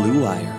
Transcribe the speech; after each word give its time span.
Blue 0.00 0.22
Wire. 0.22 0.56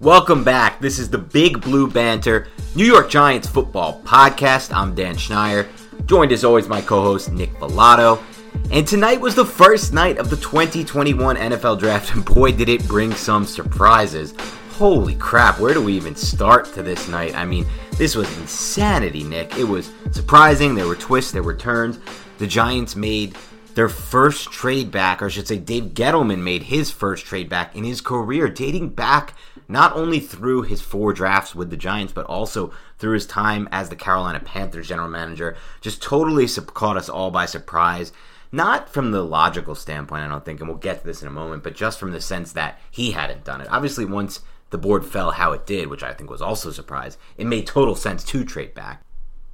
Welcome 0.00 0.44
back. 0.44 0.80
This 0.80 0.98
is 0.98 1.08
the 1.08 1.16
Big 1.16 1.62
Blue 1.62 1.90
Banter 1.90 2.48
New 2.74 2.84
York 2.84 3.08
Giants 3.08 3.48
football 3.48 4.02
podcast. 4.02 4.70
I'm 4.70 4.94
Dan 4.94 5.14
Schneier, 5.14 5.66
joined 6.04 6.32
as 6.32 6.44
always 6.44 6.68
my 6.68 6.82
co-host 6.82 7.32
Nick 7.32 7.54
Falato. 7.54 8.22
And 8.70 8.86
tonight 8.86 9.18
was 9.18 9.34
the 9.34 9.46
first 9.46 9.94
night 9.94 10.18
of 10.18 10.28
the 10.28 10.36
2021 10.36 11.36
NFL 11.36 11.78
Draft, 11.78 12.14
and 12.14 12.22
boy, 12.22 12.52
did 12.52 12.68
it 12.68 12.86
bring 12.86 13.14
some 13.14 13.46
surprises. 13.46 14.34
Holy 14.72 15.14
crap, 15.14 15.58
where 15.58 15.72
do 15.72 15.82
we 15.82 15.94
even 15.94 16.14
start 16.14 16.66
to 16.74 16.82
this 16.82 17.08
night? 17.08 17.34
I 17.34 17.46
mean, 17.46 17.64
this 17.92 18.14
was 18.14 18.28
insanity, 18.36 19.24
Nick. 19.24 19.56
It 19.56 19.64
was 19.64 19.90
surprising. 20.10 20.74
There 20.74 20.86
were 20.86 20.96
twists, 20.96 21.32
there 21.32 21.42
were 21.42 21.56
turns. 21.56 21.98
The 22.36 22.46
Giants 22.46 22.94
made 22.94 23.38
their 23.76 23.90
first 23.90 24.50
trade 24.50 24.90
back, 24.90 25.20
or 25.20 25.26
I 25.26 25.28
should 25.28 25.46
say, 25.46 25.58
Dave 25.58 25.92
Gettleman 25.92 26.38
made 26.38 26.64
his 26.64 26.90
first 26.90 27.26
trade 27.26 27.50
back 27.50 27.76
in 27.76 27.84
his 27.84 28.00
career, 28.00 28.48
dating 28.48 28.88
back 28.88 29.34
not 29.68 29.94
only 29.94 30.18
through 30.18 30.62
his 30.62 30.80
four 30.80 31.12
drafts 31.12 31.54
with 31.54 31.68
the 31.68 31.76
Giants, 31.76 32.14
but 32.14 32.24
also 32.24 32.72
through 32.98 33.12
his 33.12 33.26
time 33.26 33.68
as 33.70 33.90
the 33.90 33.94
Carolina 33.94 34.40
Panthers 34.40 34.88
general 34.88 35.08
manager. 35.08 35.58
Just 35.82 36.02
totally 36.02 36.48
caught 36.48 36.96
us 36.96 37.10
all 37.10 37.30
by 37.30 37.44
surprise. 37.44 38.12
Not 38.50 38.88
from 38.88 39.10
the 39.10 39.22
logical 39.22 39.74
standpoint, 39.74 40.22
I 40.22 40.28
don't 40.28 40.42
think, 40.42 40.60
and 40.60 40.70
we'll 40.70 40.78
get 40.78 41.00
to 41.00 41.06
this 41.06 41.20
in 41.20 41.28
a 41.28 41.30
moment, 41.30 41.62
but 41.62 41.76
just 41.76 41.98
from 42.00 42.12
the 42.12 42.20
sense 42.22 42.52
that 42.52 42.80
he 42.90 43.10
hadn't 43.10 43.44
done 43.44 43.60
it. 43.60 43.68
Obviously, 43.70 44.06
once 44.06 44.40
the 44.70 44.78
board 44.78 45.04
fell 45.04 45.32
how 45.32 45.52
it 45.52 45.66
did, 45.66 45.88
which 45.88 46.02
I 46.02 46.14
think 46.14 46.30
was 46.30 46.40
also 46.40 46.70
a 46.70 46.72
surprise, 46.72 47.18
it 47.36 47.46
made 47.46 47.66
total 47.66 47.94
sense 47.94 48.24
to 48.24 48.42
trade 48.42 48.72
back. 48.72 49.02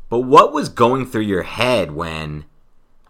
But 0.09 0.21
what 0.21 0.53
was 0.53 0.69
going 0.69 1.07
through 1.07 1.23
your 1.23 1.43
head 1.43 1.91
when 1.91 2.45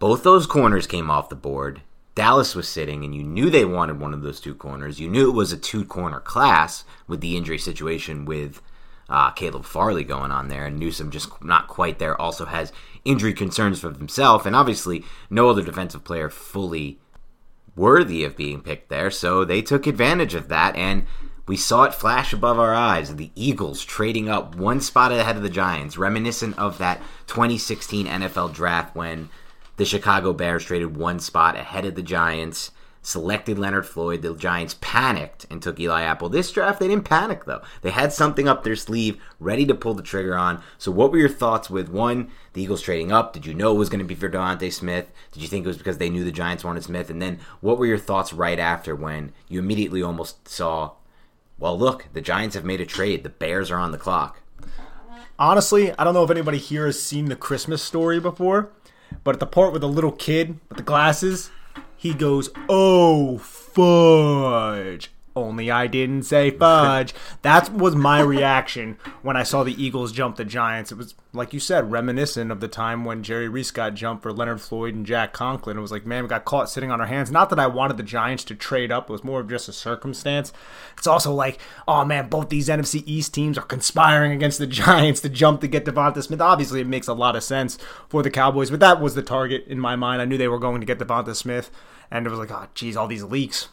both 0.03 0.21
those 0.21 0.45
corners 0.45 0.85
came 0.85 1.09
off 1.09 1.29
the 1.29 1.33
board? 1.33 1.81
Dallas 2.13 2.55
was 2.55 2.67
sitting, 2.67 3.05
and 3.05 3.15
you 3.15 3.23
knew 3.23 3.49
they 3.49 3.63
wanted 3.63 4.01
one 4.01 4.13
of 4.13 4.21
those 4.21 4.41
two 4.41 4.53
corners. 4.53 4.99
You 4.99 5.07
knew 5.07 5.29
it 5.29 5.33
was 5.33 5.53
a 5.53 5.57
two 5.57 5.85
corner 5.85 6.19
class 6.19 6.83
with 7.07 7.21
the 7.21 7.37
injury 7.37 7.57
situation 7.57 8.25
with 8.25 8.61
uh, 9.07 9.31
Caleb 9.31 9.63
Farley 9.63 10.03
going 10.03 10.29
on 10.29 10.49
there, 10.49 10.65
and 10.65 10.77
Newsome 10.77 11.09
just 11.09 11.41
not 11.41 11.69
quite 11.69 11.99
there. 11.99 12.19
Also 12.19 12.43
has 12.47 12.73
injury 13.05 13.31
concerns 13.31 13.79
for 13.79 13.93
himself, 13.93 14.45
and 14.45 14.57
obviously 14.57 15.05
no 15.29 15.47
other 15.47 15.61
defensive 15.61 16.03
player 16.03 16.29
fully 16.29 16.99
worthy 17.73 18.25
of 18.25 18.35
being 18.35 18.59
picked 18.59 18.89
there. 18.89 19.09
So 19.09 19.45
they 19.45 19.61
took 19.61 19.87
advantage 19.87 20.33
of 20.33 20.49
that, 20.49 20.75
and 20.75 21.05
we 21.47 21.55
saw 21.55 21.85
it 21.85 21.93
flash 21.93 22.33
above 22.33 22.59
our 22.59 22.73
eyes. 22.73 23.15
The 23.15 23.31
Eagles 23.35 23.85
trading 23.85 24.27
up 24.27 24.53
one 24.53 24.81
spot 24.81 25.13
ahead 25.13 25.37
of 25.37 25.43
the 25.43 25.49
Giants, 25.49 25.97
reminiscent 25.97 26.59
of 26.59 26.77
that 26.79 27.01
2016 27.27 28.05
NFL 28.05 28.53
draft 28.53 28.97
when 28.97 29.29
the 29.77 29.85
Chicago 29.85 30.33
Bears 30.33 30.65
traded 30.65 30.95
one 30.97 31.19
spot 31.19 31.55
ahead 31.55 31.85
of 31.85 31.95
the 31.95 32.03
Giants, 32.03 32.71
selected 33.01 33.59
Leonard 33.59 33.85
Floyd. 33.85 34.21
The 34.21 34.35
Giants 34.35 34.77
panicked 34.79 35.45
and 35.49 35.61
took 35.61 35.79
Eli 35.79 36.03
Apple. 36.03 36.29
This 36.29 36.51
draft, 36.51 36.79
they 36.79 36.87
didn't 36.87 37.05
panic, 37.05 37.45
though. 37.45 37.61
They 37.81 37.91
had 37.91 38.13
something 38.13 38.47
up 38.47 38.63
their 38.63 38.75
sleeve, 38.75 39.21
ready 39.39 39.65
to 39.65 39.75
pull 39.75 39.93
the 39.93 40.03
trigger 40.03 40.37
on. 40.37 40.61
So, 40.77 40.91
what 40.91 41.11
were 41.11 41.17
your 41.17 41.29
thoughts 41.29 41.69
with 41.69 41.89
one, 41.89 42.29
the 42.53 42.63
Eagles 42.63 42.81
trading 42.81 43.11
up? 43.11 43.33
Did 43.33 43.45
you 43.45 43.53
know 43.53 43.75
it 43.75 43.79
was 43.79 43.89
going 43.89 43.99
to 43.99 44.05
be 44.05 44.15
for 44.15 44.29
DeVonta 44.29 44.71
Smith? 44.71 45.11
Did 45.31 45.41
you 45.41 45.49
think 45.49 45.65
it 45.65 45.69
was 45.69 45.77
because 45.77 45.97
they 45.97 46.09
knew 46.09 46.23
the 46.23 46.31
Giants 46.31 46.63
wanted 46.63 46.83
Smith? 46.83 47.09
And 47.09 47.21
then, 47.21 47.39
what 47.61 47.77
were 47.77 47.85
your 47.85 47.97
thoughts 47.97 48.33
right 48.33 48.59
after 48.59 48.95
when 48.95 49.33
you 49.47 49.59
immediately 49.59 50.01
almost 50.01 50.47
saw, 50.47 50.93
well, 51.59 51.77
look, 51.77 52.07
the 52.13 52.21
Giants 52.21 52.55
have 52.55 52.65
made 52.65 52.81
a 52.81 52.85
trade. 52.85 53.23
The 53.23 53.29
Bears 53.29 53.69
are 53.71 53.79
on 53.79 53.91
the 53.91 53.97
clock. 53.97 54.41
Honestly, 55.39 55.91
I 55.97 56.03
don't 56.03 56.13
know 56.13 56.23
if 56.23 56.29
anybody 56.29 56.59
here 56.59 56.85
has 56.85 57.01
seen 57.01 57.25
the 57.25 57.35
Christmas 57.35 57.81
story 57.81 58.19
before. 58.19 58.71
But 59.23 59.35
at 59.35 59.39
the 59.39 59.45
part 59.45 59.73
with 59.73 59.81
the 59.81 59.89
little 59.89 60.11
kid 60.11 60.59
with 60.69 60.77
the 60.77 60.83
glasses, 60.83 61.51
he 61.95 62.13
goes, 62.13 62.49
"Oh 62.67 63.37
fudge." 63.37 65.11
Only 65.35 65.71
I 65.71 65.87
didn't 65.87 66.23
say 66.23 66.51
fudge. 66.51 67.13
that 67.41 67.73
was 67.73 67.95
my 67.95 68.21
reaction 68.21 68.99
when 69.23 69.35
I 69.35 69.41
saw 69.41 69.63
the 69.63 69.83
Eagles 69.83 70.11
jump 70.11 70.35
the 70.35 70.45
Giants. 70.45 70.91
It 70.91 70.97
was, 70.97 71.15
like 71.33 71.53
you 71.53 71.59
said, 71.59 71.91
reminiscent 71.91 72.51
of 72.51 72.59
the 72.59 72.67
time 72.67 73.03
when 73.03 73.23
Jerry 73.23 73.47
Reese 73.49 73.71
got 73.71 73.95
jumped 73.95 74.21
for 74.21 74.31
Leonard 74.31 74.61
Floyd 74.61 74.93
and 74.93 75.07
Jack 75.07 75.33
Conklin. 75.33 75.75
It 75.75 75.81
was 75.81 75.91
like, 75.91 76.05
man, 76.05 76.21
we 76.21 76.29
got 76.29 76.45
caught 76.45 76.69
sitting 76.69 76.91
on 76.91 77.01
our 77.01 77.07
hands. 77.07 77.31
Not 77.31 77.49
that 77.49 77.57
I 77.57 77.65
wanted 77.65 77.97
the 77.97 78.03
Giants 78.03 78.43
to 78.45 78.55
trade 78.55 78.91
up, 78.91 79.09
it 79.09 79.11
was 79.11 79.23
more 79.23 79.39
of 79.39 79.49
just 79.49 79.67
a 79.67 79.73
circumstance. 79.73 80.53
It's 80.99 81.07
also 81.07 81.33
like, 81.33 81.59
oh 81.87 82.05
man, 82.05 82.29
both 82.29 82.49
these 82.49 82.69
NFC 82.69 83.01
East 83.07 83.33
teams 83.33 83.57
are 83.57 83.63
conspiring 83.63 84.33
against 84.33 84.59
the 84.59 84.67
Giants 84.83 85.21
to 85.21 85.29
jump 85.29 85.61
to 85.61 85.67
get 85.67 85.85
DeVonta 85.85 86.21
Smith. 86.21 86.41
Obviously, 86.41 86.81
it 86.81 86.87
makes 86.87 87.07
a 87.07 87.13
lot 87.13 87.35
of 87.35 87.43
sense 87.43 87.79
for 88.07 88.21
the 88.21 88.29
Cowboys, 88.29 88.69
but 88.69 88.81
that 88.81 89.01
was 89.01 89.15
the 89.15 89.23
target 89.23 89.65
in 89.65 89.79
my 89.79 89.95
mind. 89.95 90.21
I 90.21 90.25
knew 90.25 90.37
they 90.37 90.47
were 90.47 90.59
going 90.59 90.79
to 90.79 90.85
get 90.85 90.99
DeVonta 90.99 91.35
Smith, 91.35 91.71
and 92.11 92.27
it 92.27 92.29
was 92.29 92.37
like, 92.37 92.51
oh, 92.51 92.67
geez, 92.75 92.95
all 92.95 93.07
these 93.07 93.23
leaks 93.23 93.69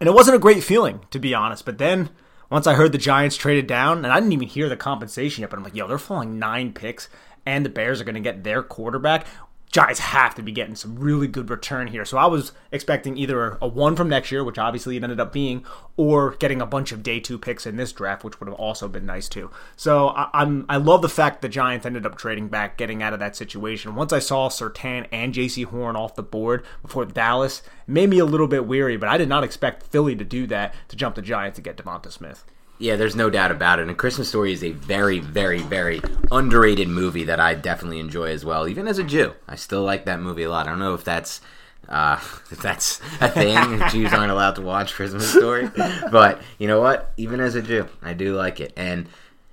and 0.00 0.08
it 0.08 0.14
wasn't 0.14 0.36
a 0.36 0.40
great 0.40 0.62
feeling, 0.62 1.00
to 1.10 1.18
be 1.18 1.34
honest. 1.34 1.64
But 1.64 1.78
then 1.78 2.10
once 2.50 2.66
I 2.66 2.74
heard 2.74 2.92
the 2.92 2.98
Giants 2.98 3.36
traded 3.36 3.66
down, 3.66 3.98
and 3.98 4.08
I 4.08 4.20
didn't 4.20 4.32
even 4.32 4.48
hear 4.48 4.68
the 4.68 4.76
compensation 4.76 5.42
yet, 5.42 5.50
but 5.50 5.58
I'm 5.58 5.64
like, 5.64 5.74
yo, 5.74 5.86
they're 5.86 5.98
falling 5.98 6.38
nine 6.38 6.72
picks, 6.72 7.08
and 7.46 7.64
the 7.64 7.70
Bears 7.70 8.00
are 8.00 8.04
going 8.04 8.14
to 8.14 8.20
get 8.20 8.44
their 8.44 8.62
quarterback. 8.62 9.26
Giants 9.74 9.98
have 9.98 10.36
to 10.36 10.42
be 10.42 10.52
getting 10.52 10.76
some 10.76 10.94
really 10.94 11.26
good 11.26 11.50
return 11.50 11.88
here. 11.88 12.04
So 12.04 12.16
I 12.16 12.26
was 12.26 12.52
expecting 12.70 13.18
either 13.18 13.58
a 13.60 13.66
one 13.66 13.96
from 13.96 14.08
next 14.08 14.30
year, 14.30 14.44
which 14.44 14.56
obviously 14.56 14.96
it 14.96 15.02
ended 15.02 15.18
up 15.18 15.32
being, 15.32 15.66
or 15.96 16.36
getting 16.36 16.62
a 16.62 16.66
bunch 16.66 16.92
of 16.92 17.02
day 17.02 17.18
two 17.18 17.40
picks 17.40 17.66
in 17.66 17.74
this 17.74 17.90
draft, 17.90 18.22
which 18.22 18.38
would 18.38 18.48
have 18.48 18.56
also 18.56 18.86
been 18.86 19.04
nice 19.04 19.28
too. 19.28 19.50
So 19.74 20.10
I, 20.10 20.42
am 20.42 20.64
I 20.68 20.76
love 20.76 21.02
the 21.02 21.08
fact 21.08 21.42
the 21.42 21.48
Giants 21.48 21.84
ended 21.84 22.06
up 22.06 22.16
trading 22.16 22.46
back, 22.46 22.78
getting 22.78 23.02
out 23.02 23.14
of 23.14 23.18
that 23.18 23.34
situation. 23.34 23.96
Once 23.96 24.12
I 24.12 24.20
saw 24.20 24.48
Surtain 24.48 25.08
and 25.10 25.34
Jaycee 25.34 25.64
Horn 25.64 25.96
off 25.96 26.14
the 26.14 26.22
board 26.22 26.64
before 26.80 27.04
Dallas, 27.04 27.60
made 27.88 28.10
me 28.10 28.20
a 28.20 28.24
little 28.24 28.46
bit 28.46 28.68
weary, 28.68 28.96
but 28.96 29.08
I 29.08 29.16
did 29.16 29.28
not 29.28 29.42
expect 29.42 29.82
Philly 29.82 30.14
to 30.14 30.24
do 30.24 30.46
that 30.46 30.72
to 30.86 30.94
jump 30.94 31.16
the 31.16 31.22
Giants 31.22 31.56
to 31.56 31.62
get 31.62 31.76
DeVonta 31.76 32.12
Smith. 32.12 32.44
Yeah, 32.78 32.96
there's 32.96 33.14
no 33.14 33.30
doubt 33.30 33.52
about 33.52 33.78
it. 33.78 33.88
And 33.88 33.96
Christmas 33.96 34.28
Story 34.28 34.52
is 34.52 34.64
a 34.64 34.72
very, 34.72 35.20
very, 35.20 35.60
very 35.60 36.00
underrated 36.32 36.88
movie 36.88 37.24
that 37.24 37.38
I 37.38 37.54
definitely 37.54 38.00
enjoy 38.00 38.30
as 38.30 38.44
well. 38.44 38.66
Even 38.66 38.88
as 38.88 38.98
a 38.98 39.04
Jew, 39.04 39.34
I 39.46 39.54
still 39.54 39.82
like 39.82 40.06
that 40.06 40.20
movie 40.20 40.42
a 40.42 40.50
lot. 40.50 40.66
I 40.66 40.70
don't 40.70 40.80
know 40.80 40.94
if 40.94 41.04
that's 41.04 41.40
uh, 41.88 42.16
if 42.50 42.60
that's 42.60 43.00
a 43.20 43.28
thing. 43.28 43.80
Jews 43.90 44.12
aren't 44.12 44.32
allowed 44.32 44.56
to 44.56 44.62
watch 44.62 44.94
Christmas 44.94 45.30
Story, 45.30 45.70
but 46.10 46.42
you 46.58 46.66
know 46.66 46.80
what? 46.80 47.12
Even 47.16 47.40
as 47.40 47.54
a 47.54 47.62
Jew, 47.62 47.88
I 48.02 48.12
do 48.12 48.34
like 48.34 48.60
it. 48.60 48.72
And 48.76 49.08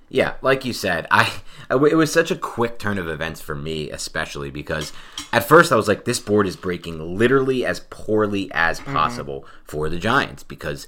yeah, 0.08 0.34
like 0.42 0.64
you 0.64 0.72
said, 0.72 1.06
I 1.10 1.32
it 1.70 1.96
was 1.96 2.12
such 2.12 2.30
a 2.30 2.36
quick 2.36 2.78
turn 2.78 2.98
of 2.98 3.08
events 3.08 3.40
for 3.40 3.54
me, 3.54 3.88
especially 3.90 4.50
because 4.50 4.92
at 5.32 5.48
first 5.48 5.72
I 5.72 5.76
was 5.76 5.88
like, 5.88 6.04
this 6.04 6.20
board 6.20 6.46
is 6.46 6.56
breaking 6.56 7.16
literally 7.16 7.64
as 7.64 7.80
poorly 7.88 8.50
as 8.52 8.80
possible 8.80 9.40
mm-hmm. 9.42 9.64
for 9.64 9.88
the 9.88 9.98
Giants 9.98 10.42
because 10.42 10.86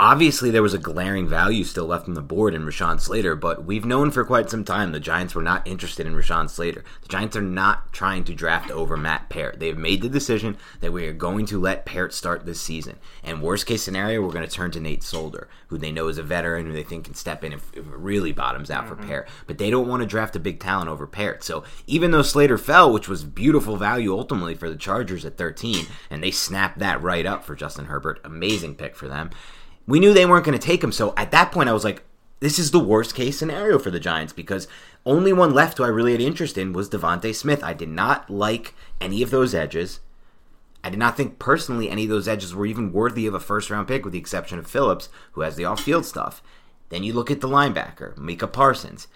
obviously 0.00 0.50
there 0.50 0.62
was 0.62 0.74
a 0.74 0.78
glaring 0.78 1.26
value 1.26 1.64
still 1.64 1.86
left 1.86 2.06
on 2.06 2.14
the 2.14 2.22
board 2.22 2.54
in 2.54 2.62
Rashawn 2.62 3.00
Slater, 3.00 3.34
but 3.34 3.64
we've 3.64 3.84
known 3.84 4.12
for 4.12 4.24
quite 4.24 4.48
some 4.48 4.64
time 4.64 4.92
the 4.92 5.00
Giants 5.00 5.34
were 5.34 5.42
not 5.42 5.66
interested 5.66 6.06
in 6.06 6.14
Rashawn 6.14 6.48
Slater. 6.48 6.84
The 7.02 7.08
Giants 7.08 7.36
are 7.36 7.42
not 7.42 7.92
trying 7.92 8.22
to 8.24 8.34
draft 8.34 8.70
over 8.70 8.96
Matt 8.96 9.28
Peart. 9.28 9.58
They 9.58 9.66
have 9.66 9.78
made 9.78 10.02
the 10.02 10.08
decision 10.08 10.56
that 10.80 10.92
we 10.92 11.06
are 11.06 11.12
going 11.12 11.46
to 11.46 11.60
let 11.60 11.84
Peart 11.84 12.14
start 12.14 12.46
this 12.46 12.60
season. 12.60 12.98
And 13.24 13.42
worst 13.42 13.66
case 13.66 13.82
scenario, 13.82 14.22
we're 14.22 14.32
going 14.32 14.46
to 14.46 14.54
turn 14.54 14.70
to 14.72 14.80
Nate 14.80 15.02
Solder, 15.02 15.48
who 15.66 15.78
they 15.78 15.90
know 15.90 16.06
is 16.06 16.18
a 16.18 16.22
veteran, 16.22 16.66
who 16.66 16.72
they 16.72 16.84
think 16.84 17.06
can 17.06 17.14
step 17.14 17.42
in 17.42 17.52
if, 17.52 17.68
if 17.72 17.84
it 17.84 17.96
really 17.96 18.32
bottoms 18.32 18.70
out 18.70 18.84
mm-hmm. 18.84 19.02
for 19.02 19.06
Peart. 19.06 19.28
But 19.48 19.58
they 19.58 19.70
don't 19.70 19.88
want 19.88 20.02
to 20.02 20.06
draft 20.06 20.36
a 20.36 20.40
big 20.40 20.60
talent 20.60 20.88
over 20.88 21.08
Peart. 21.08 21.42
So 21.42 21.64
even 21.88 22.12
though 22.12 22.22
Slater 22.22 22.58
fell, 22.58 22.92
which 22.92 23.08
was 23.08 23.24
beautiful 23.24 23.76
value 23.76 24.16
ultimately 24.16 24.54
for 24.54 24.70
the 24.70 24.76
Chargers 24.76 25.24
at 25.24 25.36
13, 25.36 25.86
and 26.08 26.22
they 26.22 26.30
snapped 26.30 26.78
that 26.78 27.02
right 27.02 27.26
up 27.26 27.42
for 27.42 27.56
Justin 27.56 27.86
Herbert, 27.86 28.20
amazing 28.22 28.76
pick 28.76 28.94
for 28.94 29.08
them 29.08 29.30
we 29.88 29.98
knew 29.98 30.12
they 30.12 30.26
weren't 30.26 30.44
going 30.44 30.56
to 30.56 30.64
take 30.64 30.84
him. 30.84 30.92
So 30.92 31.14
at 31.16 31.30
that 31.30 31.50
point, 31.50 31.68
I 31.68 31.72
was 31.72 31.82
like, 31.82 32.04
this 32.40 32.58
is 32.58 32.70
the 32.70 32.78
worst 32.78 33.14
case 33.14 33.38
scenario 33.38 33.78
for 33.78 33.90
the 33.90 33.98
Giants 33.98 34.34
because 34.34 34.68
only 35.06 35.32
one 35.32 35.54
left 35.54 35.78
who 35.78 35.84
I 35.84 35.88
really 35.88 36.12
had 36.12 36.20
interest 36.20 36.58
in 36.58 36.74
was 36.74 36.90
DeVonta 36.90 37.34
Smith. 37.34 37.64
I 37.64 37.72
did 37.72 37.88
not 37.88 38.28
like 38.28 38.74
any 39.00 39.22
of 39.22 39.30
those 39.30 39.54
edges. 39.54 40.00
I 40.84 40.90
did 40.90 40.98
not 40.98 41.16
think 41.16 41.38
personally 41.38 41.88
any 41.88 42.04
of 42.04 42.10
those 42.10 42.28
edges 42.28 42.54
were 42.54 42.66
even 42.66 42.92
worthy 42.92 43.26
of 43.26 43.34
a 43.34 43.40
first 43.40 43.70
round 43.70 43.88
pick, 43.88 44.04
with 44.04 44.12
the 44.12 44.18
exception 44.18 44.58
of 44.58 44.66
Phillips, 44.68 45.08
who 45.32 45.40
has 45.40 45.56
the 45.56 45.64
off 45.64 45.80
field 45.80 46.04
stuff. 46.04 46.42
Then 46.90 47.02
you 47.02 47.14
look 47.14 47.30
at 47.30 47.40
the 47.40 47.48
linebacker, 47.48 48.16
Micah 48.18 48.46
Parsons. 48.46 49.08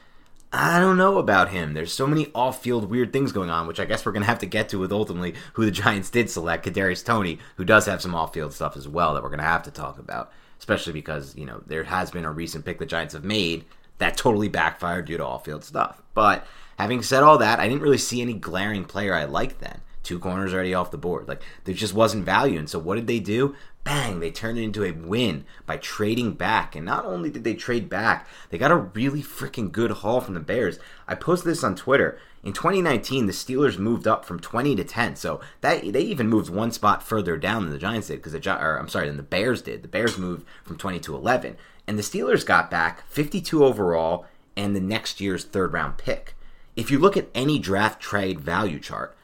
I 0.55 0.81
don't 0.81 0.99
know 0.99 1.19
about 1.19 1.51
him. 1.51 1.75
There's 1.75 1.93
so 1.93 2.07
many 2.07 2.31
off-field 2.35 2.91
weird 2.91 3.11
things 3.11 3.33
going 3.33 3.49
on, 3.49 3.67
which 3.67 3.81
I 3.81 3.87
guess 3.87 4.05
we're 4.05 4.13
gonna 4.13 4.27
have 4.27 4.41
to 4.41 4.47
get 4.47 4.69
to 4.71 4.79
with 4.79 4.93
ultimately 4.93 5.35
who 5.55 5.65
the 5.65 5.71
Giants 5.71 6.11
did 6.11 6.29
select, 6.29 6.67
Kadarius 6.67 7.05
Toney, 7.05 7.39
who 7.57 7.65
does 7.65 7.87
have 7.87 8.03
some 8.03 8.15
off-field 8.15 8.53
stuff 8.53 8.77
as 8.77 8.87
well 8.87 9.15
that 9.15 9.23
we're 9.23 9.31
gonna 9.31 9.45
have 9.45 9.63
to 9.63 9.71
talk 9.71 9.99
about 9.99 10.31
especially 10.63 10.93
because 10.93 11.35
you 11.37 11.45
know 11.45 11.61
there 11.67 11.83
has 11.83 12.13
been 12.13 12.25
a 12.25 12.31
recent 12.31 12.65
pick 12.65 12.79
the 12.79 12.87
Giants 12.87 13.15
have 13.15 13.25
made 13.25 13.65
that 13.99 14.17
totally 14.17 14.49
backfired 14.49 15.07
due 15.07 15.17
to 15.17 15.27
off-field 15.27 15.65
stuff. 15.65 16.01
But 16.15 16.47
having 16.79 17.03
said 17.03 17.25
all 17.25 17.37
that, 17.39 17.59
I 17.59 17.69
didn't 17.69 17.83
really 17.83 17.99
see 17.99 18.23
any 18.23 18.35
glaring 18.35 18.85
player 18.85 19.13
I 19.13 19.25
liked 19.25 19.61
then. 19.61 19.81
Two 20.05 20.21
corners 20.21 20.55
already 20.55 20.73
off 20.73 20.93
the 20.93 20.99
board. 20.99 21.27
Like 21.27 21.43
there 21.65 21.75
just 21.75 21.95
wasn't 21.95 22.25
value. 22.25 22.61
And 22.61 22.71
so 22.71 22.79
what 22.79 22.95
did 22.95 23.09
they 23.09 23.19
do? 23.19 23.57
Bang! 23.83 24.21
They 24.21 24.31
turned 24.31 24.59
it 24.59 24.63
into 24.63 24.85
a 24.85 24.93
win 24.93 25.45
by 25.67 25.79
trading 25.79 26.35
back. 26.35 26.77
And 26.77 26.87
not 26.87 27.05
only 27.05 27.29
did 27.29 27.43
they 27.43 27.55
trade 27.55 27.89
back, 27.89 28.29
they 28.51 28.59
got 28.59 28.71
a 28.71 28.77
really 28.77 29.23
freaking 29.23 29.73
good 29.73 29.91
haul 29.91 30.21
from 30.21 30.35
the 30.35 30.41
Bears. 30.41 30.79
I 31.09 31.17
posted 31.17 31.51
this 31.51 31.65
on 31.65 31.75
Twitter. 31.75 32.21
In 32.45 32.53
2019, 32.53 33.27
the 33.27 33.33
Steelers 33.33 33.79
moved 33.79 34.09
up 34.09 34.25
from 34.25 34.41
20 34.41 34.75
to 34.75 34.85
10, 34.85 35.15
so 35.15 35.41
that 35.61 35.93
they 35.93 36.01
even 36.01 36.29
moved 36.29 36.51
one 36.51 36.73
spot 36.73 37.03
further 37.03 37.37
down 37.37 37.63
than 37.63 37.73
the 37.73 37.79
Giants 37.79 38.09
did 38.09 38.17
because 38.17 38.33
the 38.33 38.61
or 38.61 38.79
I'm 38.79 38.89
sorry, 38.89 39.07
than 39.07 39.17
the 39.17 39.23
Bears 39.23 39.63
did. 39.63 39.83
The 39.83 39.89
Bears 39.89 40.19
moved 40.19 40.45
from 40.65 40.77
20 40.77 40.99
to 41.01 41.15
11, 41.15 41.57
and 41.87 41.99
the 41.99 42.03
Steelers 42.03 42.45
got 42.45 42.71
back 42.71 43.07
52 43.09 43.65
overall 43.65 44.27
and 44.57 44.75
the 44.75 44.81
next 44.81 45.21
year's 45.21 45.45
third 45.45 45.73
round 45.73 45.99
pick. 45.99 46.35
If 46.75 46.91
you 46.91 46.99
look 46.99 47.17
at 47.17 47.29
any 47.35 47.59
draft 47.59 48.01
trade 48.01 48.41
value 48.41 48.81
chart, 48.81 49.17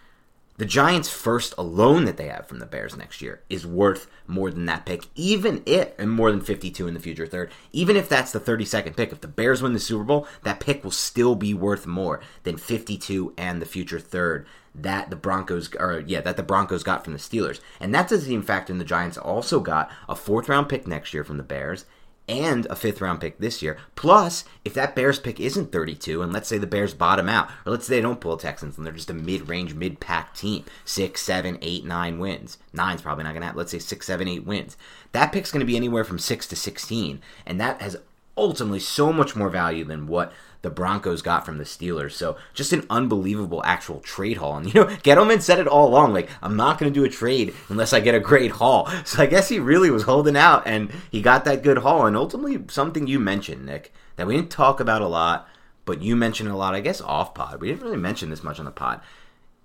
the 0.58 0.66
Giants' 0.66 1.08
first 1.08 1.54
alone 1.56 2.04
that 2.04 2.16
they 2.16 2.26
have 2.26 2.48
from 2.48 2.58
the 2.58 2.66
Bears 2.66 2.96
next 2.96 3.22
year 3.22 3.42
is 3.48 3.64
worth 3.64 4.10
more 4.26 4.50
than 4.50 4.66
that 4.66 4.84
pick, 4.84 5.06
even 5.14 5.62
if, 5.64 5.96
and 5.98 6.10
more 6.10 6.32
than 6.32 6.40
52 6.40 6.88
in 6.88 6.94
the 6.94 7.00
future 7.00 7.26
third, 7.26 7.52
even 7.72 7.96
if 7.96 8.08
that's 8.08 8.32
the 8.32 8.40
32nd 8.40 8.96
pick. 8.96 9.12
If 9.12 9.20
the 9.20 9.28
Bears 9.28 9.62
win 9.62 9.72
the 9.72 9.78
Super 9.78 10.02
Bowl, 10.02 10.26
that 10.42 10.58
pick 10.58 10.82
will 10.82 10.90
still 10.90 11.36
be 11.36 11.54
worth 11.54 11.86
more 11.86 12.20
than 12.42 12.56
52 12.56 13.34
and 13.38 13.62
the 13.62 13.66
future 13.66 14.00
third 14.00 14.46
that 14.74 15.10
the 15.10 15.16
Broncos, 15.16 15.70
or 15.78 16.02
yeah, 16.04 16.20
that 16.20 16.36
the 16.36 16.42
Broncos 16.42 16.82
got 16.82 17.04
from 17.04 17.12
the 17.12 17.20
Steelers. 17.20 17.60
And 17.78 17.94
that 17.94 18.08
doesn't 18.08 18.30
even 18.30 18.44
factor 18.44 18.72
in 18.72 18.80
the 18.80 18.84
Giants 18.84 19.16
also 19.16 19.60
got 19.60 19.90
a 20.08 20.16
fourth 20.16 20.48
round 20.48 20.68
pick 20.68 20.88
next 20.88 21.14
year 21.14 21.22
from 21.22 21.36
the 21.36 21.44
Bears 21.44 21.84
and 22.28 22.66
a 22.66 22.76
fifth 22.76 23.00
round 23.00 23.20
pick 23.20 23.38
this 23.38 23.62
year. 23.62 23.78
Plus, 23.94 24.44
if 24.64 24.74
that 24.74 24.94
Bears 24.94 25.18
pick 25.18 25.40
isn't 25.40 25.72
32, 25.72 26.22
and 26.22 26.32
let's 26.32 26.48
say 26.48 26.58
the 26.58 26.66
Bears 26.66 26.94
bottom 26.94 27.28
out, 27.28 27.48
or 27.64 27.72
let's 27.72 27.86
say 27.86 27.96
they 27.96 28.02
don't 28.02 28.20
pull 28.20 28.36
Texans 28.36 28.76
and 28.76 28.86
they're 28.86 28.92
just 28.92 29.10
a 29.10 29.14
mid 29.14 29.48
range, 29.48 29.74
mid 29.74 30.00
pack 30.00 30.34
team, 30.34 30.64
six, 30.84 31.22
seven, 31.22 31.58
eight, 31.62 31.84
nine 31.84 32.18
wins. 32.18 32.58
Nine's 32.72 33.02
probably 33.02 33.24
not 33.24 33.30
going 33.30 33.40
to 33.40 33.46
happen. 33.46 33.58
Let's 33.58 33.72
say 33.72 33.78
six, 33.78 34.06
seven, 34.06 34.28
eight 34.28 34.44
wins. 34.44 34.76
That 35.12 35.32
pick's 35.32 35.50
going 35.50 35.60
to 35.60 35.66
be 35.66 35.76
anywhere 35.76 36.04
from 36.04 36.18
six 36.18 36.46
to 36.48 36.56
16, 36.56 37.20
and 37.46 37.60
that 37.60 37.80
has 37.80 37.96
ultimately 38.36 38.80
so 38.80 39.12
much 39.12 39.34
more 39.34 39.50
value 39.50 39.84
than 39.84 40.06
what 40.06 40.32
the 40.62 40.70
Broncos 40.70 41.22
got 41.22 41.46
from 41.46 41.58
the 41.58 41.64
Steelers. 41.64 42.12
So 42.12 42.36
just 42.52 42.72
an 42.72 42.86
unbelievable 42.90 43.62
actual 43.64 44.00
trade 44.00 44.38
haul. 44.38 44.56
And 44.56 44.74
you 44.74 44.80
know, 44.80 44.86
Gettleman 45.04 45.40
said 45.40 45.58
it 45.58 45.68
all 45.68 45.88
along, 45.88 46.12
like, 46.12 46.28
I'm 46.42 46.56
not 46.56 46.78
going 46.78 46.92
to 46.92 47.00
do 47.00 47.04
a 47.04 47.10
trade 47.10 47.54
unless 47.68 47.92
I 47.92 48.00
get 48.00 48.14
a 48.14 48.20
great 48.20 48.52
haul. 48.52 48.88
So 49.04 49.22
I 49.22 49.26
guess 49.26 49.48
he 49.48 49.58
really 49.58 49.90
was 49.90 50.02
holding 50.02 50.36
out 50.36 50.66
and 50.66 50.90
he 51.10 51.22
got 51.22 51.44
that 51.44 51.62
good 51.62 51.78
haul. 51.78 52.06
And 52.06 52.16
ultimately, 52.16 52.62
something 52.68 53.06
you 53.06 53.18
mentioned, 53.18 53.64
Nick, 53.64 53.92
that 54.16 54.26
we 54.26 54.36
didn't 54.36 54.50
talk 54.50 54.80
about 54.80 55.00
a 55.00 55.08
lot, 55.08 55.48
but 55.84 56.02
you 56.02 56.14
mentioned 56.14 56.50
a 56.50 56.56
lot, 56.56 56.74
I 56.74 56.80
guess, 56.80 57.00
off 57.00 57.32
pod. 57.32 57.60
We 57.60 57.68
didn't 57.68 57.82
really 57.82 57.96
mention 57.96 58.28
this 58.28 58.42
much 58.42 58.58
on 58.58 58.66
the 58.66 58.70
pod. 58.70 59.00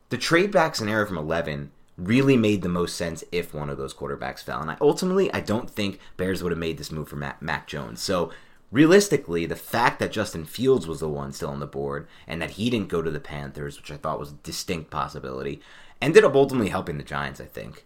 The 0.10 0.18
trade 0.18 0.52
back 0.52 0.76
scenario 0.76 1.06
from 1.06 1.18
11 1.18 1.72
really 1.98 2.38
made 2.38 2.62
the 2.62 2.70
most 2.70 2.96
sense 2.96 3.24
if 3.32 3.54
one 3.54 3.70
of 3.70 3.78
those 3.78 3.94
quarterbacks 3.94 4.44
fell. 4.44 4.62
And 4.62 4.72
I, 4.72 4.78
ultimately, 4.80 5.34
I 5.34 5.42
don't 5.42 5.70
think 5.70 6.00
Bears 6.16 6.42
would 6.42 6.52
have 6.52 6.60
made 6.60 6.78
this 6.78 6.92
move 6.92 7.10
for 7.10 7.16
Mac, 7.16 7.42
Mac 7.42 7.68
Jones. 7.68 8.02
So 8.02 8.32
realistically, 8.74 9.46
the 9.46 9.56
fact 9.56 10.00
that 10.00 10.12
Justin 10.12 10.46
Fields 10.46 10.88
was 10.88 11.00
the 11.00 11.08
one 11.08 11.32
still 11.32 11.52
on 11.52 11.60
the 11.60 11.68
board 11.68 12.08
and 12.28 12.42
that 12.42 12.52
he 12.52 12.72
didn't 12.72 12.90
go 12.90 13.04
to 13.04 13.12
the 13.12 13.20
Panthers, 13.20 13.78
which 13.78 13.92
I 13.92 13.98
thought 13.98 14.20
was 14.20 14.32
a 14.32 14.36
distinct 14.44 14.90
possibility, 14.90 15.62
ended 16.02 16.26
up 16.26 16.36
ultimately 16.36 16.70
helping 16.70 16.98
the 16.98 17.04
Giants, 17.04 17.40
I 17.40 17.46
think. 17.46 17.86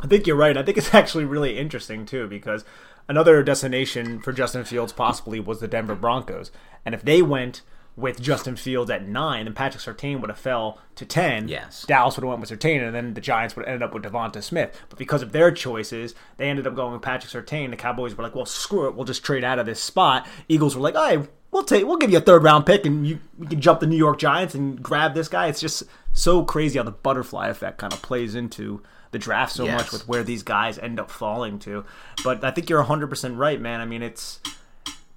I 0.00 0.06
think 0.06 0.26
you're 0.26 0.34
right. 0.34 0.56
I 0.56 0.62
think 0.62 0.78
it's 0.78 0.94
actually 0.94 1.26
really 1.26 1.58
interesting, 1.58 2.06
too, 2.06 2.26
because 2.26 2.64
another 3.06 3.42
destination 3.42 4.18
for 4.18 4.32
Justin 4.32 4.64
Fields 4.64 4.94
possibly 4.94 5.38
was 5.40 5.60
the 5.60 5.68
Denver 5.68 5.94
Broncos. 5.94 6.50
And 6.86 6.94
if 6.94 7.02
they 7.02 7.20
went 7.20 7.60
with 7.96 8.20
Justin 8.20 8.56
Fields 8.56 8.90
at 8.90 9.06
nine, 9.06 9.46
and 9.46 9.54
Patrick 9.54 9.82
Surtain 9.82 10.20
would 10.20 10.30
have 10.30 10.38
fell 10.38 10.80
to 10.96 11.06
ten. 11.06 11.48
Yes. 11.48 11.84
Dallas 11.86 12.16
would 12.16 12.24
have 12.24 12.28
went 12.28 12.40
with 12.40 12.50
Surtain, 12.50 12.84
and 12.84 12.94
then 12.94 13.14
the 13.14 13.20
Giants 13.20 13.54
would 13.54 13.66
have 13.66 13.72
ended 13.72 13.86
up 13.86 13.94
with 13.94 14.02
Devonta 14.02 14.42
Smith. 14.42 14.80
But 14.88 14.98
because 14.98 15.22
of 15.22 15.32
their 15.32 15.50
choices, 15.52 16.14
they 16.36 16.48
ended 16.48 16.66
up 16.66 16.74
going 16.74 16.92
with 16.92 17.02
Patrick 17.02 17.32
Surtain. 17.32 17.70
The 17.70 17.76
Cowboys 17.76 18.16
were 18.16 18.24
like, 18.24 18.34
"Well, 18.34 18.46
screw 18.46 18.88
it, 18.88 18.94
we'll 18.94 19.04
just 19.04 19.24
trade 19.24 19.44
out 19.44 19.58
of 19.58 19.66
this 19.66 19.80
spot." 19.80 20.26
Eagles 20.48 20.74
were 20.74 20.82
like, 20.82 20.96
"All 20.96 21.04
right, 21.04 21.28
we'll 21.50 21.64
take, 21.64 21.86
we'll 21.86 21.96
give 21.96 22.10
you 22.10 22.18
a 22.18 22.22
third 22.22 22.42
round 22.42 22.66
pick, 22.66 22.84
and 22.84 23.06
you 23.06 23.20
we 23.38 23.46
can 23.46 23.60
jump 23.60 23.80
the 23.80 23.86
New 23.86 23.96
York 23.96 24.18
Giants 24.18 24.54
and 24.54 24.82
grab 24.82 25.14
this 25.14 25.28
guy." 25.28 25.46
It's 25.46 25.60
just 25.60 25.84
so 26.12 26.44
crazy 26.44 26.78
how 26.78 26.84
the 26.84 26.90
butterfly 26.90 27.48
effect 27.48 27.78
kind 27.78 27.92
of 27.92 28.02
plays 28.02 28.34
into 28.34 28.82
the 29.14 29.18
draft 29.18 29.52
so 29.52 29.64
yes. 29.64 29.78
much 29.78 29.92
with 29.92 30.08
where 30.08 30.24
these 30.24 30.42
guys 30.42 30.78
end 30.78 30.98
up 30.98 31.10
falling 31.10 31.60
to. 31.60 31.84
But 32.24 32.42
I 32.42 32.50
think 32.50 32.68
you're 32.68 32.82
100% 32.82 33.38
right, 33.38 33.60
man. 33.60 33.80
I 33.80 33.86
mean, 33.86 34.02
it's 34.02 34.40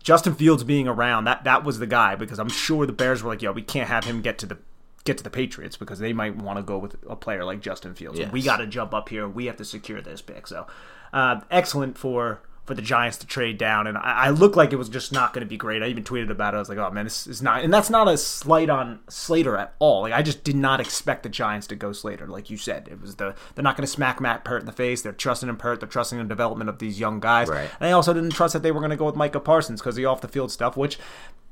Justin 0.07 0.35
Fields 0.35 0.63
being 0.63 0.87
around, 0.87 1.25
that 1.25 1.43
that 1.43 1.65
was 1.65 1.79
the 1.79 1.85
guy 1.85 2.15
because 2.15 2.39
I'm 2.39 2.47
sure 2.47 2.85
the 2.85 2.93
Bears 2.93 3.21
were 3.21 3.29
like, 3.29 3.41
yo, 3.41 3.51
we 3.51 3.61
can't 3.61 3.89
have 3.89 4.05
him 4.05 4.21
get 4.21 4.37
to 4.37 4.45
the 4.45 4.57
get 5.03 5.17
to 5.17 5.23
the 5.23 5.29
Patriots 5.29 5.75
because 5.75 5.99
they 5.99 6.13
might 6.13 6.37
want 6.37 6.55
to 6.55 6.63
go 6.63 6.77
with 6.77 6.95
a 7.09 7.15
player 7.17 7.43
like 7.43 7.59
Justin 7.59 7.93
Fields. 7.93 8.17
Yes. 8.17 8.31
We 8.31 8.41
got 8.41 8.57
to 8.57 8.67
jump 8.67 8.93
up 8.93 9.09
here. 9.09 9.27
We 9.27 9.47
have 9.47 9.57
to 9.57 9.65
secure 9.65 9.99
this 9.99 10.21
pick. 10.21 10.47
So, 10.47 10.65
uh, 11.11 11.41
excellent 11.51 11.97
for 11.97 12.41
for 12.67 12.74
the 12.74 12.81
Giants 12.81 13.17
to 13.19 13.25
trade 13.25 13.57
down, 13.57 13.88
and 13.88 13.97
I, 13.97 14.25
I 14.25 14.29
looked 14.29 14.57
like 14.57 14.74
it 14.74 14.75
was 14.75 14.89
just 14.89 15.13
not 15.13 15.33
going 15.33 15.39
to 15.45 15.50
be 15.50 15.55
great. 15.55 15.81
I 15.81 15.88
even 15.88 16.03
tweeted 16.03 16.29
about 16.29 16.53
it. 16.53 16.57
I 16.57 16.59
was 16.59 16.67
like, 16.67 16.77
"Oh 16.77 16.91
man, 16.91 17.05
this 17.05 17.25
is 17.25 17.41
not," 17.41 17.63
and 17.63 17.74
that's 17.74 17.89
not 17.89 18.09
a 18.09 18.17
slight 18.17 18.69
on 18.69 19.00
Slater 19.09 19.55
at 19.57 19.74
all. 19.79 20.01
Like 20.01 20.12
I 20.12 20.21
just 20.21 20.43
did 20.43 20.57
not 20.57 20.81
expect 20.81 21.24
the 21.24 21.29
Giants 21.29 21.65
to 21.67 21.75
go 21.75 21.93
Slater, 21.93 22.27
like 22.27 22.50
you 22.50 22.57
said. 22.57 22.89
It 22.91 23.01
was 23.01 23.15
the 23.15 23.36
they're 23.55 23.63
not 23.63 23.77
going 23.77 23.86
to 23.86 23.91
smack 23.91 24.19
Matt 24.19 24.43
Peart 24.43 24.62
in 24.62 24.65
the 24.65 24.74
face. 24.74 25.01
They're 25.01 25.13
trusting 25.13 25.47
in 25.47 25.55
Peart. 25.55 25.79
They're 25.79 25.88
trusting 25.88 26.19
in 26.19 26.27
the 26.27 26.29
development 26.29 26.69
of 26.69 26.79
these 26.79 27.00
young 27.00 27.21
guys. 27.21 27.47
Right. 27.47 27.69
And 27.79 27.88
they 27.88 27.93
also 27.93 28.13
didn't 28.13 28.31
trust 28.31 28.51
that 28.51 28.63
they 28.63 28.71
were 28.71 28.81
going 28.81 28.91
to 28.91 28.97
go 28.97 29.05
with 29.05 29.15
Micah 29.15 29.39
Parsons 29.39 29.79
because 29.79 29.95
the 29.95 30.05
off 30.05 30.19
the 30.19 30.27
field 30.27 30.51
stuff, 30.51 30.75
which 30.75 31.00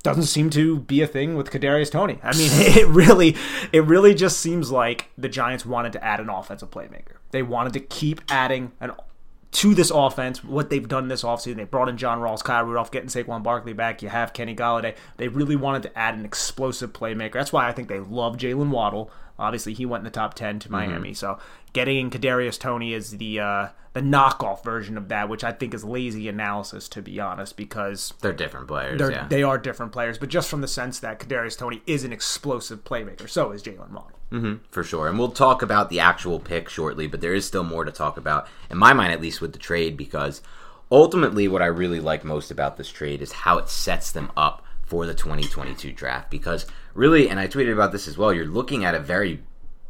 doesn't 0.03 0.23
seem 0.23 0.51
to 0.51 0.79
be 0.81 1.01
a 1.01 1.07
thing 1.07 1.35
with 1.35 1.49
Kadarius 1.49 1.89
Toney. 1.89 2.19
I 2.21 2.37
mean, 2.37 2.51
it 2.53 2.87
really, 2.87 3.35
it 3.71 3.83
really 3.85 4.13
just 4.13 4.39
seems 4.39 4.69
like 4.69 5.09
the 5.17 5.29
Giants 5.29 5.65
wanted 5.65 5.93
to 5.93 6.03
add 6.03 6.19
an 6.19 6.29
offensive 6.29 6.69
playmaker. 6.69 7.15
They 7.31 7.41
wanted 7.41 7.73
to 7.73 7.79
keep 7.79 8.21
adding 8.29 8.73
an 8.79 8.91
to 9.55 9.73
this 9.73 9.89
offense, 9.89 10.43
what 10.43 10.69
they've 10.69 10.87
done 10.87 11.07
this 11.07 11.23
offseason. 11.23 11.55
They 11.55 11.63
brought 11.63 11.87
in 11.87 11.95
John 11.95 12.19
Ross, 12.19 12.41
Kyle 12.41 12.65
Rudolph, 12.65 12.91
getting 12.91 13.07
Saquon 13.07 13.41
Barkley 13.41 13.71
back. 13.71 14.01
You 14.01 14.09
have 14.09 14.33
Kenny 14.33 14.53
Golladay. 14.53 14.97
They 15.15 15.29
really 15.29 15.55
wanted 15.55 15.83
to 15.83 15.97
add 15.97 16.15
an 16.15 16.25
explosive 16.25 16.91
playmaker. 16.91 17.33
That's 17.33 17.53
why 17.53 17.65
I 17.65 17.71
think 17.71 17.87
they 17.87 17.99
love 17.99 18.35
Jalen 18.35 18.69
Waddle 18.69 19.09
Obviously, 19.37 19.73
he 19.73 19.85
went 19.85 20.01
in 20.01 20.05
the 20.05 20.11
top 20.11 20.33
ten 20.33 20.59
to 20.59 20.71
Miami. 20.71 21.13
So 21.13 21.39
getting 21.73 22.09
Kadarius 22.09 22.59
Toney 22.59 22.93
is 22.93 23.11
the 23.17 23.39
uh, 23.39 23.67
the 23.93 24.01
knockoff 24.01 24.63
version 24.63 24.97
of 24.97 25.07
that, 25.09 25.29
which 25.29 25.43
I 25.43 25.51
think 25.51 25.73
is 25.73 25.83
lazy 25.83 26.27
analysis 26.27 26.89
to 26.89 27.01
be 27.01 27.19
honest, 27.19 27.55
because 27.57 28.13
They're 28.21 28.33
different 28.33 28.67
players. 28.67 28.99
they're, 28.99 29.11
yeah. 29.11 29.27
they 29.27 29.43
are 29.43 29.57
different 29.57 29.91
players. 29.91 30.17
But 30.17 30.29
just 30.29 30.49
from 30.49 30.61
the 30.61 30.67
sense 30.67 30.99
that 30.99 31.19
Kadarius 31.19 31.57
Toney 31.57 31.81
is 31.87 32.03
an 32.03 32.11
explosive 32.11 32.83
playmaker, 32.83 33.29
so 33.29 33.51
is 33.51 33.63
Jalen 33.63 33.91
Waddle. 33.91 34.11
for 34.69 34.83
sure. 34.83 35.07
And 35.07 35.17
we'll 35.17 35.31
talk 35.31 35.61
about 35.61 35.89
the 35.89 35.99
actual 36.01 36.39
pick 36.39 36.67
shortly, 36.67 37.07
but 37.07 37.21
there 37.21 37.33
is 37.33 37.45
still 37.45 37.63
more 37.63 37.85
to 37.85 37.91
talk 37.91 38.17
about, 38.17 38.47
in 38.69 38.77
my 38.77 38.91
mind 38.91 39.13
at 39.13 39.21
least, 39.21 39.39
with 39.39 39.53
the 39.53 39.59
trade, 39.59 39.95
because 39.95 40.41
ultimately 40.91 41.47
what 41.47 41.61
I 41.61 41.67
really 41.67 41.99
like 42.01 42.23
most 42.25 42.51
about 42.51 42.75
this 42.77 42.89
trade 42.89 43.21
is 43.21 43.31
how 43.31 43.57
it 43.57 43.69
sets 43.69 44.11
them 44.11 44.31
up 44.35 44.63
for 44.83 45.05
the 45.05 45.13
2022 45.13 45.93
draft. 45.93 46.29
Because 46.29 46.65
really, 46.95 47.29
and 47.29 47.39
I 47.39 47.47
tweeted 47.47 47.73
about 47.73 47.91
this 47.91 48.07
as 48.07 48.17
well, 48.17 48.33
you're 48.33 48.47
looking 48.47 48.83
at 48.83 48.95
a 48.95 48.99
very 48.99 49.41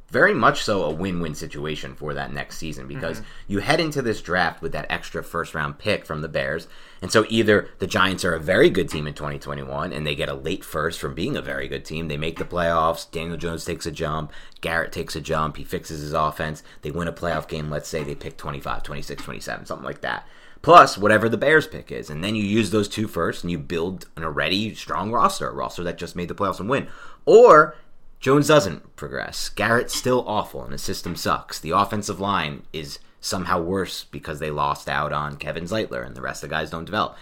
very 0.10 0.34
much 0.34 0.64
so 0.64 0.84
a 0.84 0.92
win-win 0.92 1.34
situation 1.34 1.96
for 1.96 2.14
that 2.14 2.32
next 2.32 2.58
season 2.58 2.88
because 2.88 3.18
mm-hmm. 3.18 3.28
you 3.48 3.60
head 3.60 3.80
into 3.80 4.02
this 4.02 4.22
draft 4.22 4.62
with 4.62 4.72
that 4.72 4.86
extra 4.90 5.24
first 5.24 5.56
round 5.56 5.78
pick 5.80 6.06
from 6.06 6.22
the 6.22 6.28
Bears. 6.28 6.68
And 7.02 7.12
so 7.12 7.26
either 7.28 7.70
the 7.80 7.88
Giants 7.88 8.24
are 8.24 8.34
a 8.34 8.40
very 8.40 8.70
good 8.70 8.88
team 8.88 9.08
in 9.08 9.14
2021 9.14 9.92
and 9.92 10.06
they 10.06 10.16
get 10.16 10.30
a 10.30 10.34
late 10.34 10.64
first 10.64 11.00
from 11.00 11.16
being 11.16 11.36
a 11.36 11.42
very 11.42 11.68
good 11.68 11.84
team, 11.84 12.08
they 12.08 12.18
make 12.18 12.38
the 12.38 12.46
playoffs, 12.46 13.10
Daniel 13.10 13.36
Jones 13.36 13.66
takes 13.66 13.86
a 13.86 13.92
jump, 13.92 14.32
Garrett 14.62 14.92
takes 14.92 15.16
a 15.16 15.22
jump, 15.22 15.58
he 15.58 15.64
fixes 15.64 16.02
his 16.02 16.14
offense, 16.14 16.62
they 16.82 16.92
win 16.92 17.08
a 17.08 17.14
playoff 17.14 17.48
game, 17.48 17.70
let's 17.70 17.90
say 17.90 18.04
they 18.04 18.16
pick 18.16 18.38
25, 18.38 18.84
26, 18.84 19.24
27, 19.24 19.66
something 19.66 19.86
like 19.86 20.02
that. 20.02 20.26
Plus 20.65 20.98
whatever 20.98 21.29
the 21.29 21.38
Bears 21.38 21.67
pick 21.67 21.91
is. 21.91 22.10
And 22.10 22.24
then 22.24 22.34
you 22.34 22.41
use 22.41 22.72
those 22.72 22.89
two 22.89 23.07
first 23.07 23.43
and 23.43 23.51
you 23.51 23.60
build 23.60 24.07
an 24.15 24.24
already 24.24 24.74
strong 24.74 25.12
roster, 25.12 25.48
a 25.48 25.53
roster 25.53 25.84
that 25.84 26.00
just 26.00 26.15
made 26.15 26.27
the 26.27 26.34
playoffs 26.34 26.60
and 26.60 26.67
win. 26.67 26.88
Or 27.24 27.75
Jones 28.19 28.48
doesn't 28.48 28.95
progress. 28.95 29.50
Garrett's 29.50 29.95
still 29.95 30.27
awful 30.27 30.63
and 30.63 30.72
his 30.72 30.81
system 30.81 31.15
sucks. 31.15 31.60
The 31.60 31.69
offensive 31.69 32.19
line 32.19 32.63
is 32.74 32.98
somehow 33.22 33.62
worse 33.62 34.05
because 34.05 34.39
they 34.39 34.50
lost 34.50 34.89
out 34.89 35.13
on 35.13 35.38
Kevin 35.38 35.65
Zeitler 35.65 36.03
and 36.03 36.15
the 36.15 36.22
rest 36.22 36.43
of 36.43 36.50
the 36.50 36.55
guys 36.55 36.72
don't 36.72 36.86
develop. 36.86 37.15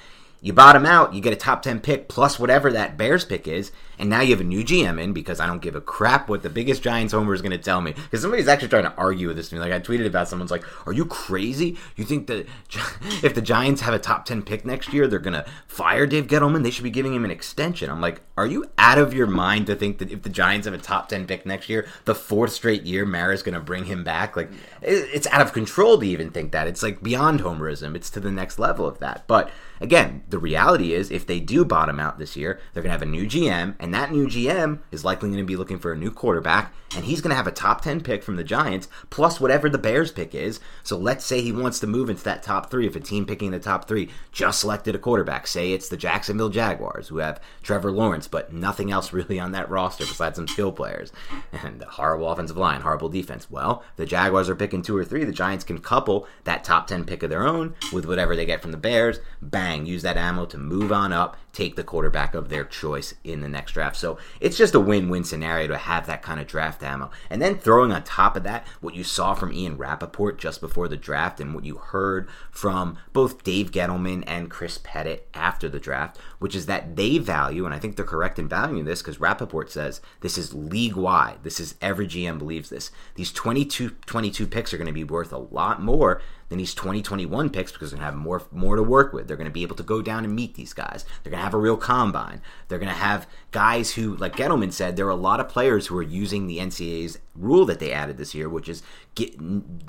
You 0.43 0.51
bottom 0.51 0.85
out, 0.85 1.13
you 1.13 1.21
get 1.21 1.31
a 1.31 1.37
top 1.37 1.61
10 1.61 1.79
pick 1.79 2.09
plus 2.09 2.37
whatever 2.37 2.69
that 2.73 2.97
Bears 2.97 3.23
pick 3.23 3.47
is, 3.47 3.71
and 3.97 4.09
now 4.09 4.19
you 4.19 4.31
have 4.31 4.41
a 4.41 4.43
new 4.43 4.61
GM 4.61 5.01
in 5.01 5.13
because 5.13 5.39
I 5.39 5.47
don't 5.47 5.61
give 5.61 5.73
a 5.73 5.79
crap 5.79 6.27
what 6.27 6.43
the 6.43 6.49
biggest 6.49 6.83
Giants 6.83 7.13
homer 7.13 7.33
is 7.33 7.41
going 7.41 7.53
to 7.53 7.57
tell 7.57 7.79
me. 7.79 7.93
Because 7.93 8.21
somebody's 8.21 8.49
actually 8.49 8.67
trying 8.67 8.83
to 8.83 8.93
argue 8.95 9.27
with 9.27 9.37
this 9.37 9.47
to 9.49 9.55
me. 9.55 9.61
Like, 9.61 9.71
I 9.71 9.79
tweeted 9.79 10.05
about 10.05 10.27
someone's 10.27 10.51
like, 10.51 10.65
Are 10.85 10.91
you 10.91 11.05
crazy? 11.05 11.77
You 11.95 12.03
think 12.03 12.27
that 12.27 12.45
if 13.23 13.35
the 13.35 13.41
Giants 13.41 13.79
have 13.81 13.93
a 13.93 13.99
top 13.99 14.25
10 14.25 14.41
pick 14.41 14.65
next 14.65 14.91
year, 14.91 15.07
they're 15.07 15.19
going 15.19 15.41
to 15.41 15.45
fire 15.65 16.05
Dave 16.05 16.27
Gettleman? 16.27 16.63
They 16.63 16.71
should 16.71 16.83
be 16.83 16.89
giving 16.89 17.13
him 17.13 17.23
an 17.23 17.31
extension. 17.31 17.89
I'm 17.89 18.01
like, 18.01 18.19
Are 18.35 18.45
you 18.45 18.65
out 18.77 18.97
of 18.97 19.13
your 19.13 19.27
mind 19.27 19.67
to 19.67 19.75
think 19.75 19.99
that 19.99 20.11
if 20.11 20.23
the 20.23 20.29
Giants 20.29 20.65
have 20.65 20.73
a 20.73 20.77
top 20.77 21.07
10 21.07 21.25
pick 21.25 21.45
next 21.45 21.69
year, 21.69 21.87
the 22.03 22.15
fourth 22.15 22.51
straight 22.51 22.83
year, 22.83 23.05
Mara's 23.05 23.43
going 23.43 23.55
to 23.55 23.61
bring 23.61 23.85
him 23.85 24.03
back? 24.03 24.35
Like, 24.35 24.51
it's 24.81 25.27
out 25.27 25.41
of 25.41 25.53
control 25.53 25.97
to 25.99 26.05
even 26.05 26.31
think 26.31 26.51
that. 26.51 26.67
It's 26.67 26.83
like 26.83 27.01
beyond 27.01 27.39
homerism. 27.39 27.95
It's 27.95 28.09
to 28.09 28.19
the 28.19 28.31
next 28.31 28.59
level 28.59 28.85
of 28.85 28.99
that. 28.99 29.25
But 29.27 29.49
again, 29.79 30.23
the 30.33 30.39
reality 30.39 30.93
is 30.93 31.11
if 31.11 31.27
they 31.27 31.39
do 31.39 31.63
bottom 31.63 31.99
out 31.99 32.17
this 32.17 32.35
year, 32.35 32.59
they're 32.73 32.81
going 32.81 32.89
to 32.89 32.97
have 32.97 33.03
a 33.03 33.05
new 33.05 33.25
GM, 33.25 33.75
and 33.79 33.93
that 33.93 34.11
new 34.11 34.25
GM 34.25 34.79
is 34.91 35.05
likely 35.05 35.29
going 35.29 35.37
to 35.37 35.45
be 35.45 35.55
looking 35.55 35.77
for 35.77 35.93
a 35.93 35.97
new 35.97 36.09
quarterback, 36.09 36.73
and 36.95 37.05
he's 37.05 37.21
going 37.21 37.29
to 37.29 37.35
have 37.35 37.45
a 37.45 37.51
top 37.51 37.81
10 37.81 38.01
pick 38.01 38.23
from 38.23 38.35
the 38.35 38.43
Giants, 38.43 38.87
plus 39.11 39.39
whatever 39.39 39.69
the 39.69 39.77
Bears 39.77 40.11
pick 40.11 40.33
is. 40.33 40.59
So 40.81 40.97
let's 40.97 41.23
say 41.23 41.41
he 41.41 41.51
wants 41.51 41.79
to 41.79 41.87
move 41.87 42.09
into 42.09 42.23
that 42.23 42.41
top 42.41 42.71
three. 42.71 42.87
If 42.87 42.95
a 42.95 42.99
team 42.99 43.27
picking 43.27 43.51
the 43.51 43.59
top 43.59 43.87
three 43.87 44.09
just 44.31 44.59
selected 44.59 44.95
a 44.95 44.99
quarterback, 44.99 45.45
say 45.45 45.71
it's 45.71 45.87
the 45.87 45.97
Jacksonville 45.97 46.49
Jaguars, 46.49 47.09
who 47.09 47.17
have 47.19 47.39
Trevor 47.61 47.91
Lawrence, 47.91 48.27
but 48.27 48.51
nothing 48.51 48.91
else 48.91 49.13
really 49.13 49.39
on 49.39 49.51
that 49.51 49.69
roster 49.69 50.03
besides 50.03 50.35
some 50.35 50.47
skill 50.47 50.71
players, 50.71 51.11
and 51.51 51.83
a 51.83 51.85
horrible 51.85 52.29
offensive 52.29 52.57
line, 52.57 52.81
horrible 52.81 53.09
defense. 53.09 53.51
Well, 53.51 53.83
the 53.97 54.07
Jaguars 54.07 54.49
are 54.49 54.55
picking 54.55 54.81
two 54.81 54.97
or 54.97 55.05
three. 55.05 55.23
The 55.23 55.31
Giants 55.31 55.63
can 55.63 55.77
couple 55.77 56.27
that 56.43 56.63
top 56.63 56.87
10 56.87 57.05
pick 57.05 57.21
of 57.21 57.29
their 57.29 57.45
own 57.45 57.75
with 57.91 58.07
whatever 58.07 58.35
they 58.35 58.47
get 58.47 58.63
from 58.63 58.71
the 58.71 58.77
Bears. 58.77 59.19
Bang, 59.43 59.85
use 59.85 60.01
that 60.01 60.17
ammo 60.23 60.45
to 60.45 60.57
move 60.57 60.91
on 60.91 61.13
up, 61.13 61.37
take 61.51 61.75
the 61.75 61.83
quarterback 61.83 62.33
of 62.33 62.49
their 62.49 62.63
choice 62.65 63.13
in 63.23 63.41
the 63.41 63.47
next 63.47 63.73
draft. 63.73 63.95
So 63.95 64.17
it's 64.39 64.57
just 64.57 64.73
a 64.73 64.79
win 64.79 65.09
win 65.09 65.23
scenario 65.23 65.67
to 65.67 65.77
have 65.77 66.07
that 66.07 66.21
kind 66.21 66.39
of 66.39 66.47
draft 66.47 66.81
ammo. 66.81 67.11
And 67.29 67.41
then 67.41 67.57
throwing 67.57 67.91
on 67.91 68.03
top 68.03 68.35
of 68.35 68.43
that 68.43 68.65
what 68.81 68.95
you 68.95 69.03
saw 69.03 69.33
from 69.35 69.53
Ian 69.53 69.77
Rapoport 69.77 70.39
just 70.39 70.61
before 70.61 70.87
the 70.87 70.97
draft 70.97 71.39
and 71.39 71.53
what 71.53 71.65
you 71.65 71.75
heard 71.75 72.27
from 72.51 72.97
both 73.11 73.43
Dave 73.43 73.71
Gettleman 73.71 74.23
and 74.25 74.49
Chris 74.49 74.79
Pettit 74.81 75.27
after 75.33 75.69
the 75.69 75.79
draft, 75.79 76.17
which 76.39 76.55
is 76.55 76.65
that 76.65 76.95
they 76.95 77.17
value, 77.17 77.65
and 77.65 77.73
I 77.73 77.79
think 77.79 77.95
they're 77.95 78.05
correct 78.05 78.39
in 78.39 78.47
valuing 78.47 78.85
this 78.85 79.01
because 79.01 79.19
Rapoport 79.19 79.71
says 79.71 80.01
this 80.21 80.37
is 80.37 80.53
league 80.53 80.95
wide. 80.95 81.43
This 81.43 81.59
is 81.59 81.75
every 81.81 82.07
GM 82.07 82.39
believes 82.39 82.69
this. 82.69 82.91
These 83.15 83.31
22, 83.31 83.91
22 84.05 84.47
picks 84.47 84.73
are 84.73 84.77
going 84.77 84.87
to 84.87 84.93
be 84.93 85.03
worth 85.03 85.31
a 85.31 85.37
lot 85.37 85.81
more 85.81 86.21
than 86.53 86.59
these 86.59 86.75
2021 86.75 87.49
picks 87.49 87.71
because 87.71 87.89
they're 87.89 87.97
going 87.97 88.07
to 88.07 88.11
have 88.11 88.23
more 88.23 88.43
more 88.51 88.75
to 88.75 88.83
work 88.83 89.11
with. 89.11 89.27
They're 89.27 89.37
going 89.37 89.49
to 89.49 89.51
be 89.51 89.63
able 89.63 89.75
to 89.75 89.83
go 89.83 90.03
down 90.03 90.23
and 90.23 90.35
meet 90.35 90.53
these 90.53 90.71
guys. 90.71 91.03
They're 91.23 91.31
going 91.31 91.39
to 91.39 91.43
have 91.43 91.55
a 91.55 91.57
real 91.57 91.77
combine. 91.77 92.41
They're 92.67 92.77
going 92.77 92.93
to 92.93 92.95
have 92.95 93.27
guys 93.49 93.93
who, 93.93 94.15
like 94.17 94.35
Gettleman 94.35 94.71
said, 94.71 94.95
there 94.95 95.07
are 95.07 95.09
a 95.09 95.15
lot 95.15 95.39
of 95.39 95.49
players 95.49 95.87
who 95.87 95.97
are 95.97 96.03
using 96.03 96.45
the 96.45 96.59
NCAA's 96.59 97.17
rule 97.35 97.65
that 97.65 97.79
they 97.79 97.91
added 97.91 98.17
this 98.17 98.35
year, 98.35 98.47
which 98.47 98.69
is 98.69 98.83
get, 99.15 99.35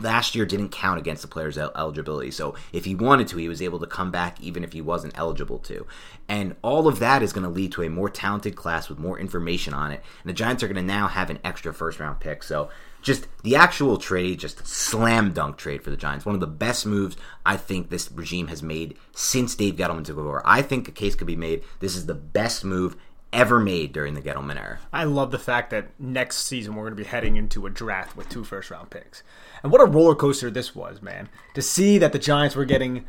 last 0.00 0.35
year 0.35 0.47
didn't 0.47 0.71
count 0.71 0.99
against 0.99 1.21
the 1.21 1.28
player's 1.28 1.59
el- 1.59 1.73
eligibility. 1.76 2.30
So 2.30 2.54
if 2.73 2.87
he 2.87 2.94
wanted 2.94 3.28
to, 3.28 3.37
he 3.37 3.49
was 3.49 3.61
able 3.61 3.78
to 3.80 3.87
come 3.87 4.11
back 4.11 4.40
even 4.40 4.64
if 4.64 4.73
he 4.73 4.80
wasn't 4.80 5.18
eligible 5.18 5.59
to. 5.59 5.87
And 6.30 6.56
all 6.62 6.88
of 6.88 6.99
that 7.00 7.23
is 7.23 7.35
going 7.35 7.44
to 7.44 7.50
lead 7.50 7.73
to 7.73 7.83
a 7.83 7.90
more 7.90 8.09
talented 8.09 8.56
class 8.56 8.88
with 8.88 8.99
more 8.99 9.18
information 9.18 9.75
on 9.75 9.92
it. 9.92 10.02
And 10.23 10.30
the 10.30 10.35
Giants 10.35 10.62
are 10.62 10.68
going 10.68 10.76
to 10.76 10.83
now 10.83 11.09
have 11.09 11.28
an 11.28 11.40
extra 11.44 11.75
first 11.75 12.00
round 12.00 12.21
pick. 12.21 12.42
So 12.42 12.71
just 13.04 13.28
the 13.42 13.54
actual 13.54 13.99
trade, 13.99 14.40
just 14.40 14.66
slam 14.66 15.32
dunk 15.32 15.58
trade 15.58 15.82
for 15.82 15.90
the 15.90 15.96
Giants. 15.96 16.25
One 16.25 16.34
of 16.34 16.40
the 16.40 16.46
best 16.46 16.87
moves 16.87 17.16
I 17.44 17.56
think 17.56 17.90
this 17.90 18.11
regime 18.11 18.49
has 18.49 18.62
made 18.62 18.96
since 19.12 19.54
Dave 19.54 19.76
Gettleman 19.76 20.04
took 20.04 20.16
over. 20.16 20.42
I 20.44 20.62
think 20.62 20.88
a 20.88 20.92
case 20.92 21.14
could 21.14 21.26
be 21.26 21.37
made. 21.37 21.62
This 21.80 21.94
is 21.94 22.06
the 22.06 22.14
best 22.14 22.64
move 22.64 22.96
ever 23.30 23.61
made 23.61 23.92
during 23.92 24.14
the 24.14 24.23
Gettleman 24.23 24.56
era. 24.56 24.78
I 24.92 25.04
love 25.04 25.32
the 25.32 25.38
fact 25.38 25.70
that 25.70 25.88
next 26.00 26.38
season 26.38 26.75
we're 26.75 26.84
going 26.84 26.96
to 26.96 27.02
be 27.02 27.08
heading 27.08 27.37
into 27.37 27.66
a 27.66 27.70
draft 27.70 28.16
with 28.16 28.28
two 28.30 28.42
first 28.42 28.70
round 28.70 28.88
picks. 28.88 29.23
And 29.62 29.70
what 29.70 29.82
a 29.82 29.87
roller 29.87 30.14
coaster 30.14 30.50
this 30.50 30.75
was, 30.75 31.02
man. 31.02 31.28
To 31.54 31.61
see 31.61 31.99
that 31.99 32.12
the 32.12 32.18
Giants 32.18 32.56
were 32.56 32.64
getting 32.64 33.04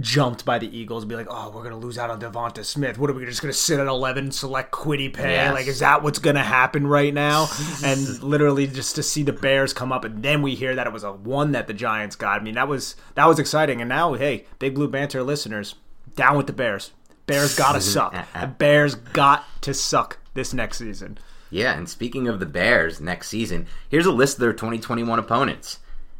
jumped 0.00 0.44
by 0.44 0.58
the 0.58 0.76
Eagles 0.76 1.02
and 1.02 1.08
be 1.08 1.16
like, 1.16 1.28
oh, 1.30 1.50
we're 1.50 1.62
going 1.62 1.70
to 1.70 1.76
lose 1.76 1.98
out 1.98 2.10
on 2.10 2.20
Devonta 2.20 2.64
Smith. 2.64 2.98
What 2.98 3.10
are 3.10 3.12
we 3.12 3.24
just 3.24 3.42
going 3.42 3.52
to 3.52 3.58
sit 3.58 3.78
at 3.78 3.86
11, 3.86 4.32
select 4.32 4.72
Kwity 4.72 5.12
Paye? 5.12 5.32
Yes. 5.32 5.54
Like, 5.54 5.66
is 5.66 5.78
that 5.78 6.02
what's 6.02 6.18
going 6.18 6.36
to 6.36 6.42
happen 6.42 6.86
right 6.86 7.14
now? 7.14 7.48
and 7.84 8.22
literally 8.22 8.66
just 8.66 8.96
to 8.96 9.02
see 9.02 9.22
the 9.22 9.32
Bears 9.32 9.72
come 9.72 9.92
up 9.92 10.04
and 10.04 10.22
then 10.22 10.42
we 10.42 10.54
hear 10.54 10.74
that 10.74 10.86
it 10.86 10.92
was 10.92 11.04
a 11.04 11.12
one 11.12 11.52
that 11.52 11.66
the 11.66 11.74
Giants 11.74 12.16
got. 12.16 12.40
I 12.40 12.44
mean, 12.44 12.54
that 12.54 12.68
was 12.68 12.96
that 13.14 13.26
was 13.26 13.38
exciting. 13.38 13.80
And 13.80 13.88
now, 13.88 14.14
hey, 14.14 14.46
Big 14.58 14.74
Blue 14.74 14.88
Banter 14.88 15.22
listeners, 15.22 15.74
down 16.16 16.36
with 16.36 16.46
the 16.46 16.52
Bears. 16.52 16.90
Bears 17.26 17.56
got 17.56 17.72
to 17.72 17.80
suck. 17.80 18.14
The 18.38 18.46
Bears 18.46 18.94
got 18.94 19.44
to 19.62 19.72
suck 19.74 20.18
this 20.34 20.52
next 20.52 20.78
season. 20.78 21.18
Yeah, 21.50 21.76
and 21.76 21.88
speaking 21.88 22.26
of 22.26 22.40
the 22.40 22.46
Bears 22.46 23.00
next 23.00 23.28
season, 23.28 23.68
here's 23.88 24.06
a 24.06 24.12
list 24.12 24.36
of 24.36 24.40
their 24.40 24.52
2021 24.52 25.18
opponents. 25.20 25.78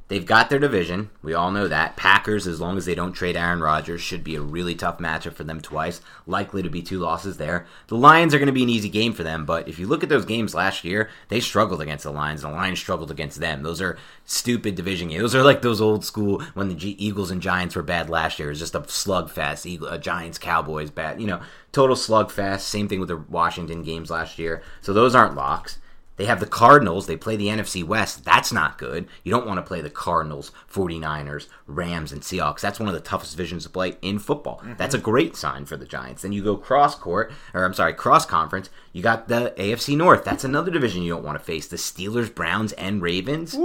They've 0.09 0.27
got 0.27 0.51
their 0.51 0.59
division. 0.59 1.09
We 1.23 1.33
all 1.33 1.51
know 1.51 1.67
that. 1.67 1.97
Packers, 1.97 2.47
as 2.47 2.61
long 2.61 2.77
as 2.77 2.85
they 2.85 2.95
don't 2.95 3.15
trade 3.15 3.39
Aaron 3.39 3.61
Rodgers, 3.61 4.03
should 4.03 4.23
be 4.23 4.37
a 4.37 4.41
really 4.43 4.75
tough 4.75 4.99
matchup 4.99 5.33
for 5.33 5.45
them 5.45 5.63
twice. 5.63 6.03
Likely 6.27 6.63
to 6.63 6.69
be 6.69 6.83
two 6.83 6.99
losses 6.99 7.39
there. 7.39 7.65
The 7.87 7.97
Lions 7.97 8.35
are 8.35 8.39
going 8.39 8.47
to 8.47 8.53
be 8.53 8.63
an 8.63 8.69
easy 8.69 8.91
game 8.91 9.15
for 9.15 9.23
them, 9.23 9.47
but 9.47 9.67
if 9.67 9.79
you 9.79 9.87
look 9.87 10.03
at 10.03 10.11
those 10.11 10.27
games 10.27 10.55
last 10.55 10.85
year, 10.85 11.09
they 11.29 11.41
struggled 11.41 11.81
against 11.81 12.05
the 12.05 12.11
Lions, 12.11 12.43
the 12.43 12.51
Lions 12.51 12.79
struggled 12.79 13.11
against 13.11 13.41
them. 13.41 13.63
Those 13.63 13.81
are 13.81 13.97
stupid 14.27 14.75
division 14.75 15.09
games. 15.09 15.23
Those 15.23 15.35
are 15.35 15.43
like 15.43 15.63
those 15.63 15.81
old 15.81 16.05
school 16.05 16.43
when 16.53 16.69
the 16.69 16.75
G- 16.75 16.97
Eagles 16.99 17.31
and 17.31 17.41
Giants 17.41 17.75
were 17.75 17.83
bad 17.83 18.11
last 18.11 18.39
year. 18.39 18.49
It 18.49 18.53
was 18.53 18.59
just 18.61 18.75
a 18.75 18.81
slugfest. 18.81 19.65
Eagle, 19.65 19.89
uh, 19.89 19.97
Giants, 19.97 20.37
Cowboys, 20.37 20.91
bad. 20.91 21.19
You 21.19 21.29
know, 21.29 21.41
total 21.73 21.97
slugfest. 21.97 22.61
Same 22.61 22.89
thing 22.89 23.01
with 23.01 23.09
the 23.09 23.17
Washington 23.17 23.83
games 23.83 24.11
last 24.11 24.39
year. 24.39 24.63
So 24.83 24.93
those 24.93 25.15
aren't 25.15 25.35
locks. 25.35 25.79
They 26.17 26.27
have 26.27 26.41
the 26.41 26.47
Cardinals. 26.47 27.07
They 27.07 27.17
play 27.17 27.37
the 27.37 27.49
NFC 27.49 27.83
West. 27.83 28.25
That's 28.25 28.53
not 28.53 28.79
good. 28.79 29.09
You 29.25 29.33
don't 29.33 29.47
want 29.47 29.59
to 29.59 29.63
play 29.63 29.81
the 29.81 29.91
Cardinals, 29.91 30.53
49ers, 30.73 31.49
Rams, 31.67 32.13
and 32.13 32.23
Seahawks. 32.23 32.61
That's 32.61 32.79
one 32.79 32.89
of 32.89 32.95
the 32.95 33.01
toughest 33.01 33.33
divisions 33.33 33.65
to 33.65 33.71
play 33.71 33.97
in 34.01 34.19
football. 34.19 34.59
Mm-hmm. 34.59 34.75
That's 34.77 34.95
a 34.95 34.99
great 34.99 35.37
sign 35.37 35.65
for 35.65 35.77
the 35.77 35.87
Giants. 35.87 36.23
Then 36.23 36.33
you 36.33 36.45
go 36.45 36.57
cross 36.57 36.95
court, 36.95 37.33
or 37.53 37.65
I'm 37.65 37.75
sorry, 37.75 37.95
cross 37.95 38.27
conference. 38.27 38.71
You 38.93 39.03
got 39.03 39.29
the 39.29 39.55
AFC 39.59 39.97
North. 39.97 40.25
That's 40.25 40.45
another 40.45 40.71
division 40.71 41.03
you 41.03 41.13
don't 41.13 41.25
want 41.25 41.39
to 41.39 41.45
face. 41.45 41.67
The 41.67 41.77
Steelers, 41.77 42.33
Browns, 42.33 42.73
and 42.75 43.03
Ravens. 43.03 43.57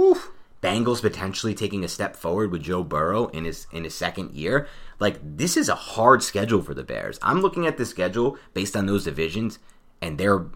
Bengals 0.62 1.00
potentially 1.00 1.54
taking 1.54 1.84
a 1.84 1.88
step 1.88 2.14
forward 2.14 2.50
with 2.50 2.62
Joe 2.62 2.84
Burrow 2.84 3.28
in 3.28 3.44
his 3.44 3.66
in 3.72 3.84
his 3.84 3.94
second 3.94 4.32
year. 4.32 4.68
Like 4.98 5.18
this 5.22 5.56
is 5.56 5.70
a 5.70 5.74
hard 5.74 6.22
schedule 6.22 6.60
for 6.60 6.74
the 6.74 6.82
Bears. 6.82 7.18
I'm 7.22 7.40
looking 7.40 7.66
at 7.66 7.78
the 7.78 7.86
schedule 7.86 8.36
based 8.52 8.76
on 8.76 8.84
those 8.84 9.04
divisions, 9.04 9.58
and 10.02 10.18
they're 10.18 10.46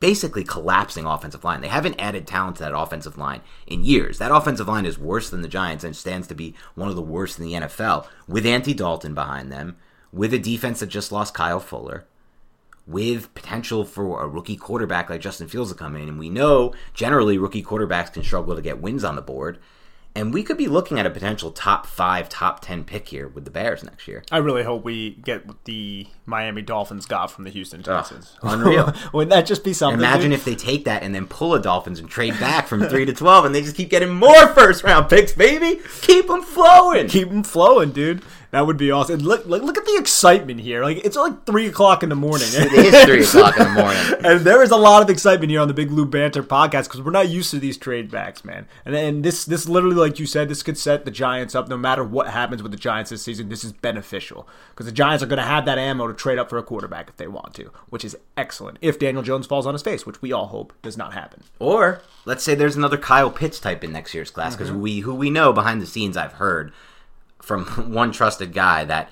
basically 0.00 0.44
collapsing 0.44 1.04
offensive 1.04 1.44
line. 1.44 1.60
They 1.60 1.68
haven't 1.68 2.00
added 2.00 2.26
talent 2.26 2.56
to 2.56 2.62
that 2.62 2.76
offensive 2.76 3.18
line 3.18 3.40
in 3.66 3.84
years. 3.84 4.18
That 4.18 4.34
offensive 4.34 4.68
line 4.68 4.86
is 4.86 4.98
worse 4.98 5.30
than 5.30 5.42
the 5.42 5.48
Giants 5.48 5.84
and 5.84 5.96
stands 5.96 6.28
to 6.28 6.34
be 6.34 6.54
one 6.74 6.88
of 6.88 6.96
the 6.96 7.02
worst 7.02 7.38
in 7.38 7.44
the 7.44 7.54
NFL 7.54 8.06
with 8.26 8.46
Andy 8.46 8.74
Dalton 8.74 9.14
behind 9.14 9.50
them, 9.50 9.76
with 10.12 10.32
a 10.32 10.38
defense 10.38 10.80
that 10.80 10.86
just 10.86 11.12
lost 11.12 11.34
Kyle 11.34 11.60
Fuller, 11.60 12.06
with 12.86 13.34
potential 13.34 13.84
for 13.84 14.22
a 14.22 14.28
rookie 14.28 14.56
quarterback 14.56 15.10
like 15.10 15.20
Justin 15.20 15.48
Fields 15.48 15.72
to 15.72 15.76
come 15.76 15.96
in. 15.96 16.08
And 16.08 16.18
we 16.18 16.30
know 16.30 16.72
generally 16.94 17.36
rookie 17.36 17.62
quarterbacks 17.62 18.12
can 18.12 18.22
struggle 18.22 18.54
to 18.54 18.62
get 18.62 18.80
wins 18.80 19.04
on 19.04 19.16
the 19.16 19.22
board. 19.22 19.58
And 20.14 20.34
we 20.34 20.42
could 20.42 20.56
be 20.56 20.66
looking 20.66 20.98
at 20.98 21.06
a 21.06 21.10
potential 21.10 21.52
top 21.52 21.86
five, 21.86 22.28
top 22.28 22.60
10 22.60 22.84
pick 22.84 23.08
here 23.08 23.28
with 23.28 23.44
the 23.44 23.52
Bears 23.52 23.84
next 23.84 24.08
year. 24.08 24.24
I 24.32 24.38
really 24.38 24.64
hope 24.64 24.82
we 24.82 25.10
get 25.10 25.46
what 25.46 25.64
the 25.64 26.08
Miami 26.26 26.62
Dolphins 26.62 27.06
got 27.06 27.30
from 27.30 27.44
the 27.44 27.50
Houston 27.50 27.84
Texans. 27.84 28.36
unreal. 28.42 28.92
Wouldn't 29.12 29.30
that 29.30 29.46
just 29.46 29.62
be 29.62 29.72
something? 29.72 30.00
Imagine 30.00 30.30
dude? 30.30 30.40
if 30.40 30.44
they 30.44 30.56
take 30.56 30.86
that 30.86 31.02
and 31.04 31.14
then 31.14 31.26
pull 31.28 31.54
a 31.54 31.60
Dolphins 31.60 32.00
and 32.00 32.08
trade 32.10 32.38
back 32.40 32.66
from 32.66 32.82
3 32.88 33.04
to 33.04 33.12
12 33.12 33.44
and 33.44 33.54
they 33.54 33.62
just 33.62 33.76
keep 33.76 33.90
getting 33.90 34.12
more 34.12 34.48
first 34.48 34.82
round 34.82 35.08
picks, 35.08 35.32
baby. 35.32 35.80
Keep 36.00 36.26
them 36.26 36.42
flowing. 36.42 37.06
keep 37.06 37.28
them 37.28 37.44
flowing, 37.44 37.92
dude. 37.92 38.22
That 38.50 38.66
would 38.66 38.78
be 38.78 38.90
awesome. 38.90 39.20
Look, 39.20 39.44
look, 39.44 39.62
look 39.62 39.76
at 39.76 39.84
the 39.84 39.96
excitement 39.98 40.60
here. 40.60 40.82
Like 40.82 41.04
it's 41.04 41.16
like 41.16 41.44
three 41.44 41.66
o'clock 41.66 42.02
in 42.02 42.08
the 42.08 42.14
morning. 42.14 42.48
it 42.50 42.72
is 42.72 43.04
3 43.04 43.22
o'clock 43.40 43.58
in 43.58 43.64
the 43.64 43.82
morning. 43.82 44.24
and 44.24 44.40
there 44.40 44.62
is 44.62 44.70
a 44.70 44.76
lot 44.76 45.02
of 45.02 45.10
excitement 45.10 45.50
here 45.50 45.60
on 45.60 45.68
the 45.68 45.74
Big 45.74 45.88
Blue 45.88 46.06
Banter 46.06 46.42
podcast 46.42 46.84
because 46.84 47.02
we're 47.02 47.10
not 47.10 47.28
used 47.28 47.50
to 47.50 47.58
these 47.58 47.76
trade 47.76 48.10
backs, 48.10 48.44
man. 48.44 48.66
And 48.86 48.94
and 48.94 49.24
this 49.24 49.44
this 49.44 49.68
literally, 49.68 49.96
like 49.96 50.18
you 50.18 50.24
said, 50.24 50.48
this 50.48 50.62
could 50.62 50.78
set 50.78 51.04
the 51.04 51.10
Giants 51.10 51.54
up. 51.54 51.68
No 51.68 51.76
matter 51.76 52.02
what 52.02 52.28
happens 52.28 52.62
with 52.62 52.72
the 52.72 52.78
Giants 52.78 53.10
this 53.10 53.22
season, 53.22 53.50
this 53.50 53.64
is 53.64 53.72
beneficial 53.72 54.48
because 54.70 54.86
the 54.86 54.92
Giants 54.92 55.22
are 55.22 55.26
going 55.26 55.38
to 55.38 55.42
have 55.42 55.66
that 55.66 55.78
ammo 55.78 56.06
to 56.06 56.14
trade 56.14 56.38
up 56.38 56.48
for 56.48 56.56
a 56.56 56.62
quarterback 56.62 57.10
if 57.10 57.16
they 57.16 57.28
want 57.28 57.52
to, 57.54 57.70
which 57.90 58.04
is 58.04 58.16
excellent. 58.36 58.78
If 58.80 58.98
Daniel 58.98 59.22
Jones 59.22 59.46
falls 59.46 59.66
on 59.66 59.74
his 59.74 59.82
face, 59.82 60.06
which 60.06 60.22
we 60.22 60.32
all 60.32 60.46
hope 60.46 60.72
does 60.80 60.96
not 60.96 61.12
happen. 61.12 61.42
Or 61.58 62.00
let's 62.24 62.42
say 62.42 62.54
there's 62.54 62.76
another 62.76 62.96
Kyle 62.96 63.30
Pitts 63.30 63.60
type 63.60 63.84
in 63.84 63.92
next 63.92 64.14
year's 64.14 64.30
class 64.30 64.56
because 64.56 64.70
mm-hmm. 64.70 64.80
we 64.80 65.00
who 65.00 65.14
we 65.14 65.28
know 65.28 65.52
behind 65.52 65.82
the 65.82 65.86
scenes 65.86 66.16
I've 66.16 66.34
heard 66.34 66.72
from 67.42 67.64
one 67.92 68.12
trusted 68.12 68.52
guy 68.52 68.84
that 68.84 69.10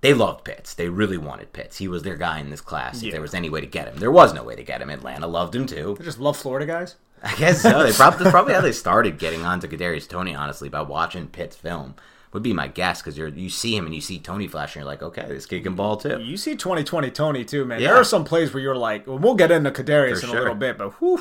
they 0.00 0.14
loved 0.14 0.44
Pitts. 0.44 0.74
They 0.74 0.88
really 0.88 1.18
wanted 1.18 1.52
Pitts. 1.52 1.78
He 1.78 1.88
was 1.88 2.02
their 2.02 2.16
guy 2.16 2.38
in 2.38 2.50
this 2.50 2.60
class. 2.60 3.02
If 3.02 3.12
there 3.12 3.20
was 3.20 3.34
any 3.34 3.48
way 3.48 3.60
to 3.60 3.66
get 3.66 3.88
him, 3.88 3.96
there 3.98 4.10
was 4.10 4.32
no 4.34 4.44
way 4.44 4.54
to 4.54 4.62
get 4.62 4.80
him. 4.80 4.90
Atlanta 4.90 5.26
loved 5.26 5.54
him 5.54 5.66
too. 5.66 5.96
They 5.98 6.04
just 6.04 6.20
love 6.20 6.36
Florida 6.36 6.66
guys. 6.66 6.96
I 7.22 7.34
guess 7.36 7.62
so. 7.62 7.82
They 7.82 7.92
probably 7.92 8.18
that's 8.24 8.30
probably 8.30 8.54
how 8.54 8.60
they 8.60 8.72
started 8.72 9.18
getting 9.18 9.44
onto 9.44 9.66
Kadarius 9.66 10.08
Toney. 10.08 10.34
Honestly, 10.34 10.68
by 10.68 10.82
watching 10.82 11.28
Pitt's 11.28 11.56
film 11.56 11.94
would 12.32 12.42
be 12.42 12.52
my 12.52 12.68
guess 12.68 13.00
because 13.00 13.16
you 13.16 13.26
you 13.28 13.48
see 13.48 13.74
him 13.74 13.86
and 13.86 13.94
you 13.94 14.00
see 14.00 14.18
Toney 14.18 14.46
Flash 14.46 14.76
and 14.76 14.82
you're 14.82 14.90
like, 14.92 15.02
okay, 15.02 15.24
this 15.26 15.46
kid 15.46 15.62
can 15.62 15.74
ball 15.74 15.96
too. 15.96 16.20
You 16.20 16.36
see 16.36 16.54
2020 16.54 17.10
Toney 17.10 17.44
too, 17.44 17.64
man. 17.64 17.80
Yeah. 17.80 17.88
There 17.88 17.96
are 17.96 18.04
some 18.04 18.24
plays 18.24 18.52
where 18.52 18.62
you're 18.62 18.76
like, 18.76 19.06
well, 19.06 19.18
we'll 19.18 19.34
get 19.34 19.50
into 19.50 19.70
Kadarius 19.70 20.20
For 20.20 20.26
in 20.26 20.30
sure. 20.30 20.36
a 20.36 20.40
little 20.40 20.54
bit, 20.54 20.76
but 20.76 20.90
whew. 21.00 21.20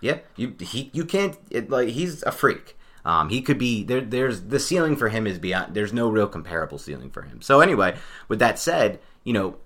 Yeah, 0.00 0.18
you 0.34 0.54
he 0.60 0.90
you 0.92 1.04
can't 1.04 1.36
it, 1.50 1.70
like 1.70 1.88
he's 1.88 2.22
a 2.22 2.32
freak. 2.32 2.76
Um, 3.06 3.28
he 3.28 3.40
could 3.40 3.56
be 3.56 3.84
there. 3.84 4.00
There's 4.00 4.42
the 4.42 4.58
ceiling 4.58 4.96
for 4.96 5.10
him 5.10 5.28
is 5.28 5.38
beyond. 5.38 5.74
There's 5.74 5.92
no 5.92 6.10
real 6.10 6.26
comparable 6.26 6.76
ceiling 6.76 7.08
for 7.08 7.22
him. 7.22 7.40
So 7.40 7.60
anyway, 7.60 7.96
with 8.26 8.40
that 8.40 8.58
said, 8.58 8.98
you 9.22 9.32
know, 9.32 9.58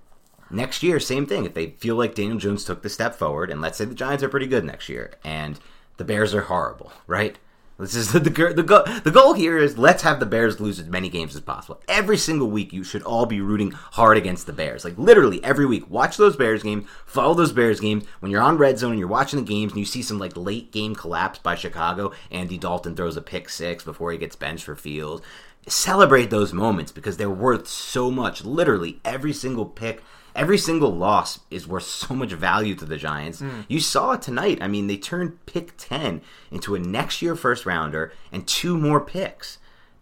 next 0.50 0.82
year 0.82 1.00
same 1.00 1.24
thing. 1.24 1.46
If 1.46 1.54
they 1.54 1.70
feel 1.70 1.96
like 1.96 2.14
Daniel 2.14 2.36
Jones 2.36 2.64
took 2.64 2.82
the 2.82 2.90
step 2.90 3.14
forward, 3.14 3.50
and 3.50 3.62
let's 3.62 3.78
say 3.78 3.86
the 3.86 3.94
Giants 3.94 4.22
are 4.22 4.28
pretty 4.28 4.46
good 4.46 4.64
next 4.64 4.90
year, 4.90 5.12
and 5.24 5.58
the 5.96 6.04
Bears 6.04 6.34
are 6.34 6.42
horrible, 6.42 6.92
right? 7.06 7.38
This 7.80 7.94
is 7.94 8.12
the 8.12 8.20
the 8.20 8.52
the 8.54 8.62
goal. 8.62 8.84
The 9.04 9.10
goal 9.10 9.32
here 9.32 9.56
is 9.56 9.78
let's 9.78 10.02
have 10.02 10.20
the 10.20 10.26
Bears 10.26 10.60
lose 10.60 10.78
as 10.78 10.86
many 10.86 11.08
games 11.08 11.34
as 11.34 11.40
possible. 11.40 11.80
Every 11.88 12.18
single 12.18 12.50
week, 12.50 12.72
you 12.72 12.84
should 12.84 13.02
all 13.02 13.24
be 13.24 13.40
rooting 13.40 13.70
hard 13.70 14.18
against 14.18 14.46
the 14.46 14.52
Bears. 14.52 14.84
Like 14.84 14.98
literally 14.98 15.42
every 15.42 15.64
week, 15.64 15.88
watch 15.90 16.16
those 16.16 16.36
Bears 16.36 16.62
games, 16.62 16.86
follow 17.06 17.34
those 17.34 17.52
Bears 17.52 17.80
games. 17.80 18.04
When 18.20 18.30
you're 18.30 18.42
on 18.42 18.58
red 18.58 18.78
zone 18.78 18.90
and 18.90 18.98
you're 18.98 19.08
watching 19.08 19.40
the 19.40 19.46
games, 19.46 19.72
and 19.72 19.78
you 19.78 19.86
see 19.86 20.02
some 20.02 20.18
like 20.18 20.36
late 20.36 20.72
game 20.72 20.94
collapse 20.94 21.38
by 21.38 21.54
Chicago, 21.54 22.12
Andy 22.30 22.58
Dalton 22.58 22.94
throws 22.94 23.16
a 23.16 23.22
pick 23.22 23.48
six 23.48 23.82
before 23.82 24.12
he 24.12 24.18
gets 24.18 24.36
benched 24.36 24.64
for 24.64 24.76
Fields. 24.76 25.22
Celebrate 25.66 26.30
those 26.30 26.52
moments 26.52 26.92
because 26.92 27.16
they're 27.16 27.30
worth 27.30 27.66
so 27.66 28.10
much. 28.10 28.44
Literally 28.44 29.00
every 29.04 29.32
single 29.32 29.66
pick 29.66 30.02
every 30.34 30.58
single 30.58 30.94
loss 30.94 31.40
is 31.50 31.66
worth 31.66 31.82
so 31.86 32.14
much 32.14 32.32
value 32.32 32.74
to 32.76 32.84
the 32.84 32.96
Giants. 32.96 33.42
You 33.68 33.80
saw 33.80 34.12
it 34.12 34.22
tonight. 34.22 34.58
I 34.60 34.68
mean, 34.68 34.86
they 34.86 34.96
turned 34.96 35.44
pick 35.46 35.74
10 35.76 36.22
into 36.50 36.74
a 36.74 36.78
next 36.78 37.22
year 37.22 37.36
first 37.36 37.66
rounder 37.66 38.12
and 38.32 38.46
two 38.46 38.76
more 38.76 39.00
picks. 39.00 39.58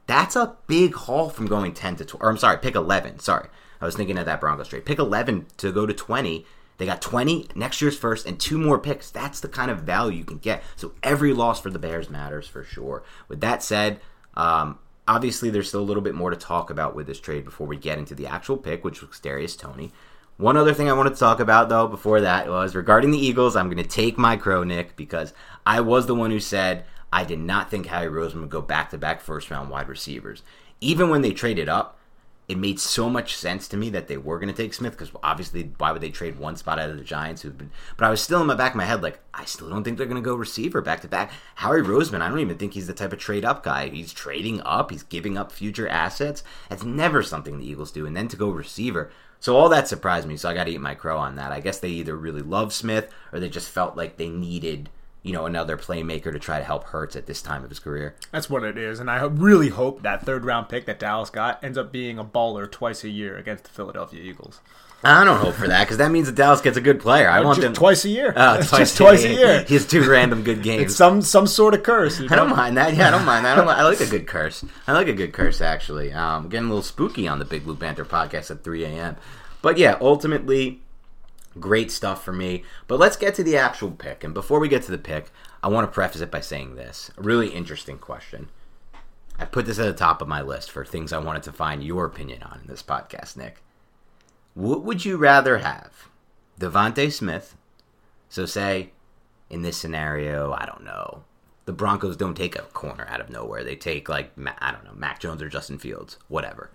That's 0.06 0.36
a 0.36 0.56
big 0.66 0.94
haul 0.94 1.28
from 1.28 1.46
going 1.46 1.74
10 1.74 1.96
to 1.96 2.04
12. 2.04 2.22
Or 2.22 2.30
I'm 2.30 2.38
sorry, 2.38 2.58
pick 2.58 2.74
11. 2.74 3.18
Sorry. 3.18 3.48
I 3.80 3.84
was 3.84 3.94
thinking 3.94 4.18
of 4.18 4.26
that 4.26 4.40
Broncos 4.40 4.68
trade. 4.68 4.84
Pick 4.84 4.98
11 4.98 5.46
to 5.58 5.70
go 5.70 5.86
to 5.86 5.94
20. 5.94 6.44
They 6.78 6.86
got 6.86 7.02
20 7.02 7.48
next 7.54 7.82
year's 7.82 7.98
first 7.98 8.26
and 8.26 8.38
two 8.38 8.58
more 8.58 8.78
picks. 8.78 9.10
That's 9.10 9.40
the 9.40 9.48
kind 9.48 9.70
of 9.70 9.80
value 9.80 10.18
you 10.18 10.24
can 10.24 10.38
get. 10.38 10.62
So 10.76 10.92
every 11.02 11.32
loss 11.32 11.60
for 11.60 11.70
the 11.70 11.78
Bears 11.78 12.08
matters 12.08 12.48
for 12.48 12.64
sure. 12.64 13.02
With 13.28 13.40
that 13.40 13.62
said, 13.62 14.00
um, 14.34 14.78
obviously 15.06 15.50
there's 15.50 15.68
still 15.68 15.80
a 15.80 15.82
little 15.82 16.02
bit 16.02 16.14
more 16.14 16.30
to 16.30 16.36
talk 16.36 16.70
about 16.70 16.94
with 16.94 17.06
this 17.06 17.18
trade 17.18 17.44
before 17.44 17.66
we 17.66 17.76
get 17.76 17.98
into 17.98 18.14
the 18.14 18.26
actual 18.26 18.56
pick, 18.56 18.84
which 18.84 19.02
was 19.02 19.18
Darius 19.18 19.56
Toney. 19.56 19.92
One 20.38 20.56
other 20.56 20.72
thing 20.72 20.88
I 20.88 20.92
wanted 20.92 21.14
to 21.14 21.18
talk 21.18 21.40
about 21.40 21.68
though 21.68 21.88
before 21.88 22.20
that 22.20 22.48
was 22.48 22.76
regarding 22.76 23.10
the 23.10 23.18
Eagles. 23.18 23.56
I'm 23.56 23.66
going 23.66 23.82
to 23.82 23.88
take 23.88 24.16
my 24.16 24.36
crow, 24.36 24.62
Nick, 24.62 24.94
because 24.94 25.34
I 25.66 25.80
was 25.80 26.06
the 26.06 26.14
one 26.14 26.30
who 26.30 26.38
said 26.38 26.84
I 27.12 27.24
did 27.24 27.40
not 27.40 27.72
think 27.72 27.86
Harry 27.86 28.08
Roseman 28.08 28.42
would 28.42 28.50
go 28.50 28.62
back 28.62 28.90
to 28.90 28.98
back 28.98 29.20
first 29.20 29.50
round 29.50 29.68
wide 29.68 29.88
receivers. 29.88 30.44
Even 30.80 31.10
when 31.10 31.22
they 31.22 31.32
traded 31.32 31.68
up, 31.68 31.98
it 32.46 32.56
made 32.56 32.78
so 32.78 33.10
much 33.10 33.36
sense 33.36 33.66
to 33.66 33.76
me 33.76 33.90
that 33.90 34.06
they 34.06 34.16
were 34.16 34.38
going 34.38 34.48
to 34.48 34.62
take 34.62 34.72
Smith 34.72 34.92
because 34.92 35.10
obviously, 35.24 35.72
why 35.76 35.90
would 35.90 36.00
they 36.00 36.08
trade 36.08 36.38
one 36.38 36.56
spot 36.56 36.78
out 36.78 36.88
of 36.88 36.96
the 36.96 37.04
Giants? 37.04 37.42
Who've 37.42 37.58
been, 37.58 37.72
but 37.96 38.06
I 38.06 38.10
was 38.10 38.22
still 38.22 38.40
in 38.40 38.46
my 38.46 38.54
back 38.54 38.72
of 38.72 38.76
my 38.76 38.84
head 38.84 39.02
like, 39.02 39.18
I 39.34 39.44
still 39.44 39.68
don't 39.68 39.82
think 39.82 39.98
they're 39.98 40.06
going 40.06 40.22
to 40.22 40.26
go 40.26 40.36
receiver 40.36 40.80
back 40.80 41.00
to 41.00 41.08
back. 41.08 41.32
Harry 41.56 41.82
Roseman, 41.82 42.22
I 42.22 42.28
don't 42.28 42.38
even 42.38 42.56
think 42.56 42.74
he's 42.74 42.86
the 42.86 42.94
type 42.94 43.12
of 43.12 43.18
trade 43.18 43.44
up 43.44 43.64
guy. 43.64 43.88
He's 43.88 44.12
trading 44.12 44.62
up, 44.62 44.92
he's 44.92 45.02
giving 45.02 45.36
up 45.36 45.50
future 45.50 45.88
assets. 45.88 46.44
That's 46.70 46.84
never 46.84 47.24
something 47.24 47.58
the 47.58 47.68
Eagles 47.68 47.90
do. 47.90 48.06
And 48.06 48.16
then 48.16 48.28
to 48.28 48.36
go 48.36 48.48
receiver. 48.50 49.10
So 49.40 49.56
all 49.56 49.68
that 49.68 49.88
surprised 49.88 50.26
me. 50.26 50.36
So 50.36 50.48
I 50.48 50.54
got 50.54 50.64
to 50.64 50.72
eat 50.72 50.80
my 50.80 50.94
crow 50.94 51.18
on 51.18 51.36
that. 51.36 51.52
I 51.52 51.60
guess 51.60 51.78
they 51.78 51.90
either 51.90 52.16
really 52.16 52.42
love 52.42 52.72
Smith 52.72 53.12
or 53.32 53.40
they 53.40 53.48
just 53.48 53.70
felt 53.70 53.96
like 53.96 54.16
they 54.16 54.28
needed. 54.28 54.90
You 55.22 55.32
know, 55.32 55.46
another 55.46 55.76
playmaker 55.76 56.32
to 56.32 56.38
try 56.38 56.58
to 56.58 56.64
help 56.64 56.84
Hurts 56.84 57.16
at 57.16 57.26
this 57.26 57.42
time 57.42 57.64
of 57.64 57.70
his 57.70 57.80
career. 57.80 58.14
That's 58.30 58.48
what 58.48 58.62
it 58.62 58.78
is, 58.78 59.00
and 59.00 59.10
I 59.10 59.22
really 59.24 59.68
hope 59.68 60.02
that 60.02 60.24
third 60.24 60.44
round 60.44 60.68
pick 60.68 60.86
that 60.86 61.00
Dallas 61.00 61.28
got 61.28 61.62
ends 61.62 61.76
up 61.76 61.90
being 61.90 62.18
a 62.18 62.24
baller 62.24 62.70
twice 62.70 63.02
a 63.02 63.08
year 63.08 63.36
against 63.36 63.64
the 63.64 63.70
Philadelphia 63.70 64.22
Eagles. 64.22 64.60
I 65.04 65.22
don't 65.24 65.38
hope 65.38 65.54
for 65.54 65.68
that 65.68 65.84
because 65.84 65.98
that 65.98 66.10
means 66.10 66.26
that 66.26 66.34
Dallas 66.34 66.60
gets 66.60 66.76
a 66.76 66.80
good 66.80 66.98
player. 66.98 67.28
I 67.28 67.40
want 67.40 67.56
Just 67.56 67.66
them 67.66 67.72
twice 67.74 68.04
a 68.04 68.08
year. 68.08 68.32
It's 68.36 68.68
twice 68.68 68.78
just 68.80 68.96
twice 68.96 69.22
a 69.24 69.32
year. 69.32 69.62
He 69.62 69.74
has 69.74 69.86
two 69.86 70.08
random 70.08 70.42
good 70.42 70.58
It's 70.58 70.64
games. 70.66 70.96
some 70.96 71.22
some 71.22 71.46
sort 71.46 71.74
of 71.74 71.84
curse. 71.84 72.18
you 72.18 72.26
I 72.28 72.34
don't 72.34 72.50
mind 72.50 72.76
that. 72.78 72.94
Yeah, 72.94 73.08
I 73.08 73.10
don't 73.12 73.24
mind 73.24 73.44
that. 73.44 73.52
I, 73.56 73.60
don't 73.60 73.68
I 73.78 73.84
like 73.84 74.00
a 74.00 74.06
good 74.06 74.26
curse. 74.26 74.64
I 74.88 74.92
like 74.92 75.06
a 75.06 75.12
good 75.12 75.32
curse 75.32 75.60
actually. 75.60 76.12
Um, 76.12 76.48
getting 76.48 76.66
a 76.66 76.68
little 76.68 76.82
spooky 76.82 77.28
on 77.28 77.38
the 77.38 77.44
Big 77.44 77.62
Blue 77.64 77.76
Banter 77.76 78.04
podcast 78.04 78.50
at 78.50 78.64
3 78.64 78.84
a.m. 78.84 79.16
But 79.62 79.78
yeah, 79.78 79.96
ultimately, 80.00 80.80
great 81.60 81.92
stuff 81.92 82.24
for 82.24 82.32
me. 82.32 82.64
But 82.88 82.98
let's 82.98 83.16
get 83.16 83.36
to 83.36 83.44
the 83.44 83.56
actual 83.56 83.92
pick. 83.92 84.24
And 84.24 84.34
before 84.34 84.58
we 84.58 84.68
get 84.68 84.82
to 84.84 84.90
the 84.90 84.98
pick, 84.98 85.30
I 85.62 85.68
want 85.68 85.86
to 85.86 85.94
preface 85.94 86.22
it 86.22 86.30
by 86.32 86.40
saying 86.40 86.74
this: 86.74 87.12
a 87.16 87.22
really 87.22 87.50
interesting 87.50 87.98
question. 87.98 88.48
I 89.38 89.44
put 89.44 89.66
this 89.66 89.78
at 89.78 89.86
the 89.86 89.92
top 89.92 90.20
of 90.20 90.26
my 90.26 90.42
list 90.42 90.72
for 90.72 90.84
things 90.84 91.12
I 91.12 91.18
wanted 91.18 91.44
to 91.44 91.52
find 91.52 91.84
your 91.84 92.04
opinion 92.04 92.42
on 92.42 92.58
in 92.62 92.66
this 92.66 92.82
podcast, 92.82 93.36
Nick. 93.36 93.62
What 94.58 94.82
would 94.82 95.04
you 95.04 95.18
rather 95.18 95.58
have? 95.58 96.08
Devontae 96.58 97.12
Smith. 97.12 97.54
So 98.28 98.44
say 98.44 98.90
in 99.48 99.62
this 99.62 99.76
scenario, 99.76 100.52
I 100.52 100.66
don't 100.66 100.82
know. 100.82 101.22
The 101.66 101.72
Broncos 101.72 102.16
don't 102.16 102.34
take 102.34 102.58
a 102.58 102.62
corner 102.62 103.06
out 103.08 103.20
of 103.20 103.30
nowhere. 103.30 103.62
They 103.62 103.76
take 103.76 104.08
like 104.08 104.32
I 104.60 104.72
don't 104.72 104.84
know, 104.84 104.94
Mac 104.96 105.20
Jones 105.20 105.42
or 105.42 105.48
Justin 105.48 105.78
Fields, 105.78 106.18
whatever. 106.26 106.72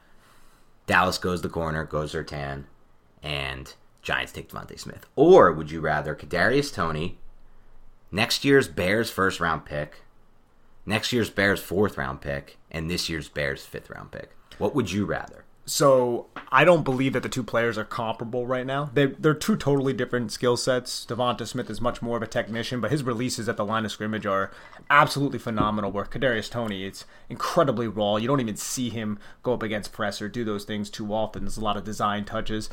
Dallas 0.86 1.18
goes 1.18 1.42
the 1.42 1.50
corner, 1.50 1.84
goes 1.84 2.14
Surtain, 2.14 2.68
and 3.22 3.74
Giants 4.02 4.32
take 4.32 4.50
Devontae 4.50 4.80
Smith. 4.80 5.06
Or 5.18 5.52
would 5.52 5.70
you 5.70 5.82
rather 5.82 6.16
Kadarius 6.16 6.74
Toney, 6.74 7.18
next 8.14 8.46
year's 8.46 8.70
Bears 8.70 9.12
first 9.12 9.42
round 9.42 9.66
pick, 9.66 10.04
next 10.86 11.12
year's 11.12 11.30
Bears 11.30 11.62
fourth 11.62 11.98
round 11.98 12.22
pick, 12.22 12.58
and 12.72 12.90
this 12.90 13.10
year's 13.10 13.28
Bears 13.28 13.66
fifth 13.66 13.90
round 13.90 14.14
pick? 14.14 14.30
What 14.58 14.74
would 14.74 14.90
you 14.90 15.04
rather? 15.04 15.43
So 15.66 16.28
I 16.52 16.66
don't 16.66 16.84
believe 16.84 17.14
that 17.14 17.24
the 17.24 17.30
two 17.30 17.44
players 17.44 17.78
are 17.78 17.86
comparable 17.86 18.46
right 18.46 18.66
now. 18.66 18.90
They 18.94 19.06
they're 19.06 19.34
two 19.34 19.56
totally 19.56 19.94
different 19.94 20.32
skill 20.34 20.58
sets. 20.58 21.06
Devonta 21.06 21.48
Smith 21.48 21.70
is 21.70 21.80
much 21.80 22.02
more 22.02 22.18
of 22.18 22.24
a 22.24 22.28
technician, 22.28 22.82
but 22.82 22.92
his 22.92 23.04
releases 23.04 23.48
at 23.48 23.56
the 23.56 23.64
line 23.64 23.86
of 23.86 23.92
scrimmage 23.92 24.26
are 24.26 24.52
absolutely 24.90 25.40
phenomenal. 25.40 25.90
Where 25.92 26.04
Kadarius 26.04 26.52
Toney, 26.52 26.84
it's 26.84 27.06
incredibly 27.30 27.88
raw. 27.88 28.18
You 28.18 28.28
don't 28.28 28.42
even 28.42 28.58
see 28.58 28.90
him 28.90 29.20
go 29.42 29.54
up 29.54 29.64
against 29.64 29.94
press 29.94 30.22
or 30.22 30.28
do 30.28 30.44
those 30.44 30.66
things 30.66 30.90
too 30.90 31.14
often. 31.14 31.44
There's 31.46 31.58
a 31.58 31.62
lot 31.62 31.78
of 31.78 31.86
design 31.86 32.26
touches, 32.26 32.70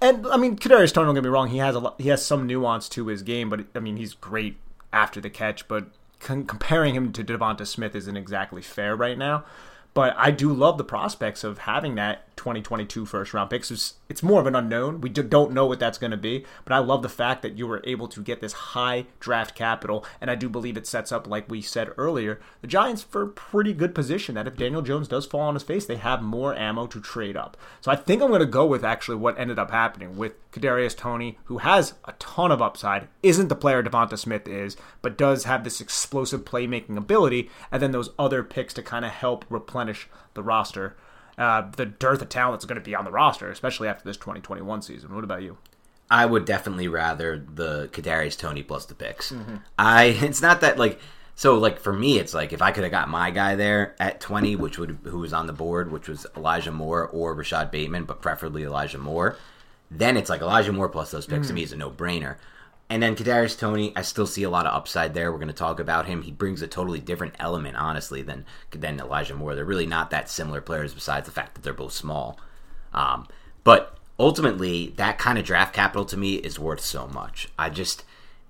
and 0.00 0.26
I 0.28 0.38
mean 0.38 0.56
Kadarius 0.56 0.94
Toney. 0.94 1.06
Don't 1.06 1.14
get 1.16 1.24
me 1.24 1.30
wrong, 1.30 1.48
he 1.48 1.58
has 1.58 1.74
a 1.74 1.80
lot, 1.80 2.00
he 2.00 2.08
has 2.08 2.24
some 2.24 2.46
nuance 2.46 2.88
to 2.90 3.08
his 3.08 3.22
game, 3.22 3.50
but 3.50 3.66
I 3.74 3.80
mean 3.80 3.98
he's 3.98 4.14
great 4.14 4.56
after 4.90 5.20
the 5.20 5.28
catch. 5.28 5.68
But 5.68 5.88
comparing 6.20 6.94
him 6.94 7.12
to 7.12 7.22
Devonta 7.22 7.66
Smith 7.66 7.94
isn't 7.94 8.16
exactly 8.16 8.62
fair 8.62 8.96
right 8.96 9.18
now. 9.18 9.44
But 9.96 10.14
I 10.18 10.30
do 10.30 10.52
love 10.52 10.76
the 10.76 10.84
prospects 10.84 11.42
of 11.42 11.56
having 11.56 11.94
that 11.94 12.25
2022 12.36 13.06
first 13.06 13.34
round 13.34 13.50
picks. 13.50 13.70
It's, 13.70 13.94
it's 14.08 14.22
more 14.22 14.40
of 14.40 14.46
an 14.46 14.54
unknown. 14.54 15.00
We 15.00 15.08
don't 15.08 15.52
know 15.52 15.66
what 15.66 15.80
that's 15.80 15.98
going 15.98 16.10
to 16.10 16.16
be, 16.16 16.44
but 16.64 16.72
I 16.72 16.78
love 16.78 17.02
the 17.02 17.08
fact 17.08 17.42
that 17.42 17.56
you 17.56 17.66
were 17.66 17.82
able 17.84 18.08
to 18.08 18.22
get 18.22 18.40
this 18.40 18.52
high 18.52 19.06
draft 19.20 19.54
capital, 19.54 20.04
and 20.20 20.30
I 20.30 20.34
do 20.34 20.48
believe 20.48 20.76
it 20.76 20.86
sets 20.86 21.12
up, 21.12 21.26
like 21.26 21.50
we 21.50 21.60
said 21.62 21.90
earlier, 21.96 22.40
the 22.60 22.66
Giants 22.66 23.02
for 23.02 23.22
a 23.22 23.28
pretty 23.28 23.72
good 23.72 23.94
position 23.94 24.34
that 24.34 24.46
if 24.46 24.56
Daniel 24.56 24.82
Jones 24.82 25.08
does 25.08 25.26
fall 25.26 25.40
on 25.40 25.54
his 25.54 25.62
face, 25.62 25.86
they 25.86 25.96
have 25.96 26.22
more 26.22 26.54
ammo 26.54 26.86
to 26.86 27.00
trade 27.00 27.36
up. 27.36 27.56
So 27.80 27.90
I 27.90 27.96
think 27.96 28.22
I'm 28.22 28.28
going 28.28 28.40
to 28.40 28.46
go 28.46 28.66
with 28.66 28.84
actually 28.84 29.16
what 29.16 29.38
ended 29.38 29.58
up 29.58 29.70
happening 29.70 30.16
with 30.16 30.34
Kadarius 30.52 30.96
Toney, 30.96 31.38
who 31.44 31.58
has 31.58 31.94
a 32.04 32.12
ton 32.14 32.50
of 32.50 32.62
upside, 32.62 33.08
isn't 33.22 33.48
the 33.48 33.54
player 33.54 33.82
Devonta 33.82 34.18
Smith 34.18 34.48
is, 34.48 34.76
but 35.02 35.18
does 35.18 35.44
have 35.44 35.64
this 35.64 35.80
explosive 35.80 36.44
playmaking 36.44 36.96
ability, 36.96 37.50
and 37.70 37.82
then 37.82 37.92
those 37.92 38.10
other 38.18 38.42
picks 38.42 38.74
to 38.74 38.82
kind 38.82 39.04
of 39.04 39.10
help 39.10 39.44
replenish 39.48 40.08
the 40.34 40.42
roster. 40.42 40.96
Uh, 41.38 41.70
the 41.76 41.86
dearth 41.86 42.22
of 42.22 42.28
talent 42.28 42.62
is 42.62 42.66
going 42.66 42.80
to 42.80 42.84
be 42.84 42.94
on 42.94 43.04
the 43.04 43.10
roster, 43.10 43.50
especially 43.50 43.88
after 43.88 44.04
this 44.04 44.16
2021 44.16 44.82
season. 44.82 45.14
What 45.14 45.24
about 45.24 45.42
you? 45.42 45.58
I 46.10 46.24
would 46.24 46.44
definitely 46.44 46.88
rather 46.88 47.38
the 47.38 47.88
Kadarius 47.92 48.38
Toney 48.38 48.62
plus 48.62 48.86
the 48.86 48.94
picks. 48.94 49.32
Mm-hmm. 49.32 49.56
I 49.78 50.04
it's 50.22 50.40
not 50.40 50.60
that 50.60 50.78
like 50.78 51.00
so 51.34 51.58
like 51.58 51.78
for 51.80 51.92
me 51.92 52.18
it's 52.18 52.32
like 52.32 52.52
if 52.52 52.62
I 52.62 52.70
could 52.70 52.84
have 52.84 52.92
got 52.92 53.08
my 53.08 53.30
guy 53.30 53.56
there 53.56 53.94
at 53.98 54.20
20 54.20 54.56
which 54.56 54.78
would 54.78 54.98
who 55.04 55.18
was 55.18 55.32
on 55.32 55.46
the 55.46 55.52
board 55.52 55.90
which 55.90 56.08
was 56.08 56.26
Elijah 56.36 56.72
Moore 56.72 57.08
or 57.08 57.34
Rashod 57.34 57.70
Bateman 57.70 58.04
but 58.04 58.22
preferably 58.22 58.62
Elijah 58.62 58.98
Moore 58.98 59.36
then 59.90 60.16
it's 60.16 60.30
like 60.30 60.40
Elijah 60.40 60.72
Moore 60.72 60.88
plus 60.88 61.10
those 61.10 61.26
picks 61.26 61.46
mm. 61.46 61.48
to 61.48 61.54
me 61.54 61.62
is 61.62 61.72
a 61.72 61.76
no-brainer. 61.76 62.36
And 62.88 63.02
then 63.02 63.16
Kadarius 63.16 63.58
Toney, 63.58 63.92
I 63.96 64.02
still 64.02 64.26
see 64.26 64.44
a 64.44 64.50
lot 64.50 64.66
of 64.66 64.74
upside 64.74 65.12
there. 65.12 65.32
We're 65.32 65.38
going 65.38 65.48
to 65.48 65.54
talk 65.54 65.80
about 65.80 66.06
him. 66.06 66.22
He 66.22 66.30
brings 66.30 66.62
a 66.62 66.68
totally 66.68 67.00
different 67.00 67.34
element, 67.38 67.76
honestly, 67.76 68.22
than 68.22 68.44
than 68.70 69.00
Elijah 69.00 69.34
Moore. 69.34 69.54
They're 69.54 69.64
really 69.64 69.86
not 69.86 70.10
that 70.10 70.30
similar 70.30 70.60
players, 70.60 70.94
besides 70.94 71.26
the 71.26 71.32
fact 71.32 71.54
that 71.54 71.62
they're 71.64 71.72
both 71.72 71.92
small. 71.92 72.38
Um, 72.94 73.26
but 73.64 73.98
ultimately, 74.20 74.94
that 74.96 75.18
kind 75.18 75.36
of 75.36 75.44
draft 75.44 75.74
capital 75.74 76.04
to 76.06 76.16
me 76.16 76.36
is 76.36 76.60
worth 76.60 76.80
so 76.80 77.08
much. 77.08 77.48
I 77.58 77.70
just 77.70 78.04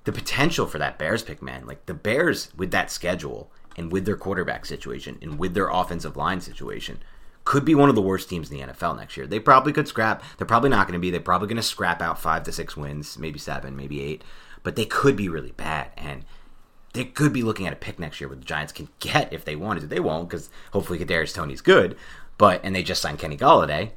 the 0.04 0.12
potential 0.12 0.66
for 0.66 0.78
that 0.78 0.98
Bears 0.98 1.22
pick, 1.22 1.40
man. 1.40 1.66
Like 1.66 1.86
the 1.86 1.94
Bears 1.94 2.50
with 2.56 2.70
that 2.72 2.90
schedule 2.90 3.50
and 3.76 3.90
with 3.90 4.04
their 4.04 4.16
quarterback 4.16 4.66
situation 4.66 5.18
and 5.22 5.38
with 5.38 5.54
their 5.54 5.68
offensive 5.68 6.16
line 6.16 6.40
situation 6.40 6.98
could 7.46 7.64
be 7.64 7.74
one 7.74 7.88
of 7.88 7.94
the 7.94 8.02
worst 8.02 8.28
teams 8.28 8.50
in 8.50 8.58
the 8.58 8.72
NFL 8.72 8.98
next 8.98 9.16
year. 9.16 9.26
They 9.26 9.38
probably 9.38 9.72
could 9.72 9.88
scrap. 9.88 10.22
They're 10.36 10.46
probably 10.46 10.68
not 10.68 10.86
going 10.86 10.98
to 10.98 11.02
be. 11.02 11.10
They're 11.10 11.20
probably 11.20 11.48
going 11.48 11.56
to 11.56 11.62
scrap 11.62 12.02
out 12.02 12.18
five 12.18 12.42
to 12.42 12.52
six 12.52 12.76
wins, 12.76 13.16
maybe 13.16 13.38
seven, 13.38 13.76
maybe 13.76 14.02
eight. 14.02 14.22
But 14.64 14.76
they 14.76 14.84
could 14.84 15.16
be 15.16 15.28
really 15.28 15.52
bad, 15.52 15.90
and 15.96 16.24
they 16.92 17.04
could 17.04 17.32
be 17.32 17.44
looking 17.44 17.66
at 17.66 17.72
a 17.72 17.76
pick 17.76 17.98
next 17.98 18.20
year 18.20 18.28
where 18.28 18.36
the 18.36 18.44
Giants 18.44 18.72
can 18.72 18.88
get 18.98 19.32
if 19.32 19.44
they 19.44 19.56
wanted. 19.56 19.88
They 19.88 20.00
won't 20.00 20.28
because 20.28 20.50
hopefully 20.72 20.98
Kadarius 20.98 21.34
Toney's 21.34 21.62
good, 21.62 21.96
but 22.36 22.60
and 22.62 22.74
they 22.74 22.82
just 22.82 23.00
signed 23.00 23.20
Kenny 23.20 23.36
Golladay. 23.38 23.92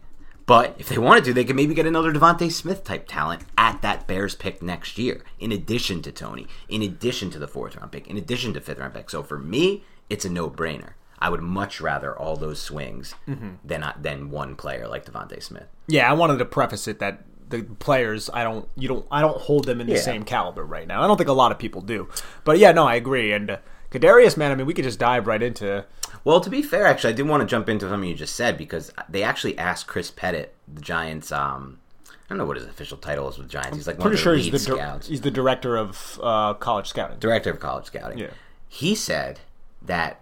But 0.45 0.75
if 0.79 0.89
they 0.89 0.97
wanted 0.97 1.25
to, 1.25 1.33
they 1.33 1.43
could 1.43 1.55
maybe 1.55 1.75
get 1.75 1.85
another 1.85 2.11
Devonte 2.11 2.51
Smith 2.51 2.83
type 2.83 3.07
talent 3.07 3.43
at 3.55 3.81
that 3.83 4.07
Bears 4.07 4.33
pick 4.33 4.63
next 4.63 4.97
year, 4.97 5.23
in 5.39 5.51
addition 5.51 6.01
to 6.03 6.11
Toney, 6.11 6.47
in 6.67 6.81
addition 6.81 7.29
to 7.31 7.39
the 7.39 7.47
fourth 7.47 7.75
round 7.75 7.91
pick, 7.91 8.07
in 8.07 8.17
addition 8.17 8.53
to 8.53 8.61
fifth 8.61 8.79
round 8.79 8.95
pick. 8.95 9.09
So 9.11 9.21
for 9.21 9.37
me, 9.37 9.83
it's 10.09 10.25
a 10.25 10.29
no 10.29 10.49
brainer. 10.49 10.93
I 11.19 11.29
would 11.29 11.41
much 11.41 11.81
rather 11.81 12.17
all 12.17 12.35
those 12.35 12.61
swings 12.61 13.13
mm-hmm. 13.27 13.55
than 13.63 13.93
than 14.01 14.31
one 14.31 14.55
player 14.55 14.87
like 14.87 15.05
DeVonta 15.05 15.41
Smith. 15.43 15.67
Yeah, 15.87 16.09
I 16.09 16.13
wanted 16.13 16.37
to 16.37 16.45
preface 16.45 16.87
it 16.87 16.99
that 16.99 17.23
the 17.49 17.63
players 17.63 18.29
I 18.33 18.43
don't 18.43 18.69
you 18.75 18.87
don't 18.87 19.05
I 19.11 19.21
don't 19.21 19.37
hold 19.37 19.65
them 19.65 19.81
in 19.81 19.87
the 19.87 19.93
yeah. 19.93 20.01
same 20.01 20.23
caliber 20.23 20.63
right 20.63 20.87
now. 20.87 21.03
I 21.03 21.07
don't 21.07 21.17
think 21.17 21.29
a 21.29 21.33
lot 21.33 21.51
of 21.51 21.59
people 21.59 21.81
do. 21.81 22.07
But 22.43 22.57
yeah, 22.57 22.71
no, 22.71 22.87
I 22.87 22.95
agree. 22.95 23.33
And 23.33 23.51
uh, 23.51 23.57
Kadarius, 23.91 24.37
man, 24.37 24.51
I 24.51 24.55
mean, 24.55 24.67
we 24.67 24.73
could 24.73 24.85
just 24.85 24.99
dive 24.99 25.27
right 25.27 25.41
into. 25.41 25.85
Well, 26.23 26.41
to 26.41 26.49
be 26.49 26.61
fair, 26.61 26.85
actually, 26.85 27.13
I 27.13 27.15
did 27.15 27.27
want 27.27 27.41
to 27.41 27.47
jump 27.47 27.69
into 27.69 27.89
something 27.89 28.09
you 28.09 28.15
just 28.15 28.35
said 28.35 28.57
because 28.57 28.91
they 29.07 29.23
actually 29.23 29.57
asked 29.57 29.87
Chris 29.87 30.11
Pettit, 30.11 30.55
the 30.71 30.81
Giants. 30.81 31.31
Um, 31.31 31.79
I 32.07 32.11
don't 32.29 32.37
know 32.37 32.45
what 32.45 32.57
his 32.57 32.65
official 32.65 32.97
title 32.97 33.27
is 33.29 33.37
with 33.37 33.49
Giants. 33.49 33.75
He's 33.75 33.87
like 33.87 33.99
pretty 33.99 34.17
sure 34.17 34.35
he's 34.35 34.51
the 34.51 34.75
di- 34.75 34.99
he's 35.03 35.21
the 35.21 35.31
director 35.31 35.75
of 35.75 36.19
uh, 36.21 36.53
college 36.53 36.87
scouting. 36.87 37.17
Director 37.17 37.49
of 37.49 37.59
college 37.59 37.85
scouting. 37.85 38.19
Yeah. 38.19 38.29
He 38.67 38.93
said 38.93 39.39
that 39.81 40.21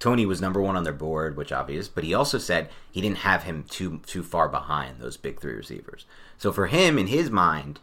Toney 0.00 0.26
was 0.26 0.40
number 0.40 0.60
one 0.60 0.76
on 0.76 0.82
their 0.82 0.92
board, 0.94 1.36
which 1.36 1.52
obvious, 1.52 1.86
but 1.86 2.04
he 2.04 2.14
also 2.14 2.38
said 2.38 2.70
he 2.90 3.00
didn't 3.00 3.18
have 3.18 3.44
him 3.44 3.64
too 3.68 4.00
too 4.06 4.22
far 4.22 4.48
behind 4.48 4.98
those 4.98 5.16
big 5.16 5.40
three 5.40 5.52
receivers. 5.52 6.06
So 6.38 6.50
for 6.50 6.66
him, 6.66 6.98
in 6.98 7.06
his 7.06 7.30
mind, 7.30 7.80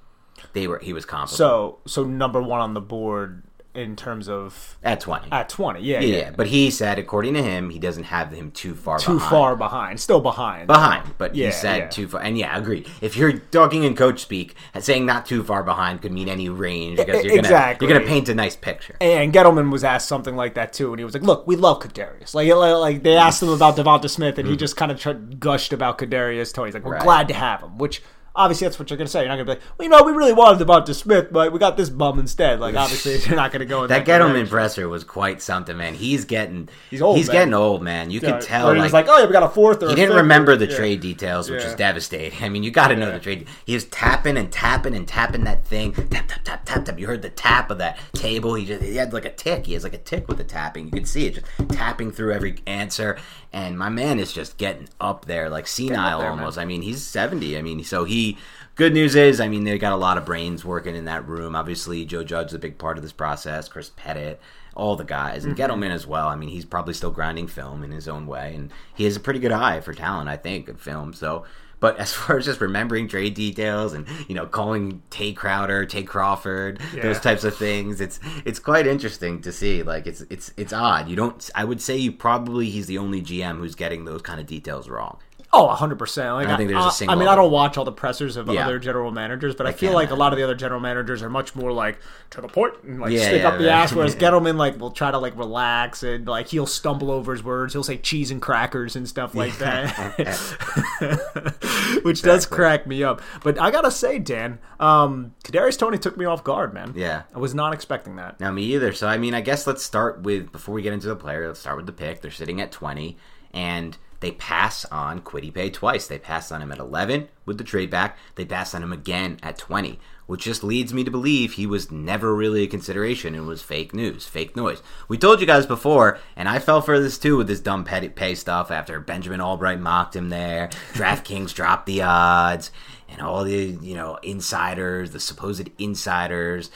they 0.53 0.67
were 0.67 0.79
he 0.79 0.93
was 0.93 1.05
comparable. 1.05 1.37
So 1.37 1.79
so 1.85 2.03
number 2.03 2.41
one 2.41 2.59
on 2.59 2.73
the 2.73 2.81
board 2.81 3.43
in 3.77 3.95
terms 3.95 4.27
of 4.27 4.77
at 4.83 4.99
20 4.99 5.31
at 5.31 5.47
20 5.47 5.79
yeah, 5.81 5.99
yeah, 5.99 6.17
yeah 6.17 6.31
but 6.35 6.47
he 6.47 6.71
said 6.71 6.97
according 6.97 7.35
to 7.35 7.43
him 7.43 7.69
he 7.69 7.77
doesn't 7.77 8.05
have 8.05 8.31
him 8.31 8.49
too 8.49 8.73
far 8.73 8.97
behind. 8.97 9.05
too 9.05 9.13
behind. 9.19 9.29
far 9.29 9.55
behind 9.55 9.99
still 9.99 10.19
behind 10.19 10.65
behind 10.65 11.13
but 11.17 11.35
yeah, 11.35 11.45
he 11.45 11.51
said 11.51 11.77
yeah. 11.77 11.87
too 11.87 12.07
far 12.07 12.21
and 12.21 12.37
yeah 12.37 12.57
agreed 12.57 12.89
if 13.01 13.15
you're 13.15 13.33
talking 13.33 13.83
in 13.83 13.95
coach 13.95 14.19
speak 14.19 14.55
saying 14.79 15.05
not 15.05 15.25
too 15.25 15.43
far 15.43 15.63
behind 15.63 16.01
could 16.01 16.11
mean 16.11 16.27
any 16.27 16.49
range 16.49 16.97
because 16.97 17.23
you're 17.23 17.37
exactly. 17.37 17.87
gonna 17.87 17.93
you're 17.93 17.99
gonna 17.99 18.11
paint 18.11 18.27
a 18.29 18.35
nice 18.35 18.55
picture 18.55 18.97
and 18.99 19.31
Gettleman 19.31 19.71
was 19.71 19.83
asked 19.83 20.07
something 20.07 20.35
like 20.35 20.55
that 20.55 20.73
too 20.73 20.91
and 20.91 20.99
he 20.99 21.05
was 21.05 21.13
like 21.13 21.23
look 21.23 21.45
we 21.45 21.55
love 21.55 21.79
Kadarius 21.79 22.33
like 22.33 22.47
like 22.49 23.03
they 23.03 23.15
asked 23.15 23.43
him 23.43 23.49
about 23.49 23.77
Devonta 23.77 24.09
Smith 24.09 24.39
and 24.39 24.45
mm-hmm. 24.45 24.53
he 24.53 24.57
just 24.57 24.75
kind 24.75 24.91
of 24.91 25.39
gushed 25.39 25.71
about 25.71 25.99
Kadarius 25.99 26.51
Toney 26.51 26.69
he's 26.69 26.73
like 26.73 26.83
we're 26.83 26.93
right. 26.93 27.03
glad 27.03 27.27
to 27.27 27.35
have 27.35 27.61
him 27.61 27.77
which 27.77 28.01
obviously 28.37 28.65
that's 28.65 28.79
what 28.79 28.89
you're 28.89 28.97
going 28.97 29.07
to 29.07 29.11
say. 29.11 29.21
You're 29.21 29.29
not 29.29 29.35
going 29.35 29.47
to 29.47 29.55
be 29.55 29.59
like, 29.59 29.77
well, 29.77 29.83
you 29.85 29.89
know, 29.89 30.03
we 30.03 30.11
really 30.11 30.31
wanted 30.31 30.65
Devonta 30.65 30.93
Smith, 30.93 31.29
but 31.31 31.51
we 31.51 31.59
got 31.59 31.75
this 31.75 31.89
bum 31.89 32.19
instead. 32.19 32.59
Like, 32.59 32.75
obviously, 32.77 33.17
you're 33.17 33.35
not 33.35 33.51
going 33.51 33.59
to 33.59 33.65
go 33.65 33.83
in 33.83 33.89
that. 33.89 34.05
That 34.05 34.21
Gettleman 34.21 34.47
presser 34.47 34.87
was 34.87 35.03
quite 35.03 35.41
something, 35.41 35.75
man. 35.75 35.95
He's 35.95 36.23
getting 36.23 36.69
he's 36.89 37.01
old. 37.01 37.17
He's 37.17 37.27
man. 37.27 37.35
getting 37.35 37.53
old, 37.55 37.81
man. 37.81 38.11
You 38.11 38.19
yeah, 38.21 38.31
can 38.31 38.41
tell. 38.41 38.77
Like, 38.77 38.93
like, 38.93 39.07
oh 39.09 39.17
yeah, 39.17 39.25
we 39.25 39.33
got 39.33 39.43
a 39.43 39.49
fourth. 39.49 39.81
he 39.81 39.95
didn't 39.95 40.15
remember 40.15 40.53
or, 40.53 40.55
the 40.55 40.67
yeah. 40.67 40.77
trade 40.77 41.01
details, 41.01 41.49
which 41.49 41.61
yeah. 41.61 41.69
is 41.69 41.75
devastating. 41.75 42.41
I 42.41 42.49
mean, 42.49 42.63
you 42.63 42.71
got 42.71 42.89
to 42.89 42.95
know 42.95 43.11
the 43.11 43.19
trade. 43.19 43.47
He 43.65 43.73
was 43.73 43.85
tapping 43.85 44.37
and 44.37 44.51
tapping 44.51 44.95
and 44.95 45.07
tapping 45.07 45.43
that 45.45 45.65
thing. 45.65 45.93
Tap 45.93 46.27
tap 46.27 46.43
tap 46.43 46.65
tap 46.65 46.85
tap. 46.85 46.99
You 46.99 47.07
heard 47.07 47.23
the 47.23 47.29
tap 47.31 47.71
of 47.71 47.79
that 47.79 47.97
table. 48.13 48.53
He 48.53 48.65
just 48.65 48.83
he 48.83 48.95
had 48.95 49.13
like 49.13 49.25
a 49.25 49.33
tick. 49.33 49.65
He 49.65 49.73
has 49.73 49.83
like 49.83 49.93
a 49.93 49.99
tick 49.99 50.27
with 50.27 50.37
the 50.37 50.43
tapping. 50.43 50.85
You 50.85 50.91
can 50.91 51.05
see 51.05 51.25
it 51.25 51.35
just 51.35 51.47
tapping 51.69 52.11
through 52.11 52.33
every 52.33 52.57
answer. 52.67 53.17
And 53.53 53.79
my 53.79 53.89
man 53.89 54.19
is 54.19 54.33
just 54.33 54.57
getting 54.57 54.89
up 54.99 55.25
there, 55.25 55.49
like 55.49 55.67
senile 55.67 56.19
there, 56.19 56.29
almost. 56.29 56.57
Man. 56.57 56.63
I 56.63 56.67
mean, 56.67 56.81
he's 56.81 57.01
seventy. 57.01 57.57
I 57.57 57.61
mean, 57.61 57.83
so 57.83 58.03
he 58.03 58.26
good 58.75 58.93
news 58.93 59.15
is, 59.15 59.39
I 59.39 59.47
mean, 59.47 59.63
they 59.63 59.77
got 59.77 59.93
a 59.93 59.97
lot 59.97 60.17
of 60.17 60.25
brains 60.25 60.65
working 60.65 60.95
in 60.95 61.05
that 61.05 61.27
room. 61.27 61.55
Obviously, 61.55 62.05
Joe 62.05 62.23
Judge's 62.23 62.53
a 62.53 62.59
big 62.59 62.77
part 62.77 62.97
of 62.97 63.03
this 63.03 63.11
process. 63.11 63.67
Chris 63.67 63.91
Pettit, 63.95 64.39
all 64.75 64.95
the 64.95 65.03
guys, 65.03 65.45
and 65.45 65.55
mm-hmm. 65.55 65.71
Gettleman 65.71 65.91
as 65.91 66.07
well. 66.07 66.27
I 66.27 66.35
mean, 66.35 66.49
he's 66.49 66.65
probably 66.65 66.93
still 66.93 67.11
grinding 67.11 67.47
film 67.47 67.83
in 67.83 67.91
his 67.91 68.07
own 68.07 68.27
way, 68.27 68.53
and 68.55 68.71
he 68.95 69.03
has 69.05 69.15
a 69.15 69.19
pretty 69.19 69.39
good 69.39 69.51
eye 69.51 69.81
for 69.81 69.93
talent, 69.93 70.29
I 70.29 70.37
think, 70.37 70.69
in 70.69 70.77
film. 70.77 71.13
So, 71.13 71.45
but 71.79 71.97
as 71.97 72.13
far 72.15 72.37
as 72.37 72.45
just 72.45 72.61
remembering 72.61 73.07
trade 73.07 73.33
details 73.33 73.93
and 73.93 74.07
you 74.27 74.35
know 74.35 74.45
calling 74.45 75.01
Tae 75.09 75.33
Crowder, 75.33 75.85
Tay 75.85 76.03
Crawford, 76.03 76.79
yeah. 76.93 77.01
those 77.01 77.19
types 77.19 77.43
of 77.43 77.57
things, 77.57 77.99
it's 77.99 78.19
it's 78.45 78.59
quite 78.59 78.85
interesting 78.85 79.41
to 79.41 79.51
see. 79.51 79.81
Like 79.81 80.05
it's 80.05 80.21
it's 80.29 80.53
it's 80.57 80.73
odd. 80.73 81.09
You 81.09 81.15
don't. 81.15 81.49
I 81.55 81.63
would 81.63 81.81
say 81.81 81.97
you 81.97 82.11
probably 82.11 82.69
he's 82.69 82.85
the 82.85 82.99
only 82.99 83.21
GM 83.21 83.57
who's 83.57 83.75
getting 83.75 84.05
those 84.05 84.21
kind 84.21 84.39
of 84.39 84.45
details 84.45 84.87
wrong. 84.87 85.17
Oh, 85.53 85.67
100%. 85.67 86.33
Like, 86.33 86.47
I 86.49 86.57
think 86.57 86.69
there's 86.69 86.85
a 86.85 86.91
single. 86.91 87.15
I 87.15 87.19
mean, 87.19 87.29
I 87.29 87.35
don't 87.35 87.51
watch 87.51 87.77
all 87.77 87.85
the 87.85 87.91
pressers 87.91 88.35
of 88.35 88.49
yeah. 88.49 88.65
other 88.65 88.79
general 88.79 89.11
managers, 89.11 89.55
but 89.55 89.65
I, 89.65 89.69
I 89.69 89.73
feel 89.73 89.93
like 89.93 90.09
imagine. 90.09 90.17
a 90.17 90.19
lot 90.19 90.33
of 90.33 90.37
the 90.37 90.43
other 90.43 90.55
general 90.55 90.81
managers 90.81 91.23
are 91.23 91.29
much 91.29 91.55
more 91.55 91.71
like 91.71 91.99
to 92.31 92.41
the 92.41 92.49
point 92.49 92.73
and 92.83 92.99
like 92.99 93.11
yeah, 93.11 93.21
stick 93.21 93.41
yeah, 93.41 93.47
up 93.47 93.57
the 93.57 93.71
ass. 93.71 93.93
Whereas 93.93 94.15
Gettleman 94.17 94.57
like 94.57 94.77
will 94.77 94.91
try 94.91 95.09
to 95.09 95.17
like 95.17 95.37
relax 95.37 96.03
and 96.03 96.27
like 96.27 96.49
he'll 96.49 96.65
stumble 96.65 97.11
over 97.11 97.31
his 97.31 97.43
words. 97.43 97.73
He'll 97.73 97.83
say 97.83 97.97
cheese 97.97 98.29
and 98.29 98.41
crackers 98.41 98.97
and 98.97 99.07
stuff 99.07 99.35
like 99.35 99.57
that, 99.59 99.95
which 102.03 102.19
exactly. 102.19 102.21
does 102.23 102.45
crack 102.45 102.85
me 102.85 103.03
up. 103.03 103.21
But 103.41 103.59
I 103.59 103.71
gotta 103.71 103.91
say, 103.91 104.19
Dan, 104.19 104.59
um, 104.81 105.33
Kadarius 105.45 105.79
Toney 105.79 105.97
took 105.97 106.17
me 106.17 106.25
off 106.25 106.43
guard, 106.43 106.73
man. 106.73 106.93
Yeah, 106.95 107.23
I 107.33 107.39
was 107.39 107.55
not 107.55 107.73
expecting 107.73 108.17
that. 108.17 108.39
Now 108.41 108.51
me 108.51 108.63
either. 108.63 108.91
So 108.91 109.07
I 109.07 109.17
mean, 109.17 109.33
I 109.33 109.39
guess 109.41 109.65
let's 109.65 109.83
start 109.83 110.23
with 110.23 110.51
before 110.51 110.75
we 110.75 110.81
get 110.81 110.91
into 110.91 111.07
the 111.07 111.15
player. 111.15 111.47
Let's 111.47 111.61
start 111.61 111.77
with 111.77 111.85
the 111.85 111.93
pick. 111.93 112.21
They're 112.21 112.31
sitting 112.31 112.59
at 112.59 112.73
20 112.73 113.17
and 113.53 113.97
they 114.19 114.31
pass 114.31 114.83
on 114.85 115.21
Kwity 115.21 115.53
Paye 115.53 115.69
twice. 115.69 116.07
They 116.07 116.17
passed 116.17 116.51
on 116.51 116.61
him 116.61 116.71
at 116.71 116.79
11 116.79 117.27
with 117.45 117.57
the 117.57 117.63
trade 117.63 117.89
back. 117.89 118.17
They 118.35 118.45
passed 118.45 118.73
on 118.73 118.81
him 118.81 118.91
again 118.91 119.37
at 119.43 119.57
20, 119.57 119.99
which 120.25 120.43
just 120.43 120.63
leads 120.63 120.93
me 120.93 121.03
to 121.03 121.11
believe 121.11 121.53
he 121.53 121.67
was 121.67 121.91
never 121.91 122.33
really 122.33 122.63
a 122.63 122.67
consideration 122.67 123.35
and 123.35 123.45
was 123.45 123.61
fake 123.61 123.93
news, 123.93 124.25
fake 124.25 124.55
noise. 124.55 124.81
We 125.07 125.17
told 125.17 125.39
you 125.39 125.45
guys 125.45 125.67
before, 125.67 126.17
and 126.35 126.49
I 126.49 126.57
fell 126.57 126.81
for 126.81 126.99
this 126.99 127.19
too 127.19 127.37
with 127.37 127.47
this 127.47 127.59
dumb 127.59 127.83
petty 127.83 128.09
pay 128.09 128.33
stuff 128.33 128.71
after 128.71 128.99
Benjamin 128.99 129.41
Albright 129.41 129.79
mocked 129.79 130.15
him 130.15 130.29
there. 130.29 130.69
DraftKings 130.93 131.53
dropped 131.55 131.85
the 131.85 132.01
odds, 132.01 132.71
and 133.09 133.21
all 133.21 133.43
the, 133.43 133.77
you 133.81 133.93
know, 133.93 134.15
insiders, 134.23 135.11
the 135.11 135.19
supposed 135.19 135.69
insiders. 135.77 136.71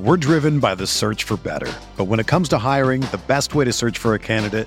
We're 0.00 0.16
driven 0.16 0.60
by 0.60 0.76
the 0.76 0.86
search 0.86 1.24
for 1.24 1.36
better. 1.36 1.70
But 1.98 2.04
when 2.04 2.20
it 2.20 2.26
comes 2.26 2.48
to 2.48 2.58
hiring, 2.58 3.02
the 3.02 3.20
best 3.26 3.54
way 3.54 3.66
to 3.66 3.72
search 3.72 3.98
for 3.98 4.14
a 4.14 4.18
candidate 4.18 4.66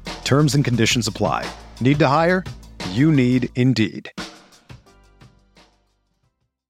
Terms 0.23 0.55
and 0.55 0.65
conditions 0.65 1.07
apply. 1.07 1.47
Need 1.81 1.99
to 1.99 2.07
hire? 2.07 2.43
You 2.91 3.11
need 3.11 3.49
Indeed. 3.55 4.11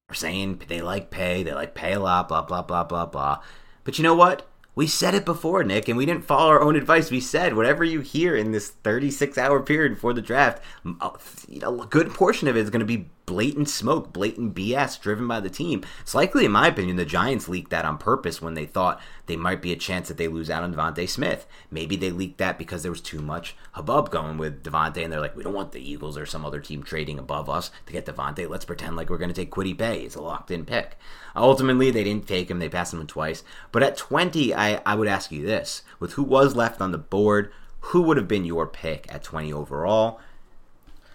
We're 0.09 0.15
saying 0.15 0.63
they 0.67 0.81
like 0.81 1.09
pay, 1.09 1.43
they 1.43 1.53
like 1.53 1.73
pay 1.73 1.93
a 1.93 1.99
lot, 1.99 2.27
blah, 2.27 2.41
blah, 2.41 2.63
blah, 2.63 2.83
blah, 2.83 3.05
blah. 3.05 3.41
But 3.85 3.97
you 3.97 4.03
know 4.03 4.15
what? 4.15 4.45
We 4.75 4.87
said 4.87 5.15
it 5.15 5.25
before, 5.25 5.63
Nick, 5.63 5.87
and 5.87 5.97
we 5.97 6.05
didn't 6.05 6.25
follow 6.25 6.49
our 6.49 6.61
own 6.61 6.75
advice. 6.75 7.11
We 7.11 7.19
said 7.19 7.55
whatever 7.55 7.83
you 7.83 8.01
hear 8.01 8.35
in 8.35 8.51
this 8.51 8.69
36 8.69 9.37
hour 9.37 9.61
period 9.61 9.95
before 9.95 10.13
the 10.13 10.21
draft, 10.21 10.63
a 10.85 11.85
good 11.89 12.09
portion 12.09 12.47
of 12.47 12.57
it 12.57 12.61
is 12.61 12.69
going 12.69 12.79
to 12.81 12.85
be 12.85 13.09
blatant 13.31 13.69
smoke, 13.69 14.11
blatant 14.11 14.53
BS 14.53 14.99
driven 14.99 15.25
by 15.25 15.39
the 15.39 15.49
team. 15.49 15.85
It's 16.01 16.13
likely, 16.13 16.43
in 16.43 16.51
my 16.51 16.67
opinion, 16.67 16.97
the 16.97 17.05
Giants 17.05 17.47
leaked 17.47 17.69
that 17.69 17.85
on 17.85 17.97
purpose 17.97 18.41
when 18.41 18.55
they 18.55 18.65
thought 18.65 18.99
they 19.25 19.37
might 19.37 19.61
be 19.61 19.71
a 19.71 19.77
chance 19.77 20.09
that 20.09 20.17
they 20.17 20.27
lose 20.27 20.49
out 20.49 20.63
on 20.63 20.73
DeVonta 20.73 21.07
Smith. 21.07 21.47
Maybe 21.71 21.95
they 21.95 22.11
leaked 22.11 22.39
that 22.39 22.57
because 22.57 22.83
there 22.83 22.91
was 22.91 22.99
too 22.99 23.21
much 23.21 23.55
hubbub 23.71 24.11
going 24.11 24.37
with 24.37 24.63
DeVonta, 24.63 25.01
and 25.01 25.13
they're 25.13 25.21
like, 25.21 25.33
we 25.33 25.43
don't 25.43 25.53
want 25.53 25.71
the 25.71 25.79
Eagles 25.79 26.17
or 26.17 26.25
some 26.25 26.45
other 26.45 26.59
team 26.59 26.83
trading 26.83 27.17
above 27.17 27.49
us 27.49 27.71
to 27.85 27.93
get 27.93 28.05
DeVonta. 28.05 28.49
Let's 28.49 28.65
pretend 28.65 28.97
like 28.97 29.09
we're 29.09 29.17
going 29.17 29.29
to 29.29 29.33
take 29.33 29.49
Kwity 29.49 29.77
Paye. 29.77 30.01
It's 30.01 30.15
a 30.15 30.21
locked 30.21 30.51
in 30.51 30.65
pick. 30.65 30.97
Ultimately, 31.33 31.89
they 31.89 32.03
didn't 32.03 32.27
take 32.27 32.51
him. 32.51 32.59
They 32.59 32.67
passed 32.67 32.93
him 32.93 33.07
twice. 33.07 33.45
But 33.71 33.81
at 33.81 33.95
20, 33.95 34.53
I, 34.53 34.81
I 34.85 34.95
would 34.95 35.07
ask 35.07 35.31
you 35.31 35.45
this 35.45 35.83
with 36.01 36.13
who 36.13 36.23
was 36.23 36.53
left 36.53 36.81
on 36.81 36.91
the 36.91 36.97
board, 36.97 37.49
who 37.79 38.01
would 38.01 38.17
have 38.17 38.27
been 38.27 38.43
your 38.43 38.67
pick 38.67 39.05
at 39.09 39.23
20 39.23 39.53
overall 39.53 40.19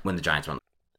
when 0.02 0.16
the 0.16 0.22
Giants 0.22 0.48
won? 0.48 0.58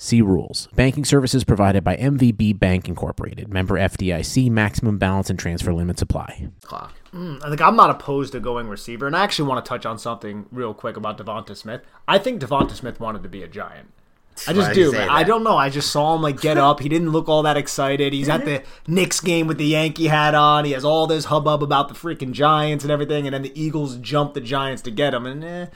See 0.00 0.22
rules. 0.22 0.68
Banking 0.76 1.04
services 1.04 1.42
provided 1.42 1.82
by 1.82 1.96
MVB 1.96 2.56
Bank 2.60 2.88
Incorporated. 2.88 3.48
Member 3.52 3.74
FDIC. 3.74 4.48
Maximum 4.48 4.96
balance 4.96 5.28
and 5.28 5.36
transfer 5.36 5.74
limits 5.74 6.00
apply. 6.00 6.50
Clock. 6.62 6.94
I 7.12 7.48
think 7.48 7.60
I'm 7.60 7.74
not 7.74 7.90
opposed 7.90 8.30
to 8.32 8.40
going 8.40 8.68
receiver, 8.68 9.08
and 9.08 9.16
I 9.16 9.24
actually 9.24 9.48
want 9.48 9.64
to 9.64 9.68
touch 9.68 9.84
on 9.84 9.98
something 9.98 10.46
real 10.52 10.72
quick 10.72 10.96
about 10.96 11.18
Devonta 11.18 11.56
Smith. 11.56 11.82
I 12.06 12.18
think 12.18 12.40
Devonta 12.40 12.76
Smith 12.76 13.00
wanted 13.00 13.24
to 13.24 13.28
be 13.28 13.42
a 13.42 13.48
Giant. 13.48 13.90
I 14.46 14.52
just 14.52 14.68
Why 14.68 14.74
do 14.74 14.80
you 14.80 14.86
do. 14.86 14.92
say 14.92 14.98
man. 14.98 15.10
I 15.10 15.24
don't 15.24 15.42
know. 15.42 15.56
I 15.56 15.68
just 15.68 15.90
saw 15.90 16.14
him 16.14 16.22
like 16.22 16.40
get 16.40 16.58
up. 16.58 16.78
He 16.78 16.88
didn't 16.88 17.10
look 17.10 17.28
all 17.28 17.42
that 17.42 17.56
excited. 17.56 18.12
He's 18.12 18.28
at 18.28 18.44
the 18.44 18.62
Knicks 18.86 19.20
game 19.20 19.48
with 19.48 19.58
the 19.58 19.66
Yankee 19.66 20.06
hat 20.06 20.36
on. 20.36 20.64
He 20.64 20.70
has 20.72 20.84
all 20.84 21.08
this 21.08 21.24
hubbub 21.24 21.60
about 21.60 21.88
the 21.88 21.94
freaking 21.94 22.30
Giants 22.30 22.84
and 22.84 22.92
everything, 22.92 23.26
and 23.26 23.34
then 23.34 23.42
the 23.42 23.60
Eagles 23.60 23.96
jump 23.96 24.34
the 24.34 24.40
Giants 24.40 24.82
to 24.82 24.92
get 24.92 25.12
him. 25.12 25.26
And 25.26 25.42
eh, 25.42 25.66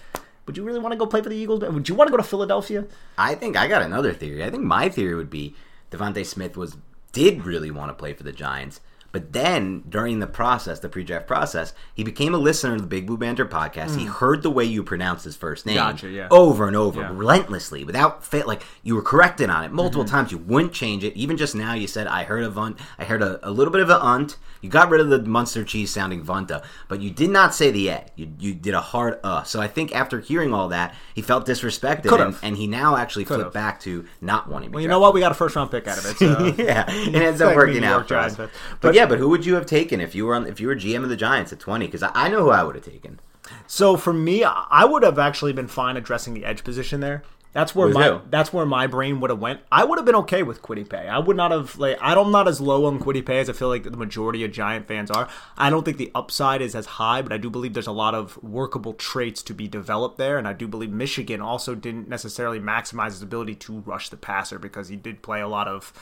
would 0.46 0.56
you 0.56 0.64
really 0.64 0.80
want 0.80 0.92
to 0.92 0.98
go 0.98 1.06
play 1.06 1.22
for 1.22 1.28
the 1.28 1.36
Eagles? 1.36 1.60
Would 1.60 1.88
you 1.88 1.94
want 1.94 2.08
to 2.08 2.10
go 2.10 2.16
to 2.16 2.22
Philadelphia? 2.22 2.84
I 3.16 3.34
think 3.34 3.56
I 3.56 3.68
got 3.68 3.82
another 3.82 4.12
theory. 4.12 4.44
I 4.44 4.50
think 4.50 4.64
my 4.64 4.88
theory 4.88 5.14
would 5.14 5.30
be 5.30 5.54
Devontae 5.90 6.26
Smith 6.26 6.56
was 6.56 6.76
did 7.12 7.44
really 7.44 7.70
want 7.70 7.90
to 7.90 7.94
play 7.94 8.12
for 8.14 8.22
the 8.22 8.32
Giants, 8.32 8.80
but 9.12 9.32
then 9.32 9.84
during 9.88 10.18
the 10.18 10.26
process, 10.26 10.80
the 10.80 10.88
pre-draft 10.88 11.26
process, 11.26 11.72
he 11.94 12.02
became 12.02 12.34
a 12.34 12.38
listener 12.38 12.76
to 12.76 12.80
the 12.82 12.88
Big 12.88 13.06
Blue 13.06 13.16
Banter 13.18 13.46
podcast. 13.46 13.96
He 13.96 14.06
heard 14.06 14.42
the 14.42 14.50
way 14.50 14.64
you 14.64 14.82
pronounce 14.82 15.22
his 15.24 15.36
first 15.36 15.66
name 15.66 15.76
Hmm. 15.76 15.82
Gotcha, 15.92 16.08
yeah. 16.08 16.28
over 16.30 16.66
and 16.66 16.74
over, 16.76 17.00
Yeah. 17.02 17.10
relentlessly, 17.12 17.84
without 17.84 18.24
fail. 18.24 18.46
Like 18.46 18.62
you 18.82 18.94
were 18.94 19.02
corrected 19.02 19.50
on 19.50 19.64
it 19.64 19.70
multiple 19.72 20.04
Mm-hmm. 20.04 20.14
times. 20.14 20.32
You 20.32 20.38
wouldn't 20.38 20.72
change 20.72 21.04
it. 21.04 21.14
Even 21.16 21.36
just 21.36 21.54
now, 21.54 21.74
you 21.74 21.86
said 21.86 22.06
I 22.06 22.24
heard 22.24 22.42
a 22.44 22.50
vunt. 22.50 22.78
I 22.98 23.04
heard 23.04 23.22
a, 23.22 23.46
a 23.46 23.50
little 23.50 23.72
bit 23.72 23.80
of 23.82 23.90
a 23.90 23.98
unt. 24.04 24.36
You 24.60 24.68
got 24.70 24.90
rid 24.90 25.00
of 25.00 25.08
the 25.10 25.18
Munster 25.22 25.64
cheese 25.64 25.90
sounding 25.92 26.24
vunta, 26.24 26.62
but 26.88 27.00
you 27.00 27.10
did 27.10 27.30
not 27.30 27.54
say 27.54 27.70
the 27.70 27.88
a. 27.88 28.06
You, 28.16 28.32
you 28.38 28.54
did 28.54 28.74
a 28.74 28.80
hard 28.80 29.18
uh. 29.24 29.42
So 29.42 29.60
I 29.60 29.66
think 29.68 29.94
after 29.94 30.20
hearing 30.20 30.54
all 30.54 30.68
that, 30.68 30.94
he 31.14 31.20
felt 31.20 31.46
disrespected, 31.46 32.12
and, 32.18 32.36
and 32.42 32.56
he 32.56 32.66
now 32.66 32.96
actually 32.96 33.24
Could've. 33.24 33.42
flipped 33.46 33.54
back 33.54 33.80
to 33.80 34.04
not 34.20 34.48
wanting. 34.48 34.70
to 34.70 34.74
Well, 34.74 34.82
you 34.82 34.88
know 34.88 35.00
what? 35.00 35.14
We 35.14 35.20
got 35.20 35.32
a 35.32 35.34
first 35.34 35.56
round 35.56 35.70
pick 35.70 35.86
out 35.88 35.98
of 35.98 36.06
it. 36.06 36.16
So. 36.16 36.54
yeah, 36.62 36.84
it 36.88 37.14
ends 37.22 37.40
up 37.40 37.54
working 37.56 37.84
out 37.84 38.06
for 38.08 38.16
us. 38.16 38.36
But, 38.36 38.50
but- 38.80 38.94
yeah, 38.94 39.01
but 39.06 39.18
who 39.18 39.28
would 39.28 39.46
you 39.46 39.54
have 39.54 39.66
taken 39.66 40.00
if 40.00 40.14
you 40.14 40.26
were 40.26 40.34
on 40.34 40.46
if 40.46 40.60
you 40.60 40.68
were 40.68 40.76
GM 40.76 41.02
of 41.02 41.08
the 41.08 41.16
Giants 41.16 41.52
at 41.52 41.60
twenty? 41.60 41.86
Because 41.86 42.02
I, 42.02 42.10
I 42.14 42.28
know 42.28 42.44
who 42.44 42.50
I 42.50 42.62
would 42.62 42.74
have 42.74 42.84
taken. 42.84 43.20
So 43.66 43.96
for 43.96 44.12
me, 44.12 44.44
I 44.44 44.84
would 44.84 45.02
have 45.02 45.18
actually 45.18 45.52
been 45.52 45.68
fine 45.68 45.96
addressing 45.96 46.34
the 46.34 46.44
edge 46.44 46.64
position 46.64 47.00
there. 47.00 47.22
That's 47.52 47.74
where 47.74 47.90
my 47.90 48.08
who? 48.08 48.20
that's 48.30 48.50
where 48.50 48.64
my 48.64 48.86
brain 48.86 49.20
would 49.20 49.28
have 49.28 49.38
went. 49.38 49.60
I 49.70 49.84
would 49.84 49.98
have 49.98 50.06
been 50.06 50.14
okay 50.16 50.42
with 50.42 50.62
Kwity 50.62 50.88
Paye. 50.88 51.06
I 51.06 51.18
would 51.18 51.36
not 51.36 51.50
have 51.50 51.76
like 51.76 51.98
I'm 52.00 52.30
not 52.30 52.48
as 52.48 52.62
low 52.62 52.86
on 52.86 52.98
Kwity 52.98 53.24
Paye 53.24 53.40
as 53.40 53.50
I 53.50 53.52
feel 53.52 53.68
like 53.68 53.84
the 53.84 53.90
majority 53.90 54.42
of 54.44 54.52
Giant 54.52 54.88
fans 54.88 55.10
are. 55.10 55.28
I 55.58 55.68
don't 55.68 55.84
think 55.84 55.98
the 55.98 56.10
upside 56.14 56.62
is 56.62 56.74
as 56.74 56.86
high, 56.86 57.20
but 57.20 57.30
I 57.30 57.36
do 57.36 57.50
believe 57.50 57.74
there's 57.74 57.86
a 57.86 57.92
lot 57.92 58.14
of 58.14 58.42
workable 58.42 58.94
traits 58.94 59.42
to 59.42 59.54
be 59.54 59.68
developed 59.68 60.16
there, 60.16 60.38
and 60.38 60.48
I 60.48 60.54
do 60.54 60.66
believe 60.66 60.90
Michigan 60.90 61.42
also 61.42 61.74
didn't 61.74 62.08
necessarily 62.08 62.58
maximize 62.58 63.10
his 63.10 63.22
ability 63.22 63.56
to 63.56 63.80
rush 63.80 64.08
the 64.08 64.16
passer 64.16 64.58
because 64.58 64.88
he 64.88 64.96
did 64.96 65.20
play 65.20 65.42
a 65.42 65.48
lot 65.48 65.68
of 65.68 65.92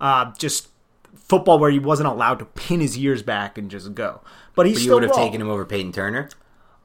uh, 0.00 0.32
just 0.38 0.68
football 1.14 1.58
where 1.58 1.70
he 1.70 1.78
wasn't 1.78 2.08
allowed 2.08 2.38
to 2.40 2.44
pin 2.44 2.80
his 2.80 2.96
ears 2.98 3.22
back 3.22 3.58
and 3.58 3.70
just 3.70 3.94
go. 3.94 4.20
But 4.54 4.66
he 4.66 4.72
But 4.72 4.78
you 4.78 4.84
still 4.84 4.94
would 4.96 5.02
have 5.04 5.14
taken 5.14 5.40
him 5.40 5.48
over 5.48 5.64
Peyton 5.64 5.92
Turner. 5.92 6.28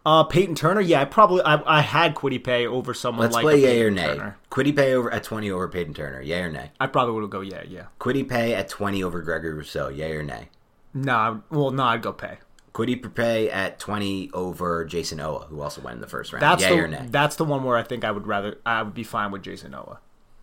Uh, 0.05 0.23
Peyton 0.23 0.55
Turner, 0.55 0.79
yeah, 0.79 1.01
I 1.01 1.05
probably 1.05 1.41
I, 1.41 1.79
I 1.79 1.81
had 1.81 2.15
Kwity 2.15 2.41
Paye 2.41 2.65
over 2.65 2.93
someone 2.93 3.25
Let's 3.25 3.35
like 3.35 3.43
play 3.43 3.61
yay 3.61 3.81
or 3.81 3.91
nay. 3.91 4.05
Turner. 4.05 4.37
Kwity 4.49 4.73
Paye 4.73 4.93
over 4.93 5.11
at 5.11 5.23
twenty 5.23 5.51
over 5.51 5.67
Peyton 5.67 5.93
Turner. 5.93 6.21
Yay 6.21 6.39
or 6.43 6.49
nay. 6.49 6.71
I 6.79 6.87
probably 6.87 7.19
would 7.19 7.29
go 7.29 7.41
yeah, 7.41 7.63
yeah. 7.67 7.87
Kwity 7.99 8.27
Paye 8.27 8.55
at 8.55 8.69
twenty 8.69 9.03
over 9.03 9.21
Gregory 9.21 9.53
Rousseau. 9.53 9.89
Yay 9.89 10.13
or 10.13 10.23
nay. 10.23 10.47
Nah, 10.93 11.39
well, 11.49 11.71
no, 11.71 11.83
I'd 11.83 12.01
go 12.01 12.13
Pay. 12.13 12.37
Kwity 12.73 13.13
Paye 13.13 13.49
at 13.51 13.79
twenty 13.79 14.29
over 14.33 14.85
Jayson 14.85 15.17
Oweh, 15.17 15.47
who 15.47 15.59
also 15.61 15.81
went 15.81 15.95
in 15.95 16.01
the 16.01 16.07
first 16.07 16.31
round. 16.31 16.41
That's 16.41 16.63
Yay 16.63 16.69
the 16.69 16.75
or 16.83 16.87
nay. 16.87 17.07
that's 17.09 17.35
the 17.35 17.43
one 17.43 17.65
where 17.65 17.75
I 17.75 17.83
think 17.83 18.05
I 18.05 18.11
would 18.11 18.27
rather 18.27 18.59
I 18.65 18.83
would 18.83 18.93
be 18.93 19.03
fine 19.03 19.31
with 19.31 19.41
Jayson 19.41 19.71
Oweh. 19.71 19.97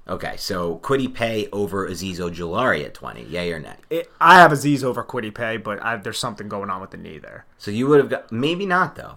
Okay, 0.06 0.36
so 0.36 0.78
Kwity 0.78 1.12
Paye 1.12 1.48
over 1.50 1.88
Azeez 1.88 2.16
Ojulari 2.16 2.84
at 2.84 2.92
twenty. 2.92 3.22
Yay 3.22 3.50
or 3.52 3.58
nay. 3.58 3.76
It, 3.88 4.12
I 4.20 4.38
have 4.40 4.50
Azeez 4.50 4.84
over 4.84 5.02
Kwity 5.02 5.34
Paye, 5.34 5.56
but 5.56 5.82
I, 5.82 5.96
there's 5.96 6.18
something 6.18 6.48
going 6.48 6.68
on 6.68 6.82
with 6.82 6.90
the 6.90 6.98
knee 6.98 7.18
there. 7.18 7.46
So 7.56 7.70
you 7.70 7.86
would 7.86 8.00
have 8.00 8.10
got 8.10 8.30
maybe 8.30 8.66
not 8.66 8.96
though. 8.96 9.16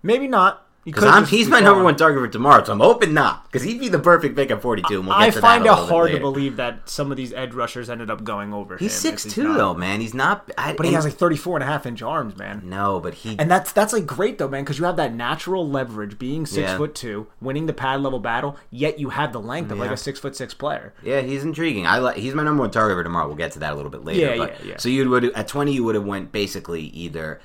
Maybe 0.00 0.28
not. 0.28 0.67
Because 0.92 1.04
I'm 1.04 1.24
he's 1.26 1.48
my 1.48 1.60
number 1.60 1.82
one 1.82 1.96
target 1.96 2.20
for 2.22 2.28
tomorrow, 2.28 2.64
so 2.64 2.72
I'm 2.72 2.80
hoping 2.80 3.14
not. 3.14 3.44
Because 3.44 3.62
he'd 3.62 3.78
be 3.80 3.88
the 3.88 3.98
perfect 3.98 4.36
pick 4.36 4.50
at 4.50 4.60
42. 4.62 4.98
And 4.98 5.06
we'll 5.08 5.18
get 5.18 5.22
I 5.28 5.30
to 5.30 5.40
find 5.40 5.64
it 5.66 5.70
hard 5.72 6.10
to 6.12 6.20
believe 6.20 6.56
that 6.56 6.88
some 6.88 7.10
of 7.10 7.16
these 7.16 7.32
edge 7.32 7.52
rushers 7.54 7.88
ended 7.90 8.10
up 8.10 8.24
going 8.24 8.52
over 8.52 8.76
He's 8.76 8.92
six 8.92 9.24
two 9.24 9.54
though, 9.54 9.74
man. 9.74 10.00
He's 10.00 10.14
not. 10.14 10.50
I, 10.58 10.72
But 10.74 10.86
he 10.86 10.92
has 10.92 11.04
like 11.04 11.14
34 11.14 11.56
and 11.56 11.62
a 11.64 11.66
half 11.66 11.86
inch 11.86 12.02
arms, 12.02 12.36
man. 12.36 12.62
no, 12.64 13.00
but 13.00 13.14
he. 13.14 13.38
And 13.38 13.50
that's 13.50 13.72
that's 13.72 13.92
like 13.92 14.06
great 14.06 14.38
though, 14.38 14.48
man, 14.48 14.64
because 14.64 14.78
you 14.78 14.84
have 14.84 14.96
that 14.96 15.14
natural 15.14 15.68
leverage, 15.68 16.18
being 16.18 16.46
six 16.46 16.68
Yeah. 16.70 16.76
foot 16.76 16.94
two, 16.94 17.26
winning 17.40 17.66
the 17.66 17.72
pad 17.72 18.00
level 18.00 18.18
battle, 18.18 18.56
yet 18.70 18.98
you 18.98 19.10
have 19.10 19.32
the 19.32 19.40
length 19.40 19.70
of 19.70 19.78
like 19.78 19.90
a 19.90 19.96
six 19.96 20.18
foot 20.20 20.36
six 20.36 20.54
player. 20.54 20.94
Yeah, 21.02 21.20
he's 21.20 21.44
intriguing. 21.44 21.86
I 21.86 21.98
like. 21.98 22.16
He's 22.16 22.34
my 22.34 22.42
number 22.42 22.60
one 22.62 22.70
target 22.70 22.96
for 22.96 23.02
tomorrow. 23.04 23.26
We'll 23.26 23.36
get 23.36 23.52
to 23.52 23.58
that 23.60 23.72
a 23.72 23.76
little 23.76 23.90
bit 23.90 24.04
later. 24.04 24.20
Yeah, 24.20 24.36
but, 24.36 24.60
yeah, 24.64 24.70
yeah. 24.72 24.76
So 24.78 24.88
you 24.88 25.08
would 25.08 25.24
at 25.24 25.48
twenty, 25.48 25.72
you 25.72 25.84
would 25.84 25.94
have 25.94 26.04
went 26.04 26.32
basically 26.32 26.82
either 26.82 27.40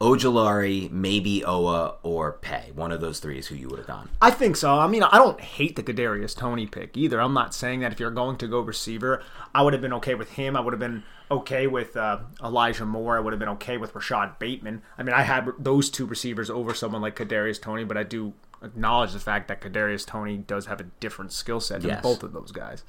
Ojulari, 0.00 0.90
maybe 0.90 1.42
Oweh, 1.46 1.94
or 2.02 2.32
Pay. 2.40 2.70
One 2.74 2.90
of 2.90 3.02
those 3.02 3.18
three 3.20 3.38
is 3.38 3.48
who 3.48 3.54
you 3.54 3.68
would 3.68 3.78
have 3.80 3.86
gone. 3.86 4.08
I 4.22 4.30
think 4.30 4.56
so. 4.56 4.78
I 4.78 4.86
mean, 4.86 5.02
I 5.02 5.18
don't 5.18 5.38
hate 5.40 5.76
the 5.76 5.82
Kadarius 5.82 6.34
Toney 6.34 6.66
pick 6.66 6.96
either. 6.96 7.20
I'm 7.20 7.34
not 7.34 7.54
saying 7.54 7.80
that 7.80 7.92
if 7.92 8.00
you're 8.00 8.10
going 8.10 8.36
to 8.38 8.48
go 8.48 8.60
receiver, 8.60 9.22
I 9.54 9.60
would 9.62 9.74
have 9.74 9.82
been 9.82 9.92
okay 9.94 10.14
with 10.14 10.30
him. 10.32 10.56
I 10.56 10.60
would 10.60 10.72
have 10.72 10.80
been 10.80 11.02
okay 11.30 11.66
with 11.66 11.96
uh, 11.98 12.20
Elijah 12.42 12.86
Moore. 12.86 13.18
I 13.18 13.20
would 13.20 13.34
have 13.34 13.40
been 13.40 13.50
okay 13.50 13.76
with 13.76 13.94
Rashod 13.94 14.38
Bateman. 14.38 14.80
I 14.96 15.02
mean, 15.02 15.14
I 15.14 15.22
had 15.22 15.50
those 15.58 15.90
two 15.90 16.06
receivers 16.06 16.48
over 16.48 16.72
someone 16.72 17.02
like 17.02 17.14
Kadarius 17.16 17.60
Toney, 17.60 17.84
but 17.84 17.98
I 17.98 18.02
do 18.02 18.32
acknowledge 18.62 19.12
the 19.12 19.20
fact 19.20 19.48
that 19.48 19.60
Kadarius 19.60 20.06
Toney 20.06 20.38
does 20.38 20.64
have 20.66 20.80
a 20.80 20.84
different 21.00 21.30
skill 21.32 21.60
set 21.60 21.82
than 21.82 21.90
Yes. 21.90 22.02
both 22.02 22.22
of 22.22 22.32
those 22.32 22.52
guys. 22.52 22.84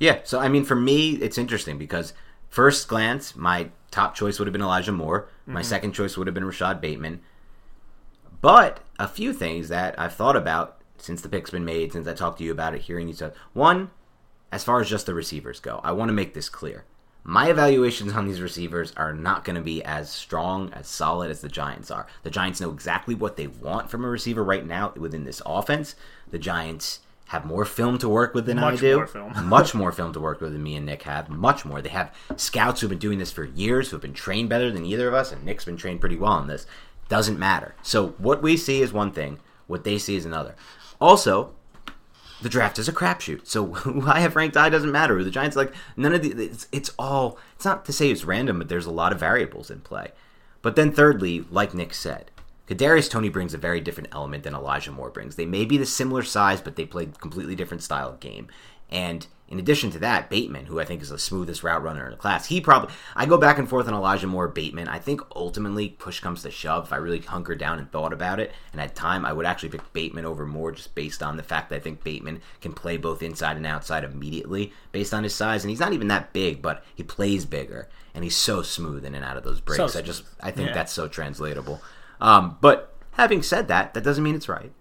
Yeah. 0.00 0.18
So 0.24 0.40
I 0.40 0.48
mean, 0.48 0.64
for 0.64 0.74
me, 0.76 1.10
it's 1.12 1.38
interesting 1.38 1.78
because 1.78 2.14
first 2.48 2.88
glance, 2.88 3.36
my 3.36 3.70
top 3.92 4.16
choice 4.16 4.40
would 4.40 4.48
have 4.48 4.52
been 4.52 4.62
Elijah 4.62 4.92
Moore. 4.92 5.28
My 5.48 5.60
mm-hmm. 5.60 5.68
second 5.68 5.92
choice 5.92 6.16
would 6.16 6.26
have 6.26 6.34
been 6.34 6.44
Rashod 6.44 6.80
Bateman. 6.80 7.20
But 8.40 8.80
a 8.98 9.08
few 9.08 9.32
things 9.32 9.68
that 9.68 9.98
I've 9.98 10.14
thought 10.14 10.36
about 10.36 10.80
since 10.98 11.22
the 11.22 11.28
pick's 11.28 11.50
been 11.50 11.64
made, 11.64 11.92
since 11.92 12.06
I 12.06 12.12
talked 12.12 12.38
to 12.38 12.44
you 12.44 12.52
about 12.52 12.74
it, 12.74 12.82
hearing 12.82 13.08
you 13.08 13.14
stuff. 13.14 13.32
One, 13.54 13.90
as 14.52 14.62
far 14.62 14.80
as 14.80 14.90
just 14.90 15.06
the 15.06 15.14
receivers 15.14 15.58
go, 15.58 15.80
I 15.82 15.92
want 15.92 16.10
to 16.10 16.14
make 16.14 16.34
this 16.34 16.48
clear. 16.48 16.84
My 17.24 17.48
evaluations 17.48 18.12
on 18.12 18.26
these 18.26 18.40
receivers 18.40 18.92
are 18.96 19.12
not 19.12 19.44
going 19.44 19.56
to 19.56 19.62
be 19.62 19.82
as 19.84 20.10
strong, 20.10 20.72
as 20.72 20.86
solid 20.86 21.30
as 21.30 21.40
the 21.40 21.48
Giants 21.48 21.90
are. 21.90 22.06
The 22.22 22.30
Giants 22.30 22.60
know 22.60 22.70
exactly 22.70 23.14
what 23.14 23.36
they 23.36 23.46
want 23.46 23.90
from 23.90 24.04
a 24.04 24.08
receiver 24.08 24.44
right 24.44 24.66
now 24.66 24.92
within 24.96 25.24
this 25.24 25.42
offense. 25.44 25.94
The 26.30 26.38
Giants 26.38 27.00
have 27.28 27.44
more 27.44 27.64
film 27.64 27.98
to 27.98 28.08
work 28.08 28.34
with 28.34 28.46
than 28.46 28.58
I 28.58 28.74
do. 28.74 29.06
more 29.14 29.30
much 29.42 29.74
more 29.74 29.92
film 29.92 30.12
to 30.14 30.20
work 30.20 30.40
with 30.40 30.52
than 30.52 30.62
me 30.62 30.76
and 30.76 30.86
Nick 30.86 31.02
have. 31.02 31.28
Much 31.28 31.64
more. 31.64 31.82
They 31.82 31.90
have 31.90 32.14
scouts 32.36 32.80
who've 32.80 32.90
been 32.90 32.98
doing 32.98 33.18
this 33.18 33.30
for 33.30 33.44
years, 33.44 33.90
who've 33.90 34.00
been 34.00 34.14
trained 34.14 34.48
better 34.48 34.70
than 34.70 34.84
either 34.84 35.08
of 35.08 35.14
us, 35.14 35.30
and 35.30 35.44
Nick's 35.44 35.66
been 35.66 35.76
trained 35.76 36.00
pretty 36.00 36.16
well 36.16 36.32
on 36.32 36.46
this. 36.46 36.66
Doesn't 37.08 37.38
matter. 37.38 37.74
So 37.82 38.08
what 38.18 38.42
we 38.42 38.56
see 38.56 38.80
is 38.80 38.92
one 38.92 39.12
thing, 39.12 39.40
what 39.66 39.84
they 39.84 39.98
see 39.98 40.16
is 40.16 40.24
another. 40.24 40.56
Also, 41.00 41.54
the 42.40 42.48
draft 42.48 42.78
is 42.78 42.88
a 42.88 42.92
crapshoot. 42.92 43.46
So 43.46 43.66
who 43.74 44.06
I 44.06 44.20
have 44.20 44.34
ranked 44.34 44.56
high 44.56 44.70
doesn't 44.70 44.90
matter. 44.90 45.22
The 45.22 45.30
Giants 45.30 45.56
like 45.56 45.74
none 45.98 46.14
of 46.14 46.22
the 46.22 46.30
it's, 46.30 46.66
it's 46.72 46.90
all 46.98 47.38
it's 47.56 47.64
not 47.66 47.84
to 47.84 47.92
say 47.92 48.10
it's 48.10 48.24
random, 48.24 48.58
but 48.58 48.68
there's 48.68 48.86
a 48.86 48.90
lot 48.90 49.12
of 49.12 49.20
variables 49.20 49.70
in 49.70 49.80
play. 49.80 50.12
But 50.62 50.76
then 50.76 50.92
thirdly, 50.92 51.44
like 51.50 51.74
Nick 51.74 51.92
said, 51.92 52.30
Kadarius 52.68 53.08
Toney 53.10 53.30
brings 53.30 53.54
a 53.54 53.58
very 53.58 53.80
different 53.80 54.10
element 54.12 54.44
than 54.44 54.54
Elijah 54.54 54.92
Moore 54.92 55.10
brings. 55.10 55.36
They 55.36 55.46
may 55.46 55.64
be 55.64 55.78
the 55.78 55.86
similar 55.86 56.22
size, 56.22 56.60
but 56.60 56.76
they 56.76 56.84
play 56.84 57.06
completely 57.06 57.54
different 57.54 57.82
style 57.82 58.08
of 58.10 58.20
game. 58.20 58.48
And 58.90 59.26
in 59.48 59.58
addition 59.58 59.90
to 59.92 59.98
that, 60.00 60.28
Bateman, 60.28 60.66
who 60.66 60.78
I 60.78 60.84
think 60.84 61.00
is 61.00 61.08
the 61.08 61.18
smoothest 61.18 61.62
route 61.62 61.82
runner 61.82 62.04
in 62.04 62.10
the 62.10 62.16
class, 62.18 62.46
he 62.46 62.60
probably 62.60 62.94
I 63.16 63.24
go 63.24 63.38
back 63.38 63.58
and 63.58 63.66
forth 63.68 63.88
on 63.88 63.94
Elijah 63.94 64.26
Moore, 64.26 64.48
Bateman. 64.48 64.88
I 64.88 64.98
think 64.98 65.22
ultimately 65.34 65.90
push 65.90 66.20
comes 66.20 66.42
to 66.42 66.50
shove. 66.50 66.84
If 66.84 66.92
I 66.92 66.96
really 66.96 67.20
hunkered 67.20 67.58
down 67.58 67.78
and 67.78 67.90
thought 67.90 68.12
about 68.12 68.40
it 68.40 68.52
and 68.72 68.80
had 68.80 68.94
time, 68.94 69.24
I 69.24 69.32
would 69.32 69.46
actually 69.46 69.70
pick 69.70 69.92
Bateman 69.94 70.26
over 70.26 70.44
Moore 70.44 70.72
just 70.72 70.94
based 70.94 71.22
on 71.22 71.38
the 71.38 71.42
fact 71.42 71.70
that 71.70 71.76
I 71.76 71.80
think 71.80 72.04
Bateman 72.04 72.42
can 72.60 72.74
play 72.74 72.98
both 72.98 73.22
inside 73.22 73.56
and 73.56 73.66
outside 73.66 74.04
immediately 74.04 74.72
based 74.92 75.14
on 75.14 75.22
his 75.24 75.34
size. 75.34 75.64
And 75.64 75.70
he's 75.70 75.80
not 75.80 75.94
even 75.94 76.08
that 76.08 76.34
big, 76.34 76.60
but 76.60 76.84
he 76.94 77.02
plays 77.02 77.46
bigger 77.46 77.88
and 78.14 78.24
he's 78.24 78.36
so 78.36 78.60
smooth 78.62 79.04
in 79.06 79.14
and 79.14 79.24
out 79.24 79.38
of 79.38 79.44
those 79.44 79.60
breaks. 79.62 79.92
So 79.92 79.98
I 79.98 80.02
just 80.02 80.24
I 80.42 80.50
think 80.50 80.68
Yeah. 80.68 80.74
that's 80.74 80.92
so 80.92 81.08
translatable. 81.08 81.80
Um, 82.20 82.58
but 82.60 82.94
having 83.12 83.42
said 83.42 83.68
that, 83.68 83.94
that 83.94 84.04
doesn't 84.04 84.24
mean 84.24 84.34
it's 84.34 84.48
right. 84.48 84.72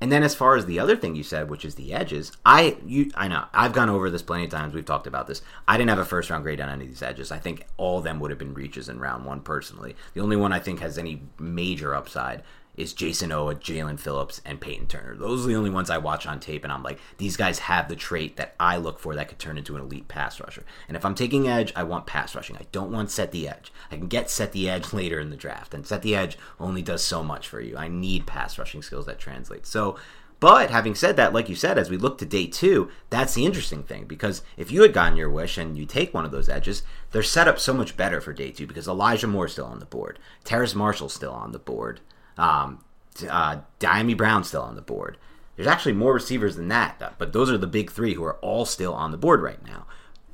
And 0.00 0.12
then 0.12 0.22
as 0.22 0.34
far 0.34 0.54
as 0.54 0.66
the 0.66 0.78
other 0.78 0.96
thing 0.96 1.14
you 1.14 1.22
said, 1.22 1.48
which 1.48 1.64
is 1.64 1.76
the 1.76 1.94
edges, 1.94 2.32
I 2.44 2.76
you 2.84 3.10
I 3.14 3.28
know 3.28 3.46
I've 3.54 3.72
gone 3.72 3.88
over 3.88 4.10
this 4.10 4.22
plenty 4.22 4.44
of 4.44 4.50
times. 4.50 4.74
We've 4.74 4.84
talked 4.84 5.06
about 5.06 5.26
this. 5.26 5.40
I 5.66 5.78
didn't 5.78 5.90
have 5.90 5.98
a 5.98 6.04
first 6.04 6.28
round 6.28 6.42
grade 6.42 6.60
on 6.60 6.68
any 6.68 6.84
of 6.84 6.90
these 6.90 7.02
edges. 7.02 7.32
I 7.32 7.38
think 7.38 7.64
all 7.78 7.98
of 7.98 8.04
them 8.04 8.20
would 8.20 8.30
have 8.30 8.38
been 8.38 8.52
reaches 8.52 8.88
in 8.88 8.98
round 8.98 9.24
one 9.24 9.40
personally. 9.40 9.96
The 10.12 10.20
only 10.20 10.36
one 10.36 10.52
I 10.52 10.58
think 10.58 10.80
has 10.80 10.98
any 10.98 11.22
major 11.38 11.94
upside 11.94 12.42
is 12.76 12.92
Jayson 12.92 13.30
Oweh, 13.30 13.58
Jaelan 13.58 13.98
Phillips, 13.98 14.40
and 14.44 14.60
Peyton 14.60 14.86
Turner. 14.86 15.14
Those 15.14 15.44
are 15.44 15.48
the 15.48 15.56
only 15.56 15.70
ones 15.70 15.90
I 15.90 15.98
watch 15.98 16.26
on 16.26 16.40
tape, 16.40 16.64
and 16.64 16.72
I'm 16.72 16.82
like, 16.82 16.98
these 17.18 17.36
guys 17.36 17.60
have 17.60 17.88
the 17.88 17.96
trait 17.96 18.36
that 18.36 18.54
I 18.58 18.76
look 18.76 18.98
for 18.98 19.14
that 19.14 19.28
could 19.28 19.38
turn 19.38 19.58
into 19.58 19.76
an 19.76 19.82
elite 19.82 20.08
pass 20.08 20.40
rusher. 20.40 20.64
And 20.88 20.96
if 20.96 21.04
I'm 21.04 21.14
taking 21.14 21.48
edge, 21.48 21.72
I 21.76 21.84
want 21.84 22.06
pass 22.06 22.34
rushing. 22.34 22.56
I 22.56 22.66
don't 22.72 22.92
want 22.92 23.10
set 23.10 23.32
the 23.32 23.48
edge. 23.48 23.72
I 23.90 23.96
can 23.96 24.08
get 24.08 24.30
set 24.30 24.52
the 24.52 24.68
edge 24.68 24.92
later 24.92 25.20
in 25.20 25.30
the 25.30 25.36
draft, 25.36 25.74
and 25.74 25.86
set 25.86 26.02
the 26.02 26.16
edge 26.16 26.36
only 26.58 26.82
does 26.82 27.04
so 27.04 27.22
much 27.22 27.48
for 27.48 27.60
you. 27.60 27.76
I 27.76 27.88
need 27.88 28.26
pass 28.26 28.58
rushing 28.58 28.82
skills 28.82 29.06
that 29.06 29.18
translate. 29.18 29.66
So. 29.66 29.96
But 30.40 30.68
having 30.70 30.94
said 30.94 31.16
that, 31.16 31.32
like 31.32 31.48
you 31.48 31.54
said, 31.54 31.78
as 31.78 31.88
we 31.88 31.96
look 31.96 32.18
to 32.18 32.26
day 32.26 32.46
two, 32.46 32.90
that's 33.08 33.32
the 33.32 33.46
interesting 33.46 33.82
thing 33.82 34.04
because 34.04 34.42
if 34.58 34.70
you 34.70 34.82
had 34.82 34.92
gotten 34.92 35.16
your 35.16 35.30
wish 35.30 35.56
and 35.56 35.78
you 35.78 35.86
take 35.86 36.12
one 36.12 36.26
of 36.26 36.32
those 36.32 36.50
edges, 36.50 36.82
they're 37.12 37.22
set 37.22 37.48
up 37.48 37.58
so 37.58 37.72
much 37.72 37.96
better 37.96 38.20
for 38.20 38.34
day 38.34 38.50
two 38.50 38.66
because 38.66 38.86
Elijah 38.86 39.28
Moore's 39.28 39.52
still 39.52 39.64
on 39.64 39.78
the 39.78 39.86
board, 39.86 40.18
Terrace 40.42 40.74
Marshall's 40.74 41.14
still 41.14 41.32
on 41.32 41.52
the 41.52 41.58
board, 41.58 42.00
um, 42.36 42.84
uh, 43.28 43.58
Dyami 43.80 44.16
Brown's 44.16 44.48
still 44.48 44.62
on 44.62 44.76
the 44.76 44.82
board. 44.82 45.18
There's 45.56 45.68
actually 45.68 45.92
more 45.92 46.12
receivers 46.12 46.56
than 46.56 46.68
that, 46.68 47.14
but 47.18 47.32
those 47.32 47.50
are 47.50 47.58
the 47.58 47.66
big 47.66 47.92
three 47.92 48.14
who 48.14 48.24
are 48.24 48.36
all 48.36 48.64
still 48.64 48.92
on 48.92 49.12
the 49.12 49.16
board 49.16 49.40
right 49.40 49.64
now 49.64 49.86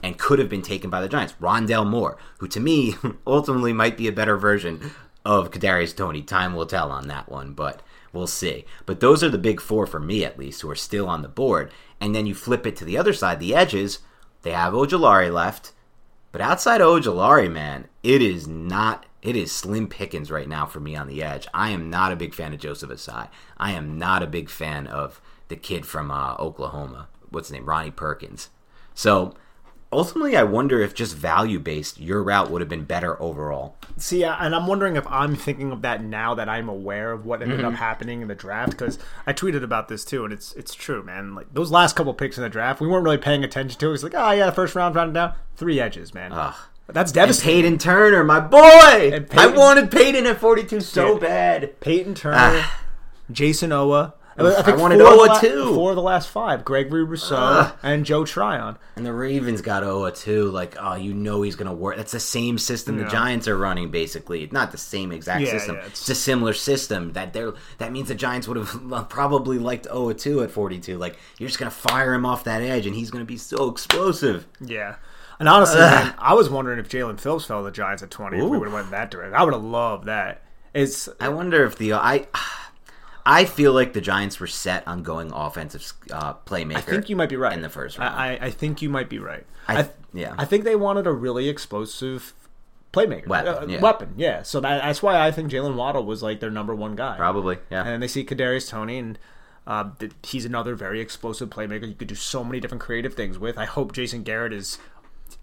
and 0.03 0.19
could 0.19 0.39
have 0.39 0.49
been 0.49 0.63
taken 0.63 0.91
by 0.91 1.01
the 1.01 1.09
Giants. 1.09 1.35
Rondale 1.41 1.87
Moore, 1.87 2.17
who 2.39 2.49
to 2.49 2.61
me 2.61 2.95
ultimately 3.27 3.73
might 3.73 3.97
be 3.97 4.09
a 4.09 4.13
better 4.13 4.37
version 4.37 4.93
of 5.25 5.51
Kadarius 5.51 5.97
Toney. 5.97 6.23
Time 6.23 6.55
will 6.55 6.67
tell 6.67 6.91
on 6.91 7.09
that 7.09 7.29
one, 7.29 7.53
but 7.53 7.83
we'll 8.13 8.27
see. 8.27 8.65
But 8.87 9.01
those 9.01 9.23
are 9.23 9.29
the 9.29 9.39
big 9.39 9.61
four 9.61 9.87
for 9.87 10.01
me, 10.01 10.25
at 10.25 10.39
least, 10.39 10.63
who 10.63 10.71
are 10.71 10.77
still 10.77 11.09
on 11.09 11.23
the 11.23 11.29
board. 11.29 11.71
And 12.01 12.15
then 12.15 12.27
you 12.27 12.35
flip 12.35 12.67
it 12.67 12.77
to 12.77 12.85
the 12.85 12.97
other 12.97 13.13
side, 13.13 13.41
the 13.41 13.55
edges. 13.55 14.01
They 14.43 14.53
have 14.53 14.73
Ojulari 14.73 15.33
left, 15.33 15.73
but 16.33 16.41
outside 16.41 16.81
Ojulari, 16.81 17.51
man, 17.51 17.89
it 18.03 18.23
is 18.23 18.49
not. 18.49 19.05
It 19.23 19.37
is 19.37 19.53
slim 19.53 19.87
pickings 19.87 20.31
right 20.31 20.49
now 20.49 20.65
for 20.67 20.81
me 20.81 20.97
on 20.97 21.07
the 21.07 21.23
edge. 21.23 21.47
I 21.53 21.71
am 21.71 21.91
not 21.91 22.13
a 22.13 22.17
big 22.17 22.35
fan 22.35 22.55
of 22.55 22.61
Joseph 22.61 22.91
Ossai. 22.91 23.29
I 23.59 23.73
am 23.73 23.99
not 23.99 24.23
a 24.23 24.27
big 24.27 24.49
fan 24.49 24.87
of 24.87 25.21
the 25.49 25.57
kid 25.57 25.85
from 25.85 26.11
uh, 26.11 26.37
Oklahoma. 26.39 27.09
What's 27.29 27.49
his 27.49 27.55
name? 27.55 27.67
Ronnie 27.67 27.91
Perkins. 27.91 28.49
So 28.95 29.35
ultimately, 29.93 30.37
I 30.37 30.43
wonder 30.45 30.81
if 30.81 30.95
just 30.95 31.15
value 31.17 31.59
based, 31.59 32.01
your 32.01 32.23
route 32.23 32.51
would 32.51 32.61
have 32.63 32.69
been 32.69 32.85
better 32.85 33.21
overall. 33.23 33.77
See, 33.99 34.23
and 34.25 34.55
I'm 34.55 34.67
wondering 34.67 34.97
if 34.97 35.07
I'm 35.09 35.37
thinking 35.37 35.71
of 35.73 35.83
that 35.83 36.03
now 36.03 36.35
that 36.35 36.49
I'm 36.49 36.69
aware 36.69 37.13
of 37.13 37.27
what 37.27 37.43
ended 37.43 37.59
Mm-hmm. 37.59 37.67
up 37.69 37.75
happening 37.75 38.23
in 38.23 38.29
the 38.29 38.35
draft 38.35 38.71
because 38.71 38.99
I 39.27 39.33
tweeted 39.35 39.63
about 39.63 39.89
this 39.89 40.05
too, 40.05 40.25
and 40.25 40.33
it's 40.33 40.53
it's 40.55 40.75
true, 40.75 41.03
man. 41.03 41.35
Like 41.35 41.53
those 41.53 41.71
last 41.71 41.95
couple 41.95 42.15
picks 42.15 42.39
in 42.39 42.43
the 42.43 42.49
draft, 42.49 42.81
we 42.81 42.87
weren't 42.89 43.05
really 43.05 43.19
paying 43.19 43.45
attention 43.45 43.79
to. 43.81 43.89
It 43.89 43.91
was 43.91 44.03
like, 44.05 44.15
oh 44.17 44.31
yeah, 44.31 44.47
the 44.47 44.53
first 44.53 44.75
round 44.75 44.95
rounded 44.95 45.13
down, 45.15 45.35
three 45.57 45.79
edges, 45.79 46.15
man. 46.15 46.33
That's 46.93 47.11
And 47.11 47.15
devastating. 47.17 47.63
Peyton 47.63 47.79
Turner, 47.79 48.25
my 48.25 48.41
boy! 48.41 49.11
And 49.13 49.27
I 49.33 49.47
wanted 49.49 49.91
Peyton 49.91 50.27
at 50.27 50.39
42 50.39 50.81
so 50.81 51.13
Dude. 51.15 51.21
bad. 51.23 51.81
Peyton 51.81 52.15
Turner, 52.15 52.37
Ah. 52.39 52.81
Jayson 53.33 53.71
Oweh. 53.71 54.13
Oof, 54.41 54.67
I 54.67 54.75
wanted 54.75 55.01
Oweh 55.01 55.27
la- 55.27 55.39
too. 55.39 55.75
Four 55.75 55.91
of 55.91 55.97
the 55.97 56.03
last 56.03 56.31
five: 56.31 56.65
Gregory 56.65 57.05
Rousseau 57.05 57.37
Ugh. 57.37 57.73
and 57.83 58.07
Joe 58.07 58.25
Tryon. 58.25 58.79
And 58.97 59.05
the 59.05 59.13
Ravens 59.13 59.61
got 59.61 59.83
Oweh 59.83 60.17
too. 60.19 60.45
Like, 60.51 60.77
oh, 60.81 60.95
you 60.95 61.13
know 61.13 61.43
he's 61.43 61.57
gonna 61.57 61.75
work. 61.75 61.97
That's 61.99 62.13
the 62.13 62.21
same 62.21 62.57
system 62.57 62.97
the 62.97 63.05
Giants 63.05 63.47
are 63.49 63.59
running, 63.59 63.91
basically. 63.91 64.49
Not 64.51 64.73
the 64.73 64.79
same 64.79 65.13
exact 65.13 65.43
Yeah, 65.45 65.51
system. 65.51 65.75
yeah, 65.77 65.83
it's... 65.83 66.03
it's- 66.05 66.09
a 66.09 66.15
similar 66.23 66.55
system. 66.55 67.13
That 67.13 67.35
they're 67.35 67.53
that 67.79 67.93
means 67.93 68.09
the 68.09 68.15
Giants 68.15 68.49
would 68.49 68.57
have 68.57 69.09
probably 69.11 69.59
liked 69.59 69.87
Oweh 69.89 70.17
too 70.19 70.43
at 70.43 70.51
forty 70.51 70.79
two. 70.79 70.97
Like, 70.97 71.19
you're 71.37 71.49
just 71.49 71.59
gonna 71.59 71.71
fire 71.71 72.15
him 72.15 72.25
off 72.25 72.45
that 72.45 72.63
edge, 72.63 72.87
and 72.87 72.97
he's 72.97 73.11
gonna 73.11 73.27
be 73.27 73.37
so 73.37 73.69
explosive. 73.69 74.47
Yeah. 74.59 74.95
And 75.41 75.49
honestly, 75.49 75.81
man, 75.81 76.15
I 76.19 76.35
was 76.35 76.49
wondering 76.49 76.79
if 76.79 76.89
Jaelan 76.89 77.19
Phillips 77.19 77.47
fell 77.47 77.61
to 77.61 77.65
the 77.65 77.71
Giants 77.73 78.03
at 78.03 78.11
20 78.11 78.37
if 78.37 78.45
we 78.45 78.59
would 78.59 78.67
have 78.67 78.75
went 78.75 78.91
that 78.91 79.11
direction. 79.11 79.35
I 79.35 79.43
would 79.43 79.55
have 79.55 79.65
loved 79.65 80.05
that. 80.05 80.43
It's 80.75 81.09
I 81.19 81.31
wonder 81.31 81.65
if 81.65 81.77
the 81.77 81.95
I. 81.95 82.27
I 83.27 83.45
feel 83.45 83.75
like 83.75 83.93
the 83.93 84.01
Giants 84.01 84.41
were 84.41 84.47
set 84.47 84.87
on 84.89 85.03
going 85.03 85.31
offensive 85.33 85.93
uh, 86.11 86.35
playmaker. 86.47 86.77
I 86.77 86.81
think 86.81 87.11
you 87.11 87.17
might 87.17 87.29
be 87.29 87.37
right 87.37 87.53
in 87.53 87.61
the 87.61 87.69
first 87.69 87.99
round. 87.99 88.15
I, 88.15 88.39
I, 88.47 88.51
think 88.51 88.81
you 88.81 88.89
might 88.89 89.11
be 89.11 89.19
right. 89.19 89.45
I- 89.69 89.83
I, 89.83 89.89
yeah. 90.15 90.35
I 90.39 90.47
think 90.47 90.65
they 90.65 90.75
wanted 90.75 91.07
a 91.07 91.13
really 91.13 91.49
explosive 91.49 92.33
playmaker 92.93 93.27
Weapon, 93.29 93.55
Uh, 93.55 93.67
yeah. 93.69 93.81
weapon. 93.81 94.15
Yeah. 94.17 94.43
So 94.43 94.61
that, 94.61 94.83
that's 94.83 95.03
why 95.03 95.21
I 95.21 95.31
think 95.33 95.51
Jaylen 95.51 95.77
Waddle 95.77 96.05
was 96.05 96.23
like 96.23 96.41
their 96.41 96.51
number 96.51 96.75
one 96.75 96.97
guy. 96.97 97.17
Probably, 97.19 97.59
yeah. 97.71 97.81
And 97.81 97.89
then 97.91 98.01
they 98.01 98.09
see 98.09 98.25
Kadarius 98.25 98.69
Toney, 98.69 98.99
and 98.99 99.19
uh, 99.67 99.91
he's 100.25 100.45
another 100.47 100.75
very 100.75 101.01
explosive 101.01 101.51
playmaker. 101.51 101.87
You 101.87 101.95
could 101.95 102.09
do 102.09 102.15
so 102.15 102.43
many 102.43 102.59
different 102.59 102.83
creative 102.83 103.15
things 103.15 103.39
with. 103.39 103.59
I 103.59 103.67
hope 103.67 103.93
Jason 103.93 104.23
Garrett 104.23 104.53
is 104.55 104.79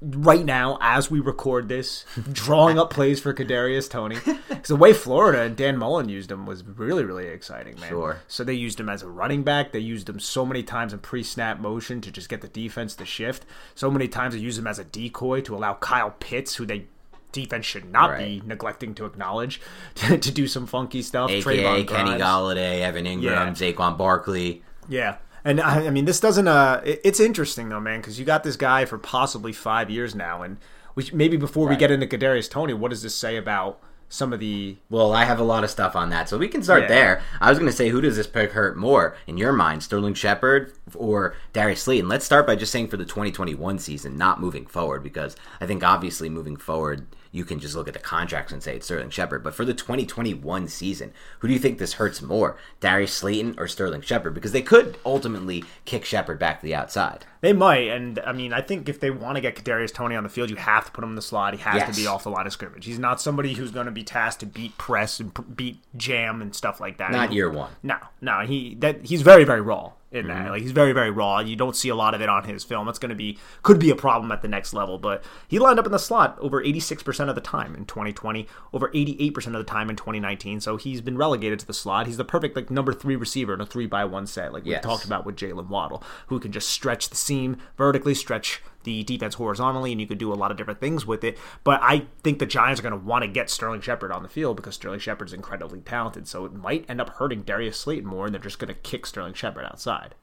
right 0.02 0.44
now 0.46 0.78
as 0.82 1.10
we 1.12 1.20
record 1.20 1.68
this, 1.70 2.06
drawing 2.32 2.78
up 2.80 2.90
plays 2.90 3.20
for 3.20 3.34
Kadarius 3.34 3.90
Toney. 3.90 4.18
Because 4.48 4.70
the 4.70 4.76
way 4.76 4.92
Florida 4.92 5.42
and 5.44 5.56
Dan 5.56 5.78
Mullen 5.78 6.10
used 6.10 6.32
him 6.32 6.46
was 6.48 6.64
really, 6.64 7.04
really 7.04 7.28
exciting, 7.28 7.80
man. 7.80 7.90
Sure. 7.90 8.20
So 8.28 8.44
they 8.44 8.54
used 8.56 8.80
him 8.80 8.90
as 8.90 9.04
a 9.04 9.08
running 9.08 9.44
back. 9.44 9.72
They 9.72 9.80
used 9.80 10.10
him 10.10 10.20
so 10.20 10.46
many 10.48 10.64
times 10.64 10.94
in 10.94 11.00
pre-snap 11.00 11.60
motion 11.60 12.02
to 12.02 12.12
just 12.12 12.28
get 12.28 12.42
the 12.42 12.48
defense 12.48 12.96
to 12.96 13.06
shift. 13.06 13.46
So 13.76 13.92
many 13.92 14.08
times 14.08 14.34
they 14.34 14.40
used 14.40 14.58
him 14.58 14.66
as 14.66 14.80
a 14.80 14.84
decoy 14.84 15.42
to 15.42 15.56
allow 15.56 15.76
Kyle 15.76 16.10
Pitts, 16.20 16.56
who 16.56 16.66
they 16.66 16.86
defense 17.32 17.66
should 17.68 17.92
not 17.92 18.10
Right. 18.12 18.42
be 18.42 18.48
neglecting 18.48 18.96
to 18.96 19.06
acknowledge, 19.06 19.62
to, 19.96 20.18
to 20.18 20.32
do 20.32 20.48
some 20.48 20.66
funky 20.66 21.02
stuff. 21.04 21.30
AKA 21.30 21.84
Kenny 21.84 21.84
Grimes. 21.86 22.22
Golladay, 22.22 22.82
Evan 22.82 23.06
Engram, 23.06 23.22
Yeah. 23.22 23.50
Saquon 23.52 23.96
Barkley. 23.98 24.64
Yeah. 24.90 25.18
And 25.46 25.62
I, 25.62 25.88
I 25.88 25.90
mean, 25.90 26.06
this 26.06 26.20
doesn't. 26.20 26.48
Uh, 26.48 26.82
it- 26.86 27.02
it's 27.04 27.20
interesting 27.20 27.70
though, 27.70 27.80
man, 27.80 28.02
because 28.02 28.20
you 28.20 28.26
got 28.26 28.44
this 28.44 28.56
guy 28.56 28.86
for 28.86 28.98
possibly 28.98 29.54
five 29.54 29.90
years 29.90 30.14
now, 30.16 30.42
and 30.42 30.58
we 30.96 31.10
maybe 31.14 31.38
before 31.38 31.68
we 31.68 31.76
get 31.76 31.92
into 31.92 32.08
Kadarius 32.08 32.50
Toney, 32.50 32.74
what 32.74 32.90
does 32.90 33.02
this 33.04 33.16
say 33.16 33.38
about 33.38 33.80
some 34.10 34.32
of 34.34 34.40
the? 34.40 34.78
Well, 34.90 35.14
I 35.14 35.26
have 35.26 35.40
a 35.40 35.44
lot 35.44 35.64
of 35.64 35.70
stuff 35.70 35.96
on 35.96 36.10
that, 36.10 36.28
so 36.30 36.38
we 36.38 36.48
can 36.48 36.64
start 36.64 36.84
Yeah. 36.84 36.88
there. 36.88 37.22
I 37.42 37.50
was 37.50 37.60
going 37.60 37.70
to 37.70 37.76
say, 37.76 37.90
who 37.90 38.02
does 38.02 38.16
this 38.16 38.26
pick 38.28 38.52
hurt 38.54 38.78
more 38.78 39.16
in 39.28 39.38
your 39.38 39.52
mind, 39.54 39.84
Sterling 39.84 40.14
Shepard 40.16 40.74
or 40.96 41.36
Darius 41.54 41.84
Slayton 41.84 42.08
Let's 42.10 42.26
start 42.26 42.48
by 42.48 42.56
just 42.56 42.72
saying 42.72 42.88
for 42.88 42.98
the 42.98 43.06
2021 43.06 43.80
season, 43.80 44.18
not 44.18 44.40
moving 44.42 44.66
forward, 44.66 45.04
because 45.04 45.36
I 45.62 45.66
think 45.66 45.84
obviously 45.84 46.30
moving 46.30 46.56
forward, 46.58 47.06
you 47.32 47.46
can 47.46 47.60
just 47.60 47.76
look 47.76 47.88
at 47.88 47.94
the 47.94 48.00
contracts 48.00 48.52
and 48.54 48.62
say 48.64 48.76
it's 48.76 48.86
Sterling 48.86 49.10
Shepard. 49.10 49.44
But 49.44 49.54
for 49.56 49.66
the 49.66 49.74
2021 49.74 50.68
season, 50.68 51.12
who 51.40 51.48
do 51.48 51.54
you 51.54 51.60
think 51.60 51.78
this 51.78 51.94
hurts 51.94 52.22
more, 52.22 52.58
Darius 52.80 53.14
Slayton 53.14 53.56
or 53.58 53.68
Sterling 53.68 54.02
Shepard? 54.02 54.34
Because 54.34 54.52
they 54.52 54.62
could 54.62 54.98
ultimately 55.06 55.64
kick 55.86 56.06
Shepard 56.06 56.40
back 56.40 56.60
to 56.60 56.66
the 56.66 56.76
outside. 56.76 57.26
They 57.42 57.54
might, 57.54 57.88
and 57.90 58.20
I 58.20 58.32
mean, 58.34 58.52
I 58.52 58.62
think 58.62 58.90
if 58.90 59.00
they 59.00 59.12
want 59.12 59.36
to 59.36 59.42
get 59.42 59.56
Kadarius 59.56 59.94
Toney 59.94 60.16
on 60.16 60.24
the 60.24 60.30
field, 60.30 60.50
you 60.50 60.56
have 60.56 60.86
to 60.86 60.92
put 60.92 61.04
him 61.04 61.12
in 61.12 61.16
the 61.16 61.22
slot. 61.22 61.54
He 61.54 61.60
has 61.62 61.76
Yes. 61.76 61.96
to 61.96 62.02
be 62.02 62.08
off 62.08 62.24
the 62.24 62.32
line 62.32 62.48
of 62.48 62.54
scrimmage. 62.54 62.86
He's 62.86 62.98
not 63.00 63.22
somebody 63.22 63.54
who's 63.54 63.72
going 63.72 63.86
to 63.86 63.92
be 63.92 64.04
tasked 64.04 64.40
to 64.40 64.46
beat 64.48 64.78
press 64.78 65.20
and 65.20 65.34
pr- 65.34 65.44
beat 65.44 65.80
jam 65.96 66.42
and 66.42 66.56
stuff 66.56 66.80
like 66.80 66.98
that. 66.98 67.12
Not 67.12 67.32
year 67.34 67.50
one. 67.50 67.72
No, 67.84 67.98
no, 68.22 68.40
he 68.40 68.76
that 68.80 69.06
he's 69.06 69.22
very 69.22 69.44
very 69.44 69.62
raw 69.62 69.92
in 70.12 70.26
Mm-hmm. 70.26 70.28
that. 70.46 70.52
Like 70.52 70.62
he's 70.62 70.72
very 70.72 70.94
very 70.94 71.12
raw. 71.12 71.40
You 71.40 71.56
don't 71.56 71.76
see 71.76 71.90
a 71.90 71.96
lot 71.96 72.16
of 72.16 72.22
it 72.22 72.30
on 72.30 72.46
his 72.46 72.64
film. 72.64 72.88
It's 72.88 72.98
going 73.00 73.10
to 73.10 73.16
be 73.16 73.38
could 73.62 73.78
be 73.80 73.90
a 73.90 73.96
problem 73.96 74.32
at 74.32 74.42
the 74.42 74.48
next 74.48 74.74
level. 74.74 74.98
But 74.98 75.24
he 75.48 75.60
lined 75.60 75.80
up 75.80 75.86
in 75.86 75.92
the 75.92 76.00
slot 76.00 76.38
over 76.40 76.62
86 76.64 77.04
percent 77.04 77.30
of 77.30 77.36
the 77.36 77.42
time 77.42 77.76
in 77.76 77.86
2020, 77.86 78.48
over 78.74 78.90
88 78.94 79.34
percent 79.34 79.56
of 79.56 79.60
the 79.66 79.70
time 79.70 79.90
in 79.90 79.96
2019. 79.98 80.62
So 80.62 80.78
he's 80.78 81.02
been 81.02 81.18
relegated 81.18 81.60
to 81.60 81.68
the 81.68 81.74
slot. 81.74 82.08
He's 82.08 82.18
the 82.18 82.24
perfect 82.26 82.56
like 82.56 82.72
number 82.72 82.94
three 82.94 83.16
receiver 83.18 83.54
in 83.54 83.62
a 83.62 83.66
three 83.66 83.86
by 83.86 84.06
one 84.06 84.28
set, 84.28 84.54
like 84.54 84.64
we 84.64 84.72
Yes. 84.72 84.84
talked 84.84 85.04
about 85.06 85.26
with 85.26 85.36
Jalen 85.36 85.68
Waddle, 85.68 86.02
who 86.28 86.40
can 86.40 86.52
just 86.52 86.70
stretch 86.70 87.10
the 87.10 87.16
seam 87.18 87.58
vertically, 87.78 88.14
stretch 88.14 88.62
the 88.88 89.04
defense 89.04 89.36
horizontally, 89.36 89.92
and 89.92 90.00
you 90.00 90.08
could 90.08 90.18
do 90.18 90.32
a 90.32 90.36
lot 90.36 90.50
of 90.50 90.56
different 90.56 90.80
things 90.80 91.06
with 91.06 91.26
it. 91.26 91.38
But 91.66 91.82
I 91.84 92.06
think 92.24 92.40
the 92.40 92.46
Giants 92.46 92.80
are 92.80 92.84
going 92.84 92.98
to 92.98 93.06
want 93.06 93.24
to 93.24 93.28
get 93.28 93.50
Sterling 93.50 93.82
Shepard 93.82 94.14
on 94.14 94.24
the 94.24 94.30
field 94.30 94.56
because 94.56 94.76
Sterling 94.76 95.02
Shepard's 95.02 95.34
incredibly 95.34 95.82
talented. 95.82 96.26
So 96.26 96.46
it 96.46 96.54
might 96.54 96.86
end 96.90 97.02
up 97.02 97.10
hurting 97.10 97.42
Darius 97.42 97.78
Slayton 97.78 98.08
more, 98.08 98.26
and 98.26 98.34
they're 98.34 98.42
just 98.42 98.60
going 98.60 98.74
to 98.74 98.80
kick 98.80 99.06
Sterling 99.06 99.34
Shepard 99.34 99.66
outside. 99.66 100.16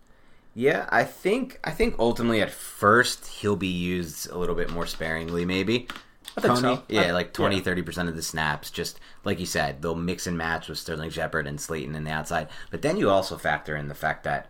Yeah, 0.55 0.89
I 0.91 1.05
think 1.05 1.61
I 1.63 1.73
think 1.73 1.97
ultimately 1.99 2.41
at 2.41 2.51
first 2.51 3.27
he'll 3.27 3.57
be 3.57 3.67
used 3.67 4.31
a 4.31 4.39
little 4.39 4.55
bit 4.55 4.71
more 4.71 4.87
sparingly, 4.87 5.45
maybe. 5.45 5.87
I 6.37 6.41
think 6.41 6.55
Toney? 6.55 6.77
so. 6.77 6.83
Yeah, 6.89 7.03
I- 7.03 7.11
like 7.11 7.33
20, 7.35 7.57
yeah. 7.57 7.63
30% 7.63 8.09
of 8.09 8.17
the 8.17 8.23
snaps. 8.23 8.71
Just 8.71 8.99
like 9.25 9.39
you 9.41 9.47
said, 9.47 9.83
they'll 9.83 9.95
mix 9.95 10.27
and 10.27 10.39
match 10.39 10.69
with 10.69 10.79
Sterling 10.79 11.11
Shepard 11.11 11.47
and 11.47 11.61
Slayton 11.61 11.95
in 11.95 12.05
the 12.05 12.11
outside. 12.11 12.49
But 12.71 12.81
then 12.83 12.97
you 12.97 13.11
also 13.11 13.37
factor 13.37 13.77
in 13.77 13.89
the 13.89 13.95
fact 13.95 14.25
that 14.25 14.49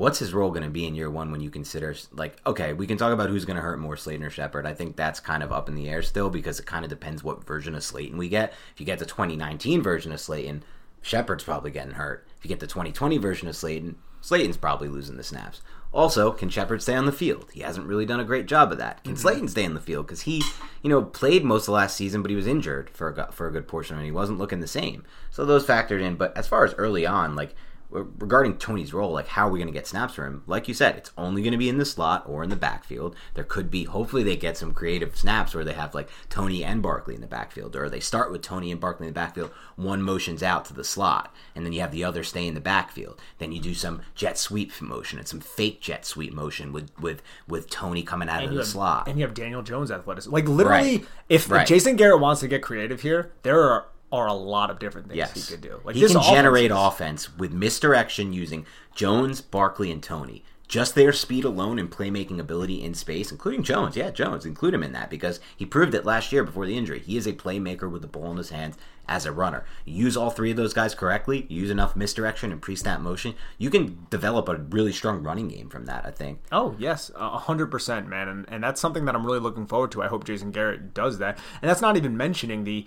what's 0.00 0.18
his 0.18 0.32
role 0.32 0.48
going 0.50 0.62
to 0.62 0.70
be 0.70 0.86
in 0.86 0.94
year 0.94 1.10
one 1.10 1.30
when 1.30 1.42
you 1.42 1.50
consider, 1.50 1.94
like, 2.10 2.34
okay, 2.46 2.72
we 2.72 2.86
can 2.86 2.96
talk 2.96 3.12
about 3.12 3.28
who's 3.28 3.44
going 3.44 3.56
to 3.56 3.62
hurt 3.62 3.78
more, 3.78 3.98
Slayton 3.98 4.24
or 4.24 4.30
Shepard. 4.30 4.64
I 4.64 4.72
think 4.72 4.96
that's 4.96 5.20
kind 5.20 5.42
of 5.42 5.52
up 5.52 5.68
in 5.68 5.74
the 5.74 5.90
air 5.90 6.00
still 6.00 6.30
because 6.30 6.58
it 6.58 6.64
kind 6.64 6.86
of 6.86 6.88
depends 6.88 7.22
what 7.22 7.44
version 7.44 7.74
of 7.74 7.84
Slayton 7.84 8.16
we 8.16 8.30
get. 8.30 8.54
If 8.72 8.80
you 8.80 8.86
get 8.86 8.98
the 8.98 9.04
2019 9.04 9.82
version 9.82 10.10
of 10.10 10.18
Slayton, 10.18 10.64
Shepard's 11.02 11.44
probably 11.44 11.70
getting 11.70 11.92
hurt. 11.92 12.26
If 12.38 12.46
you 12.46 12.48
get 12.48 12.60
the 12.60 12.66
2020 12.66 13.18
version 13.18 13.46
of 13.46 13.54
Slayton, 13.54 13.96
Slayton's 14.22 14.56
probably 14.56 14.88
losing 14.88 15.18
the 15.18 15.22
snaps. 15.22 15.60
Also, 15.92 16.32
can 16.32 16.48
Shepard 16.48 16.80
stay 16.80 16.94
on 16.94 17.04
the 17.04 17.12
field? 17.12 17.50
He 17.52 17.60
hasn't 17.60 17.86
really 17.86 18.06
done 18.06 18.20
a 18.20 18.24
great 18.24 18.46
job 18.46 18.72
of 18.72 18.78
that. 18.78 19.04
Can 19.04 19.12
mm-hmm. 19.12 19.20
Slayton 19.20 19.48
stay 19.48 19.66
on 19.66 19.74
the 19.74 19.80
field? 19.80 20.06
Because 20.06 20.22
he, 20.22 20.42
you 20.82 20.88
know, 20.88 21.02
played 21.02 21.44
most 21.44 21.68
of 21.68 21.74
last 21.74 21.94
season, 21.94 22.22
but 22.22 22.30
he 22.30 22.36
was 22.36 22.46
injured 22.46 22.88
for 22.88 23.10
a, 23.10 23.32
for 23.32 23.48
a 23.48 23.52
good 23.52 23.68
portion, 23.68 23.96
and 23.96 24.06
he 24.06 24.12
wasn't 24.12 24.38
looking 24.38 24.60
the 24.60 24.66
same. 24.66 25.04
So 25.30 25.44
those 25.44 25.66
factored 25.66 26.00
in. 26.00 26.14
But 26.14 26.34
as 26.38 26.46
far 26.46 26.64
as 26.64 26.74
early 26.74 27.04
on, 27.04 27.36
like 27.36 27.54
regarding 27.90 28.56
Toney's 28.58 28.92
role, 28.92 29.12
like 29.12 29.26
how 29.28 29.48
are 29.48 29.50
we 29.50 29.58
going 29.58 29.66
to 29.72 29.72
get 29.78 29.86
snaps 29.86 30.14
for 30.14 30.24
him? 30.26 30.42
Like 30.46 30.68
you 30.68 30.74
said, 30.74 30.96
it's 30.96 31.10
only 31.18 31.42
going 31.42 31.52
to 31.52 31.58
be 31.58 31.68
in 31.68 31.78
the 31.78 31.84
slot 31.84 32.24
or 32.26 32.42
in 32.44 32.50
the 32.50 32.56
backfield. 32.56 33.16
There 33.34 33.44
could 33.44 33.70
be, 33.70 33.84
hopefully, 33.84 34.22
they 34.22 34.36
get 34.36 34.56
some 34.56 34.72
creative 34.72 35.16
snaps 35.16 35.54
where 35.54 35.64
they 35.64 35.72
have 35.72 35.94
like 35.94 36.08
Toney 36.28 36.62
and 36.64 36.82
Barkley 36.82 37.14
in 37.14 37.20
the 37.20 37.26
backfield, 37.26 37.74
or 37.76 37.88
they 37.88 38.00
start 38.00 38.30
with 38.30 38.42
Toney 38.42 38.70
and 38.70 38.80
Barkley 38.80 39.06
in 39.06 39.12
the 39.12 39.18
backfield. 39.20 39.50
One 39.76 40.02
motions 40.02 40.42
out 40.42 40.64
to 40.66 40.74
the 40.74 40.84
slot, 40.84 41.34
and 41.54 41.64
then 41.66 41.72
you 41.72 41.80
have 41.80 41.92
the 41.92 42.04
other 42.04 42.22
stay 42.22 42.46
in 42.46 42.54
the 42.54 42.60
backfield. 42.60 43.20
Then 43.38 43.52
you 43.52 43.60
do 43.60 43.74
some 43.74 44.02
jet 44.14 44.38
sweep 44.38 44.80
motion 44.80 45.18
and 45.18 45.26
some 45.26 45.40
fake 45.40 45.80
jet 45.80 46.06
sweep 46.06 46.32
motion 46.32 46.72
with 46.72 46.90
with 47.00 47.22
with 47.48 47.68
Toney 47.70 48.02
coming 48.02 48.28
out 48.28 48.44
of 48.44 48.50
the 48.50 48.56
have, 48.58 48.66
slot. 48.66 49.08
and 49.08 49.18
you 49.18 49.24
have 49.24 49.34
Daniel 49.34 49.62
Jones 49.62 49.90
athleticism. 49.90 50.32
Like 50.32 50.48
literally, 50.48 50.98
Right. 50.98 51.06
if, 51.28 51.50
if 51.50 51.66
Jason 51.66 51.96
Garrett 51.96 52.20
wants 52.20 52.40
to 52.40 52.48
get 52.48 52.62
creative 52.62 53.00
here, 53.02 53.32
there 53.42 53.60
are 53.62 53.86
are 54.12 54.26
a 54.26 54.32
lot 54.32 54.70
of 54.70 54.78
different 54.78 55.08
things 55.08 55.16
Yes. 55.18 55.34
he 55.48 55.52
could 55.54 55.60
do. 55.62 55.80
Like 55.84 55.94
he 55.96 56.06
can 56.06 56.20
generate 56.22 56.70
offense 56.74 57.36
with 57.38 57.52
misdirection 57.52 58.32
using 58.32 58.66
Jones, 58.94 59.40
Barkley, 59.40 59.90
and 59.90 60.02
Toney. 60.02 60.44
Just 60.66 60.94
their 60.94 61.12
speed 61.12 61.44
alone 61.44 61.80
and 61.80 61.90
playmaking 61.90 62.38
ability 62.38 62.80
in 62.84 62.94
space, 62.94 63.32
including 63.32 63.64
Jones. 63.64 63.96
Yeah, 63.96 64.10
Jones, 64.10 64.46
include 64.46 64.72
him 64.72 64.84
in 64.84 64.92
that 64.92 65.10
because 65.10 65.40
he 65.56 65.66
proved 65.66 65.94
it 65.96 66.04
last 66.04 66.30
year 66.30 66.44
before 66.44 66.64
the 66.64 66.78
injury. 66.78 67.00
He 67.00 67.16
is 67.16 67.26
a 67.26 67.32
playmaker 67.32 67.90
with 67.90 68.02
the 68.02 68.08
ball 68.08 68.30
in 68.30 68.36
his 68.36 68.50
hands 68.50 68.76
as 69.08 69.26
a 69.26 69.32
runner. 69.32 69.64
You 69.84 70.04
use 70.04 70.16
all 70.16 70.30
three 70.30 70.52
of 70.52 70.56
those 70.56 70.72
guys 70.72 70.94
correctly, 70.94 71.44
you 71.48 71.62
use 71.62 71.70
enough 71.70 71.96
misdirection 71.96 72.52
and 72.52 72.62
pre-snap 72.62 73.00
motion, 73.00 73.34
you 73.58 73.68
can 73.68 74.06
develop 74.10 74.48
a 74.48 74.58
really 74.58 74.92
strong 74.92 75.24
running 75.24 75.48
game 75.48 75.68
from 75.68 75.86
that, 75.86 76.06
I 76.06 76.12
think. 76.12 76.38
Oh 76.52 76.76
yes, 76.78 77.10
a 77.16 77.38
hundred 77.38 77.72
percent, 77.72 78.06
man, 78.06 78.28
and 78.28 78.46
and 78.48 78.62
that's 78.62 78.80
something 78.80 79.04
that 79.06 79.16
I'm 79.16 79.26
really 79.26 79.40
looking 79.40 79.66
forward 79.66 79.90
to. 79.92 80.02
I 80.04 80.06
hope 80.06 80.22
Jason 80.22 80.52
Garrett 80.52 80.94
does 80.94 81.18
that, 81.18 81.36
and 81.60 81.68
that's 81.68 81.80
not 81.80 81.96
even 81.96 82.16
mentioning 82.16 82.62
the 82.62 82.86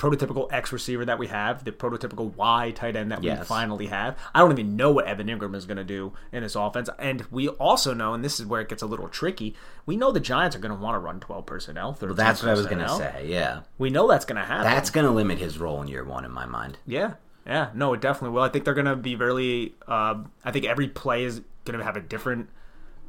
prototypical 0.00 0.48
X 0.50 0.72
receiver 0.72 1.04
that 1.04 1.18
we 1.18 1.26
have, 1.26 1.62
the 1.64 1.72
prototypical 1.72 2.34
Y 2.34 2.72
tight 2.74 2.96
end 2.96 3.12
that 3.12 3.20
we 3.20 3.34
finally 3.44 3.86
have. 3.88 4.16
I 4.34 4.40
don't 4.40 4.50
even 4.50 4.74
know 4.74 4.90
what 4.90 5.04
Evan 5.06 5.26
Engram 5.26 5.54
is 5.54 5.66
going 5.66 5.76
to 5.76 5.84
do 5.84 6.14
in 6.32 6.42
this 6.42 6.54
offense, 6.56 6.88
and 6.98 7.26
we 7.30 7.48
also 7.48 7.92
know, 7.92 8.14
and 8.14 8.24
this 8.24 8.40
is 8.40 8.46
where 8.46 8.62
it 8.62 8.70
gets 8.70 8.80
a 8.82 8.86
little 8.86 9.08
tricky. 9.08 9.54
We 9.84 9.98
know 9.98 10.10
the 10.10 10.18
Giants 10.18 10.56
are 10.56 10.58
going 10.58 10.74
to 10.74 10.82
want 10.82 10.94
to 10.94 10.98
run 11.00 11.20
12 11.20 11.44
personnel. 11.44 11.92
13 11.92 12.16
That's 12.16 12.42
what 12.42 12.48
I 12.48 12.54
was 12.54 12.64
going 12.66 12.78
to 12.78 12.88
say, 12.88 13.26
yeah. 13.28 13.60
We 13.76 13.90
know 13.90 14.08
that's 14.08 14.24
going 14.24 14.40
to 14.40 14.46
happen. 14.46 14.64
That's 14.64 14.88
going 14.88 15.04
to 15.04 15.12
limit 15.12 15.38
his 15.38 15.58
role 15.58 15.82
in 15.82 15.88
year 15.88 16.02
one 16.02 16.24
in 16.24 16.30
my 16.32 16.46
mind. 16.46 16.78
Yeah, 16.86 17.14
yeah, 17.46 17.68
no, 17.74 17.92
it 17.92 18.00
definitely 18.00 18.34
will. 18.34 18.42
I 18.42 18.48
think 18.48 18.64
they're 18.64 18.74
going 18.74 18.86
to 18.86 18.96
be 18.96 19.16
really. 19.16 19.74
Um, 19.86 20.32
I 20.42 20.50
think 20.50 20.64
every 20.64 20.88
play 20.88 21.24
is 21.24 21.42
going 21.66 21.78
to 21.78 21.84
have 21.84 21.96
a 21.96 22.00
different 22.00 22.48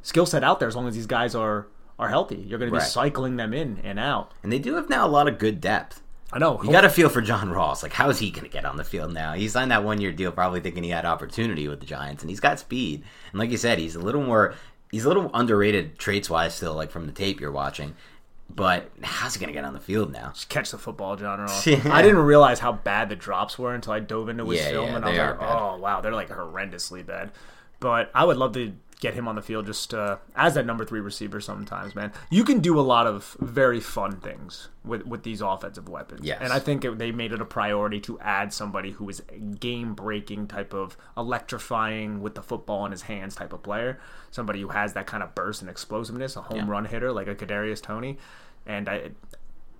skill 0.02 0.26
set 0.26 0.44
out 0.44 0.58
there 0.60 0.68
as 0.68 0.76
long 0.76 0.86
as 0.88 0.94
these 0.94 1.06
guys 1.06 1.34
are 1.34 1.68
are 1.98 2.08
healthy. 2.08 2.36
You're 2.36 2.58
going 2.58 2.70
to 2.70 2.74
be 2.74 2.80
Right. 2.80 2.86
cycling 2.86 3.36
them 3.36 3.54
in 3.54 3.78
and 3.78 3.98
out. 3.98 4.32
And 4.42 4.52
they 4.52 4.58
do 4.58 4.74
have 4.74 4.90
now 4.90 5.06
a 5.06 5.08
lot 5.08 5.28
of 5.28 5.38
good 5.38 5.60
depth. 5.60 6.01
I 6.32 6.38
know. 6.38 6.62
You 6.62 6.70
got 6.70 6.80
to 6.82 6.88
feel 6.88 7.08
for 7.10 7.20
John 7.20 7.50
Ross. 7.50 7.82
Like, 7.82 7.92
how 7.92 8.08
is 8.08 8.18
he 8.18 8.30
going 8.30 8.44
to 8.44 8.50
get 8.50 8.64
on 8.64 8.76
the 8.76 8.84
field 8.84 9.12
now? 9.12 9.34
He 9.34 9.48
signed 9.48 9.70
that 9.70 9.84
one 9.84 10.00
year 10.00 10.12
deal, 10.12 10.32
probably 10.32 10.60
thinking 10.60 10.82
he 10.82 10.90
had 10.90 11.04
opportunity 11.04 11.68
with 11.68 11.80
the 11.80 11.86
Giants, 11.86 12.22
and 12.22 12.30
he's 12.30 12.40
got 12.40 12.58
speed. 12.58 13.02
And 13.30 13.38
like 13.38 13.50
you 13.50 13.58
said, 13.58 13.78
he's 13.78 13.94
a 13.96 14.00
little 14.00 14.22
more, 14.22 14.54
he's 14.90 15.04
a 15.04 15.08
little 15.08 15.30
underrated 15.34 15.98
traits 15.98 16.30
wise 16.30 16.54
still, 16.54 16.74
like 16.74 16.90
from 16.90 17.06
the 17.06 17.12
tape 17.12 17.40
you're 17.40 17.52
watching. 17.52 17.94
But 18.54 18.90
how's 19.02 19.34
he 19.34 19.40
going 19.40 19.48
to 19.48 19.54
get 19.54 19.64
on 19.64 19.72
the 19.72 19.80
field 19.80 20.12
now? 20.12 20.30
Just 20.34 20.48
catch 20.48 20.70
the 20.70 20.78
football, 20.78 21.16
John 21.16 21.40
Ross. 21.40 21.66
Yeah. 21.66 21.80
I 21.90 22.02
didn't 22.02 22.18
realize 22.18 22.58
how 22.60 22.72
bad 22.72 23.08
the 23.08 23.16
drops 23.16 23.58
were 23.58 23.74
until 23.74 23.92
I 23.92 24.00
dove 24.00 24.28
into 24.28 24.48
his 24.48 24.60
Yeah, 24.60 24.70
film, 24.70 24.88
yeah, 24.90 24.96
and 24.96 25.04
I 25.04 25.08
was 25.08 25.18
like. 25.18 25.36
"Oh 25.40 25.76
wow, 25.78 26.00
they're 26.00 26.12
like 26.12 26.28
horrendously 26.28 27.04
bad." 27.06 27.30
But 27.80 28.10
I 28.14 28.24
would 28.24 28.36
love 28.36 28.52
to 28.54 28.72
get 29.02 29.14
him 29.14 29.26
on 29.26 29.34
the 29.34 29.42
field 29.42 29.66
just 29.66 29.92
uh, 29.92 30.16
as 30.36 30.54
that 30.54 30.64
number 30.64 30.84
three 30.84 31.00
receiver. 31.00 31.40
Sometimes, 31.40 31.94
man, 31.96 32.12
you 32.30 32.44
can 32.44 32.60
do 32.60 32.78
a 32.78 32.86
lot 32.94 33.06
of 33.08 33.36
very 33.40 33.80
fun 33.80 34.16
things 34.20 34.68
with 34.84 35.04
with 35.04 35.24
these 35.24 35.40
offensive 35.40 35.88
weapons. 35.88 36.24
Yes. 36.24 36.38
and 36.40 36.52
I 36.52 36.60
think 36.60 36.84
it, 36.84 36.98
they 36.98 37.10
made 37.10 37.32
it 37.32 37.40
a 37.40 37.44
priority 37.44 37.98
to 38.02 38.18
add 38.20 38.52
somebody 38.52 38.92
who 38.92 39.08
is 39.08 39.20
a 39.28 39.38
game 39.38 39.94
breaking 39.94 40.46
type 40.46 40.72
of 40.72 40.96
electrifying 41.16 42.20
with 42.22 42.34
the 42.36 42.42
football 42.42 42.86
in 42.86 42.92
his 42.92 43.02
hands 43.02 43.34
type 43.34 43.52
of 43.52 43.62
player. 43.62 43.98
Somebody 44.30 44.60
who 44.60 44.68
has 44.68 44.92
that 44.92 45.06
kind 45.06 45.22
of 45.22 45.34
burst 45.34 45.60
and 45.60 45.68
explosiveness, 45.70 46.36
a 46.36 46.42
home 46.42 46.58
Yeah. 46.58 46.68
run 46.70 46.84
hitter 46.86 47.12
like 47.12 47.26
a 47.26 47.34
Kadarius 47.34 47.82
Toney, 47.82 48.18
and 48.64 48.88
I 48.88 49.10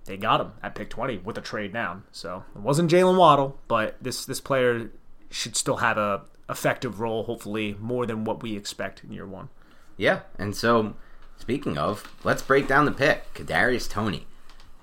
they 0.05 0.17
got 0.17 0.41
him 0.41 0.51
at 0.61 0.75
pick 0.75 0.89
20 0.89 1.19
with 1.19 1.37
a 1.37 1.41
trade 1.41 1.71
down. 1.71 2.03
So 2.11 2.43
it 2.53 2.61
wasn't 2.61 2.91
Jaylen 2.91 3.17
Waddle, 3.17 3.57
but 3.69 3.95
this 4.01 4.25
this 4.25 4.41
player 4.41 4.91
should 5.29 5.55
still 5.55 5.77
have 5.77 5.97
a 5.97 6.21
effective 6.49 6.99
role, 6.99 7.23
hopefully 7.23 7.75
more 7.79 8.05
than 8.05 8.23
what 8.23 8.43
we 8.43 8.55
expect 8.55 9.03
in 9.03 9.11
year 9.11 9.27
one. 9.27 9.49
Yeah, 9.97 10.21
and 10.37 10.55
so 10.55 10.95
speaking 11.37 11.77
of, 11.77 12.11
let's 12.23 12.41
break 12.41 12.67
down 12.67 12.85
the 12.85 12.91
pick. 12.91 13.33
Kadarius 13.33 13.89
Toney, 13.89 14.27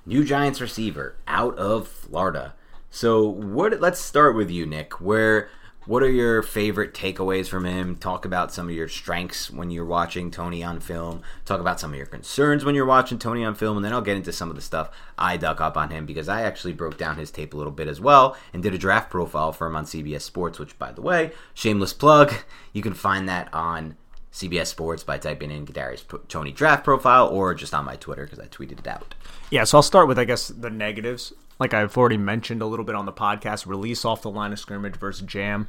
new 0.06 0.24
Giants 0.24 0.60
receiver 0.60 1.16
out 1.26 1.56
of 1.58 1.88
Florida. 1.88 2.54
So 2.90 3.26
what? 3.26 3.80
Let's 3.80 4.00
start 4.00 4.34
with 4.34 4.50
you, 4.50 4.66
Nick. 4.66 5.00
Where 5.00 5.48
What 5.90 6.04
are 6.04 6.08
your 6.08 6.40
favorite 6.44 6.94
takeaways 6.94 7.48
from 7.48 7.64
him? 7.64 7.96
Talk 7.96 8.24
about 8.24 8.52
some 8.52 8.68
of 8.68 8.74
your 8.76 8.86
strengths 8.86 9.50
when 9.50 9.72
you're 9.72 9.84
watching 9.84 10.30
Toney 10.30 10.62
on 10.62 10.78
film. 10.78 11.22
Talk 11.44 11.58
about 11.58 11.80
some 11.80 11.90
of 11.90 11.96
your 11.96 12.06
concerns 12.06 12.64
when 12.64 12.76
you're 12.76 12.86
watching 12.86 13.18
Toney 13.18 13.44
on 13.44 13.56
film, 13.56 13.76
and 13.76 13.84
then 13.84 13.92
I'll 13.92 14.00
get 14.00 14.16
into 14.16 14.32
some 14.32 14.50
of 14.50 14.54
the 14.54 14.62
stuff 14.62 14.88
I 15.18 15.36
dug 15.36 15.60
up 15.60 15.76
on 15.76 15.90
him 15.90 16.06
because 16.06 16.28
I 16.28 16.42
actually 16.42 16.74
broke 16.74 16.96
down 16.96 17.16
his 17.16 17.32
tape 17.32 17.54
a 17.54 17.56
little 17.56 17.72
bit 17.72 17.88
as 17.88 18.00
well 18.00 18.36
and 18.52 18.62
did 18.62 18.72
a 18.72 18.78
draft 18.78 19.10
profile 19.10 19.50
for 19.50 19.66
him 19.66 19.74
on 19.74 19.84
CBS 19.84 20.20
Sports, 20.20 20.60
which, 20.60 20.78
by 20.78 20.92
the 20.92 21.02
way, 21.02 21.32
shameless 21.54 21.92
plug, 21.92 22.34
you 22.72 22.82
can 22.82 22.94
find 22.94 23.28
that 23.28 23.52
on 23.52 23.96
CBS 24.32 24.68
Sports 24.68 25.02
by 25.02 25.18
typing 25.18 25.50
in 25.50 25.66
Kadarius 25.66 26.04
Toney 26.28 26.52
draft 26.52 26.84
profile 26.84 27.26
or 27.26 27.52
just 27.52 27.74
on 27.74 27.84
my 27.84 27.96
Twitter 27.96 28.26
because 28.26 28.38
I 28.38 28.46
tweeted 28.46 28.78
it 28.78 28.86
out. 28.86 29.16
Yeah, 29.50 29.64
so 29.64 29.78
I'll 29.78 29.82
start 29.82 30.06
with 30.06 30.20
I 30.20 30.24
guess 30.24 30.46
the 30.46 30.70
negatives. 30.70 31.32
Like 31.60 31.74
I've 31.74 31.96
already 31.96 32.16
mentioned 32.16 32.62
a 32.62 32.66
little 32.66 32.86
bit 32.86 32.94
on 32.94 33.04
the 33.04 33.12
podcast, 33.12 33.66
release 33.66 34.04
off 34.04 34.22
the 34.22 34.30
line 34.30 34.52
of 34.52 34.58
scrimmage 34.58 34.96
versus 34.96 35.26
jam. 35.26 35.68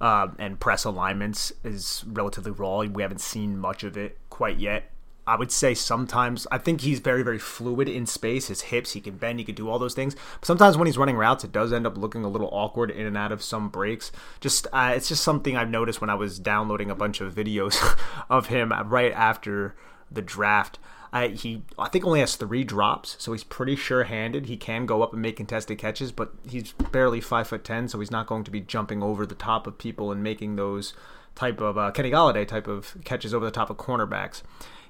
Uh, 0.00 0.28
and 0.38 0.60
press 0.60 0.84
alignments 0.84 1.52
is 1.64 2.04
relatively 2.06 2.52
raw. 2.52 2.80
We 2.80 3.02
haven't 3.02 3.20
seen 3.20 3.58
much 3.58 3.82
of 3.82 3.96
it 3.96 4.18
quite 4.30 4.58
yet. 4.58 4.90
I 5.26 5.36
would 5.36 5.52
say 5.52 5.74
sometimes 5.74 6.46
I 6.50 6.56
think 6.58 6.80
he's 6.80 7.00
very 7.00 7.22
very 7.22 7.38
fluid 7.38 7.88
in 7.88 8.06
space. 8.06 8.48
His 8.48 8.62
hips, 8.62 8.92
he 8.92 9.00
can 9.00 9.16
bend, 9.16 9.38
he 9.38 9.44
can 9.44 9.54
do 9.54 9.68
all 9.68 9.78
those 9.78 9.94
things. 9.94 10.16
But 10.40 10.46
sometimes 10.46 10.76
when 10.76 10.86
he's 10.86 10.96
running 10.96 11.16
routes, 11.16 11.44
it 11.44 11.52
does 11.52 11.72
end 11.72 11.86
up 11.86 11.98
looking 11.98 12.24
a 12.24 12.28
little 12.28 12.48
awkward 12.50 12.90
in 12.90 13.06
and 13.06 13.16
out 13.16 13.32
of 13.32 13.42
some 13.42 13.68
breaks. 13.68 14.10
Just 14.40 14.66
uh, 14.72 14.92
it's 14.96 15.08
just 15.08 15.22
something 15.22 15.56
I've 15.56 15.68
noticed 15.68 16.00
when 16.00 16.10
I 16.10 16.14
was 16.14 16.38
downloading 16.38 16.90
a 16.90 16.94
bunch 16.94 17.20
of 17.20 17.34
videos 17.34 17.76
of 18.30 18.46
him 18.46 18.72
right 18.86 19.12
after 19.12 19.74
the 20.10 20.22
draft. 20.22 20.78
I, 21.12 21.28
he 21.28 21.62
I 21.78 21.88
think 21.88 22.04
only 22.04 22.20
has 22.20 22.36
three 22.36 22.64
drops, 22.64 23.16
so 23.18 23.32
he's 23.32 23.44
pretty 23.44 23.76
sure-handed. 23.76 24.46
He 24.46 24.56
can 24.56 24.86
go 24.86 25.02
up 25.02 25.12
and 25.12 25.22
make 25.22 25.36
contested 25.36 25.78
catches, 25.78 26.12
but 26.12 26.32
he's 26.48 26.72
barely 26.72 27.20
five 27.20 27.48
foot 27.48 27.64
ten, 27.64 27.88
so 27.88 28.00
he's 28.00 28.10
not 28.10 28.26
going 28.26 28.44
to 28.44 28.50
be 28.50 28.60
jumping 28.60 29.02
over 29.02 29.24
the 29.24 29.34
top 29.34 29.66
of 29.66 29.78
people 29.78 30.12
and 30.12 30.22
making 30.22 30.56
those 30.56 30.92
type 31.34 31.60
of 31.60 31.78
uh, 31.78 31.90
Kenny 31.92 32.10
Golladay 32.10 32.46
type 32.46 32.66
of 32.66 32.96
catches 33.04 33.32
over 33.32 33.44
the 33.44 33.50
top 33.50 33.70
of 33.70 33.76
cornerbacks. 33.76 34.42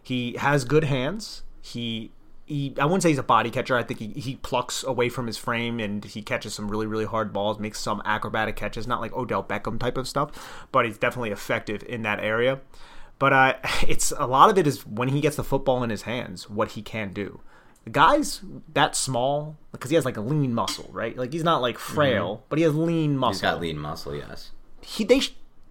He 0.03 0.35
has 0.39 0.65
good 0.65 0.85
hands. 0.85 1.43
He 1.61 2.13
he, 2.47 2.75
I 2.81 2.87
wouldn't 2.87 3.03
say 3.03 3.11
he's 3.11 3.19
a 3.19 3.23
body 3.23 3.51
catcher. 3.51 3.77
I 3.77 3.83
think 3.83 4.01
he, 4.01 4.09
he 4.09 4.37
plucks 4.37 4.83
away 4.83 5.11
from 5.11 5.27
his 5.27 5.37
frame 5.37 5.79
and 5.79 6.03
he 6.03 6.23
catches 6.23 6.55
some 6.55 6.71
really, 6.71 6.87
really 6.87 7.05
hard 7.05 7.31
balls, 7.31 7.59
makes 7.59 7.79
some 7.79 8.01
acrobatic 8.07 8.57
catches, 8.57 8.87
not 8.87 9.03
like 9.03 9.13
Odell 9.13 9.45
Beckham 9.45 9.79
type 9.79 9.99
of 9.99 10.09
stuff, 10.09 10.67
but 10.73 10.87
he's 10.87 10.97
definitely 10.97 11.31
effective 11.31 11.83
in 11.83 12.03
that 12.03 12.21
area. 12.21 12.61
But 13.19 13.33
uh, 13.33 13.55
it's 13.89 14.13
a 14.17 14.27
lot 14.27 14.51
of 14.51 14.59
it 14.59 14.67
is 14.67 14.87
when 14.87 15.09
he 15.09 15.21
gets 15.21 15.37
the 15.37 15.45
football 15.45 15.83
in 15.83 15.91
his 15.91 16.03
hands, 16.03 16.49
what 16.49 16.73
he 16.73 16.83
can 16.83 17.13
do. 17.13 17.41
The 17.85 17.91
guy's 17.91 18.43
that 18.75 18.95
small 18.95 19.57
because 19.73 19.91
he 19.91 19.95
has 19.95 20.05
like 20.05 20.19
a 20.19 20.21
lean 20.21 20.53
muscle, 20.53 20.91
right? 20.93 21.17
Like 21.17 21.33
he's 21.33 21.45
not 21.45 21.63
like 21.63 21.79
frail, 21.79 22.37
mm-hmm. 22.37 22.45
but 22.49 22.59
he 22.59 22.65
has 22.65 22.75
lean 22.75 23.17
muscle. 23.17 23.33
He's 23.33 23.41
got 23.41 23.61
lean 23.61 23.79
muscle, 23.79 24.15
yes. 24.15 24.51
He 24.83 25.05
they 25.05 25.23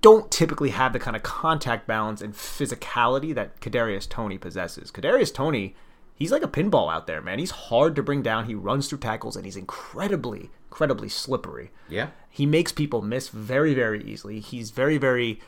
don't 0.01 0.29
typically 0.31 0.69
have 0.71 0.93
the 0.93 0.99
kind 0.99 1.15
of 1.15 1.23
contact 1.23 1.87
balance 1.87 2.21
and 2.21 2.33
physicality 2.33 3.33
that 3.35 3.59
Kadarius 3.61 4.07
Toney 4.07 4.37
possesses. 4.37 4.91
Kadarius 4.91 5.33
Toney, 5.33 5.75
he's 6.15 6.31
like 6.31 6.43
a 6.43 6.47
pinball 6.47 6.91
out 6.91 7.07
there, 7.07 7.21
man. 7.21 7.39
He's 7.39 7.51
hard 7.51 7.95
to 7.95 8.03
bring 8.03 8.21
down. 8.21 8.45
He 8.45 8.55
runs 8.55 8.87
through 8.87 8.99
tackles 8.99 9.35
and 9.35 9.45
he's 9.45 9.57
incredibly, 9.57 10.49
incredibly 10.69 11.09
slippery. 11.09 11.71
Yeah. 11.89 12.09
He 12.29 12.45
makes 12.45 12.71
people 12.71 13.01
miss 13.01 13.29
very, 13.29 13.73
very 13.73 14.03
easily. 14.03 14.39
He's 14.39 14.71
very, 14.71 14.97
very. 14.97 15.39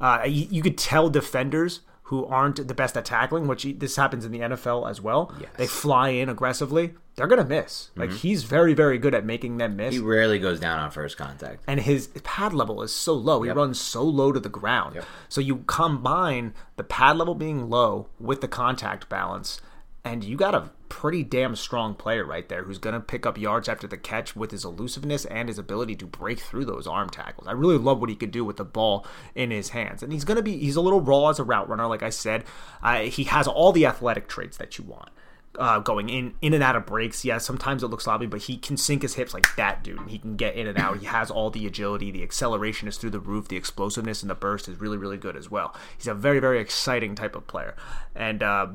Uh, 0.00 0.22
you, 0.26 0.46
you 0.50 0.62
could 0.62 0.78
tell 0.78 1.08
defenders 1.08 1.80
who 2.12 2.26
aren't 2.26 2.68
the 2.68 2.74
best 2.74 2.94
at 2.94 3.06
tackling, 3.06 3.46
which 3.46 3.66
this 3.78 3.96
happens 3.96 4.26
in 4.26 4.32
the 4.32 4.40
NFL 4.40 4.90
as 4.90 5.00
well. 5.00 5.34
Yes. 5.40 5.48
They 5.56 5.66
fly 5.66 6.10
in 6.10 6.28
aggressively. 6.28 6.92
They're 7.16 7.26
gonna 7.26 7.44
miss. 7.44 7.90
Like 7.96 8.10
mm-hmm. 8.10 8.18
he's 8.18 8.44
very, 8.44 8.74
very 8.74 8.98
good 8.98 9.14
at 9.14 9.24
making 9.24 9.56
them 9.56 9.76
miss. 9.76 9.94
He 9.94 10.00
rarely 10.00 10.38
goes 10.38 10.60
down 10.60 10.78
on 10.78 10.90
first 10.90 11.16
contact, 11.16 11.64
and 11.66 11.80
his 11.80 12.08
pad 12.22 12.52
level 12.52 12.82
is 12.82 12.94
so 12.94 13.14
low. 13.14 13.42
Yep. 13.42 13.54
He 13.54 13.58
runs 13.58 13.80
so 13.80 14.02
low 14.02 14.30
to 14.30 14.40
the 14.40 14.50
ground. 14.50 14.96
Yep. 14.96 15.04
So 15.30 15.40
you 15.40 15.58
combine 15.66 16.52
the 16.76 16.84
pad 16.84 17.16
level 17.16 17.34
being 17.34 17.70
low 17.70 18.08
with 18.20 18.42
the 18.42 18.48
contact 18.48 19.08
balance, 19.08 19.60
and 20.04 20.24
you 20.24 20.36
got 20.36 20.54
a 20.54 20.70
pretty 20.88 21.22
damn 21.22 21.54
strong 21.54 21.94
player 21.94 22.24
right 22.24 22.48
there 22.48 22.64
who's 22.64 22.78
going 22.78 22.94
to 22.94 23.00
pick 23.00 23.24
up 23.24 23.38
yards 23.38 23.68
after 23.68 23.86
the 23.86 23.96
catch 23.96 24.34
with 24.34 24.50
his 24.50 24.64
elusiveness 24.64 25.24
and 25.26 25.48
his 25.48 25.58
ability 25.58 25.94
to 25.96 26.06
break 26.06 26.40
through 26.40 26.64
those 26.64 26.86
arm 26.86 27.08
tackles. 27.08 27.46
I 27.46 27.52
really 27.52 27.78
love 27.78 28.00
what 28.00 28.10
he 28.10 28.16
could 28.16 28.32
do 28.32 28.44
with 28.44 28.56
the 28.56 28.64
ball 28.64 29.06
in 29.34 29.50
his 29.50 29.70
hands. 29.70 30.02
And 30.02 30.12
he's 30.12 30.24
going 30.24 30.36
to 30.36 30.42
be, 30.42 30.58
he's 30.58 30.76
a 30.76 30.80
little 30.80 31.00
raw 31.00 31.28
as 31.28 31.38
a 31.38 31.44
route 31.44 31.68
runner, 31.68 31.86
like 31.86 32.02
I 32.02 32.10
said. 32.10 32.44
Uh, 32.82 33.02
he 33.02 33.24
has 33.24 33.46
all 33.46 33.72
the 33.72 33.86
athletic 33.86 34.28
traits 34.28 34.56
that 34.56 34.76
you 34.76 34.84
want. 34.84 35.10
Uh, 35.58 35.78
going 35.80 36.08
in 36.08 36.32
in 36.40 36.54
and 36.54 36.62
out 36.62 36.76
of 36.76 36.86
breaks. 36.86 37.26
Yeah, 37.26 37.36
sometimes 37.36 37.82
it 37.82 37.88
looks 37.88 38.04
sloppy, 38.04 38.24
but 38.24 38.40
he 38.40 38.56
can 38.56 38.78
sink 38.78 39.02
his 39.02 39.16
hips 39.16 39.34
like 39.34 39.54
that 39.56 39.84
dude. 39.84 40.08
He 40.08 40.18
can 40.18 40.34
get 40.34 40.54
in 40.56 40.66
and 40.66 40.78
out. 40.78 41.00
He 41.00 41.04
has 41.04 41.30
all 41.30 41.50
the 41.50 41.66
agility. 41.66 42.10
The 42.10 42.22
acceleration 42.22 42.88
is 42.88 42.96
through 42.96 43.10
the 43.10 43.20
roof. 43.20 43.48
The 43.48 43.58
explosiveness 43.58 44.22
and 44.22 44.30
the 44.30 44.34
burst 44.34 44.66
is 44.66 44.80
really, 44.80 44.96
really 44.96 45.18
good 45.18 45.36
as 45.36 45.50
well. 45.50 45.76
He's 45.98 46.06
a 46.06 46.14
very, 46.14 46.40
very 46.40 46.58
exciting 46.58 47.14
type 47.14 47.36
of 47.36 47.46
player. 47.46 47.76
And 48.14 48.42
uh, 48.42 48.68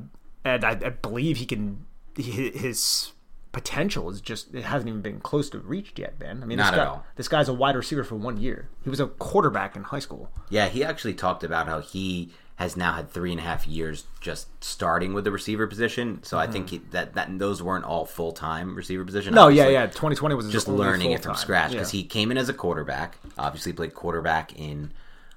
and 0.48 0.66
I, 0.66 0.72
I 0.72 0.90
believe 0.90 1.38
he 1.38 1.46
can. 1.46 1.86
His 2.16 3.12
potential 3.52 4.10
is 4.10 4.22
just 4.22 4.54
it 4.54 4.64
hasn't 4.64 4.88
even 4.88 5.02
been 5.02 5.20
close 5.20 5.50
to 5.50 5.60
reached 5.60 5.98
yet, 6.00 6.20
Ben. 6.20 6.44
I 6.44 6.46
mean, 6.46 6.58
Not 6.58 6.72
this, 6.72 6.78
guy, 6.78 6.82
at 6.82 6.88
all. 6.88 7.06
this 7.16 7.28
guy's 7.28 7.50
a 7.50 7.54
wide 7.54 7.76
receiver 7.76 8.04
for 8.04 8.16
one 8.16 8.38
year. 8.38 8.70
He 8.84 8.90
was 8.90 9.00
a 9.00 9.08
quarterback 9.08 9.76
in 9.76 9.84
high 9.84 10.00
school. 10.00 10.30
Yeah, 10.50 10.68
he 10.68 10.84
actually 10.84 11.16
talked 11.16 11.44
about 11.44 11.68
how 11.68 11.80
he 11.80 12.32
has 12.58 12.76
now 12.76 12.94
had 12.94 13.10
three 13.10 13.32
and 13.32 13.40
a 13.40 13.44
half 13.44 13.68
years 13.68 14.06
just 14.20 14.64
starting 14.64 15.14
with 15.14 15.24
the 15.24 15.32
receiver 15.32 15.68
position. 15.68 16.24
So 16.24 16.38
mm-hmm. 16.38 16.50
I 16.50 16.52
think 16.52 16.70
he, 16.70 16.78
that 16.92 17.14
that 17.14 17.40
those 17.40 17.62
weren't 17.62 17.86
all 17.86 18.06
full 18.06 18.32
time 18.32 18.76
receiver 18.76 19.06
position. 19.06 19.34
No, 19.34 19.48
obviously. 19.48 19.74
yeah, 19.74 19.86
yeah. 19.86 19.88
Twenty 19.88 20.16
twenty 20.16 20.36
was 20.36 20.52
just 20.52 20.68
learning 20.68 21.12
it 21.12 21.24
from 21.24 21.36
scratch 21.36 21.72
because 21.72 21.94
yeah. 21.94 22.02
he 22.02 22.08
came 22.08 22.32
in 22.32 22.38
as 22.38 22.50
a 22.50 22.54
quarterback. 22.54 23.18
Obviously, 23.38 23.74
played 23.74 23.94
quarterback 23.94 24.58
in 24.60 24.92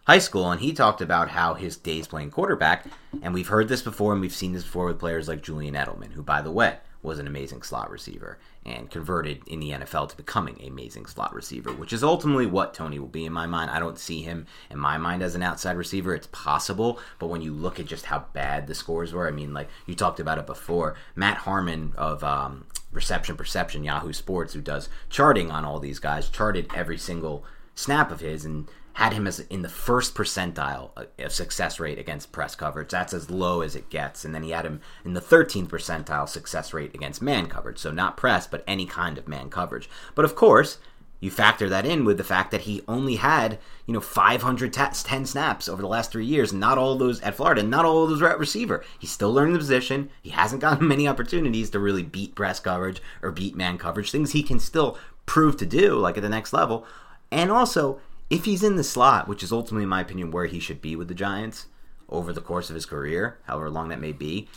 high 0.07 0.19
school, 0.19 0.51
and 0.51 0.61
he 0.61 0.73
talked 0.73 1.01
about 1.01 1.31
how 1.31 1.55
his 1.55 1.77
days 1.77 2.07
playing 2.07 2.31
quarterback, 2.31 2.87
and 3.23 3.35
we've 3.35 3.49
heard 3.49 3.69
this 3.69 3.83
before, 3.83 4.13
and 4.13 4.21
we've 4.21 4.35
seen 4.35 4.53
this 4.53 4.65
before 4.65 4.87
with 4.87 4.99
players 4.99 5.29
like 5.29 5.43
Julian 5.43 5.75
Edelman, 5.75 6.13
who, 6.13 6.23
by 6.23 6.43
the 6.43 6.51
way, 6.51 6.77
was 7.03 7.19
an 7.19 7.27
amazing 7.27 7.63
slot 7.63 7.91
receiver 7.91 8.39
and 8.65 8.91
converted 8.91 9.43
in 9.47 9.59
the 9.61 9.71
NFL 9.71 10.11
to 10.11 10.17
becoming 10.17 10.59
a 10.61 10.67
amazing 10.67 11.07
slot 11.07 11.35
receiver, 11.35 11.73
which 11.73 11.93
is 11.93 12.05
ultimately 12.05 12.45
what 12.45 12.75
Toney 12.75 12.99
will 12.99 13.09
be 13.09 13.25
in 13.25 13.33
my 13.33 13.47
mind. 13.47 13.71
I 13.71 13.79
don't 13.79 13.99
see 13.99 14.23
him 14.23 14.47
in 14.71 14.79
my 14.79 14.99
mind 14.99 15.23
as 15.23 15.35
an 15.35 15.43
outside 15.43 15.77
receiver. 15.77 16.15
It's 16.15 16.27
possible, 16.27 16.99
but 17.19 17.29
when 17.29 17.41
you 17.41 17.55
look 17.55 17.81
at 17.81 17.87
just 17.87 18.07
how 18.07 18.27
bad 18.35 18.67
the 18.67 18.75
scores 18.75 19.15
were, 19.15 19.27
I 19.27 19.31
mean, 19.31 19.55
like 19.55 19.69
you 19.87 19.95
talked 19.95 20.21
about 20.21 20.39
it 20.39 20.47
before, 20.47 20.95
Matt 21.15 21.39
Harmon 21.39 21.95
of 21.97 22.23
um, 22.23 22.67
Reception 22.93 23.37
Perception, 23.37 23.85
Yahoo 23.85 24.13
Sports, 24.13 24.53
who 24.53 24.61
does 24.61 24.91
charting 25.09 25.51
on 25.51 25.65
all 25.65 25.79
these 25.79 25.99
guys, 25.99 26.29
charted 26.29 26.71
every 26.75 26.99
single 26.99 27.45
snap 27.75 28.11
of 28.11 28.21
his 28.21 28.45
and 28.45 28.69
had 28.95 29.13
him 29.13 29.27
as 29.27 29.41
in 29.41 29.63
the 29.63 29.69
first 29.69 30.15
percentile 30.15 30.91
of 31.19 31.33
success 31.33 31.81
rate 31.81 31.99
against 31.99 32.33
press 32.33 32.55
coverage. 32.55 32.91
That's 32.91 33.15
as 33.15 33.31
low 33.31 33.61
as 33.61 33.77
it 33.77 33.91
gets. 33.91 34.25
And 34.25 34.35
then 34.35 34.43
he 34.43 34.51
had 34.51 34.67
him 34.67 34.81
in 35.05 35.15
the 35.15 35.21
13th 35.21 35.69
percentile 35.69 36.29
success 36.29 36.73
rate 36.73 36.95
against 36.95 37.23
man 37.23 37.47
coverage. 37.47 37.79
So 37.79 37.91
not 37.91 38.17
press, 38.17 38.47
but 38.47 38.65
any 38.67 38.87
kind 38.87 39.17
of 39.19 39.29
man 39.29 39.49
coverage. 39.49 39.89
But 40.15 40.25
of 40.25 40.35
course, 40.35 40.79
you 41.21 41.31
factor 41.31 41.69
that 41.69 41.85
in 41.85 42.07
with 42.07 42.17
the 42.17 42.25
fact 42.25 42.51
that 42.51 42.63
he 42.63 42.83
only 42.89 43.17
had, 43.17 43.59
you 43.87 43.93
know, 43.93 44.01
510 44.01 45.27
snaps 45.27 45.69
over 45.69 45.83
the 45.83 45.89
last 45.89 46.11
three 46.11 46.25
years, 46.25 46.53
not 46.53 46.79
all 46.79 46.97
those 46.97 47.21
at 47.21 47.35
Florida, 47.35 47.63
not 47.63 47.85
all 47.85 48.07
those 48.07 48.23
at 48.23 48.39
receiver. 48.39 48.83
He's 48.99 49.11
still 49.11 49.33
learning 49.33 49.53
the 49.53 49.59
position. 49.59 50.09
He 50.23 50.31
hasn't 50.31 50.63
gotten 50.63 50.89
many 50.89 51.07
opportunities 51.07 51.69
to 51.71 51.79
really 51.79 52.03
beat 52.03 52.35
press 52.35 52.59
coverage 52.59 53.03
or 53.21 53.31
beat 53.31 53.55
man 53.55 53.77
coverage, 53.77 54.11
things 54.11 54.33
he 54.33 54.43
can 54.43 54.59
still 54.59 54.99
prove 55.27 55.59
to 55.59 55.67
do, 55.67 55.97
like 55.97 56.17
at 56.17 56.23
the 56.23 56.29
next 56.31 56.55
level. 56.55 56.87
And 57.31 57.53
also, 57.53 58.01
if 58.31 58.45
he's 58.45 58.63
in 58.63 58.77
the 58.77 58.85
slot, 58.85 59.29
which 59.29 59.43
is 59.43 59.53
ultimately, 59.53 59.83
in 59.83 59.89
my 59.89 60.01
opinion, 60.01 60.31
where 60.31 60.47
he 60.47 60.61
should 60.61 60.81
be 60.81 60.97
with 60.97 61.09
the 61.09 61.15
Giants 61.15 61.67
over 62.09 62.33
the 62.33 62.41
course 62.41 62.71
of 62.71 62.75
his 62.75 62.87
career, 62.87 63.39
however 63.45 63.69
long 63.69 63.89
that 63.89 64.01
may 64.01 64.13
be, 64.13 64.49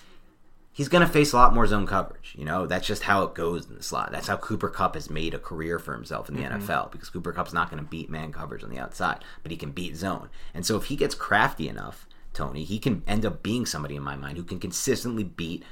he's 0.71 0.87
going 0.87 1.05
to 1.05 1.11
face 1.11 1.33
a 1.33 1.35
lot 1.35 1.53
more 1.53 1.65
zone 1.65 1.87
coverage. 1.87 2.35
You 2.37 2.45
know, 2.45 2.67
that's 2.67 2.87
just 2.87 3.03
how 3.03 3.23
it 3.23 3.35
goes 3.35 3.67
in 3.67 3.75
the 3.75 3.83
slot. 3.83 4.11
That's 4.11 4.27
how 4.27 4.37
Cooper 4.37 4.69
Kupp 4.69 4.95
has 4.95 5.09
made 5.09 5.33
a 5.33 5.39
career 5.39 5.79
for 5.79 5.93
himself 5.93 6.29
in 6.29 6.35
the 6.35 6.43
mm-hmm. 6.43 6.63
NFL 6.63 6.91
because 6.91 7.09
Cooper 7.09 7.31
Kupp's 7.31 7.53
not 7.53 7.69
going 7.69 7.83
to 7.83 7.89
beat 7.89 8.09
man 8.09 8.31
coverage 8.31 8.63
on 8.63 8.69
the 8.69 8.79
outside, 8.79 9.23
but 9.41 9.51
he 9.51 9.57
can 9.57 9.71
beat 9.71 9.95
zone. 9.95 10.29
And 10.53 10.65
so 10.65 10.77
if 10.77 10.85
he 10.85 10.95
gets 10.95 11.15
crafty 11.15 11.67
enough, 11.67 12.07
Toney, 12.33 12.63
he 12.63 12.79
can 12.79 13.03
end 13.07 13.25
up 13.25 13.43
being 13.43 13.65
somebody 13.65 13.95
in 13.95 14.03
my 14.03 14.15
mind 14.15 14.37
who 14.37 14.43
can 14.43 14.59
consistently 14.59 15.23
beat 15.23 15.63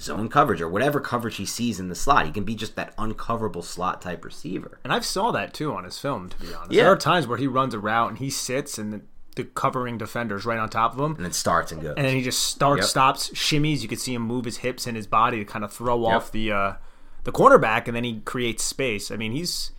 zone 0.00 0.28
coverage 0.28 0.60
or 0.60 0.68
whatever 0.68 1.00
coverage 1.00 1.36
he 1.36 1.46
sees 1.46 1.80
in 1.80 1.88
the 1.88 1.94
slot. 1.94 2.26
He 2.26 2.32
can 2.32 2.44
be 2.44 2.54
just 2.54 2.76
that 2.76 2.96
uncoverable 2.96 3.62
slot 3.62 4.00
type 4.00 4.24
receiver. 4.24 4.78
And 4.84 4.92
I've 4.92 5.04
saw 5.04 5.30
that 5.32 5.52
too 5.52 5.72
on 5.72 5.84
his 5.84 5.98
film, 5.98 6.28
to 6.28 6.38
be 6.38 6.54
honest. 6.54 6.72
Yeah. 6.72 6.84
There 6.84 6.92
are 6.92 6.96
times 6.96 7.26
where 7.26 7.38
he 7.38 7.46
runs 7.46 7.74
a 7.74 7.78
route 7.78 8.10
and 8.10 8.18
he 8.18 8.30
sits 8.30 8.78
and 8.78 8.92
the, 8.92 9.00
the 9.36 9.44
covering 9.44 9.98
defender's 9.98 10.44
right 10.44 10.58
on 10.58 10.68
top 10.68 10.94
of 10.94 11.00
him. 11.00 11.16
And 11.16 11.24
then 11.24 11.32
starts 11.32 11.72
and 11.72 11.82
goes. 11.82 11.94
And 11.96 12.06
then 12.06 12.14
he 12.14 12.22
just 12.22 12.44
starts, 12.44 12.82
yep. 12.82 12.88
stops, 12.88 13.30
shimmies. 13.30 13.82
You 13.82 13.88
can 13.88 13.98
see 13.98 14.14
him 14.14 14.22
move 14.22 14.44
his 14.44 14.58
hips 14.58 14.86
and 14.86 14.96
his 14.96 15.06
body 15.06 15.38
to 15.38 15.44
kind 15.44 15.64
of 15.64 15.72
throw 15.72 16.04
yep. 16.04 16.16
off 16.16 16.32
the 16.32 16.52
uh, 16.52 16.72
the 17.24 17.32
cornerback, 17.32 17.86
and 17.86 17.96
then 17.96 18.04
he 18.04 18.20
creates 18.20 18.64
space. 18.64 19.10
I 19.10 19.16
mean, 19.16 19.32
he's 19.32 19.72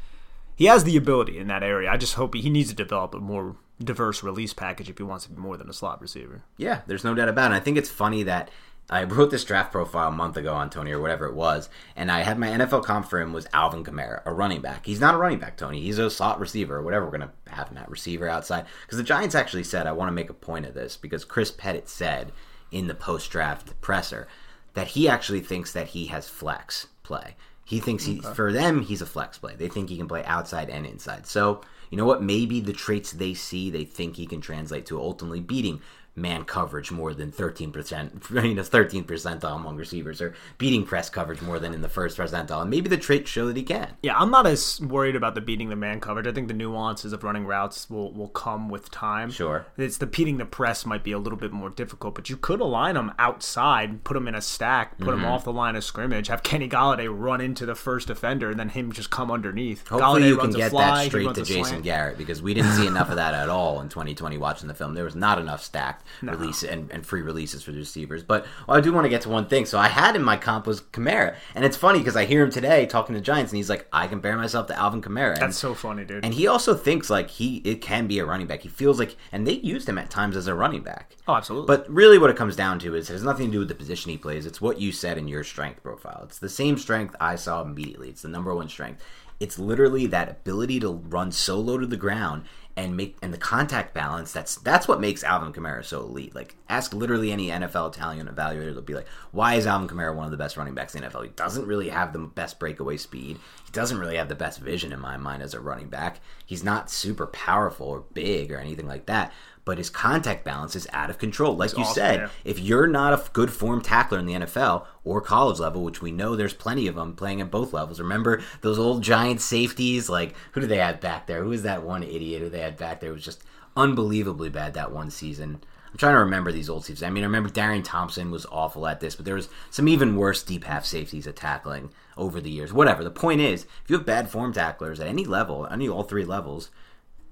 he 0.56 0.66
has 0.66 0.84
the 0.84 0.98
ability 0.98 1.38
in 1.38 1.48
that 1.48 1.64
area. 1.64 1.90
I 1.90 1.98
just 1.98 2.14
hope 2.14 2.36
he, 2.36 2.42
he 2.42 2.50
needs 2.50 2.70
to 2.70 2.76
develop 2.76 3.16
a 3.16 3.20
more 3.20 3.56
diverse 3.84 4.22
release 4.22 4.54
package 4.54 4.90
if 4.90 4.98
he 4.98 5.04
wants 5.04 5.26
to 5.26 5.32
be 5.32 5.40
more 5.40 5.58
than 5.58 5.70
a 5.70 5.74
slot 5.74 6.02
receiver. 6.02 6.44
Yeah, 6.58 6.82
there's 6.86 7.04
no 7.04 7.16
doubt 7.16 7.30
about 7.30 7.52
it. 7.52 7.56
I 7.56 7.60
think 7.60 7.78
it's 7.78 7.90
funny 7.90 8.24
that 8.24 8.52
I 8.90 9.04
wrote 9.04 9.30
this 9.30 9.44
draft 9.44 9.72
profile 9.72 10.10
a 10.10 10.12
month 10.12 10.36
ago 10.36 10.54
on 10.54 10.70
Toney 10.70 10.92
or 10.92 11.00
whatever 11.00 11.28
it 11.28 11.36
was, 11.36 11.70
and 11.96 12.12
I 12.12 12.22
had 12.22 12.40
my 12.40 12.48
NFL 12.48 12.84
comp 12.84 13.08
for 13.08 13.20
him 13.20 13.34
was 13.34 13.48
Alvin 13.54 13.84
Kamara, 13.84 14.22
a 14.26 14.34
running 14.34 14.62
back. 14.62 14.86
He's 14.86 15.00
not 15.00 15.14
a 15.14 15.18
running 15.18 15.40
back, 15.40 15.58
Toney. 15.58 15.82
He's 15.82 16.00
a 16.00 16.10
slot 16.10 16.40
receiver, 16.40 16.78
or 16.78 16.82
whatever 16.82 17.06
we're 17.06 17.12
gonna 17.12 17.34
have 17.48 17.70
him 17.70 17.78
at 17.78 17.90
receiver 17.90 18.28
outside. 18.28 18.66
Because 18.86 18.98
the 18.98 19.04
Giants 19.04 19.36
actually 19.36 19.64
said, 19.64 19.86
I 19.86 19.92
want 19.92 20.10
to 20.10 20.14
make 20.14 20.30
a 20.30 20.34
point 20.34 20.66
of 20.66 20.74
this 20.74 20.98
because 20.98 21.24
Chris 21.24 21.52
Pettit 21.52 21.88
said 21.88 22.32
in 22.72 22.88
the 22.88 22.96
post 22.96 23.30
draft 23.32 23.80
presser 23.82 24.28
that 24.74 24.90
he 24.90 25.08
actually 25.10 25.42
thinks 25.42 25.72
that 25.74 25.88
he 25.88 26.08
has 26.08 26.28
flex 26.28 26.88
play. 27.04 27.36
He 27.66 27.80
thinks 27.80 28.06
he, 28.06 28.20
for 28.20 28.52
them, 28.52 28.82
he's 28.82 29.02
a 29.02 29.06
flex 29.06 29.38
play. 29.38 29.56
They 29.56 29.68
think 29.68 29.90
he 29.90 29.98
can 29.98 30.08
play 30.08 30.24
outside 30.26 30.72
and 30.72 30.88
inside. 30.88 31.28
So, 31.28 31.62
you 31.92 31.98
know 31.98 32.06
what? 32.06 32.24
Maybe 32.24 32.60
the 32.60 32.74
traits 32.74 33.12
they 33.12 33.36
see, 33.36 33.70
they 33.70 33.84
think 33.84 34.16
he 34.16 34.26
can 34.26 34.42
translate 34.42 34.88
to 34.88 35.00
ultimately 35.00 35.40
beating 35.40 35.82
man 36.16 36.44
coverage 36.44 36.92
more 36.92 37.14
than 37.14 37.32
13%, 37.32 38.38
I 38.38 38.42
mean, 38.42 38.60
a 38.60 38.64
13 38.64 39.04
percentile 39.06 39.56
among 39.56 39.78
receivers, 39.78 40.22
or 40.22 40.34
beating 40.58 40.86
press 40.86 41.10
coverage 41.10 41.42
more 41.42 41.60
than 41.60 41.74
in 41.74 41.82
the 41.82 41.90
first 41.90 42.18
percentile. 42.18 42.62
And 42.62 42.70
maybe 42.70 42.90
the 42.90 42.98
traits 42.98 43.30
show 43.30 43.48
that 43.48 43.58
he 43.58 43.64
can. 43.64 43.96
Yeah, 44.04 44.18
I'm 44.18 44.32
not 44.32 44.46
as 44.46 44.82
worried 44.82 45.16
about 45.16 45.36
the 45.36 45.42
beating 45.42 45.70
the 45.70 45.76
man 45.76 46.00
coverage. 46.00 46.28
I 46.28 46.32
think 46.32 46.48
the 46.48 46.54
nuances 46.54 47.14
of 47.14 47.24
running 47.24 47.46
routes 47.46 47.90
will, 47.90 48.14
will 48.14 48.28
come 48.28 48.70
with 48.70 48.92
time. 48.92 49.32
Sure. 49.32 49.66
It's 49.78 49.98
the 49.98 50.06
beating 50.06 50.38
the 50.38 50.46
press 50.46 50.86
might 50.86 51.04
be 51.04 51.12
a 51.12 51.20
little 51.20 51.40
bit 51.40 51.52
more 51.52 51.70
difficult, 51.70 52.16
but 52.16 52.30
you 52.30 52.38
could 52.38 52.60
align 52.60 52.96
them 52.96 53.14
outside, 53.18 54.04
put 54.04 54.14
them 54.14 54.28
in 54.28 54.36
a 54.36 54.42
stack, 54.42 54.98
put 54.98 55.12
them 55.12 55.20
mm-hmm. 55.20 55.26
off 55.26 55.44
the 55.44 55.54
line 55.54 55.76
of 55.76 55.84
scrimmage, 55.84 56.28
have 56.28 56.44
Kenny 56.44 56.68
Golladay 56.68 57.08
run 57.10 57.42
into 57.42 57.66
the 57.66 57.76
first 57.76 58.08
defender, 58.08 58.50
and 58.50 58.60
then 58.60 58.70
him 58.70 58.92
just 58.92 59.10
come 59.10 59.32
underneath. 59.32 59.88
Hopefully, 59.88 60.22
Golladay 60.22 60.28
you 60.28 60.38
can 60.38 60.52
get 60.52 60.72
fly, 60.72 61.04
that 61.04 61.08
straight 61.08 61.34
to 61.36 61.44
Jason 61.44 61.64
slant. 61.66 61.84
Garrett 61.84 62.18
because 62.18 62.42
we 62.42 62.54
didn't 62.54 62.72
see 62.72 62.88
enough 62.88 63.10
of 63.10 63.16
that 63.16 63.34
at 63.34 63.50
all 63.50 63.80
in 63.82 63.90
2020 63.90 64.38
watching 64.38 64.68
the 64.68 64.74
film. 64.74 64.94
There 64.94 65.04
was 65.04 65.16
not 65.16 65.40
enough 65.40 65.64
stacked 65.64 66.06
release 66.22 66.64
and, 66.64 66.92
and 66.92 67.06
free 67.06 67.22
releases 67.22 67.64
for 67.64 67.72
the 67.72 67.78
receivers. 67.80 68.24
But 68.24 68.46
well, 68.68 68.78
I 68.78 68.82
do 68.82 68.92
want 68.94 69.06
to 69.06 69.10
get 69.10 69.22
to 69.22 69.30
one 69.30 69.48
thing. 69.48 69.66
So 69.66 69.78
I 69.80 69.88
had 69.88 70.16
in 70.16 70.24
my 70.24 70.38
comp 70.38 70.68
was 70.68 70.82
Kamara, 70.82 71.36
and 71.56 71.66
it's 71.66 71.78
funny 71.78 72.00
because 72.00 72.16
I 72.16 72.26
hear 72.26 72.44
him 72.44 72.52
today 72.52 72.86
talking 72.86 73.16
to 73.16 73.22
Giants, 73.22 73.52
and 73.52 73.58
he's 73.58 73.70
like, 73.70 73.88
"I 73.94 74.08
compare 74.08 74.36
myself 74.38 74.68
to 74.68 74.78
Alvin 74.78 75.02
Kamara." 75.02 75.34
And, 75.34 75.42
That's 75.42 75.58
so 75.58 75.74
funny, 75.74 76.06
dude. 76.06 76.24
and 76.26 76.34
he 76.34 76.48
also 76.48 76.74
thinks 76.76 77.10
like 77.10 77.30
he 77.30 77.58
it 77.58 77.82
can 77.82 78.08
be 78.08 78.20
a 78.20 78.26
running 78.26 78.48
back. 78.48 78.62
He 78.62 78.70
feels 78.70 79.00
like, 79.00 79.16
and 79.32 79.46
they 79.48 79.54
used 79.54 79.88
him 79.88 79.98
at 79.98 80.10
times 80.10 80.36
as 80.36 80.48
a 80.48 80.54
running 80.56 80.82
back. 80.82 81.16
oh, 81.28 81.36
absolutely. 81.36 81.68
But 81.68 81.90
really, 81.90 82.18
what 82.18 82.30
it 82.30 82.36
comes 82.38 82.56
down 82.56 82.80
to 82.80 82.96
is 82.96 83.10
it 83.10 83.14
has 83.14 83.24
nothing 83.24 83.48
to 83.48 83.52
do 83.52 83.60
with 83.60 83.68
the 83.70 83.76
position 83.76 84.12
he 84.12 84.18
plays. 84.18 84.46
It's 84.46 84.62
what 84.62 84.80
you 84.80 84.92
said 84.92 85.18
in 85.18 85.28
your 85.28 85.44
strength 85.44 85.84
profile. 85.84 86.22
It's 86.24 86.40
the 86.40 86.50
same 86.50 86.78
strength 86.78 87.16
I 87.20 87.36
saw 87.36 87.62
immediately. 87.62 88.10
It's 88.10 88.22
the 88.22 88.28
number 88.30 88.54
one 88.54 88.70
strength. 88.70 89.04
It's 89.40 89.58
literally 89.58 90.06
that 90.08 90.30
ability 90.30 90.82
to 90.82 90.90
run 90.92 91.32
so 91.32 91.58
low 91.60 91.78
to 91.78 91.88
the 91.88 91.96
ground 91.96 92.44
and 92.80 92.96
make 92.98 93.18
and 93.22 93.34
the 93.34 93.38
contact 93.38 93.94
balance. 93.94 94.32
That's 94.32 94.56
that's 94.56 94.88
what 94.88 95.00
makes 95.00 95.24
Alvin 95.24 95.54
Kamara 95.54 95.84
so 95.84 96.02
elite. 96.02 96.34
Like 96.34 96.56
ask 96.68 96.94
literally 96.94 97.32
any 97.32 97.48
NFL 97.48 97.94
Italian 97.94 98.28
evaluator, 98.28 98.74
they'll 98.74 98.82
be 98.82 98.96
like, 98.96 99.08
"Why 99.32 99.56
is 99.56 99.68
Alvin 99.68 99.88
Kamara 99.88 100.16
one 100.16 100.26
of 100.26 100.32
the 100.32 100.38
best 100.38 100.58
running 100.58 100.76
backs 100.76 100.96
in 100.96 101.02
the 101.02 101.08
NFL? 101.08 101.24
He 101.24 101.30
doesn't 101.30 101.68
really 101.68 101.90
have 101.90 102.14
the 102.14 102.20
best 102.20 102.60
breakaway 102.60 102.98
speed. 102.98 103.38
He 103.66 103.72
doesn't 103.72 104.00
really 104.00 104.18
have 104.18 104.30
the 104.30 104.36
best 104.36 104.60
vision 104.60 104.92
in 104.92 105.00
my 105.00 105.18
mind 105.18 105.44
as 105.44 105.54
a 105.54 105.60
running 105.60 105.90
back. 105.90 106.20
He's 106.46 106.64
not 106.64 106.90
super 106.90 107.28
powerful 107.28 107.88
or 107.88 108.06
big 108.14 108.52
or 108.52 108.58
anything 108.58 108.88
like 108.88 109.06
that." 109.08 109.32
But 109.70 109.78
his 109.78 109.92
contact 109.92 110.44
balance 110.44 110.76
is 110.76 110.88
out 110.94 111.12
of 111.12 111.20
control. 111.20 111.56
Like 111.56 111.78
you 111.78 111.84
awesome, 111.84 111.94
said, 111.94 112.20
yeah. 112.22 112.30
if 112.44 112.58
you're 112.58 112.88
not 112.88 113.14
a 113.14 113.24
good 113.34 113.54
form 113.54 113.82
tackler 113.82 114.18
in 114.18 114.26
the 114.26 114.34
NFL 114.34 114.88
or 115.04 115.22
college 115.22 115.60
level, 115.60 115.84
which 115.84 116.02
we 116.02 116.12
know 116.12 116.36
there's 116.36 116.56
plenty 116.56 116.88
of 116.88 116.96
them 116.96 117.16
playing 117.16 117.40
at 117.40 117.52
both 117.52 117.72
levels. 117.72 118.00
Remember 118.00 118.42
those 118.62 118.80
old 118.80 119.04
giant 119.04 119.42
safeties? 119.42 120.10
Like 120.10 120.34
who 120.54 120.62
do 120.62 120.66
they 120.66 120.78
have 120.78 121.00
back 121.00 121.28
there? 121.28 121.44
Who 121.44 121.52
is 121.52 121.62
that 121.62 121.84
one 121.84 122.02
idiot 122.02 122.42
who 122.42 122.50
they 122.50 122.62
had 122.62 122.78
back 122.78 123.00
there? 123.00 123.12
It 123.12 123.14
was 123.14 123.24
just 123.24 123.44
unbelievably 123.78 124.50
bad 124.50 124.74
that 124.74 124.92
one 124.92 125.12
season. 125.12 125.62
I'm 125.92 125.98
trying 126.00 126.16
to 126.16 126.22
remember 126.22 126.52
these 126.52 126.68
old 126.68 126.86
safeties. 126.86 127.04
I 127.04 127.12
mean, 127.12 127.24
I 127.24 127.28
remember 127.28 127.50
Darian 127.50 127.84
Thompson 127.84 128.32
was 128.32 128.48
awful 128.52 128.88
at 128.88 129.02
this, 129.02 129.16
but 129.16 129.26
there 129.26 129.36
was 129.36 129.50
some 129.70 129.88
even 129.88 130.16
worse 130.16 130.42
deep 130.42 130.64
half 130.64 130.84
safeties 130.84 131.28
at 131.28 131.36
tackling 131.36 131.92
over 132.18 132.42
the 132.42 132.50
years. 132.50 132.74
Whatever. 132.74 133.04
The 133.04 133.12
point 133.12 133.42
is, 133.42 133.66
if 133.84 133.90
you 133.90 133.98
have 133.98 134.06
bad 134.08 134.32
form 134.32 134.52
tacklers 134.52 135.00
at 135.00 135.06
any 135.06 135.26
level, 135.26 135.68
any 135.70 135.88
all 135.88 136.02
three 136.02 136.26
levels, 136.26 136.72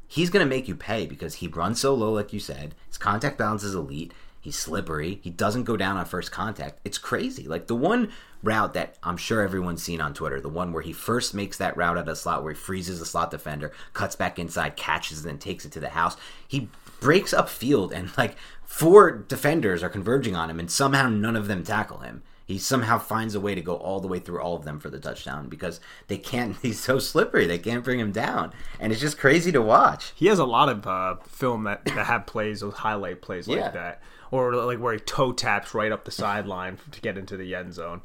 he's 0.07 0.29
going 0.29 0.45
to 0.45 0.49
make 0.49 0.67
you 0.67 0.75
pay 0.75 1.05
because 1.05 1.35
he 1.35 1.47
runs 1.47 1.81
so 1.81 1.93
low, 1.93 2.11
like 2.11 2.33
you 2.33 2.39
said. 2.39 2.75
His 2.87 2.97
contact 2.97 3.37
balance 3.37 3.63
is 3.63 3.75
elite. 3.75 4.13
He's 4.39 4.57
slippery. 4.57 5.19
He 5.23 5.29
doesn't 5.29 5.65
go 5.65 5.75
down 5.75 5.97
on 5.97 6.05
first 6.05 6.31
contact. 6.31 6.79
It's 6.85 6.97
crazy. 6.97 7.47
Like 7.47 7.67
the 7.67 7.75
one 7.75 8.11
route 8.41 8.73
that 8.75 8.95
I'm 9.03 9.17
sure 9.17 9.41
everyone's 9.41 9.83
seen 9.83 9.99
on 9.99 10.13
Twitter, 10.13 10.39
the 10.39 10.47
one 10.47 10.71
where 10.71 10.83
he 10.83 10.93
first 10.93 11.33
makes 11.33 11.57
that 11.57 11.75
route 11.75 11.97
at 11.97 12.07
a 12.07 12.15
slot 12.15 12.43
where 12.43 12.53
he 12.53 12.57
freezes 12.59 12.99
the 12.99 13.05
slot 13.05 13.31
defender, 13.31 13.73
cuts 13.93 14.15
back 14.15 14.39
inside, 14.39 14.77
catches, 14.77 15.19
and 15.19 15.27
then 15.27 15.37
takes 15.37 15.65
it 15.65 15.71
to 15.73 15.81
the 15.81 15.89
house. 15.89 16.15
He 16.47 16.69
breaks 17.01 17.33
up 17.33 17.49
field 17.49 17.91
and 17.91 18.15
like 18.17 18.37
four 18.63 19.11
defenders 19.11 19.83
are 19.83 19.89
converging 19.89 20.35
on 20.35 20.49
him, 20.49 20.59
and 20.59 20.71
somehow 20.71 21.09
none 21.09 21.35
of 21.35 21.47
them 21.47 21.63
tackle 21.63 21.99
him. 21.99 22.23
He 22.47 22.57
somehow 22.57 22.97
finds 22.97 23.35
a 23.35 23.41
way 23.41 23.55
to 23.55 23.61
go 23.61 23.75
all 23.75 23.99
the 23.99 24.07
way 24.07 24.19
through 24.19 24.39
all 24.41 24.55
of 24.55 24.63
them 24.63 24.79
for 24.79 24.89
the 24.89 24.99
touchdown 24.99 25.49
because 25.49 25.81
they 26.07 26.17
can't. 26.17 26.55
He's 26.61 26.79
so 26.79 26.97
slippery; 26.97 27.45
they 27.45 27.59
can't 27.59 27.83
bring 27.83 27.99
him 27.99 28.13
down, 28.13 28.53
and 28.79 28.93
it's 28.93 29.01
just 29.01 29.17
crazy 29.19 29.51
to 29.51 29.61
watch. 29.61 30.13
He 30.15 30.27
has 30.27 30.39
a 30.39 30.45
lot 30.45 30.69
of 30.69 30.87
uh, 30.87 31.17
film 31.27 31.65
that, 31.65 31.83
that 31.83 32.05
have 32.05 32.25
plays, 32.25 32.61
those 32.61 32.75
highlight 32.75 33.21
plays 33.21 33.49
like 33.49 33.57
Yeah. 33.57 33.71
that, 33.71 34.01
or 34.31 34.55
like 34.55 34.79
where 34.79 34.93
he 34.93 34.99
toe 34.99 35.33
taps 35.33 35.73
right 35.73 35.91
up 35.91 36.05
the 36.05 36.11
sideline 36.11 36.77
to 36.91 37.01
get 37.01 37.17
into 37.17 37.35
the 37.35 37.53
end 37.53 37.73
zone. 37.73 37.99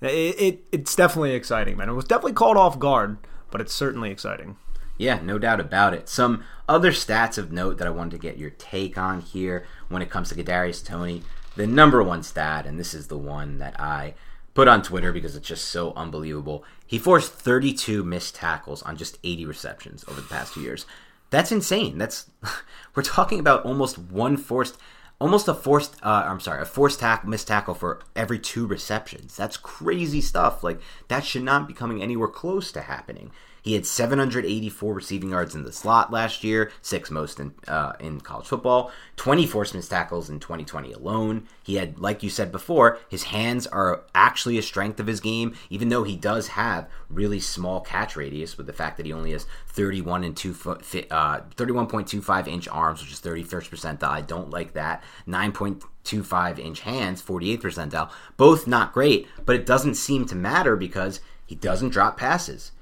It, 0.00 0.08
it 0.40 0.64
it's 0.72 0.96
definitely 0.96 1.32
exciting, 1.34 1.76
man. 1.76 1.90
It 1.90 1.92
was 1.92 2.06
definitely 2.06 2.32
caught 2.32 2.56
off 2.56 2.78
guard, 2.78 3.18
but 3.50 3.60
it's 3.60 3.74
certainly 3.74 4.10
exciting. 4.10 4.56
Yeah, 4.96 5.20
no 5.22 5.38
doubt 5.38 5.60
about 5.60 5.94
it. 5.94 6.08
Some 6.08 6.44
other 6.68 6.92
stats 6.92 7.36
of 7.36 7.52
note 7.52 7.76
that 7.78 7.86
I 7.86 7.90
wanted 7.90 8.12
to 8.12 8.18
get 8.18 8.38
your 8.38 8.50
take 8.50 8.96
on 8.96 9.20
here 9.20 9.66
when 9.88 10.00
it 10.00 10.08
comes 10.10 10.28
to 10.30 10.34
Kadarius 10.34 10.84
Toney. 10.84 11.22
The 11.56 11.66
number 11.66 12.02
one 12.02 12.22
stat, 12.22 12.66
and 12.66 12.78
this 12.78 12.94
is 12.94 13.08
the 13.08 13.18
one 13.18 13.58
that 13.58 13.78
I 13.78 14.14
put 14.54 14.68
on 14.68 14.82
Twitter 14.82 15.12
because 15.12 15.36
it's 15.36 15.48
just 15.48 15.66
so 15.66 15.92
unbelievable. 15.94 16.64
He 16.86 16.98
forced 16.98 17.32
32 17.32 18.04
missed 18.04 18.34
tackles 18.34 18.82
on 18.82 18.96
just 18.96 19.18
80 19.24 19.46
receptions 19.46 20.04
over 20.08 20.20
the 20.20 20.28
past 20.28 20.54
two 20.54 20.60
years. 20.60 20.86
That's 21.30 21.52
insane. 21.52 21.98
That's 21.98 22.30
we're 22.94 23.02
talking 23.02 23.40
about 23.40 23.64
almost 23.64 23.98
one 23.98 24.36
forced, 24.36 24.76
almost 25.20 25.48
a 25.48 25.54
forced. 25.54 25.96
Uh, 26.02 26.24
I'm 26.26 26.40
sorry, 26.40 26.62
a 26.62 26.66
forced 26.66 27.00
tack 27.00 27.26
missed 27.26 27.48
tackle 27.48 27.74
for 27.74 28.00
every 28.14 28.38
two 28.38 28.66
receptions. 28.66 29.36
That's 29.36 29.56
crazy 29.56 30.20
stuff. 30.20 30.62
Like 30.62 30.80
that 31.08 31.24
should 31.24 31.42
not 31.42 31.66
be 31.66 31.74
coming 31.74 32.02
anywhere 32.02 32.28
close 32.28 32.70
to 32.72 32.82
happening. 32.82 33.30
He 33.62 33.74
had 33.74 33.86
784 33.86 34.92
receiving 34.92 35.30
yards 35.30 35.54
in 35.54 35.62
the 35.62 35.70
slot 35.70 36.12
last 36.12 36.42
year, 36.42 36.72
six 36.82 37.12
most 37.12 37.38
in 37.38 37.54
uh, 37.68 37.92
in 38.00 38.20
college 38.20 38.46
football. 38.48 38.90
20 39.16 39.46
forced 39.46 39.72
missed 39.72 39.90
tackles 39.90 40.28
in 40.28 40.40
2020 40.40 40.92
alone. 40.92 41.46
He 41.62 41.76
had, 41.76 41.96
like 42.00 42.24
you 42.24 42.28
said 42.28 42.50
before, 42.50 42.98
his 43.08 43.24
hands 43.24 43.68
are 43.68 44.02
actually 44.16 44.58
a 44.58 44.62
strength 44.62 44.98
of 44.98 45.06
his 45.06 45.20
game, 45.20 45.54
even 45.70 45.90
though 45.90 46.02
he 46.02 46.16
does 46.16 46.48
have 46.48 46.88
really 47.08 47.38
small 47.38 47.80
catch 47.80 48.16
radius. 48.16 48.58
With 48.58 48.66
the 48.66 48.72
fact 48.72 48.96
that 48.96 49.06
he 49.06 49.12
only 49.12 49.30
has 49.30 49.46
31 49.68 50.24
and 50.24 50.36
two 50.36 50.54
foot, 50.54 50.80
uh, 51.12 51.42
31.25 51.56 52.48
inch 52.48 52.66
arms, 52.66 53.00
which 53.00 53.12
is 53.12 53.20
31st 53.20 53.70
percentile. 53.70 54.08
I 54.08 54.22
don't 54.22 54.50
like 54.50 54.72
that. 54.72 55.04
9.25 55.28 56.58
inch 56.58 56.80
hands, 56.80 57.22
48th 57.22 57.60
percentile. 57.60 58.10
Both 58.36 58.66
not 58.66 58.92
great, 58.92 59.28
but 59.46 59.54
it 59.54 59.66
doesn't 59.66 59.94
seem 59.94 60.26
to 60.26 60.34
matter 60.34 60.74
because 60.74 61.20
he 61.46 61.54
doesn't 61.54 61.90
drop 61.90 62.16
passes. 62.16 62.72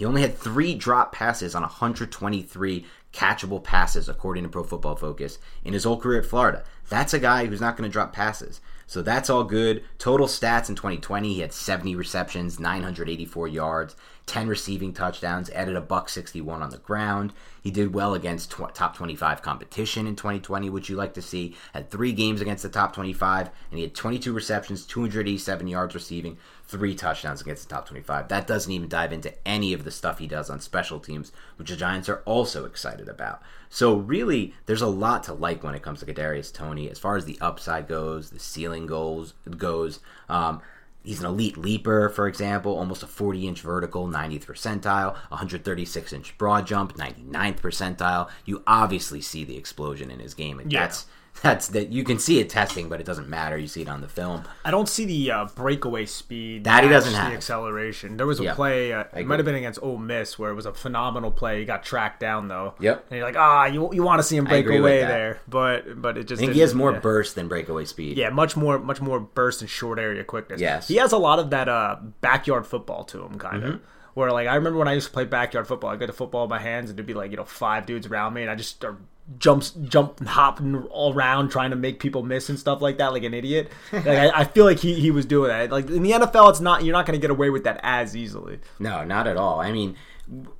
He 0.00 0.06
only 0.06 0.22
had 0.22 0.38
three 0.38 0.74
drop 0.74 1.12
passes 1.12 1.54
on 1.54 1.60
123 1.60 2.86
catchable 3.12 3.62
passes, 3.62 4.08
according 4.08 4.44
to 4.44 4.48
Pro 4.48 4.64
Football 4.64 4.96
Focus, 4.96 5.38
in 5.62 5.74
his 5.74 5.84
whole 5.84 6.00
career 6.00 6.20
at 6.20 6.26
Florida. 6.26 6.64
That's 6.88 7.12
a 7.12 7.18
guy 7.18 7.44
who's 7.44 7.60
not 7.60 7.76
going 7.76 7.86
to 7.86 7.92
drop 7.92 8.14
passes. 8.14 8.62
So 8.86 9.02
that's 9.02 9.28
all 9.28 9.44
good. 9.44 9.84
Total 9.98 10.26
stats 10.26 10.70
in 10.70 10.74
2020, 10.74 11.34
he 11.34 11.40
had 11.40 11.52
70 11.52 11.96
receptions, 11.96 12.58
984 12.58 13.48
yards, 13.48 13.94
10 14.30 14.46
receiving 14.46 14.92
touchdowns, 14.92 15.50
added 15.50 15.74
a 15.74 15.80
buck 15.80 16.08
61 16.08 16.62
on 16.62 16.70
the 16.70 16.78
ground. 16.78 17.32
He 17.64 17.72
did 17.72 17.92
well 17.92 18.14
against 18.14 18.52
tw- 18.52 18.72
top 18.72 18.96
25 18.96 19.42
competition 19.42 20.06
in 20.06 20.14
2020, 20.14 20.70
which 20.70 20.88
you 20.88 20.94
like 20.94 21.14
to 21.14 21.20
see. 21.20 21.56
Had 21.74 21.90
three 21.90 22.12
games 22.12 22.40
against 22.40 22.62
the 22.62 22.68
top 22.68 22.94
25, 22.94 23.48
and 23.48 23.78
he 23.78 23.82
had 23.82 23.92
22 23.92 24.32
receptions, 24.32 24.86
287 24.86 25.66
yards 25.66 25.96
receiving, 25.96 26.38
three 26.68 26.94
touchdowns 26.94 27.40
against 27.40 27.68
the 27.68 27.74
top 27.74 27.88
25. 27.88 28.28
That 28.28 28.46
doesn't 28.46 28.70
even 28.70 28.88
dive 28.88 29.12
into 29.12 29.34
any 29.44 29.72
of 29.72 29.82
the 29.82 29.90
stuff 29.90 30.20
he 30.20 30.28
does 30.28 30.48
on 30.48 30.60
special 30.60 31.00
teams, 31.00 31.32
which 31.56 31.70
the 31.70 31.76
Giants 31.76 32.08
are 32.08 32.22
also 32.24 32.64
excited 32.66 33.08
about. 33.08 33.42
So 33.68 33.96
really, 33.96 34.54
there's 34.66 34.80
a 34.80 34.86
lot 34.86 35.24
to 35.24 35.32
like 35.32 35.64
when 35.64 35.74
it 35.74 35.82
comes 35.82 35.98
to 36.00 36.06
Kadarius 36.06 36.54
Toney 36.54 36.88
as 36.88 37.00
far 37.00 37.16
as 37.16 37.24
the 37.24 37.38
upside 37.40 37.88
goes, 37.88 38.30
the 38.30 38.38
ceiling 38.38 38.86
goals 38.86 39.34
goes. 39.56 39.98
Um, 40.28 40.62
He's 41.02 41.20
an 41.20 41.26
elite 41.26 41.56
leaper, 41.56 42.08
for 42.10 42.26
example, 42.28 42.76
almost 42.76 43.02
a 43.02 43.06
40 43.06 43.48
inch 43.48 43.60
vertical, 43.62 44.06
90th 44.06 44.44
percentile, 44.46 45.14
136 45.30 46.12
inch 46.12 46.36
broad 46.36 46.66
jump, 46.66 46.96
99th 46.96 47.60
percentile. 47.60 48.28
You 48.44 48.62
obviously 48.66 49.20
see 49.20 49.44
the 49.44 49.56
explosion 49.56 50.10
in 50.10 50.20
his 50.20 50.34
game, 50.34 50.60
and 50.60 50.70
Yeah. 50.70 50.80
that's 50.80 51.06
that's 51.42 51.68
that 51.68 51.90
you 51.90 52.04
can 52.04 52.18
see 52.18 52.38
it 52.38 52.50
testing, 52.50 52.88
but 52.88 53.00
it 53.00 53.06
doesn't 53.06 53.28
matter. 53.28 53.56
You 53.56 53.66
see 53.66 53.82
it 53.82 53.88
on 53.88 54.00
the 54.00 54.08
film. 54.08 54.44
I 54.64 54.70
don't 54.70 54.88
see 54.88 55.04
the 55.06 55.30
uh, 55.30 55.44
breakaway 55.54 56.06
speed. 56.06 56.64
That 56.64 56.84
he 56.84 56.90
doesn't 56.90 57.14
have. 57.14 57.30
the 57.30 57.36
acceleration. 57.36 58.16
There 58.16 58.26
was 58.26 58.40
a 58.40 58.44
Yeah, 58.44 58.54
play. 58.54 58.92
Uh, 58.92 59.04
it 59.16 59.26
might 59.26 59.38
have 59.38 59.46
been 59.46 59.54
against 59.54 59.82
Ole 59.82 59.96
Miss 59.96 60.38
where 60.38 60.50
it 60.50 60.54
was 60.54 60.66
a 60.66 60.74
phenomenal 60.74 61.30
play. 61.30 61.60
He 61.60 61.64
got 61.64 61.82
tracked 61.82 62.20
down 62.20 62.48
though. 62.48 62.74
Yep. 62.80 63.06
And 63.10 63.18
you're 63.18 63.26
like, 63.26 63.36
ah, 63.36 63.66
you 63.66 63.90
you 63.92 64.02
want 64.02 64.18
to 64.18 64.22
see 64.22 64.36
him 64.36 64.44
break 64.44 64.66
away 64.66 65.00
there, 65.00 65.40
but 65.48 66.00
but 66.00 66.18
it 66.18 66.24
just. 66.24 66.40
I 66.40 66.44
think 66.44 66.54
he 66.54 66.60
has 66.60 66.74
more 66.74 66.92
yeah. 66.92 67.00
burst 67.00 67.34
than 67.34 67.48
breakaway 67.48 67.84
speed. 67.86 68.18
Yeah, 68.18 68.30
much 68.30 68.56
more, 68.56 68.78
much 68.78 69.00
more 69.00 69.20
burst 69.20 69.62
and 69.62 69.70
short 69.70 69.98
area 69.98 70.24
quickness. 70.24 70.60
Yes. 70.60 70.88
he 70.88 70.96
has 70.96 71.12
a 71.12 71.18
lot 71.18 71.38
of 71.38 71.50
that 71.50 71.68
uh, 71.68 71.96
backyard 72.20 72.66
football 72.66 73.04
to 73.04 73.24
him, 73.24 73.38
kind 73.38 73.64
of, 73.64 73.80
Where 74.14 74.30
like 74.30 74.46
I 74.46 74.54
remember 74.56 74.78
when 74.78 74.88
I 74.88 74.94
used 74.94 75.06
to 75.06 75.12
play 75.12 75.24
backyard 75.24 75.66
football, 75.66 75.90
I 75.90 75.96
get 75.96 76.06
the 76.06 76.12
football 76.12 76.44
in 76.44 76.50
my 76.50 76.58
hands 76.58 76.90
and 76.90 76.98
there'd 76.98 77.06
be 77.06 77.14
like 77.14 77.30
you 77.30 77.36
know 77.36 77.44
five 77.44 77.86
dudes 77.86 78.06
around 78.06 78.34
me, 78.34 78.42
and 78.42 78.50
I 78.50 78.54
just 78.54 78.70
start 78.70 78.98
jumps, 79.38 79.70
jump, 79.70 80.20
and 80.20 80.28
hopping 80.28 80.76
all 80.90 81.12
around 81.14 81.50
trying 81.50 81.70
to 81.70 81.76
make 81.76 82.00
people 82.00 82.22
miss 82.22 82.48
and 82.48 82.58
stuff 82.58 82.80
like 82.82 82.98
that, 82.98 83.12
like 83.12 83.22
an 83.22 83.34
idiot. 83.34 83.70
Like 83.92 84.06
I, 84.06 84.40
I 84.40 84.44
feel 84.44 84.64
like 84.64 84.78
he, 84.80 84.94
he 84.94 85.10
was 85.10 85.24
doing 85.26 85.48
that. 85.48 85.70
Like 85.70 85.88
in 85.90 86.02
the 86.02 86.10
NFL, 86.12 86.50
it's 86.50 86.60
not 86.60 86.84
you're 86.84 86.92
not 86.92 87.06
going 87.06 87.18
to 87.18 87.22
get 87.22 87.30
away 87.30 87.50
with 87.50 87.64
that 87.64 87.80
as 87.82 88.16
easily. 88.16 88.58
No, 88.78 89.04
not 89.04 89.26
at 89.26 89.36
all. 89.36 89.60
I 89.60 89.72
mean, 89.72 89.96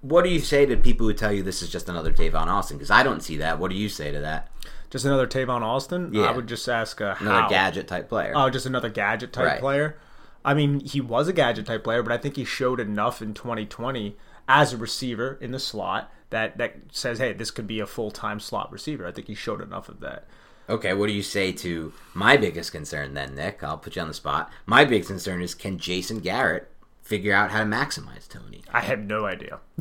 what 0.01 0.25
do 0.25 0.31
you 0.31 0.41
say 0.41 0.67
to 0.67 0.77
people 0.77 1.07
who 1.07 1.15
tell 1.15 1.33
you 1.33 1.43
this 1.43 1.63
is 1.63 1.69
just 1.71 1.89
another 1.89 2.13
Tavon 2.13 2.47
Austin? 2.47 2.77
Because 2.77 2.91
I 2.91 3.03
don't 3.03 3.23
see 3.23 3.37
that. 3.39 3.59
What 3.59 3.71
do 3.71 3.77
you 3.77 3.89
say 3.89 4.11
to 4.13 4.21
that? 4.21 4.49
Just 4.91 5.05
another 5.05 5.27
Tavon 5.27 5.63
Austin. 5.63 6.11
Yeah. 6.13 6.23
I 6.25 6.33
would 6.33 6.47
just 6.49 6.69
ask 6.69 7.01
uh, 7.01 7.15
Another 7.21 7.43
how. 7.43 7.49
gadget 7.49 7.87
type 7.87 8.09
player. 8.09 8.33
Oh, 8.35 8.51
just 8.51 8.67
another 8.67 8.89
gadget 8.89 9.33
type 9.33 9.45
Right. 9.47 9.61
player. 9.61 9.99
I 10.45 10.55
mean, 10.55 10.81
he 10.81 11.01
was 11.01 11.29
a 11.29 11.33
gadget 11.33 11.67
type 11.67 11.85
player, 11.85 12.03
but 12.03 12.13
I 12.13 12.17
think 12.19 12.37
he 12.37 12.45
showed 12.45 12.81
enough 12.81 13.21
in 13.23 13.35
2020 13.35 14.17
as 14.49 14.73
a 14.73 14.77
receiver 14.77 15.39
in 15.41 15.53
the 15.53 15.59
slot 15.61 16.11
that 16.31 16.59
that 16.59 16.77
says, 16.93 17.19
hey, 17.19 17.33
this 17.33 17.51
could 17.51 17.67
be 17.67 17.81
a 17.81 17.87
full 17.87 18.11
time 18.11 18.41
slot 18.41 18.73
receiver. 18.73 19.07
I 19.07 19.13
think 19.13 19.27
he 19.27 19.35
showed 19.35 19.61
enough 19.61 19.89
of 19.89 20.01
that. 20.01 20.27
Okay, 20.69 20.95
what 20.95 21.09
do 21.09 21.13
you 21.13 21.23
say 21.23 21.51
to 21.51 21.93
my 22.15 22.37
biggest 22.37 22.71
concern 22.71 23.15
then, 23.15 23.35
Nick? 23.35 23.63
I'll 23.65 23.79
put 23.79 23.97
you 23.97 24.03
on 24.03 24.09
the 24.09 24.15
spot. 24.15 24.51
My 24.67 24.85
biggest 24.85 25.09
concern 25.09 25.43
is 25.43 25.55
can 25.55 25.79
Jason 25.79 26.21
Garrett 26.21 26.71
figure 27.03 27.35
out 27.35 27.51
how 27.51 27.59
to 27.59 27.65
maximize 27.65 28.29
Toney? 28.29 28.63
I 28.73 28.81
have 28.83 29.01
no 29.01 29.27
idea. 29.27 29.59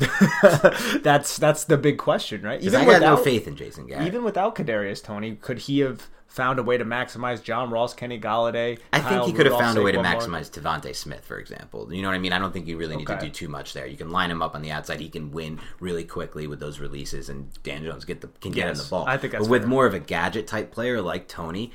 that's 1.02 1.36
that's 1.36 1.64
the 1.64 1.78
big 1.78 1.96
question, 1.96 2.42
right? 2.42 2.58
Because 2.58 2.74
I 2.74 2.84
got 2.84 3.02
no 3.02 3.16
faith 3.16 3.46
in 3.46 3.54
Jason 3.54 3.86
Garrett. 3.86 4.06
Even 4.08 4.24
without 4.24 4.56
Kadarius 4.56 5.02
Toney, 5.02 5.36
could 5.36 5.60
he 5.60 5.78
have 5.78 6.08
found 6.30 6.60
a 6.60 6.62
way 6.62 6.78
to 6.78 6.84
maximize 6.84 7.42
John 7.42 7.70
Ross, 7.70 7.92
Kenny 7.92 8.18
Golladay? 8.18 8.78
I 8.92 9.00
think 9.00 9.24
he 9.24 9.32
could 9.32 9.46
have 9.46 9.58
found 9.58 9.76
a 9.76 9.82
way 9.82 9.92
to 9.92 9.98
maximize 9.98 10.48
DeVonta 10.50 10.94
Smith, 10.94 11.24
for 11.24 11.38
example. 11.38 11.92
You 11.92 12.02
know 12.02 12.08
what 12.08 12.14
I 12.14 12.18
mean? 12.18 12.32
I 12.32 12.38
don't 12.38 12.52
think 12.52 12.68
you 12.68 12.76
really 12.76 12.96
need 12.96 13.08
to 13.08 13.18
do 13.18 13.28
too 13.28 13.48
much 13.48 13.72
there. 13.72 13.86
You 13.86 13.96
can 13.96 14.10
line 14.10 14.30
him 14.30 14.40
up 14.40 14.54
on 14.54 14.62
the 14.62 14.70
outside. 14.70 15.00
He 15.00 15.08
can 15.08 15.32
win 15.32 15.60
really 15.80 16.04
quickly 16.04 16.46
with 16.46 16.60
those 16.60 16.78
releases, 16.78 17.28
and 17.28 17.50
Dan 17.64 17.84
Jones 17.84 18.04
get 18.04 18.20
the 18.20 18.28
can 18.28 18.52
get 18.52 18.62
him 18.62 18.68
Yes, 18.68 18.84
the 18.84 18.90
ball. 18.90 19.04
I 19.06 19.16
think 19.16 19.32
that's 19.32 19.44
but 19.44 19.50
with 19.50 19.62
fair. 19.62 19.68
more 19.68 19.86
of 19.86 19.94
a 19.94 19.98
gadget 19.98 20.46
type 20.46 20.70
player 20.70 21.02
like 21.02 21.26
Toney, 21.26 21.72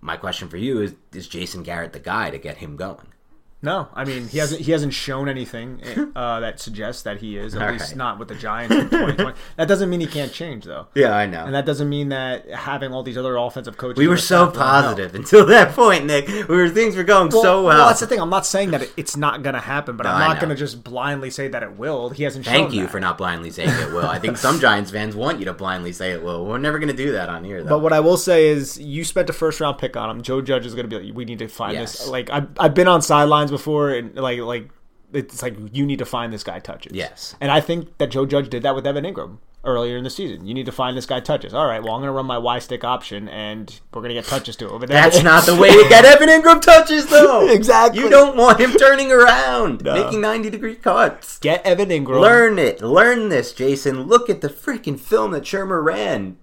my 0.00 0.16
question 0.16 0.48
for 0.48 0.56
you 0.56 0.80
is: 0.80 0.94
Is 1.12 1.28
Jason 1.28 1.62
Garrett 1.62 1.92
the 1.92 2.00
guy 2.00 2.30
to 2.30 2.38
get 2.38 2.58
him 2.58 2.76
going? 2.76 3.12
No, 3.60 3.88
I 3.92 4.04
mean 4.04 4.28
he 4.28 4.38
hasn't 4.38 4.60
he 4.60 4.70
hasn't 4.70 4.92
shown 4.94 5.28
anything 5.28 5.82
uh, 6.16 6.38
that 6.40 6.60
suggests 6.60 7.02
that 7.02 7.18
he 7.18 7.36
is. 7.36 7.56
At 7.56 7.62
All 7.62 7.72
least 7.72 7.88
right. 7.88 7.96
not 7.96 8.18
with 8.20 8.28
the 8.28 8.36
Giants 8.36 8.72
in 8.72 8.82
2020. 8.88 9.36
that 9.56 9.66
doesn't 9.66 9.90
mean 9.90 9.98
he 9.98 10.06
can't 10.06 10.32
change 10.32 10.64
though. 10.64 10.86
Yeah, 10.94 11.16
I 11.16 11.26
know. 11.26 11.44
And 11.44 11.52
that 11.54 11.66
doesn't 11.66 11.88
mean 11.88 12.10
that 12.10 12.48
having 12.50 12.92
all 12.92 13.02
these 13.02 13.18
other 13.18 13.36
offensive 13.36 13.76
coaches. 13.76 13.98
we 13.98 14.06
were 14.06 14.16
so 14.16 14.24
staff 14.26 14.40
won't 14.46 14.56
help. 14.56 14.84
positive 14.84 15.14
until 15.16 15.44
that 15.46 15.72
point, 15.74 16.06
Nick. 16.06 16.28
We 16.28 16.56
were 16.56 16.68
things 16.68 16.94
were 16.94 17.02
going 17.02 17.32
so 17.32 17.42
well. 17.42 17.64
Well. 17.64 17.88
That's 17.88 17.98
the 17.98 18.06
thing. 18.06 18.20
I'm 18.20 18.30
not 18.30 18.46
saying 18.46 18.70
that 18.70 18.82
it- 18.82 18.92
it's 18.96 19.16
not 19.16 19.42
going 19.42 19.54
to 19.54 19.60
happen, 19.60 19.96
but 19.96 20.04
No, 20.04 20.10
I'm 20.10 20.20
not 20.28 20.38
going 20.40 20.50
to 20.50 20.56
just 20.56 20.84
blindly 20.84 21.30
say 21.30 21.48
that 21.48 21.62
it 21.64 21.76
will. 21.76 22.10
He 22.10 22.22
hasn't 22.22 22.44
shown. 22.44 22.54
Thank 22.54 22.72
you 22.74 22.82
that. 22.82 22.90
for 22.92 23.00
not 23.00 23.18
blindly 23.18 23.50
saying 23.50 23.70
it 23.70 23.92
will. 23.92 24.06
I 24.06 24.20
think 24.20 24.36
some 24.36 24.60
Giants 24.60 24.92
fans 24.92 25.16
want 25.16 25.40
you 25.40 25.44
to 25.46 25.52
blindly 25.52 25.92
say 25.92 26.12
it 26.12 26.22
will. 26.22 26.46
We're 26.46 26.58
never 26.58 26.78
going 26.78 26.90
to 26.90 26.96
do 26.96 27.10
that 27.12 27.28
on 27.28 27.42
here, 27.42 27.62
though. 27.64 27.70
But 27.70 27.78
what 27.80 27.92
I 27.92 27.98
will 28.00 28.16
say 28.16 28.48
is, 28.48 28.78
you 28.78 29.02
spent 29.04 29.28
a 29.30 29.32
first 29.32 29.60
round 29.60 29.78
pick 29.78 29.96
on 29.96 30.08
him. 30.10 30.22
Joe 30.22 30.40
Judge 30.42 30.64
is 30.64 30.74
going 30.74 30.88
to 30.88 30.96
be 30.98 31.06
like, 31.06 31.16
we 31.16 31.24
need 31.24 31.40
to 31.40 31.48
find 31.48 31.72
Yes. 31.74 31.98
this. 31.98 32.08
Like 32.08 32.30
I've, 32.30 32.46
I've 32.60 32.74
been 32.74 32.86
on 32.88 33.02
sidelines 33.02 33.47
before, 33.50 33.90
and 33.90 34.14
like 34.14 34.38
like 34.40 34.68
it's 35.12 35.42
like 35.42 35.56
you 35.72 35.86
need 35.86 35.98
to 36.00 36.04
find 36.04 36.32
this 36.32 36.44
guy 36.44 36.58
touches. 36.58 36.92
Yes. 36.94 37.34
and 37.40 37.50
I 37.50 37.60
think 37.60 37.96
that 37.98 38.08
Joe 38.10 38.26
Judge 38.26 38.48
did 38.50 38.62
that 38.64 38.74
with 38.74 38.86
Evan 38.86 39.04
Engram 39.04 39.38
earlier 39.64 39.96
in 39.96 40.04
the 40.04 40.10
season. 40.10 40.46
You 40.46 40.54
need 40.54 40.66
to 40.66 40.72
find 40.72 40.96
this 40.96 41.06
guy 41.06 41.20
touches. 41.20 41.52
All 41.54 41.66
right, 41.66 41.82
well 41.82 41.94
I'm 41.94 42.00
going 42.00 42.08
to 42.08 42.12
run 42.12 42.26
my 42.26 42.38
Y 42.38 42.58
stick 42.58 42.84
option, 42.84 43.28
and 43.28 43.80
we're 43.92 44.02
going 44.02 44.10
to 44.10 44.14
get 44.14 44.24
touches 44.26 44.54
to 44.56 44.68
him. 44.72 44.82
That's 44.82 45.22
not 45.22 45.46
the 45.46 45.56
way 45.60 45.70
to 45.70 45.88
get 45.88 46.04
Evan 46.04 46.28
Engram 46.28 46.60
touches, 46.60 47.06
though. 47.06 47.48
Exactly. 47.58 48.02
You 48.02 48.08
don't 48.10 48.36
want 48.36 48.60
him 48.60 48.72
turning 48.72 49.10
around, 49.10 49.82
making 49.82 50.20
90 50.20 50.50
degree 50.50 50.76
cuts. 50.76 51.38
get 51.38 51.64
Evan 51.66 51.88
Engram. 51.88 52.20
Learn 52.20 52.58
it. 52.58 52.80
Learn 52.82 53.30
this, 53.30 53.52
Jason. 53.52 54.02
Look 54.02 54.28
at 54.30 54.42
the 54.42 54.48
freaking 54.48 54.98
film 55.00 55.30
that 55.32 55.42
Shurmur 55.44 55.82
ran. 55.82 56.36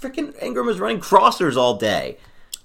Freaking 0.00 0.32
Engram 0.42 0.64
was 0.66 0.80
running 0.80 1.00
crossers 1.00 1.56
all 1.56 1.76
day. 1.76 2.16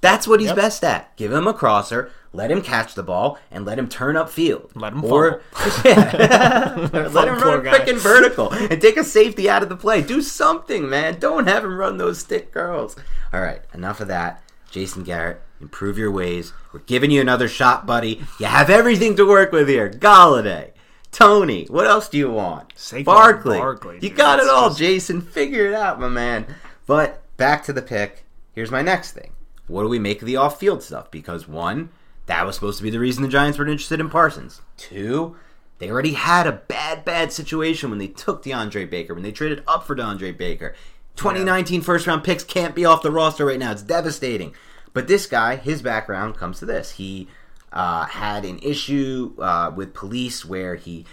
That's 0.03 0.27
what 0.27 0.39
he's 0.41 0.49
Yep. 0.49 0.55
best 0.57 0.83
at. 0.83 1.15
Give 1.17 1.31
him 1.31 1.47
a 1.47 1.53
crosser, 1.53 2.11
let 2.33 2.51
him 2.51 2.61
catch 2.61 2.93
the 2.93 3.03
ball, 3.03 3.39
and 3.49 3.65
let 3.65 3.79
him 3.79 3.87
turn 3.87 4.15
upfield. 4.15 4.69
Let 4.75 4.93
him 4.93 5.03
or 5.05 5.41
let 5.85 7.27
him 7.27 7.39
run 7.39 7.63
freaking 7.63 7.97
vertical 7.97 8.51
and 8.51 8.81
take 8.81 8.97
a 8.97 9.03
safety 9.03 9.49
out 9.49 9.63
of 9.63 9.69
the 9.69 9.75
play. 9.77 10.01
Do 10.01 10.21
something, 10.21 10.89
man. 10.89 11.19
Don't 11.19 11.47
have 11.47 11.63
him 11.63 11.77
run 11.77 11.97
those 11.97 12.19
stick 12.19 12.51
curls. 12.51 12.95
All 13.33 13.41
right, 13.41 13.61
enough 13.73 14.01
of 14.01 14.07
that. 14.09 14.43
Jason 14.69 15.03
Garrett, 15.03 15.39
improve 15.61 15.97
your 15.97 16.11
ways. 16.11 16.51
We're 16.73 16.79
giving 16.81 17.11
you 17.11 17.21
another 17.21 17.47
shot, 17.47 17.85
buddy. 17.85 18.21
You 18.39 18.47
have 18.47 18.69
everything 18.69 19.15
to 19.17 19.25
work 19.27 19.51
with 19.51 19.67
here. 19.69 19.89
Golladay, 19.89 20.71
Toney. 21.11 21.65
What 21.69 21.85
else 21.87 22.09
do 22.09 22.17
you 22.17 22.29
want? 22.31 22.75
Saquon 22.75 23.05
Barkley. 23.05 23.57
Barkley, 23.59 23.99
you 24.01 24.09
got 24.09 24.39
it 24.39 24.49
all, 24.49 24.69
just- 24.69 24.79
Jason. 24.79 25.21
Figure 25.21 25.67
it 25.67 25.73
out, 25.75 25.99
my 25.99 26.09
man. 26.09 26.45
But 26.87 27.21
back 27.37 27.63
to 27.65 27.73
the 27.73 27.81
pick. 27.83 28.25
Here's 28.53 28.71
my 28.71 28.81
next 28.81 29.11
thing. 29.11 29.29
What 29.73 29.81
do 29.81 29.89
we 29.89 29.97
make 29.97 30.21
of 30.21 30.27
the 30.27 30.35
off-field 30.35 30.83
stuff? 30.83 31.09
Because 31.09 31.47
one, 31.47 31.89
that 32.27 32.45
was 32.45 32.53
supposed 32.53 32.77
to 32.77 32.83
be 32.83 32.91
the 32.91 32.99
reason 32.99 33.23
the 33.23 33.27
Giants 33.27 33.57
were 33.57 33.67
interested 33.67 33.99
in 33.99 34.07
Parsons. 34.07 34.61
Two, 34.77 35.35
they 35.79 35.89
already 35.89 36.13
had 36.13 36.45
a 36.45 36.51
bad, 36.51 37.03
bad 37.03 37.33
situation 37.33 37.89
when 37.89 37.97
they 37.97 38.07
took 38.07 38.43
DeAndre 38.43 38.87
Baker, 38.87 39.15
when 39.15 39.23
they 39.23 39.31
traded 39.31 39.63
up 39.67 39.83
for 39.83 39.95
DeAndre 39.95 40.37
Baker. 40.37 40.75
2019 41.15 41.81
first 41.81 42.05
round 42.05 42.23
picks 42.23 42.43
can't 42.43 42.75
be 42.75 42.85
off 42.85 43.01
the 43.01 43.09
roster 43.09 43.47
right 43.47 43.57
now. 43.57 43.71
It's 43.71 43.81
devastating. 43.81 44.53
But 44.93 45.07
this 45.07 45.25
guy, 45.25 45.55
his 45.55 45.81
background 45.81 46.37
comes 46.37 46.59
to 46.59 46.67
this. 46.67 46.91
He 46.91 47.27
uh, 47.71 48.05
had 48.05 48.45
an 48.45 48.59
issue 48.59 49.33
uh, 49.39 49.71
with 49.75 49.95
police 49.95 50.45
where 50.45 50.75
he 50.75 51.07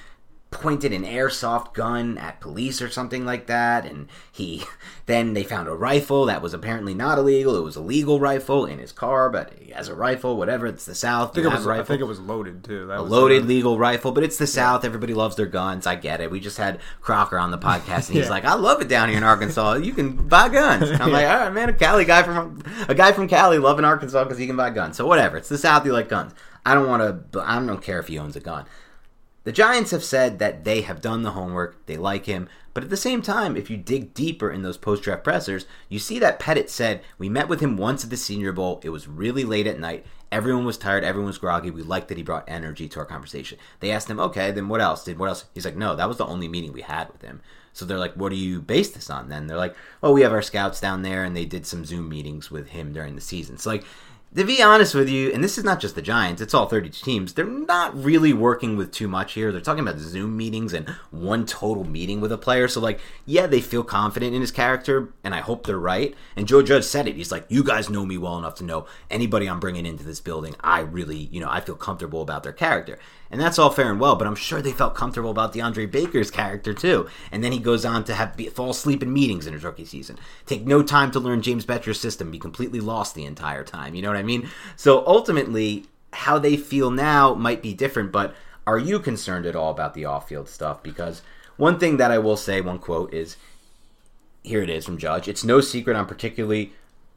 pointed 0.50 0.92
an 0.92 1.04
airsoft 1.04 1.74
gun 1.74 2.18
at 2.18 2.40
police 2.40 2.82
or 2.82 2.88
something 2.90 3.24
like 3.24 3.46
that 3.46 3.86
and 3.86 4.08
he 4.32 4.64
then 5.06 5.32
they 5.32 5.44
found 5.44 5.68
a 5.68 5.72
rifle 5.74 6.24
that 6.26 6.42
was 6.42 6.52
apparently 6.52 6.92
not 6.92 7.18
illegal 7.18 7.54
it 7.56 7.62
was 7.62 7.76
a 7.76 7.80
legal 7.80 8.18
rifle 8.18 8.66
in 8.66 8.80
his 8.80 8.90
car 8.90 9.30
but 9.30 9.52
he 9.60 9.70
has 9.70 9.86
a 9.86 9.94
rifle 9.94 10.36
whatever 10.36 10.66
it's 10.66 10.84
the 10.84 10.94
south 10.94 11.30
I 11.30 11.34
think, 11.34 11.46
it 11.46 11.50
was, 11.50 11.66
I 11.68 11.82
think 11.84 12.00
it 12.00 12.04
was 12.04 12.18
loaded 12.18 12.64
too. 12.64 12.86
That 12.86 12.98
a 12.98 13.02
loaded 13.02 13.44
legal 13.46 13.78
rifle, 13.78 14.10
but 14.10 14.24
it's 14.24 14.38
the 14.38 14.46
South. 14.48 14.84
Everybody 14.84 15.14
loves 15.14 15.36
their 15.36 15.46
guns. 15.46 15.86
I 15.86 15.94
get 15.94 16.20
it. 16.20 16.30
We 16.30 16.40
just 16.40 16.58
had 16.58 16.80
Crocker 17.00 17.38
on 17.38 17.50
the 17.52 17.58
podcast, 17.58 18.08
and 18.08 18.16
he's 18.16 18.24
Yeah. 18.24 18.30
like, 18.30 18.44
"I 18.44 18.54
love 18.54 18.80
it 18.80 18.88
down 18.88 19.08
here 19.08 19.18
in 19.18 19.24
Arkansas. 19.24 19.74
You 19.74 19.92
can 19.92 20.28
buy 20.28 20.48
guns." 20.48 20.90
And 20.90 21.00
I'm 21.02 21.12
like, 21.12 21.26
"All 21.26 21.36
right, 21.38 21.52
man, 21.52 21.68
a 21.68 21.72
Cali 21.72 22.04
guy 22.04 22.22
from 22.24 22.62
a 22.88 22.94
guy 22.94 23.12
from 23.12 23.28
Cali 23.28 23.58
loving 23.58 23.84
Arkansas 23.84 24.24
because 24.24 24.38
he 24.38 24.46
can 24.46 24.56
buy 24.56 24.70
guns. 24.70 24.96
So 24.96 25.06
whatever. 25.06 25.36
It's 25.36 25.48
the 25.48 25.58
South. 25.58 25.86
You 25.86 25.92
like 25.92 26.08
guns. 26.08 26.32
I 26.66 26.74
don't 26.74 26.88
want 26.88 27.32
to. 27.32 27.40
I 27.40 27.64
don't 27.64 27.80
care 27.82 28.00
if 28.00 28.08
he 28.08 28.18
owns 28.18 28.34
a 28.36 28.40
gun." 28.40 28.64
The 29.44 29.52
Giants 29.52 29.90
have 29.90 30.04
said 30.04 30.38
that 30.38 30.64
they 30.64 30.82
have 30.82 31.00
done 31.00 31.22
the 31.22 31.30
homework, 31.30 31.86
they 31.86 31.96
like 31.96 32.26
him, 32.26 32.48
but 32.72 32.84
at 32.84 32.90
the 32.90 32.96
same 32.96 33.20
time, 33.20 33.56
if 33.56 33.68
you 33.68 33.76
dig 33.76 34.14
deeper 34.14 34.50
in 34.50 34.62
those 34.62 34.76
post 34.76 35.02
draft 35.02 35.24
pressers, 35.24 35.66
you 35.88 35.98
see 35.98 36.18
that 36.18 36.38
Pettit 36.38 36.70
said, 36.70 37.02
We 37.18 37.28
met 37.28 37.48
with 37.48 37.60
him 37.60 37.76
once 37.76 38.04
at 38.04 38.10
the 38.10 38.16
Senior 38.16 38.52
Bowl. 38.52 38.80
It 38.84 38.90
was 38.90 39.08
really 39.08 39.44
late 39.44 39.66
at 39.66 39.80
night. 39.80 40.06
Everyone 40.30 40.64
was 40.64 40.78
tired, 40.78 41.02
everyone 41.02 41.26
was 41.26 41.38
groggy. 41.38 41.70
We 41.70 41.82
liked 41.82 42.08
that 42.08 42.16
he 42.16 42.22
brought 42.22 42.48
energy 42.48 42.88
to 42.88 43.00
our 43.00 43.04
conversation. 43.04 43.58
They 43.80 43.90
asked 43.90 44.08
him, 44.08 44.20
Okay, 44.20 44.52
then 44.52 44.68
what 44.68 44.80
else? 44.80 45.02
Did 45.04 45.18
what 45.18 45.28
else? 45.28 45.46
He's 45.54 45.64
like, 45.64 45.76
No, 45.76 45.96
that 45.96 46.06
was 46.06 46.18
the 46.18 46.26
only 46.26 46.46
meeting 46.46 46.72
we 46.72 46.82
had 46.82 47.10
with 47.10 47.22
him. 47.22 47.40
So 47.72 47.84
they're 47.84 47.98
like, 47.98 48.14
What 48.14 48.28
do 48.30 48.36
you 48.36 48.60
base 48.60 48.90
this 48.90 49.10
on 49.10 49.28
then? 49.28 49.48
They're 49.48 49.56
like, 49.56 49.74
Oh, 50.02 50.12
we 50.12 50.22
have 50.22 50.32
our 50.32 50.42
scouts 50.42 50.80
down 50.80 51.02
there, 51.02 51.24
and 51.24 51.36
they 51.36 51.46
did 51.46 51.66
some 51.66 51.84
Zoom 51.84 52.08
meetings 52.08 52.50
with 52.52 52.68
him 52.68 52.92
during 52.92 53.16
the 53.16 53.20
season. 53.20 53.58
So, 53.58 53.70
like, 53.70 53.84
to 54.34 54.44
be 54.44 54.62
honest 54.62 54.94
with 54.94 55.08
you, 55.08 55.32
and 55.32 55.42
this 55.42 55.58
is 55.58 55.64
not 55.64 55.80
just 55.80 55.96
the 55.96 56.02
Giants, 56.02 56.40
it's 56.40 56.54
all 56.54 56.66
32 56.66 57.04
teams, 57.04 57.32
they're 57.32 57.44
not 57.44 57.96
really 58.00 58.32
working 58.32 58.76
with 58.76 58.92
too 58.92 59.08
much 59.08 59.32
here. 59.32 59.50
They're 59.50 59.60
talking 59.60 59.86
about 59.86 59.98
Zoom 59.98 60.36
meetings 60.36 60.72
and 60.72 60.88
one 61.10 61.46
total 61.46 61.84
meeting 61.84 62.20
with 62.20 62.30
a 62.30 62.38
player. 62.38 62.68
So, 62.68 62.80
like, 62.80 63.00
yeah, 63.26 63.46
they 63.46 63.60
feel 63.60 63.82
confident 63.82 64.34
in 64.34 64.40
his 64.40 64.52
character, 64.52 65.12
and 65.24 65.34
I 65.34 65.40
hope 65.40 65.66
they're 65.66 65.78
right. 65.78 66.14
And 66.36 66.46
Joe 66.46 66.62
Judge 66.62 66.84
said 66.84 67.08
it. 67.08 67.16
He's 67.16 67.32
like, 67.32 67.44
you 67.48 67.64
guys 67.64 67.90
know 67.90 68.06
me 68.06 68.18
well 68.18 68.38
enough 68.38 68.54
to 68.56 68.64
know 68.64 68.86
anybody 69.10 69.48
I'm 69.48 69.60
bringing 69.60 69.86
into 69.86 70.04
this 70.04 70.20
building, 70.20 70.54
I 70.60 70.80
really, 70.80 71.16
you 71.16 71.40
know, 71.40 71.50
I 71.50 71.60
feel 71.60 71.74
comfortable 71.76 72.22
about 72.22 72.44
their 72.44 72.52
character. 72.52 72.98
And 73.30 73.40
that's 73.40 73.58
all 73.58 73.70
fair 73.70 73.90
and 73.90 74.00
well, 74.00 74.16
but 74.16 74.26
I'm 74.26 74.34
sure 74.34 74.60
they 74.60 74.72
felt 74.72 74.96
comfortable 74.96 75.30
about 75.30 75.52
DeAndre 75.54 75.90
Baker's 75.90 76.30
character 76.30 76.74
too. 76.74 77.08
And 77.30 77.44
then 77.44 77.52
he 77.52 77.60
goes 77.60 77.84
on 77.84 78.02
to 78.04 78.14
have 78.14 78.36
be, 78.36 78.48
fall 78.48 78.70
asleep 78.70 79.02
in 79.02 79.12
meetings 79.12 79.46
in 79.46 79.52
his 79.52 79.62
rookie 79.62 79.84
season, 79.84 80.18
take 80.46 80.66
no 80.66 80.82
time 80.82 81.12
to 81.12 81.20
learn 81.20 81.40
James 81.40 81.64
Bettcher's 81.64 82.00
system, 82.00 82.32
be 82.32 82.38
completely 82.40 82.80
lost 82.80 83.14
the 83.14 83.24
entire 83.24 83.62
time. 83.62 83.94
You 83.94 84.02
know 84.02 84.08
what 84.08 84.16
I 84.16 84.24
mean? 84.24 84.48
So 84.74 85.06
ultimately, 85.06 85.86
how 86.12 86.38
they 86.38 86.56
feel 86.56 86.90
now 86.90 87.34
might 87.34 87.62
be 87.62 87.72
different. 87.72 88.12
But 88.12 88.34
are 88.66 88.78
you 88.78 88.98
concerned 88.98 89.46
at 89.46 89.56
all 89.56 89.70
about 89.70 89.94
the 89.94 90.04
off-field 90.04 90.48
stuff? 90.48 90.82
Because 90.82 91.22
one 91.56 91.78
thing 91.78 91.98
that 91.98 92.10
I 92.10 92.18
will 92.18 92.36
say, 92.36 92.60
one 92.60 92.78
quote 92.78 93.14
is, 93.14 93.36
here 94.42 94.62
it 94.62 94.70
is 94.70 94.84
from 94.86 94.98
Judge. 94.98 95.28
It's 95.28 95.44
no 95.44 95.60
secret 95.60 95.96
I'm 95.96 96.06
particularly 96.06 96.72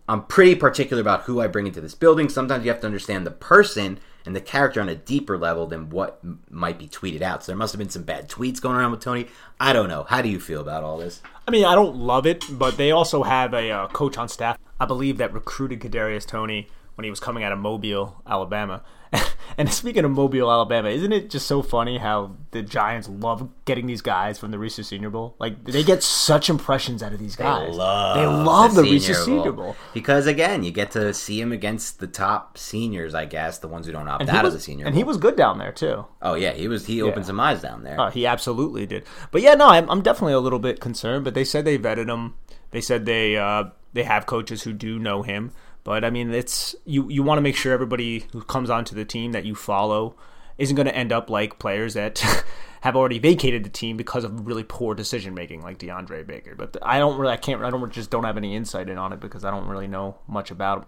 I'm 0.08 0.24
pretty 0.24 0.56
particular 0.56 1.02
about 1.02 1.24
who 1.24 1.40
I 1.40 1.48
bring 1.48 1.68
into 1.68 1.82
this 1.82 1.96
building. 1.96 2.30
Sometimes 2.30 2.66
you 2.66 2.72
have 2.72 2.82
to 2.82 2.88
understand 2.88 3.26
the 3.26 3.32
person 3.32 4.00
and 4.26 4.36
the 4.36 4.42
character 4.42 4.82
on 4.82 4.90
a 4.90 4.96
deeper 4.96 5.38
level 5.38 5.66
than 5.66 5.90
what 5.90 6.20
m- 6.24 6.40
might 6.50 6.78
be 6.78 6.88
tweeted 6.88 7.22
out. 7.22 7.44
So 7.44 7.52
there 7.52 7.58
must 7.58 7.74
have 7.74 7.80
been 7.80 7.90
some 7.90 8.04
bad 8.04 8.30
tweets 8.30 8.62
going 8.62 8.76
around 8.76 8.92
with 8.92 9.02
Toney. 9.02 9.28
I 9.60 9.74
don't 9.74 9.90
know. 9.90 10.04
How 10.04 10.22
do 10.22 10.30
you 10.30 10.40
feel 10.40 10.62
about 10.62 10.84
all 10.84 10.98
this? 10.98 11.22
I 11.48 11.52
mean, 11.52 11.66
I 11.66 11.76
don't 11.76 11.96
love 11.96 12.26
it, 12.26 12.44
but 12.50 12.78
they 12.78 12.92
also 12.92 13.24
have 13.24 13.54
a 13.54 13.72
uh, 13.72 13.88
coach 13.90 14.18
on 14.18 14.28
staff, 14.30 14.58
I 14.80 14.86
believe, 14.86 15.18
that 15.18 15.34
recruited 15.34 15.80
Kadarius 15.80 16.26
Toney 16.26 16.68
when 16.96 17.04
he 17.04 17.10
was 17.10 17.20
coming 17.20 17.44
out 17.44 17.52
of 17.52 17.60
Mobile, 17.60 18.22
Alabama, 18.28 18.84
And 19.56 19.72
speaking 19.72 20.04
of 20.04 20.10
Mobile, 20.10 20.52
Alabama, 20.52 20.90
isn't 20.90 21.12
it 21.12 21.30
just 21.30 21.46
so 21.46 21.62
funny 21.62 22.00
how 22.00 22.38
the 22.50 22.64
Giants 22.64 23.08
love 23.08 23.48
getting 23.66 23.86
these 23.86 24.02
guys 24.02 24.40
from 24.40 24.50
the 24.50 24.58
Reese's 24.58 24.88
Senior 24.88 25.12
Bowl? 25.12 25.36
Like 25.38 25.64
they 25.64 25.84
get 25.84 26.02
such 26.02 26.50
impressions 26.50 27.04
out 27.04 27.14
of 27.14 27.20
these 27.20 27.36
guys. 27.36 27.70
They 27.70 27.78
love, 27.78 28.18
they 28.18 28.26
love 28.26 28.74
the, 28.74 28.82
Reese's 28.82 29.24
Senior 29.24 29.52
Bowl. 29.52 29.76
because 29.94 30.26
again, 30.26 30.64
you 30.64 30.72
get 30.72 30.90
to 30.92 31.14
see 31.14 31.40
him 31.40 31.52
against 31.52 32.00
the 32.00 32.08
top 32.08 32.58
seniors, 32.58 33.14
I 33.14 33.26
guess, 33.26 33.60
the 33.60 33.68
ones 33.68 33.86
who 33.86 33.92
don't 33.92 34.08
opt 34.08 34.22
And 34.22 34.30
out 34.32 34.44
was, 34.44 34.56
of 34.56 34.60
the 34.60 34.64
Senior 34.64 34.88
and 34.88 34.96
Bowl. 34.96 34.98
he 34.98 35.04
was 35.04 35.18
good 35.18 35.36
down 35.36 35.60
there 35.60 35.72
too. 35.72 36.04
oh 36.24 36.34
yeah, 36.34 36.54
he 36.54 36.68
was. 36.68 36.88
He 36.88 37.04
opened 37.04 37.28
some 37.28 37.40
eyes 37.40 37.62
down 37.62 37.84
there. 37.84 38.02
Oh, 38.02 38.10
he 38.10 38.26
absolutely 38.26 38.88
did. 38.88 39.04
But 39.30 39.44
yeah, 39.44 39.54
no, 39.54 39.68
I'm, 39.70 39.88
I'm 39.88 40.02
definitely 40.02 40.34
a 40.34 40.40
little 40.40 40.58
bit 40.58 40.80
concerned. 40.80 41.24
But 41.24 41.36
they 41.36 41.44
said 41.46 41.64
they 41.64 41.78
vetted 41.78 42.10
him. 42.10 42.34
They 42.72 42.82
said 42.82 43.06
they 43.06 43.38
uh, 43.38 43.66
they 43.94 44.04
have 44.04 44.26
coaches 44.26 44.64
who 44.64 44.74
do 44.74 44.98
know 44.98 45.22
him. 45.22 45.52
But 45.84 46.06
I 46.06 46.10
mean, 46.10 46.34
it's 46.34 46.76
you 46.86 47.10
you 47.10 47.24
want 47.24 47.38
to 47.38 47.42
make 47.42 47.56
sure 47.56 47.74
everybody 47.74 48.26
who 48.32 48.42
comes 48.42 48.70
onto 48.70 48.96
the 48.96 49.06
team 49.06 49.34
that 49.34 49.46
you 49.46 49.56
follow 49.56 50.16
isn't 50.58 50.76
going 50.76 50.88
to 50.88 50.96
end 50.96 51.12
up 51.12 51.30
like 51.30 51.60
players 51.60 51.94
that 51.96 52.20
have 52.82 52.96
already 52.96 53.20
vacated 53.20 53.64
the 53.64 53.70
team 53.70 53.98
because 53.98 54.24
of 54.24 54.46
really 54.46 54.64
poor 54.64 54.94
decision 54.94 55.34
making, 55.34 55.62
like 55.62 55.80
DeAndre 55.80 56.26
Baker. 56.26 56.56
But 56.56 56.78
I 56.82 57.00
don't 57.00 57.18
really, 57.18 57.34
I 57.34 57.38
can't, 57.38 57.64
I 57.64 57.70
don't 57.70 57.92
just 57.92 58.10
don't 58.10 58.24
have 58.24 58.38
any 58.38 58.56
insight 58.56 58.90
in 58.90 58.98
on 58.98 59.14
it 59.14 59.20
because 59.20 59.44
I 59.46 59.52
don't 59.52 59.68
really 59.68 59.88
know 59.88 60.18
much 60.28 60.52
about 60.52 60.80
him. 60.80 60.86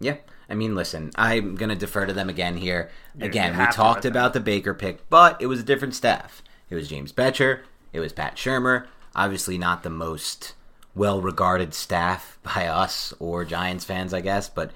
Yeah. 0.00 0.16
I 0.48 0.54
mean, 0.54 0.74
listen, 0.74 1.12
I'm 1.14 1.54
going 1.54 1.68
to 1.68 1.76
defer 1.76 2.06
to 2.06 2.12
them 2.12 2.28
again 2.28 2.56
here. 2.56 2.90
Again, 3.20 3.52
you 3.52 3.58
we 3.58 3.64
have 3.64 3.70
to 3.70 3.76
talked 3.76 3.98
let 3.98 4.02
them. 4.02 4.12
about 4.12 4.32
the 4.32 4.40
Baker 4.40 4.74
pick, 4.74 5.08
but 5.08 5.40
it 5.40 5.46
was 5.46 5.60
a 5.60 5.64
different 5.64 5.94
staff. 5.94 6.42
It 6.68 6.74
was 6.74 6.88
James 6.88 7.12
Bettcher, 7.12 7.60
it 7.92 8.00
was 8.00 8.12
Pat 8.12 8.36
Shurmur, 8.36 8.86
obviously 9.14 9.58
not 9.58 9.82
the 9.82 9.90
most 9.90 10.54
well 10.94 11.20
regarded 11.20 11.74
staff 11.74 12.38
by 12.42 12.66
us 12.66 13.14
or 13.18 13.44
Giants 13.44 13.84
fans, 13.84 14.12
I 14.12 14.20
guess, 14.20 14.48
but, 14.48 14.72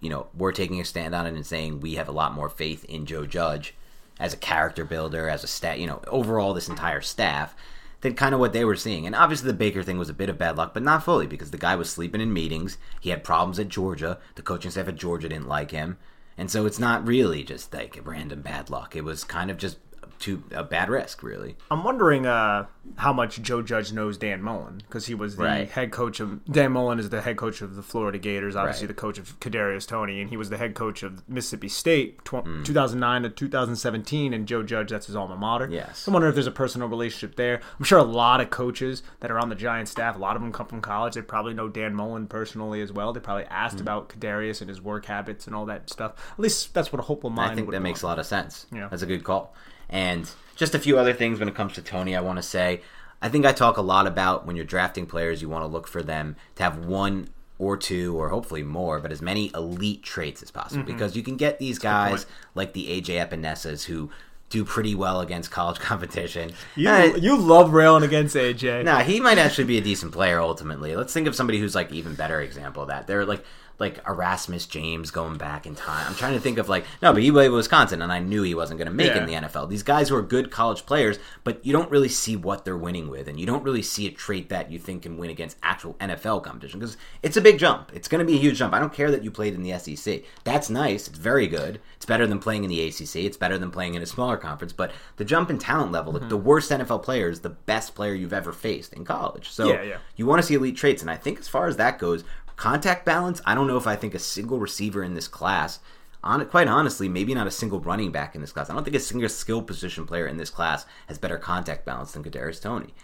you 0.00 0.10
know, 0.10 0.28
we're 0.36 0.52
taking 0.52 0.80
a 0.80 0.84
stand 0.84 1.14
on 1.14 1.26
it 1.26 1.34
and 1.34 1.46
saying 1.46 1.80
we 1.80 1.94
have 1.94 2.08
a 2.08 2.12
lot 2.12 2.34
more 2.34 2.48
faith 2.48 2.84
in 2.84 3.06
Joe 3.06 3.26
Judge 3.26 3.74
as 4.18 4.32
a 4.32 4.38
character 4.38 4.84
builder, 4.84 5.28
as 5.28 5.44
a 5.44 5.48
stat, 5.48 5.78
you 5.78 5.86
know, 5.86 6.00
overall 6.06 6.54
this 6.54 6.68
entire 6.68 7.00
staff 7.00 7.54
than 8.00 8.14
kind 8.14 8.34
of 8.34 8.40
what 8.40 8.52
they 8.52 8.64
were 8.64 8.76
seeing. 8.76 9.06
And 9.06 9.14
obviously, 9.14 9.48
the 9.48 9.54
Baker 9.54 9.82
thing 9.82 9.98
was 9.98 10.08
a 10.08 10.14
bit 10.14 10.28
of 10.28 10.38
bad 10.38 10.56
luck, 10.56 10.72
but 10.74 10.82
not 10.82 11.02
fully 11.02 11.26
because 11.26 11.50
the 11.50 11.58
guy 11.58 11.74
was 11.76 11.90
sleeping 11.90 12.20
in 12.20 12.32
meetings. 12.32 12.78
He 13.00 13.10
had 13.10 13.24
problems 13.24 13.58
at 13.58 13.68
Georgia. 13.68 14.18
The 14.36 14.42
coaching 14.42 14.70
staff 14.70 14.88
at 14.88 14.96
Georgia 14.96 15.28
didn't 15.28 15.48
like 15.48 15.70
him. 15.70 15.98
And 16.38 16.50
so 16.50 16.66
it's 16.66 16.78
not 16.78 17.06
really 17.06 17.42
just 17.42 17.72
like 17.72 17.98
random 18.04 18.42
bad 18.42 18.68
luck. 18.68 18.94
It 18.94 19.04
was 19.04 19.24
kind 19.24 19.50
of 19.50 19.56
just 19.56 19.78
too 20.18 20.42
a 20.52 20.64
bad 20.64 20.88
risk, 20.88 21.22
really. 21.22 21.56
I'm 21.70 21.84
wondering 21.84 22.26
uh, 22.26 22.66
how 22.96 23.12
much 23.12 23.40
Joe 23.42 23.62
Judge 23.62 23.92
knows 23.92 24.16
Dan 24.18 24.42
Mullen 24.42 24.78
because 24.86 25.06
he 25.06 25.14
was 25.14 25.36
the 25.36 25.44
Right. 25.44 25.68
head 25.68 25.90
coach 25.92 26.20
of 26.20 26.44
Dan 26.44 26.72
Mullen 26.72 26.98
is 26.98 27.10
the 27.10 27.20
head 27.20 27.36
coach 27.36 27.60
of 27.62 27.76
the 27.76 27.82
Florida 27.82 28.18
Gators, 28.18 28.56
obviously 28.56 28.86
Right. 28.86 28.94
the 28.96 29.00
coach 29.00 29.18
of 29.18 29.38
Kadarius 29.40 29.86
Toney, 29.86 30.20
and 30.20 30.30
he 30.30 30.36
was 30.36 30.50
the 30.50 30.56
head 30.56 30.74
coach 30.74 31.02
of 31.02 31.28
Mississippi 31.28 31.68
State 31.68 32.24
tw- 32.24 32.44
Hmm. 32.44 32.62
2009 32.62 33.22
to 33.22 33.30
2017. 33.30 34.32
And 34.32 34.46
Joe 34.46 34.62
Judge, 34.62 34.90
that's 34.90 35.06
his 35.06 35.16
alma 35.16 35.36
mater. 35.36 35.68
Yes. 35.70 36.06
I 36.08 36.10
wonder 36.12 36.28
if 36.28 36.34
there's 36.34 36.46
a 36.46 36.50
personal 36.52 36.88
relationship 36.88 37.36
there. 37.36 37.60
I'm 37.78 37.84
sure 37.84 37.98
a 37.98 38.02
lot 38.02 38.40
of 38.40 38.50
coaches 38.50 39.02
that 39.20 39.30
are 39.30 39.38
on 39.38 39.48
the 39.48 39.54
Giants 39.54 39.90
staff, 39.90 40.16
a 40.16 40.18
lot 40.18 40.36
of 40.36 40.42
them 40.42 40.52
come 40.52 40.66
from 40.66 40.80
college. 40.80 41.14
They 41.14 41.22
probably 41.22 41.54
know 41.54 41.68
Dan 41.68 41.94
Mullen 41.94 42.26
personally 42.26 42.80
as 42.80 42.92
well. 42.92 43.12
They 43.12 43.20
probably 43.20 43.44
asked 43.44 43.76
Hmm. 43.76 43.82
about 43.82 44.08
Kadarius 44.08 44.60
and 44.60 44.68
his 44.68 44.80
work 44.80 45.06
habits 45.06 45.46
and 45.46 45.54
all 45.56 45.66
that 45.66 45.90
stuff. 45.90 46.12
At 46.32 46.38
least 46.40 46.72
that's 46.74 46.92
what 46.92 47.00
a 47.00 47.02
hopeful 47.04 47.30
mind. 47.30 47.52
I 47.52 47.54
think 47.54 47.66
that 47.68 47.74
want. 47.76 47.82
makes 47.84 48.02
a 48.02 48.06
lot 48.06 48.18
of 48.18 48.26
sense. 48.26 48.66
Yeah. 48.72 48.88
That's 48.88 49.02
a 49.02 49.06
good 49.06 49.24
call. 49.24 49.54
And 49.88 50.30
just 50.56 50.74
a 50.74 50.78
few 50.78 50.98
other 50.98 51.12
things 51.12 51.38
when 51.38 51.48
it 51.48 51.54
comes 51.54 51.74
to 51.74 51.82
Toney, 51.82 52.16
I 52.16 52.20
want 52.20 52.36
to 52.38 52.42
say. 52.42 52.80
I 53.22 53.28
think 53.28 53.46
I 53.46 53.52
talk 53.52 53.76
a 53.76 53.82
lot 53.82 54.06
about 54.06 54.46
when 54.46 54.56
you're 54.56 54.64
drafting 54.64 55.06
players, 55.06 55.40
you 55.40 55.48
want 55.48 55.62
to 55.62 55.68
look 55.68 55.86
for 55.88 56.02
them 56.02 56.36
to 56.56 56.62
have 56.62 56.84
one 56.84 57.28
or 57.58 57.76
two, 57.76 58.14
or 58.18 58.28
hopefully 58.28 58.62
more, 58.62 59.00
but 59.00 59.10
as 59.10 59.22
many 59.22 59.50
elite 59.54 60.02
traits 60.02 60.42
as 60.42 60.50
possible. 60.50 60.84
Mm-hmm. 60.84 60.92
Because 60.92 61.16
you 61.16 61.22
can 61.22 61.36
get 61.36 61.58
these 61.58 61.78
guys 61.78 62.26
like 62.54 62.74
the 62.74 62.88
AJ 62.88 63.26
Epenesas 63.26 63.84
who 63.84 64.10
do 64.50 64.64
pretty 64.64 64.94
well 64.94 65.20
against 65.20 65.50
college 65.50 65.78
competition. 65.80 66.52
You, 66.74 66.90
Uh, 66.90 67.16
you 67.16 67.36
love 67.36 67.72
railing 67.72 68.02
against 68.04 68.36
AJ. 68.36 68.84
Nah, 68.84 69.00
he 69.00 69.20
might 69.20 69.38
actually 69.38 69.64
be 69.64 69.78
a 69.78 69.80
decent 69.80 70.12
player 70.12 70.38
ultimately. 70.38 70.94
Let's 70.94 71.12
think 71.12 71.26
of 71.26 71.34
somebody 71.34 71.58
who's 71.58 71.74
like 71.74 71.90
even 71.92 72.14
better 72.14 72.40
example 72.40 72.82
of 72.82 72.88
that. 72.88 73.06
They're 73.06 73.24
like 73.24 73.44
like 73.78 74.00
Erasmus 74.06 74.66
James 74.66 75.10
going 75.10 75.36
back 75.36 75.66
in 75.66 75.74
time. 75.74 76.06
I'm 76.06 76.14
trying 76.14 76.34
to 76.34 76.40
think 76.40 76.58
of 76.58 76.68
like 76.68 76.84
no, 77.02 77.12
but 77.12 77.22
he 77.22 77.30
played 77.30 77.50
Wisconsin, 77.50 78.02
and 78.02 78.12
I 78.12 78.18
knew 78.18 78.42
he 78.42 78.54
wasn't 78.54 78.78
going 78.78 78.88
to 78.88 78.94
make 78.94 79.10
it 79.10 79.16
in 79.16 79.26
the 79.26 79.34
NFL. 79.34 79.68
These 79.68 79.82
guys 79.82 80.08
who 80.08 80.16
are 80.16 80.22
good 80.22 80.50
college 80.50 80.86
players, 80.86 81.18
but 81.44 81.64
you 81.64 81.72
don't 81.72 81.90
really 81.90 82.08
see 82.08 82.36
what 82.36 82.64
they're 82.64 82.76
winning 82.76 83.08
with, 83.08 83.28
and 83.28 83.38
you 83.38 83.46
don't 83.46 83.62
really 83.62 83.82
see 83.82 84.06
a 84.06 84.10
trait 84.10 84.48
that 84.48 84.70
you 84.70 84.78
think 84.78 85.02
can 85.02 85.18
win 85.18 85.30
against 85.30 85.58
actual 85.62 85.94
NFL 85.94 86.42
competition 86.42 86.80
because 86.80 86.96
it's 87.22 87.36
a 87.36 87.40
big 87.40 87.58
jump. 87.58 87.90
It's 87.94 88.08
going 88.08 88.20
to 88.20 88.24
be 88.24 88.36
a 88.36 88.40
huge 88.40 88.58
jump. 88.58 88.74
I 88.74 88.80
don't 88.80 88.92
care 88.92 89.10
that 89.10 89.24
you 89.24 89.30
played 89.30 89.54
in 89.54 89.62
the 89.62 89.78
SEC. 89.78 90.22
That's 90.44 90.70
nice. 90.70 91.08
It's 91.08 91.18
very 91.18 91.46
good. 91.46 91.80
It's 91.96 92.06
better 92.06 92.26
than 92.26 92.38
playing 92.38 92.64
in 92.64 92.70
the 92.70 92.82
ACC. 92.86 93.16
It's 93.16 93.36
better 93.36 93.58
than 93.58 93.70
playing 93.70 93.94
in 93.94 94.02
a 94.02 94.06
smaller 94.06 94.36
conference. 94.36 94.72
But 94.72 94.92
the 95.16 95.24
jump 95.24 95.50
in 95.50 95.58
talent 95.58 95.92
level, 95.92 96.12
like 96.12 96.28
the 96.28 96.36
mm-hmm. 96.36 96.46
worst 96.46 96.70
NFL 96.70 97.02
player 97.02 97.28
is 97.28 97.40
the 97.40 97.50
best 97.50 97.94
player 97.94 98.14
you've 98.14 98.32
ever 98.32 98.52
faced 98.52 98.92
in 98.92 99.04
college. 99.04 99.50
So 99.50 99.68
Yeah, 99.68 99.82
yeah. 99.82 99.96
you 100.16 100.26
want 100.26 100.40
to 100.40 100.46
see 100.46 100.54
elite 100.54 100.76
traits, 100.76 101.02
and 101.02 101.10
I 101.10 101.16
think 101.16 101.38
as 101.38 101.48
far 101.48 101.66
as 101.66 101.76
that 101.76 101.98
goes, 101.98 102.24
contact 102.56 103.04
balance. 103.04 103.40
I 103.44 103.54
don't 103.54 103.66
know 103.66 103.76
if 103.76 103.86
I 103.86 103.96
think 103.96 104.14
a 104.14 104.18
single 104.18 104.58
receiver 104.58 105.02
in 105.02 105.14
this 105.14 105.28
class. 105.28 105.78
On 106.24 106.44
quite 106.46 106.66
honestly, 106.66 107.08
maybe 107.08 107.34
not 107.34 107.46
a 107.46 107.50
single 107.52 107.78
running 107.80 108.10
back 108.10 108.34
in 108.34 108.40
this 108.40 108.50
class. 108.52 108.68
I 108.68 108.74
don't 108.74 108.82
think 108.82 108.96
a 108.96 109.00
single 109.00 109.28
skill 109.28 109.62
position 109.62 110.06
player 110.06 110.26
in 110.26 110.38
this 110.38 110.50
class 110.50 110.84
has 111.06 111.18
better 111.18 111.38
contact 111.38 111.84
balance 111.84 112.12
than 112.12 112.24
Kadarius 112.24 112.60
Toney. 112.60 112.94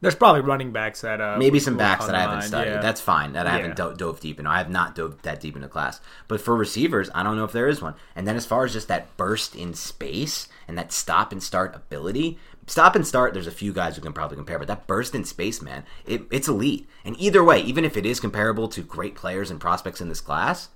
There's 0.00 0.14
probably 0.14 0.42
running 0.42 0.70
backs 0.70 1.00
that 1.00 1.20
uh, 1.20 1.36
Maybe 1.38 1.58
some 1.58 1.76
backs 1.76 2.06
that 2.06 2.14
I 2.14 2.20
haven't 2.20 2.42
studied. 2.42 2.70
yeah. 2.70 2.80
That's 2.80 3.00
fine. 3.00 3.32
That 3.32 3.48
I 3.48 3.56
haven't 3.56 3.74
do- 3.76 3.94
dove 3.96 4.20
deep 4.20 4.38
into. 4.38 4.48
I 4.50 4.58
have 4.58 4.70
not 4.70 4.94
dove 4.94 5.20
that 5.22 5.40
deep 5.40 5.56
into 5.56 5.66
class. 5.68 6.00
But 6.28 6.40
for 6.40 6.54
receivers, 6.56 7.10
I 7.14 7.24
don't 7.24 7.36
know 7.36 7.42
if 7.44 7.50
there 7.50 7.66
is 7.66 7.82
one. 7.82 7.94
And 8.14 8.26
then 8.26 8.36
as 8.36 8.46
far 8.46 8.64
as 8.64 8.72
just 8.72 8.86
that 8.88 9.16
burst 9.16 9.56
in 9.56 9.74
space 9.74 10.48
and 10.68 10.78
that 10.78 10.92
stop 10.92 11.32
and 11.32 11.42
start 11.42 11.74
ability, 11.74 12.38
stop 12.68 12.94
and 12.94 13.06
start, 13.06 13.34
there's 13.34 13.46
a 13.46 13.52
few 13.52 13.72
guys 13.72 13.96
who 13.96 14.02
can 14.02 14.12
probably 14.12 14.36
compare. 14.36 14.58
But 14.58 14.68
that 14.68 14.86
burst 14.86 15.14
in 15.14 15.24
space, 15.24 15.60
man, 15.60 15.84
it, 16.06 16.22
it's 16.30 16.48
elite. 16.48 16.88
And 17.04 17.18
either 17.18 17.42
way, 17.42 17.60
even 17.60 17.84
if 17.84 17.96
it 17.96 18.06
is 18.06 18.20
comparable 18.20 18.68
to 18.68 18.82
great 18.82 19.14
players 19.14 19.50
and 19.50 19.60
prospects 19.60 20.00
in 20.00 20.08
this 20.08 20.20
class, 20.20 20.68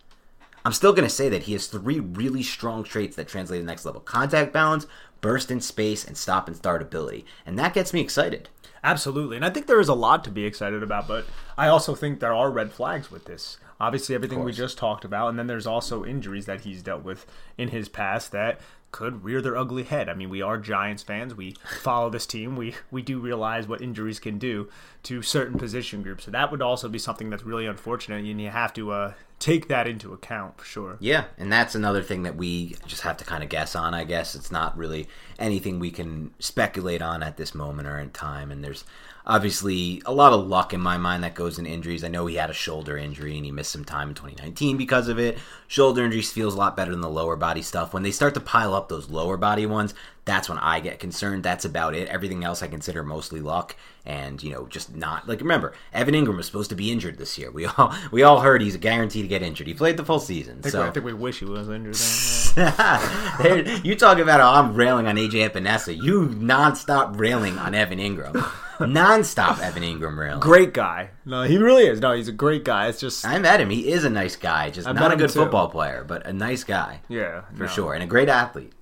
I'm 0.65 0.73
still 0.73 0.93
going 0.93 1.09
to 1.09 1.15
say 1.15 1.29
that 1.29 1.45
he 1.45 1.53
has 1.53 1.67
three 1.67 2.01
really 2.01 2.43
strong 2.43 2.85
traits 2.85 3.17
that 3.17 3.29
translate 3.29 3.59
to 3.59 3.63
the 3.63 3.71
next 3.71 3.85
level 3.85 4.01
contact 4.01 4.53
balance, 4.53 4.87
burst 5.21 5.51
in 5.51 5.61
space, 5.61 6.05
and 6.05 6.17
stop 6.17 6.49
and 6.49 6.57
start 6.57 6.83
ability. 6.83 7.25
And 7.45 7.59
that 7.59 7.75
gets 7.75 7.93
me 7.93 8.01
excited. 8.01 8.49
Absolutely. 8.85 9.37
And 9.37 9.45
I 9.45 9.51
think 9.51 9.67
there 9.67 9.81
is 9.81 9.89
a 9.89 9.95
lot 9.95 10.25
to 10.25 10.31
be 10.31 10.45
excited 10.45 10.83
about, 10.83 11.07
but 11.07 11.25
I 11.57 11.69
also 11.69 11.95
think 11.95 12.19
there 12.19 12.35
are 12.35 12.51
red 12.51 12.73
flags 12.73 13.11
with 13.11 13.27
this. 13.27 13.59
Obviously, 13.81 14.15
everything 14.15 14.45
we 14.45 14.53
just 14.53 14.79
talked 14.79 15.05
about, 15.05 15.29
and 15.29 15.39
then 15.39 15.49
there's 15.49 15.67
also 15.67 16.05
injuries 16.05 16.47
that 16.47 16.61
he's 16.61 16.83
dealt 16.83 17.03
with 17.03 17.27
in 17.59 17.69
his 17.69 17.89
past 17.89 18.31
that 18.31 18.61
could 18.93 19.25
rear 19.25 19.41
their 19.41 19.57
ugly 19.57 19.83
head. 19.83 20.09
I 20.09 20.15
mean, 20.15 20.31
we 20.31 20.43
are 20.43 20.59
Giants 20.59 21.03
fans. 21.03 21.35
We 21.35 21.57
follow 21.83 22.11
this 22.11 22.27
team. 22.27 22.57
We 22.57 22.75
we 22.91 23.03
do 23.03 23.19
realize 23.19 23.67
what 23.67 23.81
injuries 23.81 24.21
can 24.21 24.39
do 24.39 24.69
to 25.05 25.23
certain 25.23 25.59
position 25.59 26.03
groups. 26.03 26.25
So 26.25 26.31
that 26.31 26.51
would 26.51 26.63
also 26.63 26.89
be 26.89 26.99
something 26.99 27.31
that's 27.31 27.43
really 27.43 27.67
unfortunate, 27.67 28.25
and 28.25 28.41
you 28.41 28.51
have 28.51 28.73
to 28.75 28.93
uh, 28.93 29.13
take 29.39 29.67
that 29.69 29.89
into 29.89 30.13
account 30.13 30.59
for 30.59 30.65
sure. 30.65 30.97
Yeah, 31.01 31.25
and 31.37 31.53
that's 31.53 31.75
another 31.75 32.03
thing 32.03 32.23
that 32.23 32.37
we 32.37 32.77
just 32.87 33.03
have 33.03 33.17
to 33.17 33.25
kind 33.25 33.43
of 33.43 33.49
guess 33.49 33.75
on, 33.75 33.95
I 33.95 34.05
guess. 34.05 34.37
It's 34.37 34.53
not 34.53 34.77
really 34.77 35.09
anything 35.39 35.81
we 35.81 35.91
can 35.91 36.33
speculate 36.39 37.03
on 37.03 37.23
at 37.23 37.39
this 37.39 37.55
moment 37.55 37.89
or 37.89 37.99
in 37.99 38.11
time. 38.11 38.53
And 38.53 38.63
there's 38.63 38.85
obviously 39.27 40.03
a 40.07 40.13
lot 40.13 40.33
of 40.33 40.47
luck 40.47 40.73
in 40.73 40.81
my 40.81 40.97
mind 40.97 41.25
that 41.25 41.35
goes 41.35 41.59
in 41.59 41.67
injuries. 41.67 42.05
I 42.05 42.09
know 42.09 42.27
he 42.27 42.37
had 42.37 42.51
a 42.51 42.55
shoulder 42.55 42.97
injury 42.97 43.37
and 43.37 43.45
he 43.45 43.53
missed 43.53 43.71
some 43.71 43.85
time 43.85 44.09
in 44.09 44.15
2019 44.15 44.77
because 44.77 45.09
of 45.09 45.19
it. 45.19 45.39
Shoulder 45.69 46.05
injuries 46.05 46.33
feels 46.33 46.55
a 46.55 46.59
lot 46.59 46.77
better 46.77 46.91
than 46.91 47.01
the 47.01 47.09
lower 47.09 47.37
body 47.37 47.63
stuff. 47.63 47.95
When 47.95 48.03
they 48.03 48.11
start 48.11 48.35
to 48.35 48.41
pile 48.41 48.75
up 48.75 48.89
those 48.89 49.11
lower 49.11 49.37
body 49.37 49.67
ones, 49.67 49.95
that's 50.25 50.49
when 50.49 50.59
I 50.59 50.81
get 50.81 51.01
concerned. 51.01 51.43
That's 51.43 51.65
about 51.65 51.95
it. 51.95 52.09
Everything 52.09 52.45
else 52.45 52.63
I 52.63 52.69
consider 52.69 53.03
mostly 53.03 53.41
luck 53.41 53.77
and, 54.05 54.43
you 54.43 54.53
know, 54.53 54.67
just 54.67 54.95
not 54.95 55.29
like 55.29 55.41
remember, 55.41 55.75
Evan 55.93 56.15
Engram 56.15 56.37
was 56.37 56.47
supposed 56.47 56.71
to 56.71 56.77
be 56.77 56.91
injured 56.91 57.19
this 57.19 57.39
year. 57.39 57.51
We 57.63 57.67
all 57.67 57.95
we 58.11 58.23
all 58.23 58.41
heard 58.41 58.63
he's 58.63 58.75
a 58.75 58.79
guarantee 58.79 59.23
to 59.23 59.29
get 59.29 59.43
injured. 59.43 59.67
He 59.67 59.75
played 59.75 59.97
the 59.97 60.05
full 60.05 60.21
season. 60.21 60.59
I 60.59 60.63
think, 60.63 60.73
so 60.73 60.83
we, 60.83 60.89
I 60.89 60.91
think 60.91 61.07
we 61.07 61.13
wish 61.13 61.39
he 61.39 61.45
was 61.45 61.69
injured. 61.69 61.95
Then. 61.95 62.42
You 62.57 63.97
talk 63.97 64.19
about 64.19 64.41
how 64.41 64.53
I'm 64.53 64.75
railing 64.75 65.07
on 65.07 65.17
AJ 65.17 65.51
Epenesa. 65.51 65.97
You 65.97 66.29
nonstop 66.29 67.19
railing 67.19 67.59
on 67.59 67.75
Evan 67.75 67.99
Engram. 67.99 68.33
nonstop 68.79 69.61
Evan 69.61 69.83
Engram 69.83 70.19
railing. 70.19 70.41
great 70.41 70.75
guy. 70.75 71.11
No, 71.25 71.43
he 71.43 71.57
really 71.57 71.85
is. 71.85 72.01
No, 72.01 72.13
he's 72.13 72.29
a 72.29 72.33
great 72.33 72.65
guy. 72.65 72.89
It's 72.89 73.01
just 73.01 73.25
I 73.25 73.39
met 73.39 73.61
him. 73.61 73.71
He 73.71 73.91
is 73.91 74.05
a 74.05 74.11
nice 74.11 74.37
guy. 74.37 74.71
Just 74.71 74.87
I 74.87 74.93
not 74.93 75.13
a 75.13 75.17
good 75.17 75.31
too. 75.31 75.41
football 75.41 75.69
player, 75.69 76.05
but 76.07 76.27
a 76.27 76.33
nice 76.33 76.65
guy 76.65 77.01
yeah, 77.09 77.43
for 77.55 77.65
no. 77.65 77.69
sure, 77.69 77.95
and 77.95 78.03
a 78.03 78.07
great 78.07 78.29
athlete. 78.29 78.73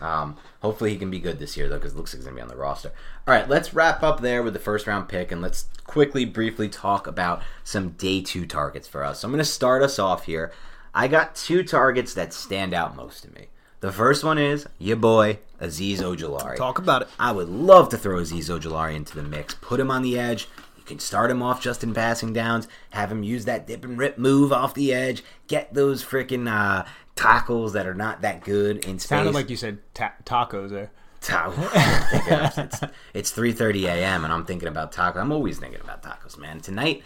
Um, 0.00 0.36
hopefully 0.60 0.90
he 0.90 0.98
can 0.98 1.10
be 1.10 1.18
good 1.18 1.38
this 1.38 1.56
year 1.56 1.68
though, 1.68 1.78
because 1.78 1.92
it 1.92 1.96
looks 1.96 2.12
like 2.12 2.18
he's 2.18 2.26
gonna 2.26 2.36
be 2.36 2.42
on 2.42 2.48
the 2.48 2.56
roster. 2.56 2.92
All 3.26 3.34
right, 3.34 3.48
let's 3.48 3.72
wrap 3.72 4.02
up 4.02 4.20
there 4.20 4.42
with 4.42 4.52
the 4.52 4.58
first 4.58 4.86
round 4.86 5.08
pick, 5.08 5.32
and 5.32 5.40
let's 5.40 5.66
quickly, 5.86 6.26
briefly 6.26 6.68
talk 6.68 7.06
about 7.06 7.42
some 7.62 7.90
day 7.90 8.20
two 8.20 8.44
targets 8.46 8.86
for 8.86 9.02
us. 9.02 9.20
So 9.20 9.28
I'm 9.28 9.32
gonna 9.32 9.44
start 9.44 9.82
us 9.82 9.98
off 9.98 10.26
here. 10.26 10.52
I 10.94 11.08
got 11.08 11.34
two 11.34 11.64
targets 11.64 12.14
that 12.14 12.32
stand 12.32 12.72
out 12.72 12.94
most 12.94 13.24
to 13.24 13.32
me. 13.32 13.48
The 13.80 13.92
first 13.92 14.22
one 14.22 14.38
is 14.38 14.66
your 14.78 14.96
boy 14.96 15.40
Azeez 15.60 15.98
Ojulari. 15.98 16.56
Talk 16.56 16.78
about 16.78 17.02
it. 17.02 17.08
I 17.18 17.32
would 17.32 17.48
love 17.48 17.88
to 17.90 17.98
throw 17.98 18.20
Azeez 18.20 18.48
Ojulari 18.48 18.94
into 18.94 19.16
the 19.16 19.22
mix, 19.22 19.54
put 19.54 19.80
him 19.80 19.90
on 19.90 20.02
the 20.02 20.18
edge. 20.18 20.48
You 20.78 20.84
can 20.84 20.98
start 21.00 21.30
him 21.30 21.42
off 21.42 21.60
just 21.60 21.82
in 21.82 21.92
passing 21.92 22.32
downs, 22.32 22.68
have 22.90 23.10
him 23.10 23.22
use 23.22 23.44
that 23.46 23.66
dip 23.66 23.84
and 23.84 23.98
rip 23.98 24.18
move 24.18 24.52
off 24.52 24.72
the 24.74 24.94
edge, 24.94 25.24
get 25.48 25.74
those 25.74 26.04
freaking 26.04 26.48
uh, 26.48 26.86
tackles 27.16 27.72
that 27.72 27.86
are 27.86 27.94
not 27.94 28.22
that 28.22 28.44
good 28.44 28.84
in 28.84 28.98
space. 28.98 29.08
Sounded 29.08 29.34
like 29.34 29.50
you 29.50 29.56
said 29.56 29.78
ta- 29.94 30.14
tacos 30.24 30.70
there. 30.70 30.90
it's, 31.74 32.80
it's 33.14 33.32
3.30 33.32 33.84
a.m. 33.84 34.24
and 34.24 34.32
I'm 34.32 34.44
thinking 34.44 34.68
about 34.68 34.92
tacos. 34.92 35.16
I'm 35.16 35.32
always 35.32 35.58
thinking 35.58 35.80
about 35.80 36.02
tacos, 36.02 36.38
man. 36.38 36.60
Tonight, 36.60 37.02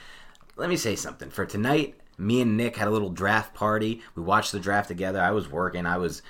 let 0.56 0.68
me 0.68 0.76
say 0.76 0.96
something. 0.96 1.30
For 1.30 1.46
tonight, 1.46 1.94
me 2.18 2.40
and 2.40 2.56
Nick 2.56 2.76
had 2.76 2.88
a 2.88 2.90
little 2.90 3.10
draft 3.10 3.54
party. 3.54 4.02
We 4.14 4.22
watched 4.22 4.52
the 4.52 4.60
draft 4.60 4.88
together. 4.88 5.20
I 5.20 5.30
was 5.30 5.48
working. 5.48 5.86
I 5.86 5.96
was, 5.96 6.22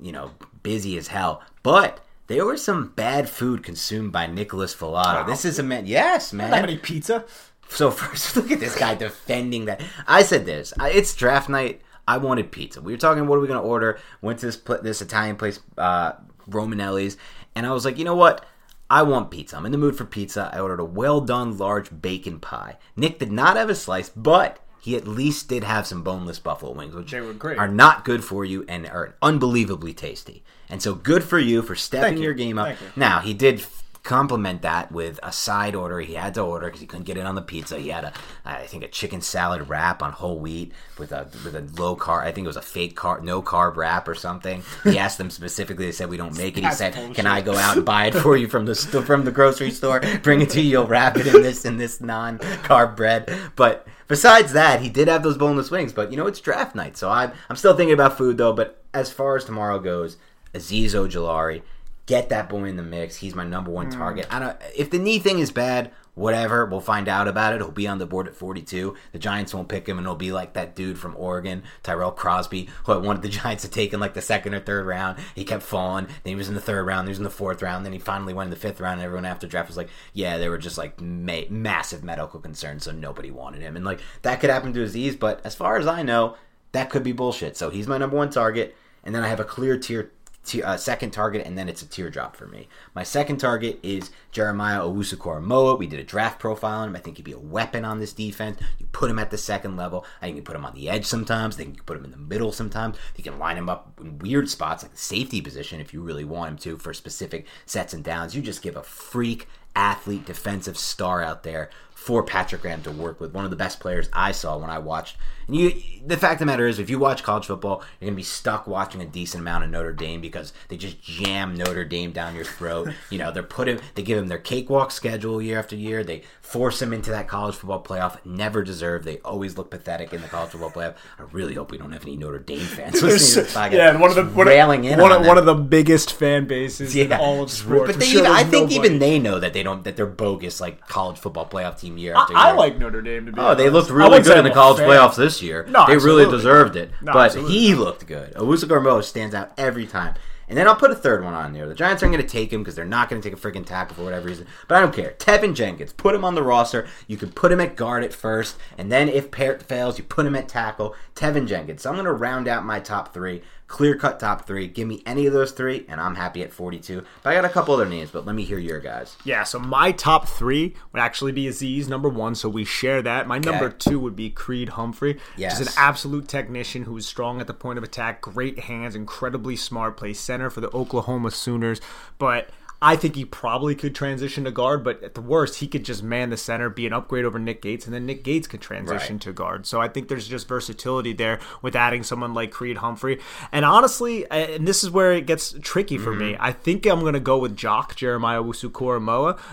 you 0.00 0.10
know, 0.10 0.30
busy 0.62 0.96
as 0.96 1.08
hell. 1.08 1.42
But 1.62 2.04
there 2.26 2.46
was 2.46 2.64
some 2.64 2.88
bad 2.88 3.28
food 3.28 3.62
consumed 3.62 4.10
by 4.10 4.26
Nicholas 4.26 4.74
Falato. 4.74 5.14
Wow. 5.14 5.22
This 5.24 5.44
is 5.44 5.58
a 5.58 5.62
man. 5.62 5.86
Yes, 5.86 6.32
man. 6.32 6.50
That 6.50 6.62
many 6.62 6.78
pizza? 6.78 7.24
So 7.68 7.90
first, 7.92 8.34
look 8.36 8.50
at 8.50 8.60
this 8.60 8.76
guy 8.76 8.94
defending 8.94 9.66
that. 9.66 9.82
I 10.06 10.22
said 10.22 10.46
this. 10.46 10.72
It's 10.80 11.14
draft 11.14 11.48
night. 11.48 11.82
I 12.08 12.18
wanted 12.18 12.50
pizza. 12.50 12.80
We 12.80 12.92
were 12.92 12.98
talking, 12.98 13.26
what 13.26 13.36
are 13.36 13.40
we 13.40 13.48
going 13.48 13.60
to 13.60 13.66
order? 13.66 13.98
Went 14.20 14.38
to 14.40 14.46
this 14.46 14.56
this 14.82 15.00
Italian 15.00 15.36
place, 15.36 15.60
uh, 15.78 16.12
Romanelli's, 16.48 17.16
and 17.54 17.66
I 17.66 17.72
was 17.72 17.84
like, 17.84 17.98
you 17.98 18.04
know 18.04 18.14
what? 18.14 18.44
I 18.90 19.02
want 19.02 19.30
pizza. 19.30 19.56
I'm 19.56 19.64
in 19.64 19.72
the 19.72 19.78
mood 19.78 19.96
for 19.96 20.04
pizza. 20.04 20.50
I 20.52 20.60
ordered 20.60 20.80
a 20.80 20.84
well 20.84 21.20
done 21.20 21.56
large 21.56 22.02
bacon 22.02 22.40
pie. 22.40 22.76
Nick 22.96 23.18
did 23.18 23.32
not 23.32 23.56
have 23.56 23.70
a 23.70 23.74
slice, 23.74 24.10
but 24.10 24.58
he 24.84 24.96
at 24.96 25.08
least 25.08 25.48
did 25.48 25.64
have 25.64 25.86
some 25.86 26.02
boneless 26.02 26.38
buffalo 26.38 26.72
wings, 26.72 26.94
which 26.94 27.10
They 27.10 27.22
were 27.22 27.32
great. 27.32 27.56
are 27.56 27.66
not 27.68 28.04
good 28.04 28.22
for 28.22 28.44
you 28.44 28.66
and 28.68 28.86
are 28.86 29.14
unbelievably 29.22 29.94
tasty. 29.94 30.42
And 30.68 30.82
so 30.82 30.94
good 30.94 31.24
for 31.24 31.38
you 31.38 31.62
for 31.62 31.74
stepping 31.74 32.18
you. 32.18 32.24
your 32.24 32.34
game 32.34 32.58
up. 32.58 32.68
You. 32.78 32.86
Now 32.94 33.20
he 33.20 33.32
did 33.32 33.64
complement 34.04 34.60
that 34.62 34.92
with 34.92 35.18
a 35.22 35.32
side 35.32 35.74
order. 35.74 35.98
He 36.00 36.14
had 36.14 36.34
to 36.34 36.42
order 36.42 36.66
because 36.66 36.80
he 36.80 36.86
couldn't 36.86 37.06
get 37.06 37.16
it 37.16 37.26
on 37.26 37.34
the 37.34 37.42
pizza. 37.42 37.78
He 37.78 37.88
had 37.88 38.04
a, 38.04 38.12
I 38.44 38.66
think, 38.66 38.84
a 38.84 38.88
chicken 38.88 39.22
salad 39.22 39.68
wrap 39.68 40.02
on 40.02 40.12
whole 40.12 40.38
wheat 40.38 40.72
with 40.98 41.10
a 41.10 41.26
with 41.44 41.56
a 41.56 41.62
low 41.80 41.96
carb. 41.96 42.20
I 42.22 42.30
think 42.30 42.44
it 42.44 42.48
was 42.48 42.56
a 42.58 42.62
fake 42.62 42.94
carb, 42.96 43.22
no 43.22 43.42
carb 43.42 43.76
wrap 43.76 44.06
or 44.06 44.14
something. 44.14 44.62
He 44.84 44.98
asked 45.04 45.18
them 45.18 45.30
specifically. 45.30 45.86
They 45.86 45.92
said 45.92 46.10
we 46.10 46.18
don't 46.18 46.36
make 46.36 46.56
it. 46.56 46.60
He 46.60 46.66
That's 46.66 46.78
said, 46.78 46.94
bullshit. 46.94 47.16
"Can 47.16 47.26
I 47.26 47.40
go 47.40 47.56
out 47.56 47.76
and 47.76 47.84
buy 47.84 48.06
it 48.06 48.14
for 48.14 48.36
you 48.36 48.46
from 48.46 48.66
the 48.66 48.74
st- 48.74 49.04
from 49.04 49.24
the 49.24 49.32
grocery 49.32 49.70
store? 49.70 50.00
Bring 50.22 50.42
it 50.42 50.50
to 50.50 50.60
you. 50.60 50.70
You'll 50.70 50.86
wrap 50.86 51.16
it 51.16 51.26
in 51.26 51.42
this 51.42 51.64
in 51.64 51.78
this 51.78 52.00
non 52.00 52.38
carb 52.38 52.96
bread." 52.96 53.32
But 53.56 53.86
besides 54.06 54.52
that, 54.52 54.82
he 54.82 54.90
did 54.90 55.08
have 55.08 55.22
those 55.22 55.38
boneless 55.38 55.70
wings. 55.70 55.92
But 55.94 56.10
you 56.10 56.18
know, 56.18 56.26
it's 56.26 56.40
draft 56.40 56.74
night, 56.74 56.96
so 56.98 57.10
I'm 57.10 57.32
I'm 57.48 57.56
still 57.56 57.74
thinking 57.74 57.94
about 57.94 58.18
food 58.18 58.36
though. 58.36 58.52
But 58.52 58.82
as 58.92 59.10
far 59.10 59.36
as 59.36 59.44
tomorrow 59.46 59.78
goes, 59.78 60.18
Azeez 60.52 60.90
Ojulari, 60.90 61.62
get 62.06 62.28
that 62.28 62.48
boy 62.48 62.64
in 62.64 62.76
the 62.76 62.82
mix. 62.82 63.16
He's 63.16 63.34
my 63.34 63.44
number 63.44 63.70
one 63.70 63.86
hmm. 63.86 63.98
target. 63.98 64.26
I 64.30 64.38
don't. 64.38 64.56
If 64.76 64.90
the 64.90 64.98
knee 64.98 65.18
thing 65.18 65.38
is 65.38 65.50
bad, 65.50 65.90
whatever. 66.14 66.64
We'll 66.66 66.80
find 66.80 67.08
out 67.08 67.28
about 67.28 67.54
it. 67.54 67.60
He'll 67.60 67.70
be 67.70 67.86
on 67.86 67.98
the 67.98 68.06
board 68.06 68.28
at 68.28 68.34
42. 68.34 68.94
The 69.12 69.18
Giants 69.18 69.52
won't 69.52 69.68
pick 69.68 69.88
him, 69.88 69.98
and 69.98 70.04
it'll 70.04 70.16
be 70.16 70.32
like 70.32 70.54
that 70.54 70.74
dude 70.74 70.98
from 70.98 71.16
Oregon, 71.16 71.62
Tyrell 71.82 72.12
Crosby, 72.12 72.68
who 72.84 72.92
I 72.92 72.96
wanted 72.96 73.22
the 73.22 73.28
Giants 73.40 73.62
to 73.64 73.70
take 73.70 73.92
in 73.92 74.00
like 74.00 74.14
the 74.14 74.22
second 74.22 74.54
or 74.54 74.60
third 74.60 74.86
round. 74.86 75.18
He 75.34 75.44
kept 75.44 75.62
falling. 75.62 76.06
Then 76.06 76.30
he 76.30 76.34
was 76.34 76.48
in 76.48 76.54
the 76.54 76.60
third 76.60 76.84
round. 76.86 77.00
Then 77.00 77.08
he 77.08 77.12
was 77.12 77.18
in 77.18 77.24
the 77.24 77.30
fourth 77.30 77.62
round. 77.62 77.84
Then 77.84 77.92
he 77.92 77.98
finally 77.98 78.34
went 78.34 78.48
in 78.48 78.50
the 78.50 78.56
fifth 78.56 78.80
round. 78.80 79.00
And 79.00 79.06
everyone 79.06 79.24
after 79.24 79.46
draft 79.46 79.68
was 79.68 79.76
like, 79.76 79.90
"Yeah, 80.12 80.38
there 80.38 80.50
were 80.50 80.58
just 80.58 80.78
like 80.78 81.00
ma- 81.00 81.48
massive 81.50 82.04
medical 82.04 82.40
concerns, 82.40 82.84
so 82.84 82.92
nobody 82.92 83.30
wanted 83.30 83.62
him." 83.62 83.76
And 83.76 83.84
like 83.84 84.00
that 84.22 84.40
could 84.40 84.50
happen 84.50 84.72
to 84.72 84.84
Azeez, 84.84 85.18
but 85.18 85.40
as 85.44 85.54
far 85.54 85.76
as 85.76 85.86
I 85.86 86.02
know, 86.02 86.36
that 86.72 86.90
could 86.90 87.02
be 87.02 87.12
bullshit. 87.12 87.56
So 87.56 87.70
he's 87.70 87.86
my 87.86 87.98
number 87.98 88.16
one 88.16 88.30
target, 88.30 88.76
and 89.02 89.14
then 89.14 89.22
I 89.22 89.28
have 89.28 89.40
a 89.40 89.44
clear 89.44 89.78
tier 89.78 90.10
t- 90.44 90.62
uh, 90.62 90.76
second 90.76 91.10
target, 91.10 91.46
and 91.46 91.56
then 91.56 91.68
it's 91.68 91.82
a 91.82 91.86
teardrop 91.86 92.36
for 92.36 92.46
me. 92.46 92.68
My 92.94 93.02
second 93.02 93.38
target 93.38 93.78
is 93.82 94.10
Jeremiah 94.30 94.80
Owusu-Koramoah. 94.80 95.78
We 95.78 95.86
did 95.86 96.00
a 96.00 96.04
draft 96.04 96.38
profile 96.38 96.80
on 96.80 96.88
him. 96.88 96.96
I 96.96 97.00
think 97.00 97.16
he'd 97.16 97.24
be 97.24 97.32
a 97.32 97.38
weapon 97.38 97.84
on 97.84 97.98
this 97.98 98.12
defense. 98.12 98.60
You 98.78 98.86
put 98.92 99.10
him 99.10 99.18
at 99.18 99.30
the 99.30 99.38
second 99.38 99.76
level. 99.76 100.04
I 100.20 100.26
think 100.26 100.36
you 100.36 100.42
put 100.42 100.56
him 100.56 100.64
on 100.64 100.74
the 100.74 100.88
edge 100.88 101.06
sometimes. 101.06 101.56
Then 101.56 101.68
you 101.68 101.74
can 101.74 101.84
put 101.84 101.96
him 101.96 102.04
in 102.04 102.10
the 102.10 102.16
middle 102.16 102.52
sometimes. 102.52 102.96
You 103.16 103.24
can 103.24 103.38
line 103.38 103.56
him 103.56 103.68
up 103.68 103.98
in 104.00 104.18
weird 104.18 104.48
spots 104.48 104.82
like 104.82 104.92
the 104.92 104.98
safety 104.98 105.40
position 105.40 105.80
if 105.80 105.92
you 105.92 106.02
really 106.02 106.24
want 106.24 106.50
him 106.50 106.58
to 106.58 106.78
for 106.78 106.94
specific 106.94 107.46
sets 107.66 107.94
and 107.94 108.04
downs. 108.04 108.36
You 108.36 108.42
just 108.42 108.62
give 108.62 108.76
a 108.76 108.82
freak 108.82 109.48
athlete 109.76 110.24
defensive 110.24 110.78
star 110.78 111.22
out 111.22 111.42
there 111.42 111.68
for 111.94 112.22
Patrick 112.22 112.62
Graham 112.62 112.82
to 112.82 112.90
work 112.90 113.20
with. 113.20 113.32
One 113.32 113.44
of 113.44 113.50
the 113.50 113.56
best 113.56 113.80
players 113.80 114.08
I 114.12 114.32
saw 114.32 114.58
when 114.58 114.70
I 114.70 114.78
watched. 114.78 115.16
And 115.46 115.56
you, 115.56 115.72
the 116.06 116.16
fact 116.16 116.34
of 116.34 116.38
the 116.40 116.46
matter 116.46 116.66
is, 116.66 116.78
if 116.78 116.90
you 116.90 116.98
watch 116.98 117.22
college 117.22 117.46
football, 117.46 117.82
you're 118.00 118.08
gonna 118.08 118.16
be 118.16 118.22
stuck 118.22 118.66
watching 118.66 119.00
a 119.00 119.06
decent 119.06 119.40
amount 119.40 119.64
of 119.64 119.70
Notre 119.70 119.92
Dame 119.92 120.20
because 120.20 120.52
they 120.68 120.76
just 120.76 121.02
jam 121.02 121.54
Notre 121.54 121.84
Dame 121.84 122.12
down 122.12 122.34
your 122.34 122.44
throat. 122.44 122.90
you 123.10 123.18
know, 123.18 123.30
they're 123.30 123.42
putting, 123.42 123.80
they 123.94 124.02
give 124.02 124.18
them 124.18 124.28
their 124.28 124.38
cakewalk 124.38 124.90
schedule 124.90 125.40
year 125.40 125.58
after 125.58 125.76
year. 125.76 126.04
They 126.04 126.22
force 126.40 126.78
them 126.78 126.92
into 126.92 127.10
that 127.10 127.26
college 127.28 127.54
football 127.54 127.82
playoff. 127.82 128.18
Never 128.24 128.62
deserve. 128.62 129.04
They 129.04 129.18
always 129.18 129.56
look 129.56 129.70
pathetic 129.70 130.12
in 130.12 130.20
the 130.20 130.28
college 130.28 130.50
football 130.50 130.70
playoff. 130.70 130.94
I 131.18 131.22
really 131.32 131.54
hope 131.54 131.70
we 131.70 131.78
don't 131.78 131.92
have 131.92 132.02
any 132.02 132.16
Notre 132.16 132.38
Dame 132.38 132.60
fans 132.60 132.94
listening 133.02 133.44
to 133.44 133.50
this 133.50 133.54
podcast. 133.54 133.72
yeah, 133.72 133.90
and 133.90 134.00
one 134.00 134.10
of 134.10 134.16
the 134.16 134.24
one, 134.24 134.46
railing 134.46 134.84
in 134.84 134.98
one, 135.00 135.12
on 135.12 135.22
of, 135.22 135.26
one 135.26 135.38
of 135.38 135.46
the 135.46 135.54
biggest 135.54 136.12
fan 136.12 136.46
bases 136.46 136.94
in 136.94 137.12
all 137.12 137.42
of 137.42 137.50
sports. 137.50 137.92
But 137.92 138.00
they 138.00 138.06
sure 138.06 138.20
even, 138.20 138.32
I 138.32 138.44
think 138.44 138.70
nobody- 138.70 138.74
even 138.76 138.98
they 138.98 139.18
know 139.18 139.38
that 139.38 139.52
they 139.52 139.62
don't 139.62 139.84
that 139.84 139.96
they're 139.96 140.06
bogus 140.06 140.60
like 140.60 140.86
college 140.86 141.18
football 141.18 141.48
playoff 141.48 141.80
team 141.80 141.98
year 141.98 142.14
after 142.14 142.32
year. 142.34 142.42
I, 142.42 142.50
I 142.50 142.52
like 142.52 142.78
Notre 142.78 143.02
Dame 143.02 143.26
to 143.26 143.32
be. 143.32 143.40
Oh, 143.40 143.54
they 143.54 143.70
looked 143.70 143.90
really 143.90 144.20
good 144.22 144.38
in 144.38 144.44
the 144.44 144.50
college 144.50 144.78
fan. 144.78 144.88
playoffs 144.88 145.16
this 145.16 145.33
year. 145.42 145.66
No, 145.68 145.86
they 145.86 145.96
really 145.96 146.28
deserved 146.30 146.76
it. 146.76 146.90
No, 147.02 147.12
but 147.12 147.26
absolutely. 147.26 147.52
he 147.58 147.74
looked 147.74 148.06
good. 148.06 148.34
Owusu-Koramoah 148.34 149.04
stands 149.04 149.34
out 149.34 149.52
every 149.58 149.86
time. 149.86 150.14
And 150.48 150.58
then 150.58 150.68
I'll 150.68 150.76
put 150.76 150.90
a 150.90 150.94
third 150.94 151.24
one 151.24 151.34
on 151.34 151.52
there. 151.52 151.66
The 151.66 151.74
Giants 151.74 152.02
aren't 152.02 152.14
going 152.14 152.24
to 152.24 152.30
take 152.30 152.52
him 152.52 152.62
because 152.62 152.74
they're 152.74 152.84
not 152.84 153.08
going 153.08 153.20
to 153.20 153.28
take 153.28 153.38
a 153.38 153.40
freaking 153.40 153.64
tackle 153.64 153.96
for 153.96 154.04
whatever 154.04 154.26
reason. 154.28 154.46
But 154.68 154.76
I 154.76 154.80
don't 154.80 154.94
care. 154.94 155.14
Teven 155.18 155.54
Jenkins, 155.54 155.92
put 155.92 156.14
him 156.14 156.24
on 156.24 156.34
the 156.34 156.42
roster. 156.42 156.86
You 157.06 157.16
can 157.16 157.32
put 157.32 157.50
him 157.50 157.60
at 157.60 157.76
guard 157.76 158.04
at 158.04 158.12
first, 158.12 158.56
and 158.76 158.92
then 158.92 159.08
if 159.08 159.30
Peart 159.30 159.62
fails, 159.62 159.96
you 159.98 160.04
put 160.04 160.26
him 160.26 160.36
at 160.36 160.48
tackle. 160.48 160.94
Teven 161.14 161.46
Jenkins. 161.46 161.82
So 161.82 161.90
I'm 161.90 161.96
going 161.96 162.04
to 162.04 162.12
round 162.12 162.46
out 162.46 162.64
my 162.64 162.78
top 162.78 163.14
three, 163.14 163.42
clear 163.74 163.96
cut 163.96 164.20
top 164.20 164.46
three. 164.46 164.68
Give 164.68 164.86
me 164.86 165.02
any 165.04 165.26
of 165.26 165.32
those 165.32 165.50
three, 165.50 165.84
and 165.88 166.00
I'm 166.00 166.14
happy 166.14 166.44
at 166.44 166.52
42. 166.52 167.02
But 167.24 167.30
I 167.30 167.34
got 167.34 167.44
a 167.44 167.48
couple 167.48 167.74
other 167.74 167.84
names, 167.86 168.08
but 168.12 168.24
let 168.24 168.36
me 168.36 168.44
hear 168.44 168.56
your 168.58 168.78
guys. 168.78 169.16
Yeah, 169.24 169.42
so 169.42 169.58
my 169.58 169.90
top 169.90 170.28
three 170.28 170.74
would 170.92 171.00
actually 171.00 171.32
be 171.32 171.46
Azeez, 171.46 171.88
number 171.88 172.08
one, 172.08 172.36
so 172.36 172.48
we 172.48 172.64
share 172.64 173.02
that. 173.02 173.26
My 173.26 173.38
number 173.40 173.68
two 173.70 173.98
would 173.98 174.14
be 174.14 174.30
Creed 174.30 174.68
Humphrey, 174.70 175.18
Yes. 175.36 175.58
just 175.58 175.76
an 175.76 175.82
absolute 175.82 176.28
technician 176.28 176.84
who's 176.84 177.04
strong 177.04 177.40
at 177.40 177.48
the 177.48 177.52
point 177.54 177.76
of 177.78 177.82
attack, 177.82 178.20
great 178.20 178.60
hands, 178.60 178.94
incredibly 178.94 179.56
smart, 179.56 179.96
plays 179.96 180.20
center 180.20 180.50
for 180.50 180.60
the 180.60 180.70
Oklahoma 180.72 181.32
Sooners. 181.32 181.80
But 182.18 182.50
I 182.86 182.96
think 182.96 183.16
he 183.16 183.24
probably 183.24 183.74
could 183.74 183.94
transition 183.94 184.44
to 184.44 184.50
guard, 184.50 184.84
but 184.84 185.02
at 185.02 185.14
the 185.14 185.22
worst, 185.22 185.60
he 185.60 185.66
could 185.66 185.86
just 185.86 186.02
man 186.02 186.28
the 186.28 186.36
center, 186.36 186.68
be 186.68 186.86
an 186.86 186.92
upgrade 186.92 187.24
over 187.24 187.38
Nick 187.38 187.62
Gates, 187.62 187.86
and 187.86 187.94
then 187.94 188.04
Nick 188.04 188.22
Gates 188.22 188.46
could 188.46 188.60
transition 188.60 189.14
Right. 189.14 189.22
to 189.22 189.32
guard. 189.32 189.64
So 189.64 189.80
I 189.80 189.88
think 189.88 190.08
there's 190.08 190.28
just 190.28 190.46
versatility 190.46 191.14
there 191.14 191.40
with 191.62 191.74
adding 191.74 192.02
someone 192.02 192.34
like 192.34 192.50
Creed 192.50 192.76
Humphrey. 192.76 193.20
And 193.50 193.64
honestly, 193.64 194.28
uh, 194.28 194.34
and 194.36 194.68
this 194.68 194.84
is 194.84 194.90
where 194.90 195.14
it 195.14 195.24
gets 195.24 195.54
tricky 195.62 195.96
for 195.96 196.12
me. 196.12 196.36
I 196.38 196.52
think 196.52 196.84
I'm 196.84 197.00
going 197.00 197.14
to 197.14 197.20
go 197.20 197.38
with 197.38 197.56
JOK 197.56 197.96
Jeremiah 197.96 198.42
Wusu 198.42 198.70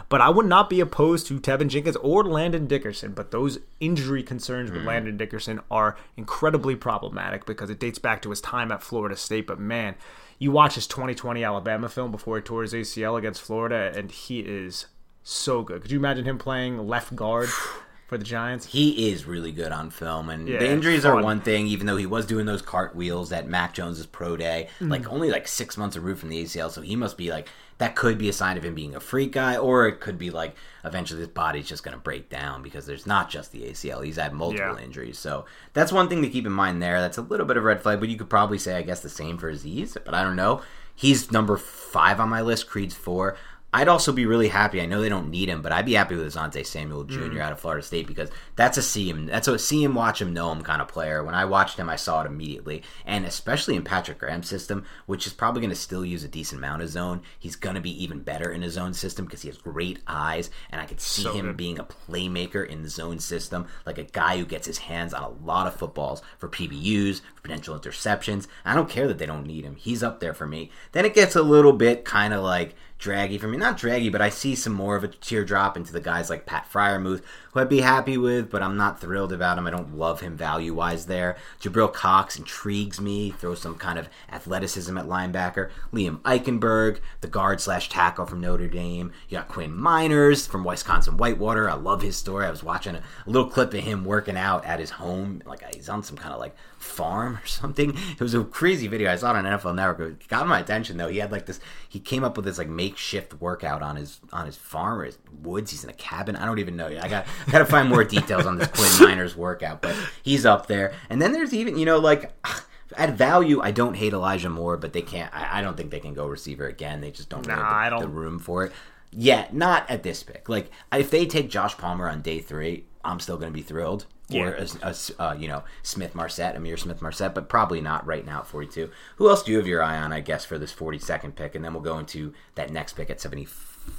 but 0.10 0.20
I 0.20 0.30
would 0.30 0.46
not 0.46 0.70
be 0.70 0.82
opposed 0.82 1.28
to 1.28 1.40
Teven 1.40 1.70
Jenkins 1.70 1.96
or 1.98 2.26
Landon 2.26 2.68
Dickerson. 2.68 3.14
But 3.14 3.32
those 3.32 3.60
injury 3.80 4.24
concerns 4.24 4.72
with 4.72 4.84
Landon 4.84 5.16
Dickerson 5.16 5.62
are 5.72 5.96
incredibly 6.18 6.76
problematic 6.76 7.46
because 7.46 7.70
it 7.70 7.80
dates 7.80 7.98
back 7.98 8.22
to 8.24 8.30
his 8.30 8.42
time 8.42 8.74
at 8.74 8.84
Florida 8.84 9.16
State. 9.16 9.48
But 9.48 9.58
man, 9.58 9.96
you 10.42 10.52
watch 10.52 10.74
his 10.74 10.88
2020 10.88 11.44
Alabama 11.44 11.88
film 11.88 12.12
before 12.12 12.38
he 12.38 12.42
tore 12.42 12.64
his 12.64 12.74
ACL 12.74 13.16
against 13.16 13.44
Florida, 13.44 13.94
and 13.96 14.12
he 14.12 14.40
is 14.40 14.88
so 15.22 15.62
good. 15.62 15.84
Could 15.84 15.92
you 15.92 16.00
imagine 16.00 16.26
him 16.26 16.40
playing 16.40 16.88
left 16.88 17.16
guard 17.16 17.48
for 18.12 18.18
the 18.18 18.26
Giants? 18.26 18.66
He 18.66 19.10
is 19.10 19.24
really 19.26 19.54
good 19.54 19.72
on 19.72 19.90
film, 19.90 20.30
and 20.30 20.46
Yeah, 20.46 20.60
the 20.60 20.68
injuries 20.70 21.06
are 21.06 21.22
one 21.22 21.40
thing. 21.40 21.66
Even 21.68 21.88
though 21.88 21.96
he 21.96 22.06
was 22.06 22.26
doing 22.26 22.46
those 22.46 22.62
cartwheels 22.62 23.32
at 23.32 23.48
Mac 23.48 23.74
Jones's 23.74 24.06
pro 24.06 24.36
day, 24.36 24.68
Mm. 24.82 24.90
like 24.92 25.08
only 25.10 25.32
like 25.32 25.48
six 25.48 25.78
months 25.78 25.96
removed 25.96 26.20
from 26.20 26.28
the 26.28 26.42
ACL, 26.44 26.70
so 26.70 26.82
he 26.82 26.98
must 26.98 27.16
be 27.18 27.32
like 27.32 27.48
that. 27.78 27.96
Could 27.96 28.18
be 28.18 28.28
a 28.28 28.34
sign 28.34 28.58
of 28.58 28.66
him 28.66 28.76
being 28.76 28.96
a 28.96 29.00
freak 29.00 29.32
guy, 29.32 29.56
or 29.56 29.88
it 29.88 30.02
could 30.02 30.18
be 30.18 30.30
like 30.30 30.58
eventually 30.84 31.22
his 31.22 31.30
body's 31.30 31.70
just 31.70 31.86
going 31.86 31.96
to 31.96 32.04
break 32.04 32.28
down 32.30 32.62
because 32.62 32.86
there's 32.86 33.08
not 33.08 33.30
just 33.30 33.54
the 33.54 33.64
ACL; 33.64 34.02
he's 34.02 34.18
had 34.18 34.34
multiple 34.34 34.76
Yeah. 34.78 34.84
injuries. 34.84 35.18
So 35.18 35.46
that's 35.72 35.94
one 35.94 36.10
thing 36.10 36.22
to 36.22 36.28
keep 36.30 36.46
in 36.46 36.52
mind 36.52 36.82
there. 36.82 37.00
That's 37.00 37.18
a 37.18 37.22
little 37.22 37.46
bit 37.46 37.56
of 37.56 37.64
red 37.64 37.82
flag, 37.82 38.02
but 38.02 38.10
you 38.10 38.18
could 38.18 38.30
probably 38.30 38.58
say, 38.58 38.76
I 38.76 38.82
guess, 38.82 39.00
the 39.00 39.08
same 39.08 39.38
for 39.38 39.50
Azeez. 39.50 39.96
But 40.04 40.14
I 40.16 40.22
don't 40.22 40.36
know. 40.36 40.60
He's 40.94 41.32
number 41.32 41.56
five 41.56 42.20
on 42.20 42.28
my 42.28 42.42
list. 42.42 42.68
Creed's 42.70 42.94
four. 42.94 43.38
I'd 43.74 43.88
also 43.88 44.12
be 44.12 44.26
really 44.26 44.50
happy. 44.50 44.82
I 44.82 44.86
know 44.86 45.02
they 45.02 45.08
don't 45.08 45.30
need 45.30 45.48
him, 45.48 45.62
but 45.62 45.72
I'd 45.72 45.86
be 45.86 45.94
happy 45.94 46.16
with 46.16 46.34
Asante 46.34 46.66
Samuel 46.66 47.06
Jr. 47.06 47.20
Mm. 47.22 47.40
out 47.40 47.54
of 47.54 47.60
Florida 47.62 47.82
State 47.82 48.06
because 48.06 48.30
that's 48.58 48.78
a 48.78 48.82
see 48.82 49.10
him. 49.10 49.28
That's 49.28 49.48
a 49.48 49.58
see 49.58 49.82
him, 49.82 49.96
watch 49.96 50.22
him, 50.22 50.34
know 50.34 50.52
him 50.52 50.62
kind 50.62 50.82
of 50.82 50.90
player. 50.90 51.24
When 51.24 51.36
I 51.36 51.46
watched 51.46 51.78
him, 51.80 51.88
I 51.90 51.96
saw 51.96 52.22
it 52.22 52.28
immediately, 52.28 52.84
and 53.06 53.26
especially 53.26 53.78
in 53.78 53.84
Patrick 53.84 54.20
Graham's 54.20 54.50
system, 54.50 54.84
which 55.06 55.26
is 55.26 55.32
probably 55.32 55.62
going 55.62 55.70
to 55.70 55.76
still 55.78 56.04
use 56.06 56.24
a 56.26 56.28
decent 56.28 56.60
amount 56.60 56.82
of 56.82 56.90
zone. 56.90 57.22
He's 57.40 57.56
going 57.56 57.76
to 57.76 57.82
be 57.82 58.04
even 58.04 58.20
better 58.20 58.52
in 58.52 58.62
his 58.62 58.74
zone 58.74 58.94
system 58.94 59.24
because 59.26 59.42
he 59.42 59.48
has 59.48 59.58
great 59.58 60.00
eyes, 60.06 60.50
and 60.70 60.82
I 60.82 60.86
could 60.86 61.00
see 61.00 61.22
So 61.24 61.32
him 61.34 61.46
good. 61.46 61.58
being 61.58 61.80
a 61.80 61.86
playmaker 61.86 62.68
in 62.68 62.84
the 62.84 62.90
zone 62.90 63.20
system, 63.20 63.68
like 63.86 63.98
a 63.98 64.04
guy 64.04 64.38
who 64.38 64.46
gets 64.46 64.68
his 64.68 64.80
hands 64.80 65.14
on 65.14 65.24
a 65.24 65.30
lot 65.46 65.68
of 65.68 65.76
footballs 65.76 66.22
for 66.40 66.50
PBUs, 66.50 67.22
for 67.36 67.42
potential 67.44 67.80
interceptions. 67.80 68.48
I 68.66 68.76
don't 68.76 68.90
care 68.90 69.08
that 69.08 69.18
they 69.18 69.26
don't 69.26 69.48
need 69.48 69.64
him. 69.64 69.76
He's 69.78 70.04
up 70.04 70.20
there 70.20 70.34
for 70.34 70.46
me. 70.46 70.72
Then 70.92 71.06
it 71.06 71.14
gets 71.16 71.38
a 71.38 71.42
little 71.42 71.74
bit 71.74 72.04
kind 72.04 72.34
of 72.34 72.44
like 72.44 72.76
draggy 73.02 73.38
for 73.38 73.48
me. 73.48 73.58
Not 73.58 73.78
draggy, 73.78 74.10
but 74.10 74.22
I 74.22 74.30
see 74.30 74.56
some 74.56 74.74
more 74.74 74.96
of 74.96 75.04
a 75.04 75.10
teardrop 75.10 75.76
into 75.76 75.92
the 75.92 76.00
guys 76.00 76.30
like 76.30 76.46
Pat 76.46 76.68
Freiermuth, 76.72 77.22
who 77.52 77.60
I'd 77.60 77.70
be 77.70 77.82
happy 77.82 78.18
with, 78.18 78.50
but 78.50 78.64
I'm 78.64 78.78
not 78.78 79.02
thrilled 79.02 79.34
about 79.34 79.58
him. 79.58 79.68
I 79.68 79.72
don't 79.72 79.98
love 79.98 80.22
him 80.22 80.38
value 80.38 80.74
wise 80.74 81.06
there. 81.06 81.38
Jabril 81.62 81.92
Cox 81.92 82.38
intrigues 82.38 83.02
me, 83.02 83.32
throws 83.32 83.62
some 83.62 83.76
kind 83.76 84.00
of 84.00 84.10
athleticism 84.32 84.98
at 84.98 85.06
linebacker. 85.06 85.70
Liam 85.94 86.20
Eichenberg, 86.22 87.00
the 87.20 87.28
guard 87.28 87.60
slash 87.60 87.90
tackle 87.90 88.26
from 88.26 88.42
Notre 88.42 88.68
Dame. 88.68 89.12
You 89.28 89.38
got 89.38 89.50
Quinn 89.50 89.72
Meinerz 89.74 90.48
from 90.48 90.64
Wisconsin 90.64 91.18
Whitewater. 91.18 91.70
I 91.70 91.74
love 91.74 92.02
his 92.02 92.16
story. 92.16 92.46
I 92.46 92.52
was 92.52 92.64
watching 92.64 92.96
a, 92.96 93.04
little 93.26 93.50
clip 93.50 93.74
of 93.74 93.82
him 93.82 94.06
working 94.06 94.38
out 94.38 94.66
at 94.66 94.80
his 94.80 94.92
home. 94.92 95.42
Like 95.46 95.64
he's 95.76 95.90
on 95.90 96.04
some 96.04 96.18
kind 96.18 96.34
of 96.34 96.40
like 96.40 96.56
farm 96.78 97.38
or 97.38 97.46
something. 97.46 97.90
It 97.90 98.20
was 98.20 98.34
a 98.34 98.44
crazy 98.44 98.88
video. 98.88 99.12
I 99.12 99.16
saw 99.16 99.32
it 99.32 99.38
on 99.38 99.46
NFL 99.46 99.76
Network. 99.76 100.22
It 100.22 100.28
got 100.28 100.48
my 100.48 100.60
attention 100.60 100.98
though. 100.98 101.10
He 101.10 101.20
had 101.20 101.32
like 101.32 101.46
this. 101.46 101.60
He 101.88 102.00
came 102.00 102.24
up 102.24 102.36
with 102.36 102.46
this 102.46 102.58
like 102.58 102.70
makeshift 102.70 103.40
workout 103.42 103.82
on 103.82 103.96
his 103.96 104.20
on 104.32 104.46
his 104.46 104.56
farm 104.56 105.00
or 105.00 105.06
his 105.06 105.18
woods. 105.42 105.72
He's 105.72 105.84
in 105.84 105.90
a 105.90 105.94
cabin. 105.94 106.36
I 106.36 106.46
don't 106.46 106.60
even 106.60 106.76
know. 106.76 106.88
I 106.88 107.08
got 107.08 107.26
got 107.50 107.60
to 107.60 107.66
find 107.66 107.88
more 107.90 108.04
details 108.04 108.46
on 108.46 108.58
this 108.58 108.68
Quinn 108.68 108.90
Meinerz 109.18 109.36
workout, 109.36 109.82
but 109.82 109.96
he's 110.24 110.46
up 110.46 110.68
there. 110.68 110.94
And 111.10 111.22
then 111.22 111.32
there's 111.32 111.54
even 111.54 111.78
you 111.78 111.86
know 111.86 111.98
like. 112.00 112.32
At 112.98 113.14
value, 113.14 113.62
I 113.62 113.72
don't 113.72 113.94
hate 113.94 114.12
Elijah 114.12 114.50
Moore, 114.50 114.76
but 114.76 114.92
they 114.92 115.02
can't. 115.02 115.34
I, 115.34 115.60
I 115.60 115.62
don't 115.62 115.78
think 115.78 115.92
they 115.92 116.02
can 116.02 116.14
go 116.14 116.28
receiver 116.28 116.68
again. 116.68 117.00
They 117.00 117.10
just 117.10 117.30
don't 117.30 117.48
Nah, 117.48 117.56
have 117.56 117.86
the, 117.86 117.90
don't- 117.96 118.02
the 118.02 118.08
room 118.20 118.38
for 118.38 118.66
it. 118.66 118.74
Yeah, 119.12 119.48
not 119.54 119.90
at 119.90 120.04
this 120.04 120.24
pick. 120.24 120.50
Like 120.50 120.70
if 120.92 121.10
they 121.10 121.26
take 121.26 121.50
Josh 121.50 121.78
Palmer 121.78 122.10
on 122.10 122.22
day 122.22 122.40
three, 122.40 122.84
I'm 123.06 123.22
still 123.22 123.38
going 123.38 123.50
to 123.50 123.56
be 123.56 123.62
thrilled. 123.64 124.08
Yeah. 124.28 124.42
Or 124.44 124.56
a, 124.56 124.68
a- 124.84 125.22
uh, 125.24 125.34
you 125.40 125.48
know 125.48 125.64
Smith-Marsette, 125.84 126.58
Amir 126.58 126.76
Smith 126.76 127.00
Marset, 127.02 127.34
but 127.34 127.48
probably 127.48 127.80
not 127.80 128.06
right 128.06 128.26
now 128.26 128.40
at 128.40 128.48
42. 128.48 128.90
Who 129.16 129.30
else 129.30 129.42
do 129.44 129.54
you 129.54 129.58
have 129.58 129.68
your 129.68 129.82
eye 129.82 129.96
on? 129.98 130.12
I 130.12 130.20
guess 130.20 130.44
for 130.44 130.58
this 130.60 130.74
42nd 130.74 131.36
pick, 131.36 131.56
and 131.56 131.64
then 131.64 131.74
we'll 131.74 131.82
go 131.84 131.98
into 131.98 132.34
that 132.56 132.72
next 132.72 132.98
pick 132.98 133.10
at 133.10 133.22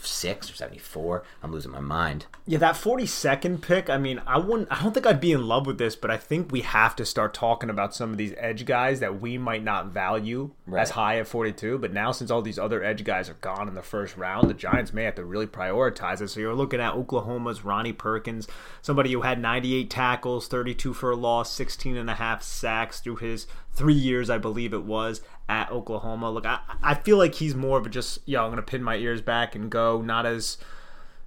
76 0.01 0.51
or 0.51 0.55
74. 0.55 1.23
I'm 1.43 1.53
losing 1.53 1.71
my 1.71 1.81
mind. 1.81 2.27
Yeah, 2.47 2.59
that 2.59 2.75
42nd 2.75 3.61
pick, 3.63 3.89
I 3.91 3.99
mean, 3.99 4.21
I 4.27 4.39
wouldn't 4.39 4.69
I 4.71 4.83
don't 4.83 4.93
think 4.93 5.07
I'd 5.07 5.21
be 5.21 5.33
in 5.33 5.47
love 5.47 5.67
with 5.67 5.79
this, 5.79 5.95
but 5.97 6.11
I 6.11 6.17
think 6.17 6.51
we 6.51 6.63
have 6.63 6.97
to 6.97 7.05
start 7.05 7.35
talking 7.35 7.71
about 7.71 7.95
some 7.95 8.11
of 8.11 8.17
these 8.17 8.35
edge 8.37 8.65
guys 8.65 9.01
that 9.01 9.21
we 9.21 9.39
might 9.39 9.63
not 9.63 9.87
value 9.87 10.51
Right. 10.67 10.83
as 10.83 10.91
high 10.91 11.19
at 11.19 11.27
42, 11.27 11.79
but 11.79 11.93
now 11.93 12.13
since 12.13 12.31
all 12.31 12.43
these 12.43 12.59
other 12.59 12.83
edge 12.83 13.05
guys 13.05 13.29
are 13.29 13.35
gone 13.35 13.69
in 13.69 13.75
the 13.75 13.83
first 13.83 14.17
round, 14.17 14.49
the 14.49 14.55
Giants 14.55 14.93
may 14.93 15.05
have 15.05 15.17
to 15.17 15.25
really 15.25 15.47
prioritize 15.47 16.21
it. 16.21 16.29
So 16.29 16.41
you're 16.41 16.55
looking 16.55 16.81
at 16.81 16.95
Oklahoma's 16.95 17.65
Ronnie 17.65 17.93
Perkins, 17.93 18.49
somebody 18.81 19.13
who 19.13 19.23
had 19.23 19.41
98 19.41 19.91
tackles, 19.91 20.49
32 20.49 20.95
for 20.95 21.11
a 21.11 21.17
loss, 21.17 21.53
16 21.53 21.97
and 21.97 22.09
a 22.11 22.15
half 22.15 22.43
sacks 22.43 23.01
through 23.01 23.17
his 23.17 23.47
3 23.75 23.95
years 23.95 24.29
I 24.31 24.39
believe 24.39 24.73
it 24.75 24.85
was 24.85 25.21
at 25.53 25.71
Oklahoma. 25.71 26.31
Look, 26.31 26.47
I 26.47 26.61
I 26.83 26.95
feel 26.95 27.19
like 27.19 27.35
he's 27.35 27.55
more 27.55 27.79
of 27.79 27.85
a 27.85 27.91
just, 27.91 28.21
yeah, 28.25 28.41
I'm 28.43 28.51
going 28.51 28.57
to 28.57 28.63
pin 28.63 28.83
my 28.83 28.97
ears 28.97 29.21
back 29.21 29.55
and 29.55 29.71
go, 29.71 30.01
not 30.01 30.25
as 30.25 30.57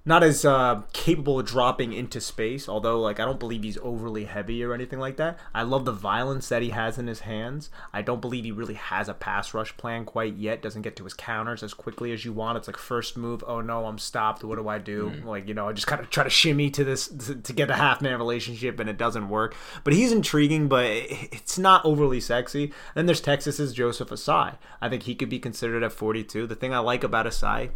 not 0.06 0.22
as 0.22 0.44
uh, 0.44 0.82
capable 0.92 1.40
of 1.40 1.46
dropping 1.46 1.92
into 1.92 2.20
space. 2.20 2.68
Although, 2.68 3.00
like, 3.00 3.18
I 3.18 3.24
don't 3.24 3.40
believe 3.40 3.64
he's 3.64 3.76
overly 3.82 4.24
heavy 4.24 4.62
or 4.62 4.72
anything 4.72 5.00
like 5.00 5.16
that. 5.16 5.38
I 5.52 5.62
love 5.62 5.84
the 5.84 5.92
violence 5.92 6.48
that 6.48 6.62
he 6.62 6.70
has 6.70 6.96
in 6.96 7.08
his 7.08 7.20
hands. 7.20 7.70
I 7.92 8.02
don't 8.02 8.20
believe 8.20 8.44
he 8.44 8.52
really 8.52 8.74
has 8.74 9.08
a 9.08 9.14
pass 9.14 9.52
rush 9.52 9.76
plan 9.76 10.04
quite 10.04 10.36
yet. 10.36 10.62
Doesn't 10.62 10.82
get 10.82 10.94
to 10.96 11.04
his 11.04 11.12
counters 11.12 11.64
as 11.64 11.74
quickly 11.74 12.12
as 12.12 12.24
you 12.24 12.32
want. 12.32 12.56
It's 12.56 12.68
like 12.68 12.76
first 12.76 13.16
move. 13.16 13.42
Oh 13.46 13.60
no, 13.60 13.86
I'm 13.86 13.98
stopped. 13.98 14.44
What 14.44 14.56
do 14.56 14.68
I 14.68 14.78
do? 14.78 15.12
Like, 15.24 15.48
you 15.48 15.54
know, 15.54 15.68
I 15.68 15.72
just 15.72 15.88
kind 15.88 16.00
of 16.00 16.08
try 16.08 16.22
to 16.22 16.30
shimmy 16.30 16.70
to 16.70 16.84
this 16.84 17.08
to, 17.08 17.34
to 17.34 17.52
get 17.52 17.68
a 17.68 17.74
half 17.74 18.00
man 18.00 18.16
relationship, 18.16 18.78
and 18.78 18.88
it 18.88 18.96
doesn't 18.96 19.28
work. 19.28 19.56
But 19.82 19.92
he's 19.92 20.12
intriguing, 20.12 20.68
but 20.68 20.86
it's 20.86 21.58
not 21.58 21.84
overly 21.84 22.20
sexy. 22.20 22.72
Then 22.94 23.06
there's 23.06 23.20
Texas's 23.20 23.72
Joseph 23.72 24.10
Ossai. 24.10 24.56
I 24.80 24.88
think 24.88 25.02
he 25.02 25.16
could 25.16 25.28
be 25.28 25.40
considered 25.40 25.82
at 25.82 25.92
42. 25.92 26.46
The 26.46 26.54
thing 26.54 26.72
I 26.72 26.78
like 26.78 27.02
about 27.02 27.26
Ossai 27.26 27.70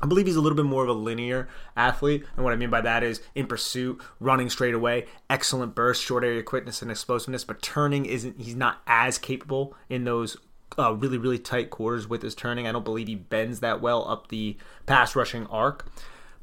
I 0.00 0.06
believe 0.06 0.26
he's 0.26 0.36
a 0.36 0.40
little 0.40 0.56
bit 0.56 0.64
more 0.64 0.84
of 0.84 0.88
a 0.88 0.92
linear 0.92 1.48
athlete, 1.76 2.24
and 2.36 2.44
what 2.44 2.52
I 2.52 2.56
mean 2.56 2.70
by 2.70 2.80
that 2.82 3.02
is 3.02 3.20
in 3.34 3.46
pursuit, 3.46 4.00
running 4.20 4.48
straight 4.48 4.74
away, 4.74 5.06
excellent 5.28 5.74
burst, 5.74 6.04
short 6.04 6.22
area 6.22 6.42
quickness, 6.42 6.82
and 6.82 6.90
explosiveness. 6.90 7.44
But 7.44 7.62
turning 7.62 8.06
isn't 8.06 8.40
he's 8.40 8.54
not 8.54 8.80
as 8.86 9.18
capable 9.18 9.74
in 9.88 10.04
those 10.04 10.36
uh, 10.78 10.94
really 10.94 11.18
really 11.18 11.38
tight 11.38 11.70
quarters 11.70 12.08
with 12.08 12.22
his 12.22 12.34
turning. 12.34 12.68
I 12.68 12.72
don't 12.72 12.84
believe 12.84 13.08
he 13.08 13.16
bends 13.16 13.60
that 13.60 13.80
well 13.80 14.08
up 14.08 14.28
the 14.28 14.56
pass 14.86 15.16
rushing 15.16 15.46
arc. 15.46 15.86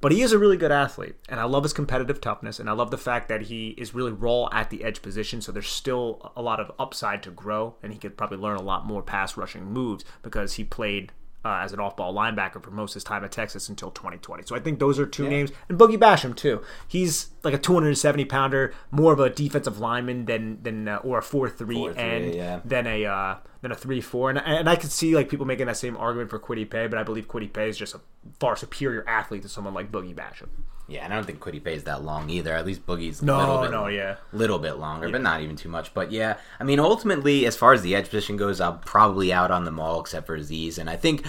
But 0.02 0.12
he 0.12 0.22
is 0.22 0.34
a 0.34 0.38
really 0.38 0.58
good 0.58 0.74
athlete, 0.74 1.16
and 1.30 1.40
I 1.40 1.46
love 1.46 1.64
his 1.64 1.74
competitive 1.74 2.22
toughness, 2.22 2.60
and 2.60 2.70
I 2.70 2.74
love 2.74 2.92
the 2.92 2.98
fact 2.98 3.30
that 3.30 3.44
he 3.44 3.70
is 3.70 3.96
really 3.96 4.12
raw 4.12 4.50
at 4.52 4.70
the 4.70 4.84
edge 4.84 5.02
position. 5.02 5.42
So 5.42 5.52
there's 5.52 5.70
still 5.70 6.32
a 6.36 6.42
lot 6.42 6.60
of 6.60 6.72
upside 6.78 7.24
to 7.24 7.32
grow, 7.32 7.76
and 7.82 7.94
he 7.94 7.98
could 7.98 8.18
probably 8.18 8.38
learn 8.38 8.58
a 8.58 8.62
lot 8.62 8.86
more 8.86 9.02
pass 9.02 9.38
rushing 9.38 9.66
moves 9.66 10.04
because 10.22 10.56
he 10.56 10.64
played 10.64 11.12
uh, 11.46 11.60
as 11.62 11.72
an 11.72 11.80
off-ball 11.80 12.14
linebacker 12.14 12.62
for 12.62 12.72
most 12.72 12.92
of 12.92 12.96
his 12.96 13.04
time 13.04 13.24
at 13.24 13.32
Texas 13.32 13.70
until 13.70 13.92
2020. 13.92 14.44
So 14.44 14.56
I 14.56 14.60
think 14.60 14.80
those 14.80 14.98
are 14.98 15.06
two 15.06 15.30
names, 15.30 15.52
and 15.70 15.78
Boogie 15.78 15.98
Basham 15.98 16.36
too. 16.36 16.62
He's 16.88 17.30
like 17.44 17.54
a 17.54 17.60
270 17.60 18.26
pounder, 18.26 18.74
more 18.90 19.14
of 19.14 19.20
a 19.20 19.30
defensive 19.30 19.80
lineman 19.80 20.26
than 20.26 20.62
than 20.64 20.88
uh, 20.88 20.98
or 20.98 21.20
a 21.20 21.22
four 21.22 21.48
three 21.48 21.76
4'3", 21.76 21.98
and 21.98 22.36
yeah. 22.36 22.60
than 22.66 22.88
a 22.88 23.06
uh, 23.06 23.36
than 23.66 23.72
a 23.72 23.76
three 23.76 24.00
four. 24.00 24.30
And 24.30 24.40
and 24.40 24.70
I 24.70 24.76
could 24.76 24.92
see 24.92 25.16
like 25.16 25.28
people 25.28 25.46
making 25.48 25.66
that 25.66 25.78
same 25.78 25.98
argument 25.98 26.30
for 26.30 26.40
Kwity 26.40 26.70
Paye, 26.70 26.86
but 26.88 27.00
I 27.00 27.04
believe 27.04 27.28
Kwity 27.28 27.52
Paye 27.52 27.68
is 27.70 27.78
just 27.78 27.96
a 27.96 28.00
far 28.40 28.56
superior 28.56 29.04
athlete 29.08 29.42
to 29.42 29.50
someone 29.50 29.74
like 29.74 29.92
Boogie 29.92 30.14
Basham. 30.14 30.50
Yeah, 30.88 31.04
and 31.04 31.12
I 31.12 31.16
don't 31.16 31.26
think 31.26 31.40
Kwity 31.40 31.64
Paye's 31.64 31.84
that 31.86 32.04
long 32.04 32.30
either. 32.30 32.54
At 32.54 32.64
least 32.64 32.86
Boogie's 32.86 33.24
a 33.24 33.26
No, 33.26 33.40
little 33.40 33.62
bit, 33.64 33.72
no, 33.72 33.88
yeah. 33.88 34.18
little 34.32 34.60
bit 34.60 34.74
longer, 34.74 35.10
but 35.10 35.22
not 35.24 35.42
even 35.42 35.56
too 35.56 35.68
much. 35.70 35.92
But 35.96 36.12
yeah, 36.12 36.38
I 36.60 36.64
mean, 36.64 36.80
ultimately, 36.80 37.48
as 37.48 37.56
far 37.58 37.74
as 37.74 37.82
the 37.82 37.96
edge 37.96 38.06
position 38.06 38.38
goes, 38.38 38.62
I'm 38.62 38.80
probably 38.82 39.34
out 39.34 39.50
on 39.50 39.66
them 39.66 39.80
all 39.80 40.00
except 40.00 40.28
for 40.28 40.38
Azeez. 40.38 40.78
And 40.78 40.88
I 40.88 40.96
think 40.96 41.26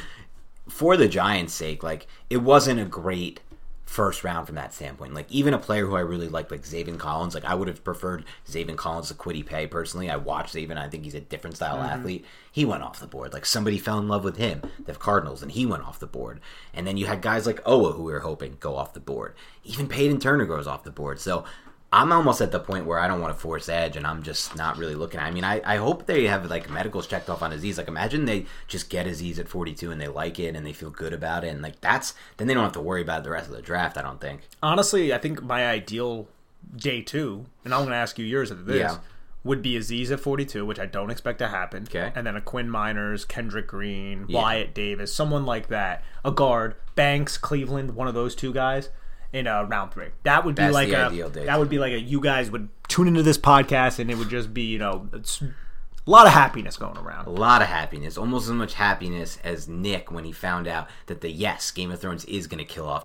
for 0.69 0.99
the 0.99 1.09
Giants' 1.09 1.55
sake, 1.55 1.83
like 1.83 2.07
it 2.29 2.39
wasn't 2.39 2.81
a 2.81 2.85
great 2.85 3.41
first 3.87 4.25
round 4.25 4.47
from 4.47 4.57
that 4.57 4.75
standpoint. 4.75 5.15
Like 5.15 5.31
even 5.31 5.55
a 5.55 5.59
player 5.59 5.87
who 5.87 5.95
I 5.95 6.01
really 6.01 6.29
like, 6.29 6.51
like 6.51 6.63
Zaven 6.63 6.99
Collins, 6.99 7.35
like 7.35 7.45
I 7.45 7.55
would 7.55 7.69
have 7.69 7.85
preferred 7.85 8.25
Zaven 8.47 8.77
Collins 8.77 9.09
to 9.09 9.15
Kwity 9.15 9.47
Paye 9.47 9.69
personally. 9.69 10.11
I 10.11 10.17
watched 10.17 10.55
Zaven. 10.55 10.77
I 10.77 10.89
think 10.89 11.05
he's 11.05 11.15
a 11.15 11.21
different 11.21 11.57
style 11.57 11.77
mm-hmm. 11.77 12.01
athlete. 12.01 12.25
He 12.51 12.65
went 12.65 12.83
off 12.83 13.01
the 13.01 13.07
board. 13.07 13.33
Like 13.33 13.47
somebody 13.47 13.79
fell 13.79 13.99
in 13.99 14.09
love 14.09 14.25
with 14.25 14.37
him, 14.37 14.63
the 14.85 14.95
Cardinals, 14.95 15.41
and 15.43 15.53
he 15.53 15.65
went 15.65 15.85
off 15.85 16.01
the 16.01 16.07
board. 16.07 16.41
And 16.75 16.87
then 16.87 16.97
you 16.97 17.07
had 17.07 17.23
guys 17.23 17.47
like 17.47 17.63
Oweh 17.65 17.95
who 17.95 18.03
we 18.03 18.13
were 18.13 18.21
hoping 18.21 18.57
go 18.61 18.77
off 18.77 18.93
the 18.93 19.01
board. 19.01 19.35
Even 19.65 19.89
Peyton 19.89 20.19
Turner 20.19 20.47
goes 20.47 20.67
off 20.67 20.85
the 20.85 20.91
board. 20.91 21.21
So 21.21 21.45
I'm 21.93 22.13
almost 22.13 22.41
at 22.41 22.51
the 22.51 22.59
point 22.59 22.85
where 22.85 22.99
I 22.99 23.07
don't 23.07 23.21
want 23.21 23.33
to 23.35 23.41
force 23.41 23.69
edge, 23.69 23.97
and 23.97 24.07
I'm 24.07 24.23
just 24.23 24.57
not 24.57 24.77
really 24.77 24.97
looking. 24.97 25.21
I 25.21 25.31
mean, 25.31 25.45
I, 25.45 25.63
I 25.65 25.77
hope 25.77 26.07
they 26.07 26.25
have 26.27 26.51
like 26.51 26.69
medicals 26.69 27.07
checked 27.07 27.31
off 27.31 27.43
on 27.43 27.53
Azeez. 27.53 27.79
Like, 27.79 27.89
imagine 27.89 28.25
they 28.25 28.47
just 28.67 28.91
get 28.91 29.07
Azeez 29.07 29.39
at 29.39 29.49
42 29.49 29.93
and 29.93 30.01
they 30.01 30.09
like 30.09 30.39
it 30.41 30.57
and 30.57 30.67
they 30.67 30.73
feel 30.73 30.91
good 30.91 31.13
about 31.13 31.45
it, 31.45 31.49
and 31.49 31.63
like 31.63 31.81
that's 31.81 32.15
then 32.37 32.49
they 32.49 32.55
don't 32.55 32.65
have 32.65 32.73
to 32.73 32.81
worry 32.81 33.03
about 33.03 33.23
the 33.25 33.31
rest 33.31 33.49
of 33.49 33.55
the 33.55 33.63
draft. 33.63 33.97
I 33.97 34.03
don't 34.03 34.21
think. 34.21 34.43
Honestly, 34.63 35.15
I 35.15 35.19
think 35.19 35.43
my 35.43 35.67
ideal 35.67 36.29
day 36.77 37.03
two, 37.03 37.47
and 37.65 37.73
I'm 37.73 37.81
going 37.81 37.91
to 37.91 37.97
ask 37.97 38.19
you 38.19 38.25
yours 38.25 38.51
after 38.51 38.65
this, 38.65 38.81
Yeah. 38.81 38.99
would 39.45 39.63
be 39.63 39.79
Azeez 39.79 40.11
at 40.11 40.19
42, 40.19 40.67
which 40.67 40.81
I 40.81 40.87
don't 40.87 41.11
expect 41.11 41.39
to 41.39 41.47
happen. 41.49 41.85
Okay. 41.85 42.11
And 42.17 42.27
then 42.27 42.35
a 42.37 42.41
Quinn 42.41 42.69
Meinerz, 42.69 43.27
Kendrick 43.27 43.69
Green, 43.69 44.25
Yeah. 44.29 44.41
Wyatt 44.43 44.75
Davis, 44.75 45.15
someone 45.15 45.47
like 45.47 45.69
that. 45.69 46.03
A 46.25 46.33
guard, 46.33 46.75
Banks, 46.97 47.39
Cleveland, 47.39 47.95
one 47.95 48.09
of 48.09 48.15
those 48.15 48.35
two 48.35 48.53
guys 48.53 48.89
in 49.33 49.47
uh, 49.47 49.65
round 49.65 49.93
three. 49.93 50.09
That 50.23 50.45
would 50.45 50.55
be 50.55 50.63
That's 50.63 50.75
like 50.75 50.89
a 50.91 51.07
ideal 51.07 51.31
day 51.31 51.45
that 51.47 51.59
would 51.59 51.69
be 51.69 51.79
like 51.79 51.93
a 51.93 52.01
you 52.01 52.21
guys 52.21 52.51
would 52.51 52.69
tune 52.89 53.09
into 53.09 53.23
this 53.23 53.39
podcast 53.39 53.99
and 53.99 54.11
it 54.11 54.17
would 54.17 54.31
just 54.31 54.55
be 54.55 54.63
you 54.63 54.79
know 54.79 55.09
it's 55.13 55.43
a 55.43 56.11
lot 56.11 56.27
of 56.27 56.33
happiness 56.33 56.77
going 56.77 56.97
around. 56.97 57.27
A 57.27 57.31
lot 57.31 57.63
of 57.63 57.69
happiness, 57.69 58.17
almost 58.17 58.47
as 58.47 58.53
much 58.53 58.75
happiness 58.75 59.39
as 59.43 59.69
Nick 59.69 60.13
when 60.13 60.25
he 60.25 60.31
found 60.31 60.69
out 60.69 60.89
that 61.07 61.21
the 61.21 61.31
yes 61.31 61.73
Game 61.73 61.91
of 61.91 62.01
Thrones 62.01 62.25
is 62.27 62.47
going 62.47 62.59
to 62.59 62.65
kill 62.65 62.89
off. 62.89 63.05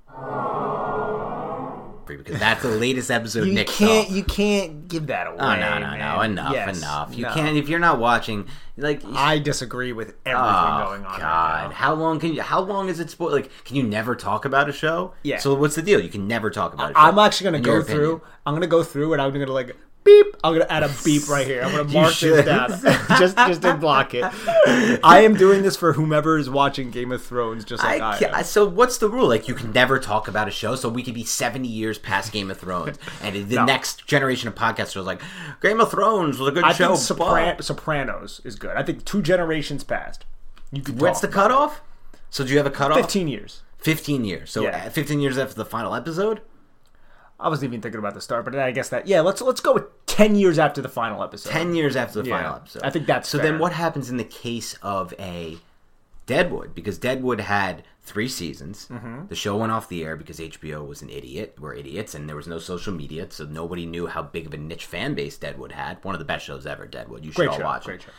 Because 2.06 2.40
that's 2.40 2.62
the 2.62 2.70
latest 2.70 3.10
episode 3.12 3.48
You 3.48 3.54
Nick 3.54 3.68
can't 3.68 4.08
saw. 4.08 4.14
you 4.14 4.24
can't 4.24 4.88
give 4.88 5.08
that 5.08 5.28
away. 5.28 5.38
Oh 5.40 5.56
no 5.56 5.80
no 5.80 5.92
no! 5.92 5.98
man. 5.98 6.32
Enough 6.32 6.54
Yes, 6.54 6.78
enough! 6.78 7.16
You 7.18 7.24
no. 7.26 7.34
can't 7.34 7.58
if 7.58 7.70
you're 7.70 7.80
not 7.80 8.00
watching. 8.00 8.48
Like 8.78 9.02
I 9.14 9.38
disagree 9.40 9.92
with 9.94 10.16
everything 10.26 10.42
Oh, 10.56 10.86
going 10.88 11.06
on. 11.06 11.12
right 11.12 11.20
God, 11.20 11.70
now. 11.70 11.76
how 11.76 11.94
long 11.94 12.20
can 12.20 12.34
you? 12.34 12.42
How 12.42 12.62
long 12.62 12.90
is 12.90 13.00
it 13.00 13.10
spoiled? 13.10 13.34
Like, 13.34 13.52
can 13.66 13.76
you 13.76 13.84
never 13.84 14.16
talk 14.16 14.46
about 14.46 14.70
a 14.70 14.72
show? 14.74 15.14
Yeah. 15.24 15.38
So 15.40 15.54
what's 15.54 15.76
the 15.76 15.82
deal? 15.82 16.00
You 16.00 16.10
can 16.10 16.28
never 16.28 16.50
talk 16.50 16.74
about. 16.74 16.92
a 16.92 16.94
show. 16.94 17.00
I'm 17.00 17.20
actually 17.20 17.46
gonna 17.46 17.60
go 17.62 17.84
through. 17.84 18.22
I'm 18.46 18.56
gonna 18.56 18.68
go 18.68 18.82
through 18.84 19.14
and 19.14 19.22
I'm 19.22 19.32
gonna 19.34 19.46
like 19.52 19.76
beep. 20.04 20.26
I'm 20.44 20.54
gonna 20.54 20.66
add 20.70 20.84
a 20.84 20.92
beep 21.06 21.28
right 21.30 21.46
here. 21.46 21.62
I'm 21.64 21.72
gonna 21.72 21.84
mark 21.94 22.14
this 22.16 22.46
down 22.46 22.70
just 23.20 23.36
just 23.38 23.62
to 23.64 23.76
block 23.76 24.14
it. 24.14 24.24
I 25.04 25.22
am 25.24 25.36
doing 25.36 25.62
this 25.64 25.76
for 25.76 25.94
whomever 25.94 26.38
is 26.38 26.50
watching 26.50 26.90
Game 26.92 27.12
of 27.12 27.24
Thrones, 27.24 27.64
just 27.66 27.84
like 27.84 28.02
I, 28.02 28.18
I 28.34 28.40
am. 28.40 28.44
so 28.44 28.66
what's 28.68 28.98
the 28.98 29.10
rule? 29.10 29.28
Like 29.28 29.48
you 29.48 29.54
can 29.56 29.72
never 29.72 30.00
talk 30.00 30.28
about 30.28 30.48
a 30.48 30.52
show, 30.52 30.76
so 30.76 30.90
we 30.90 31.04
could 31.04 31.14
be 31.14 31.24
seventy 31.24 31.68
years 31.68 31.98
past 31.98 32.32
Game 32.32 32.50
of 32.52 32.58
Thrones, 32.58 32.98
and 33.22 33.36
the 33.48 33.56
No. 33.56 33.66
next 33.66 34.06
generation 34.08 34.48
of 34.48 34.56
podcasters 34.56 34.96
are 34.98 35.02
like, 35.02 35.22
Game 35.62 35.80
of 35.80 35.92
Thrones 35.92 36.38
was 36.40 36.48
a 36.50 36.52
good 36.52 36.64
I 36.64 36.74
show. 36.74 36.96
think 36.96 37.20
but-" 37.20 37.28
Sopran- 37.60 37.64
Sopranos 37.64 38.42
is 38.44 38.56
good. 38.56 38.76
I 38.76 38.84
think 38.84 39.06
two 39.06 39.22
generations 39.22 39.84
past. 39.84 40.26
You 40.72 40.82
could 40.82 41.00
What's 41.02 41.20
the 41.20 41.28
cutoff? 41.28 41.82
So 42.30 42.44
do 42.46 42.52
you 42.52 42.58
have 42.58 42.66
a 42.68 42.72
cutoff? 42.72 42.98
Fifteen 42.98 43.28
years. 43.28 43.62
Fifteen 43.78 44.24
years. 44.26 44.52
So 44.52 44.62
Yeah. 44.64 44.86
uh, 44.86 44.90
fifteen 44.90 45.20
years 45.20 45.38
after 45.38 45.56
the 45.56 45.66
final 45.66 45.94
episode. 45.94 46.42
I 47.42 47.50
wasn't 47.50 47.70
even 47.72 47.82
thinking 47.82 48.00
about 48.00 48.14
the 48.14 48.22
start, 48.22 48.46
but 48.46 48.56
I 48.56 48.72
guess 48.72 48.90
that 48.90 49.08
yeah. 49.08 49.22
Let's 49.22 49.42
let's 49.42 49.62
go 49.62 49.74
with 49.74 50.06
ten 50.06 50.36
years 50.36 50.60
after 50.60 50.82
the 50.82 50.90
final 50.90 51.24
episode. 51.24 51.50
Ten 51.50 51.74
years 51.76 51.96
after 51.96 52.22
the 52.22 52.30
Yeah. 52.30 52.38
final 52.42 52.56
episode. 52.58 52.84
I 52.84 52.90
think 52.90 53.08
that's 53.08 53.28
so. 53.30 53.38
fair. 53.40 53.52
Then 53.52 53.60
what 53.60 53.74
happens 53.74 54.10
in 54.10 54.18
the 54.18 54.24
case 54.24 54.76
of 54.82 55.14
a 55.20 55.58
Deadwood 56.28 56.76
because 56.76 56.98
Deadwood 56.98 57.42
had 57.42 57.84
three 58.04 58.28
seasons. 58.28 58.88
Mm-hmm. 58.90 59.28
The 59.28 59.36
show 59.36 59.58
went 59.58 59.72
off 59.72 59.90
the 59.90 60.04
air 60.04 60.16
because 60.16 60.40
HBO 60.40 60.88
was 60.88 61.02
an 61.02 61.10
idiot. 61.10 61.56
We're 61.60 61.74
idiots, 61.74 62.14
and 62.16 62.30
there 62.30 62.36
was 62.36 62.48
no 62.48 62.60
social 62.60 62.94
media, 62.94 63.28
so 63.30 63.46
nobody 63.46 63.86
knew 63.86 64.08
how 64.08 64.22
big 64.24 64.46
of 64.48 64.54
a 64.54 64.58
niche 64.58 64.86
fan 64.86 65.14
base 65.14 65.38
Deadwood 65.38 65.72
had. 65.74 66.04
One 66.04 66.16
of 66.16 66.20
the 66.20 66.26
best 66.26 66.46
shows 66.46 66.66
ever, 66.66 66.86
Deadwood. 66.86 67.26
You 67.26 67.32
should 67.32 67.38
Great 67.38 67.50
all 67.50 67.58
show, 67.58 67.64
watch 67.64 67.86
great 67.86 67.96
it. 68.02 68.04
show. 68.04 68.12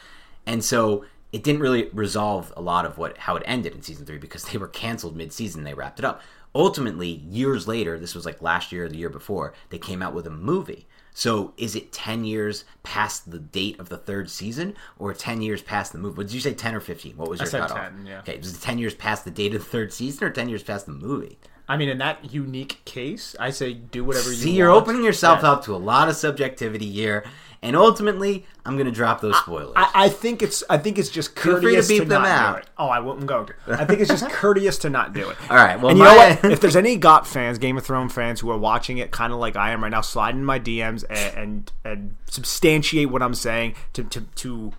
And 0.47 0.65
so 0.65 1.05
it 1.33 1.43
didn't 1.43 1.63
really 1.63 1.89
resolve 1.93 2.53
a 2.57 2.61
lot 2.61 2.85
of 2.85 2.99
what 2.99 3.17
how 3.19 3.37
it 3.37 3.43
ended 3.47 3.75
in 3.75 3.83
season 3.83 4.05
three 4.05 4.19
because 4.19 4.45
they 4.51 4.59
were 4.59 4.69
canceled 4.69 5.17
mid 5.17 5.33
season. 5.33 5.65
They 5.65 5.75
wrapped 5.75 5.99
it 5.99 6.05
up. 6.05 6.21
Ultimately, 6.55 7.09
years 7.09 7.67
later, 7.67 7.99
this 7.99 8.15
was 8.15 8.27
like 8.27 8.43
last 8.43 8.73
year 8.73 8.85
or 8.85 8.89
the 8.89 8.97
year 8.99 9.09
before, 9.09 9.55
they 9.71 9.79
came 9.79 10.03
out 10.03 10.15
with 10.15 10.27
a 10.27 10.31
movie. 10.31 10.87
So 11.15 11.53
is 11.57 11.75
it 11.77 11.93
ten 11.93 12.25
years 12.25 12.65
past 12.83 13.31
the 13.31 13.39
date 13.39 13.79
of 13.79 13.89
the 13.91 13.99
third 13.99 14.31
season, 14.31 14.75
or 14.99 15.13
ten 15.15 15.43
years 15.43 15.61
past 15.63 15.93
the 15.93 15.99
movie? 15.99 16.17
What 16.17 16.27
did 16.29 16.35
you 16.35 16.41
say, 16.41 16.55
ten 16.55 16.75
or 16.75 16.81
fifteen? 16.81 17.17
What 17.17 17.29
was 17.29 17.41
your 17.41 17.49
I 17.49 17.51
said 17.51 17.61
cutoff? 17.63 17.79
10, 17.79 18.07
yeah. 18.07 18.19
Okay, 18.21 18.39
was 18.39 18.55
it 18.57 18.61
ten 18.63 18.79
years 18.79 18.95
past 18.95 19.25
the 19.25 19.31
date 19.31 19.55
of 19.55 19.63
the 19.63 19.69
third 19.69 19.93
season, 19.93 20.25
or 20.27 20.31
ten 20.31 20.49
years 20.49 20.63
past 20.63 20.87
the 20.87 20.93
movie? 20.93 21.39
I 21.69 21.77
mean, 21.77 21.89
in 21.91 21.99
that 21.99 22.33
unique 22.33 22.83
case, 22.85 23.37
I 23.39 23.51
say 23.51 23.73
do 23.75 24.05
whatever 24.05 24.31
you 24.31 24.37
See, 24.37 24.49
want. 24.49 24.57
you're 24.59 24.71
opening 24.71 25.05
yourself 25.05 25.41
Yeah. 25.43 25.53
up 25.53 25.65
to 25.65 25.75
a 25.75 25.79
lot 25.79 26.09
of 26.09 26.17
subjectivity 26.17 26.91
here, 26.91 27.25
and 27.63 27.77
ultimately, 27.77 28.45
I'm 28.67 28.75
going 28.75 28.87
to 28.87 28.93
drop 28.93 29.21
those 29.21 29.37
spoilers. 29.39 29.73
I, 29.77 29.91
I 29.95 30.09
think 30.09 30.43
it's 30.43 30.65
I 30.69 30.79
think 30.79 30.99
it's 30.99 31.09
just 31.09 31.37
to 31.37 31.41
courteous 31.43 31.89
beep 31.89 32.01
them 32.09 32.23
not 32.23 32.27
out. 32.27 32.53
do 32.55 32.59
it. 32.63 32.67
Oh, 32.77 32.89
I 32.89 32.99
wouldn't 32.99 33.27
go 33.27 33.45
to. 33.45 33.55
I 33.69 33.85
think 33.85 34.01
it's 34.01 34.11
just 34.11 34.29
courteous 34.31 34.79
to 34.79 34.91
not 34.91 35.13
do 35.13 35.31
it. 35.31 35.37
All 35.49 35.57
right, 35.57 35.81
well, 35.81 35.91
and 35.91 35.99
you 35.99 36.05
know 36.05 36.17
what? 36.17 36.45
If 36.53 36.61
there's 36.61 36.77
any 36.77 36.97
GOT 36.97 37.27
fans, 37.27 37.59
Game 37.59 37.77
of 37.79 37.85
Thrones 37.85 38.13
fans 38.13 38.41
who 38.41 38.51
are 38.51 38.59
watching 38.59 38.99
it, 38.99 39.13
kind 39.13 39.33
of 39.33 39.39
like 39.39 39.55
I 39.55 39.71
am 39.71 39.83
right 39.83 39.91
now, 39.91 40.01
slide 40.01 40.35
in 40.35 40.45
my 40.45 40.59
DMs 40.59 41.05
and 41.09 41.33
and, 41.37 41.73
and 41.85 42.17
substantiate 42.29 43.11
what 43.11 43.23
I'm 43.23 43.35
saying 43.35 43.77
to 43.93 44.05
to 44.05 44.21
to 44.23 44.73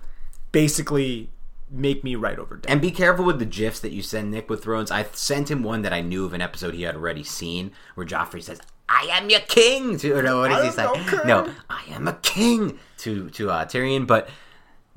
basically 0.52 1.30
make 1.70 2.04
me 2.04 2.16
right 2.16 2.38
over 2.38 2.58
dead. 2.58 2.70
And 2.70 2.82
be 2.82 2.92
careful 2.92 3.26
with 3.26 3.40
the 3.40 3.46
gifs 3.46 3.80
that 3.80 3.92
you 3.92 4.02
send 4.02 4.30
Nick 4.32 4.50
with 4.50 4.64
Thrones. 4.64 4.92
I 4.92 5.04
sent 5.14 5.50
him 5.50 5.64
one 5.64 5.82
that 5.82 5.94
I 5.94 6.02
knew 6.02 6.26
of 6.26 6.34
an 6.34 6.42
episode 6.42 6.76
he 6.76 6.84
had 6.84 6.96
already 6.96 7.24
seen, 7.24 7.72
where 7.96 8.06
Joffrey 8.06 8.44
says, 8.44 8.62
"I 8.94 9.08
am 9.12 9.30
your 9.30 9.40
king." 9.42 9.98
To 9.98 10.14
or 10.14 10.24
no, 10.24 10.40
what 10.40 10.50
does 10.50 10.66
he 10.66 10.72
say? 10.72 10.86
am 10.86 10.96
your 10.96 11.06
king. 11.06 11.20
No, 11.26 11.54
I 11.70 11.84
am 11.90 12.08
a 12.08 12.14
king 12.14 12.80
to 13.00 13.30
to 13.32 13.50
uh, 13.50 13.66
Tyrion. 13.66 14.06
But 14.06 14.30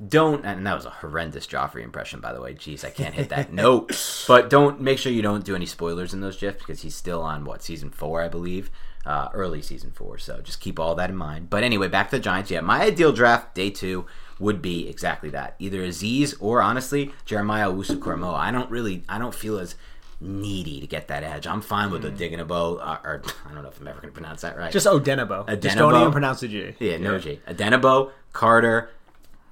don't, 0.05 0.45
and 0.45 0.65
that 0.67 0.75
was 0.75 0.85
a 0.85 0.91
horrendous 0.91 1.47
Joffrey 1.47 1.83
impression, 1.83 2.19
by 2.19 2.31
the 2.31 2.39
way. 2.39 2.53
Jeez, 2.53 2.85
I 2.85 2.91
can't 2.91 3.15
hit 3.15 3.29
that 3.29 3.51
note. 3.63 3.99
But 4.27 4.49
don't 4.49 4.79
make 4.79 4.99
sure 4.99 5.11
you 5.11 5.23
don't 5.23 5.43
do 5.43 5.55
any 5.55 5.65
spoilers 5.65 6.13
in 6.13 6.21
those 6.21 6.37
gifs 6.37 6.59
because 6.59 6.81
he's 6.81 6.95
still 6.95 7.21
on 7.21 7.45
what 7.45 7.63
season 7.63 7.89
four, 7.89 8.21
I 8.21 8.27
believe. 8.27 8.69
Uh, 9.05 9.29
early 9.33 9.61
season 9.61 9.89
four, 9.89 10.17
so 10.17 10.41
just 10.41 10.59
keep 10.59 10.77
all 10.77 10.93
that 10.93 11.09
in 11.09 11.15
mind. 11.15 11.49
But 11.49 11.63
anyway, 11.63 11.87
back 11.87 12.09
to 12.09 12.17
the 12.17 12.21
Giants. 12.21 12.51
Yeah, 12.51 12.59
my 12.59 12.81
ideal 12.81 13.13
draft 13.13 13.55
day 13.55 13.69
two 13.69 14.05
would 14.37 14.61
be 14.61 14.89
exactly 14.89 15.29
that. 15.29 15.55
Either 15.59 15.79
Azeez 15.79 16.35
or 16.41 16.61
honestly 16.61 17.13
Jeremiah 17.23 17.71
Owusu-Koramoah. 17.71 18.37
I 18.37 18.51
don't 18.51 18.69
really, 18.69 19.05
I 19.07 19.17
don't 19.17 19.33
feel 19.33 19.59
as 19.59 19.75
needy 20.19 20.79
to 20.81 20.87
get 20.87 21.07
that 21.09 21.23
edge. 21.23 21.45
I'm 21.47 21.61
fine 21.61 21.91
with 21.91 22.01
the 22.01 22.11
digging 22.11 22.39
a 22.39 22.45
bow, 22.45 22.77
uh, 22.77 22.99
or 23.03 23.21
I 23.45 23.53
don't 23.53 23.63
know 23.63 23.69
if 23.69 23.79
I'm 23.79 23.87
ever 23.87 24.01
going 24.01 24.13
to 24.13 24.19
pronounce 24.19 24.41
that 24.41 24.57
right. 24.57 24.71
just 24.71 24.87
Odenabo. 24.87 25.47
Just 25.61 25.77
Odenabo? 25.77 25.91
don't 25.91 26.01
even 26.01 26.11
pronounce 26.11 26.39
the 26.39 26.47
G. 26.47 26.75
yeah, 26.79 26.97
no 26.97 27.19
G. 27.19 27.39
Adenabo, 27.47 28.11
Carter, 28.33 28.89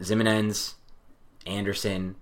Ximines, 0.02 0.74
Anderson, 1.46 2.16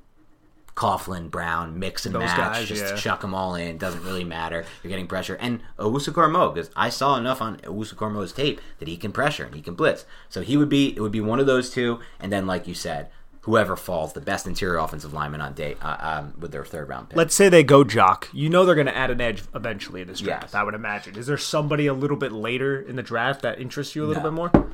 Coughlin, 0.75 1.29
Brown, 1.29 1.77
mix 1.77 2.05
and 2.05 2.15
Those 2.15 2.23
match. 2.23 2.37
guys, 2.37 2.67
just 2.67 2.83
yeah. 2.83 2.95
chuck 2.95 3.21
them 3.21 3.35
all 3.35 3.55
in. 3.55 3.77
Doesn't 3.77 4.03
really 4.03 4.23
matter. 4.23 4.65
You're 4.81 4.89
getting 4.89 5.07
pressure. 5.07 5.35
And 5.39 5.61
Owusu-Koramoah, 5.77 6.53
because 6.53 6.71
I 6.75 6.89
saw 6.89 7.15
enough 7.15 7.41
on 7.41 7.57
Owusu-Koramoah's 7.57 8.33
tape 8.33 8.59
that 8.79 8.87
he 8.87 8.97
can 8.97 9.11
pressure 9.11 9.45
and 9.45 9.55
he 9.55 9.61
can 9.61 9.75
blitz. 9.75 10.05
So 10.29 10.41
he 10.41 10.57
would 10.57 10.69
be, 10.69 10.95
it 10.95 10.99
would 10.99 11.11
be 11.11 11.21
one 11.21 11.39
of 11.39 11.45
those 11.45 11.69
two. 11.69 11.99
And 12.19 12.31
then, 12.31 12.47
like 12.47 12.67
you 12.67 12.73
said, 12.73 13.09
whoever 13.43 13.75
falls, 13.75 14.13
the 14.13 14.21
best 14.21 14.45
interior 14.47 14.77
offensive 14.77 15.13
lineman 15.13 15.39
on 15.41 15.53
day 15.53 15.75
uh, 15.81 15.97
um, 15.99 16.33
with 16.39 16.51
their 16.51 16.65
third 16.65 16.89
round 16.89 17.09
pick. 17.09 17.17
Let's 17.17 17.35
say 17.35 17.49
they 17.49 17.63
go 17.63 17.83
JOK. 17.83 18.29
You 18.33 18.49
know 18.49 18.65
they're 18.65 18.75
going 18.75 18.87
to 18.87 18.95
add 18.95 19.11
an 19.11 19.21
edge 19.21 19.43
eventually 19.55 20.01
in 20.01 20.07
this 20.07 20.19
draft. 20.19 20.43
Yes. 20.45 20.55
I 20.55 20.63
would 20.63 20.73
imagine. 20.73 21.15
Is 21.17 21.27
there 21.27 21.37
somebody 21.37 21.87
a 21.87 21.93
little 21.93 22.17
bit 22.17 22.31
later 22.31 22.79
in 22.81 22.95
the 22.95 23.03
draft 23.03 23.41
that 23.43 23.59
interests 23.59 23.95
you 23.95 24.03
a 24.03 24.07
little 24.07 24.23
No. 24.23 24.29
bit 24.29 24.35
more? 24.35 24.69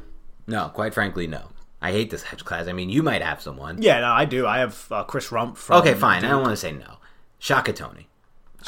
no, 0.48 0.70
quite 0.70 0.94
frankly, 0.94 1.28
no. 1.28 1.50
I 1.82 1.92
hate 1.92 2.10
this 2.10 2.24
hedge 2.24 2.44
class. 2.44 2.68
I 2.68 2.74
mean, 2.74 2.90
you 2.90 3.02
might 3.04 3.22
have 3.22 3.42
someone. 3.42 3.82
Yeah, 3.82 4.02
no, 4.02 4.12
I 4.12 4.26
do. 4.26 4.46
I 4.46 4.60
have 4.60 4.86
uh, 4.92 5.04
Chris 5.04 5.30
Rumph. 5.30 5.58
From 5.58 5.78
Okay, 5.82 5.94
fine. 5.94 6.26
I 6.26 6.30
don't 6.30 6.42
want 6.42 6.52
to 6.54 6.58
say 6.58 6.72
no. 6.74 6.98
Shaka 7.38 7.72
Toney. 7.74 8.08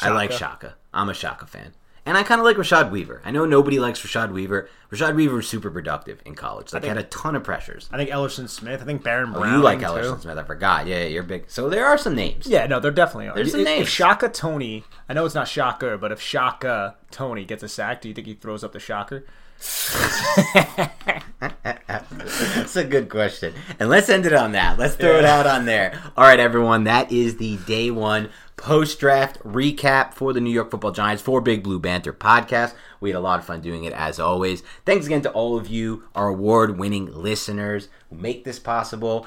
I 0.00 0.08
like 0.10 0.30
Shaka. 0.32 0.38
Shaka. 0.38 0.74
I'm 0.94 1.08
a 1.10 1.14
Shaka 1.14 1.46
fan. 1.46 1.74
And 2.04 2.16
I 2.16 2.24
kind 2.24 2.40
of 2.40 2.44
like 2.44 2.56
Rashad 2.56 2.90
Weaver. 2.90 3.22
I 3.24 3.30
know 3.30 3.46
nobody 3.46 3.78
likes 3.78 4.00
Rashad 4.00 4.32
Weaver. 4.32 4.68
Rashad 4.90 5.14
Weaver 5.14 5.36
was 5.36 5.48
super 5.48 5.70
productive 5.70 6.20
in 6.24 6.34
college. 6.34 6.72
Like, 6.72 6.82
had 6.82 6.98
a 6.98 7.04
ton 7.04 7.36
of 7.36 7.44
pressures. 7.44 7.88
I 7.92 7.96
think 7.96 8.10
Elerson 8.10 8.48
Smith. 8.48 8.82
I 8.82 8.84
think 8.84 9.04
Baron 9.04 9.32
Brown. 9.32 9.54
Oh, 9.54 9.56
you 9.58 9.62
like 9.62 9.78
too. 9.78 9.84
Elerson 9.84 10.20
Smith. 10.20 10.36
I 10.36 10.42
forgot. 10.42 10.88
Yeah, 10.88 10.98
yeah, 10.98 11.06
you're 11.06 11.22
big. 11.22 11.44
So 11.46 11.68
there 11.68 11.86
are 11.86 11.96
some 11.96 12.16
names. 12.16 12.48
Yeah, 12.48 12.66
no, 12.66 12.80
there 12.80 12.90
definitely 12.90 13.28
are. 13.28 13.34
There's 13.36 13.54
if, 13.54 13.66
some 13.66 13.66
if. 13.66 13.88
Shaka 13.88 14.28
Toney, 14.28 14.84
I 15.08 15.12
know 15.12 15.24
it's 15.24 15.36
not 15.36 15.46
Shocker, 15.46 15.96
but 15.96 16.10
if 16.10 16.20
Shaka 16.20 16.96
Toney 17.12 17.44
gets 17.44 17.62
a 17.62 17.68
sack, 17.68 18.00
do 18.00 18.08
you 18.08 18.14
think 18.14 18.26
he 18.26 18.34
throws 18.34 18.64
up 18.64 18.72
the 18.72 18.80
shocker? 18.80 19.24
That's 21.40 22.76
a 22.76 22.84
good 22.84 23.08
question. 23.08 23.54
And 23.78 23.88
let's 23.88 24.08
end 24.08 24.26
it 24.26 24.32
on 24.32 24.52
that. 24.52 24.78
Let's 24.78 24.96
throw 24.96 25.18
it 25.18 25.24
out 25.24 25.46
on 25.46 25.66
there. 25.66 26.00
All 26.16 26.24
right, 26.24 26.40
everyone. 26.40 26.84
That 26.84 27.12
is 27.12 27.36
the 27.36 27.58
day 27.58 27.90
one 27.90 28.30
post 28.56 28.98
draft 28.98 29.38
recap 29.44 30.14
for 30.14 30.32
the 30.32 30.40
New 30.40 30.50
York 30.50 30.70
Football 30.70 30.92
Giants 30.92 31.22
for 31.22 31.40
Big 31.40 31.62
Blue 31.62 31.78
Banter 31.78 32.12
podcast. 32.12 32.74
We 33.00 33.10
had 33.10 33.16
a 33.16 33.20
lot 33.20 33.38
of 33.38 33.44
fun 33.44 33.60
doing 33.60 33.84
it 33.84 33.92
as 33.92 34.18
always. 34.18 34.62
Thanks 34.84 35.06
again 35.06 35.22
to 35.22 35.30
all 35.30 35.56
of 35.56 35.68
you, 35.68 36.04
our 36.14 36.28
award 36.28 36.78
winning 36.78 37.12
listeners 37.14 37.88
who 38.10 38.16
make 38.16 38.44
this 38.44 38.58
possible. 38.58 39.26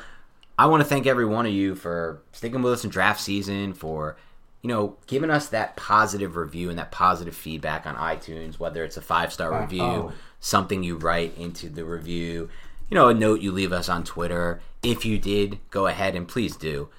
I 0.58 0.68
want 0.68 0.82
to 0.82 0.88
thank 0.88 1.06
every 1.06 1.26
one 1.26 1.46
of 1.46 1.54
you 1.54 1.76
for 1.76 2.22
sticking 2.32 2.62
with 2.62 2.74
us 2.74 2.84
in 2.84 2.90
draft 2.90 3.22
season, 3.22 3.74
for 3.74 4.18
you 4.66 4.70
know, 4.70 4.98
giving 5.06 5.30
us 5.30 5.50
that 5.50 5.76
positive 5.76 6.36
review 6.36 6.72
and 6.72 6.80
that 6.80 6.90
positive 6.92 7.36
feedback 7.36 7.86
on 7.86 7.96
iTunes, 7.98 8.58
whether 8.58 8.84
it's 8.84 8.98
a 8.98 9.02
five 9.02 9.32
star 9.32 9.62
review, 9.62 9.84
oh. 9.84 10.14
something 10.40 10.82
you 10.82 10.98
write 10.98 11.38
into 11.38 11.70
the 11.70 11.86
review, 11.86 12.50
you 12.90 12.96
know, 12.96 13.10
a 13.10 13.14
note 13.14 13.42
you 13.42 13.52
leave 13.52 13.72
us 13.72 13.90
on 13.90 14.04
Twitter. 14.04 14.60
If 14.82 15.06
you 15.06 15.20
did, 15.20 15.60
go 15.70 15.86
ahead 15.86 16.16
and 16.16 16.28
please 16.28 16.56
do. 16.56 16.90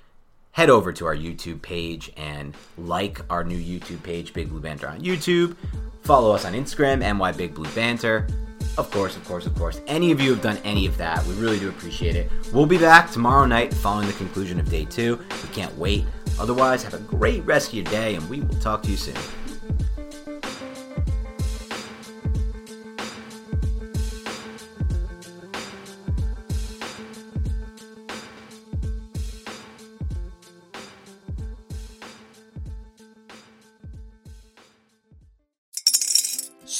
Head 0.52 0.70
over 0.70 0.92
to 0.92 1.06
our 1.06 1.16
YouTube 1.16 1.60
page 1.60 2.12
and 2.16 2.54
like 2.78 3.20
our 3.28 3.42
new 3.42 3.58
YouTube 3.58 4.04
page, 4.04 4.32
Big 4.32 4.48
Blue 4.48 4.60
Banter 4.60 4.86
on 4.86 5.00
YouTube. 5.00 5.56
Follow 6.02 6.32
us 6.32 6.44
on 6.44 6.52
Instagram, 6.52 7.00
NY 7.00 7.32
Big 7.32 7.52
Blue 7.52 7.68
Banter. 7.70 8.28
Of 8.78 8.92
course, 8.92 9.16
of 9.16 9.24
course, 9.24 9.44
of 9.44 9.56
course. 9.56 9.80
Any 9.88 10.12
of 10.12 10.20
you 10.20 10.30
have 10.30 10.40
done 10.40 10.58
any 10.62 10.86
of 10.86 10.96
that. 10.98 11.26
We 11.26 11.34
really 11.34 11.58
do 11.58 11.68
appreciate 11.68 12.14
it. 12.14 12.30
We'll 12.52 12.66
be 12.66 12.78
back 12.78 13.10
tomorrow 13.10 13.44
night 13.44 13.74
following 13.74 14.06
the 14.06 14.12
conclusion 14.12 14.60
of 14.60 14.70
day 14.70 14.84
two. 14.84 15.18
We 15.42 15.48
can't 15.52 15.76
wait. 15.76 16.04
Otherwise, 16.38 16.82
have 16.82 16.94
a 16.94 16.98
great 16.98 17.44
rest 17.44 17.68
of 17.68 17.74
your 17.74 17.84
day, 17.84 18.14
and 18.14 18.28
we 18.28 18.40
will 18.40 18.56
talk 18.56 18.82
to 18.82 18.90
you 18.90 18.96
soon. 18.96 19.14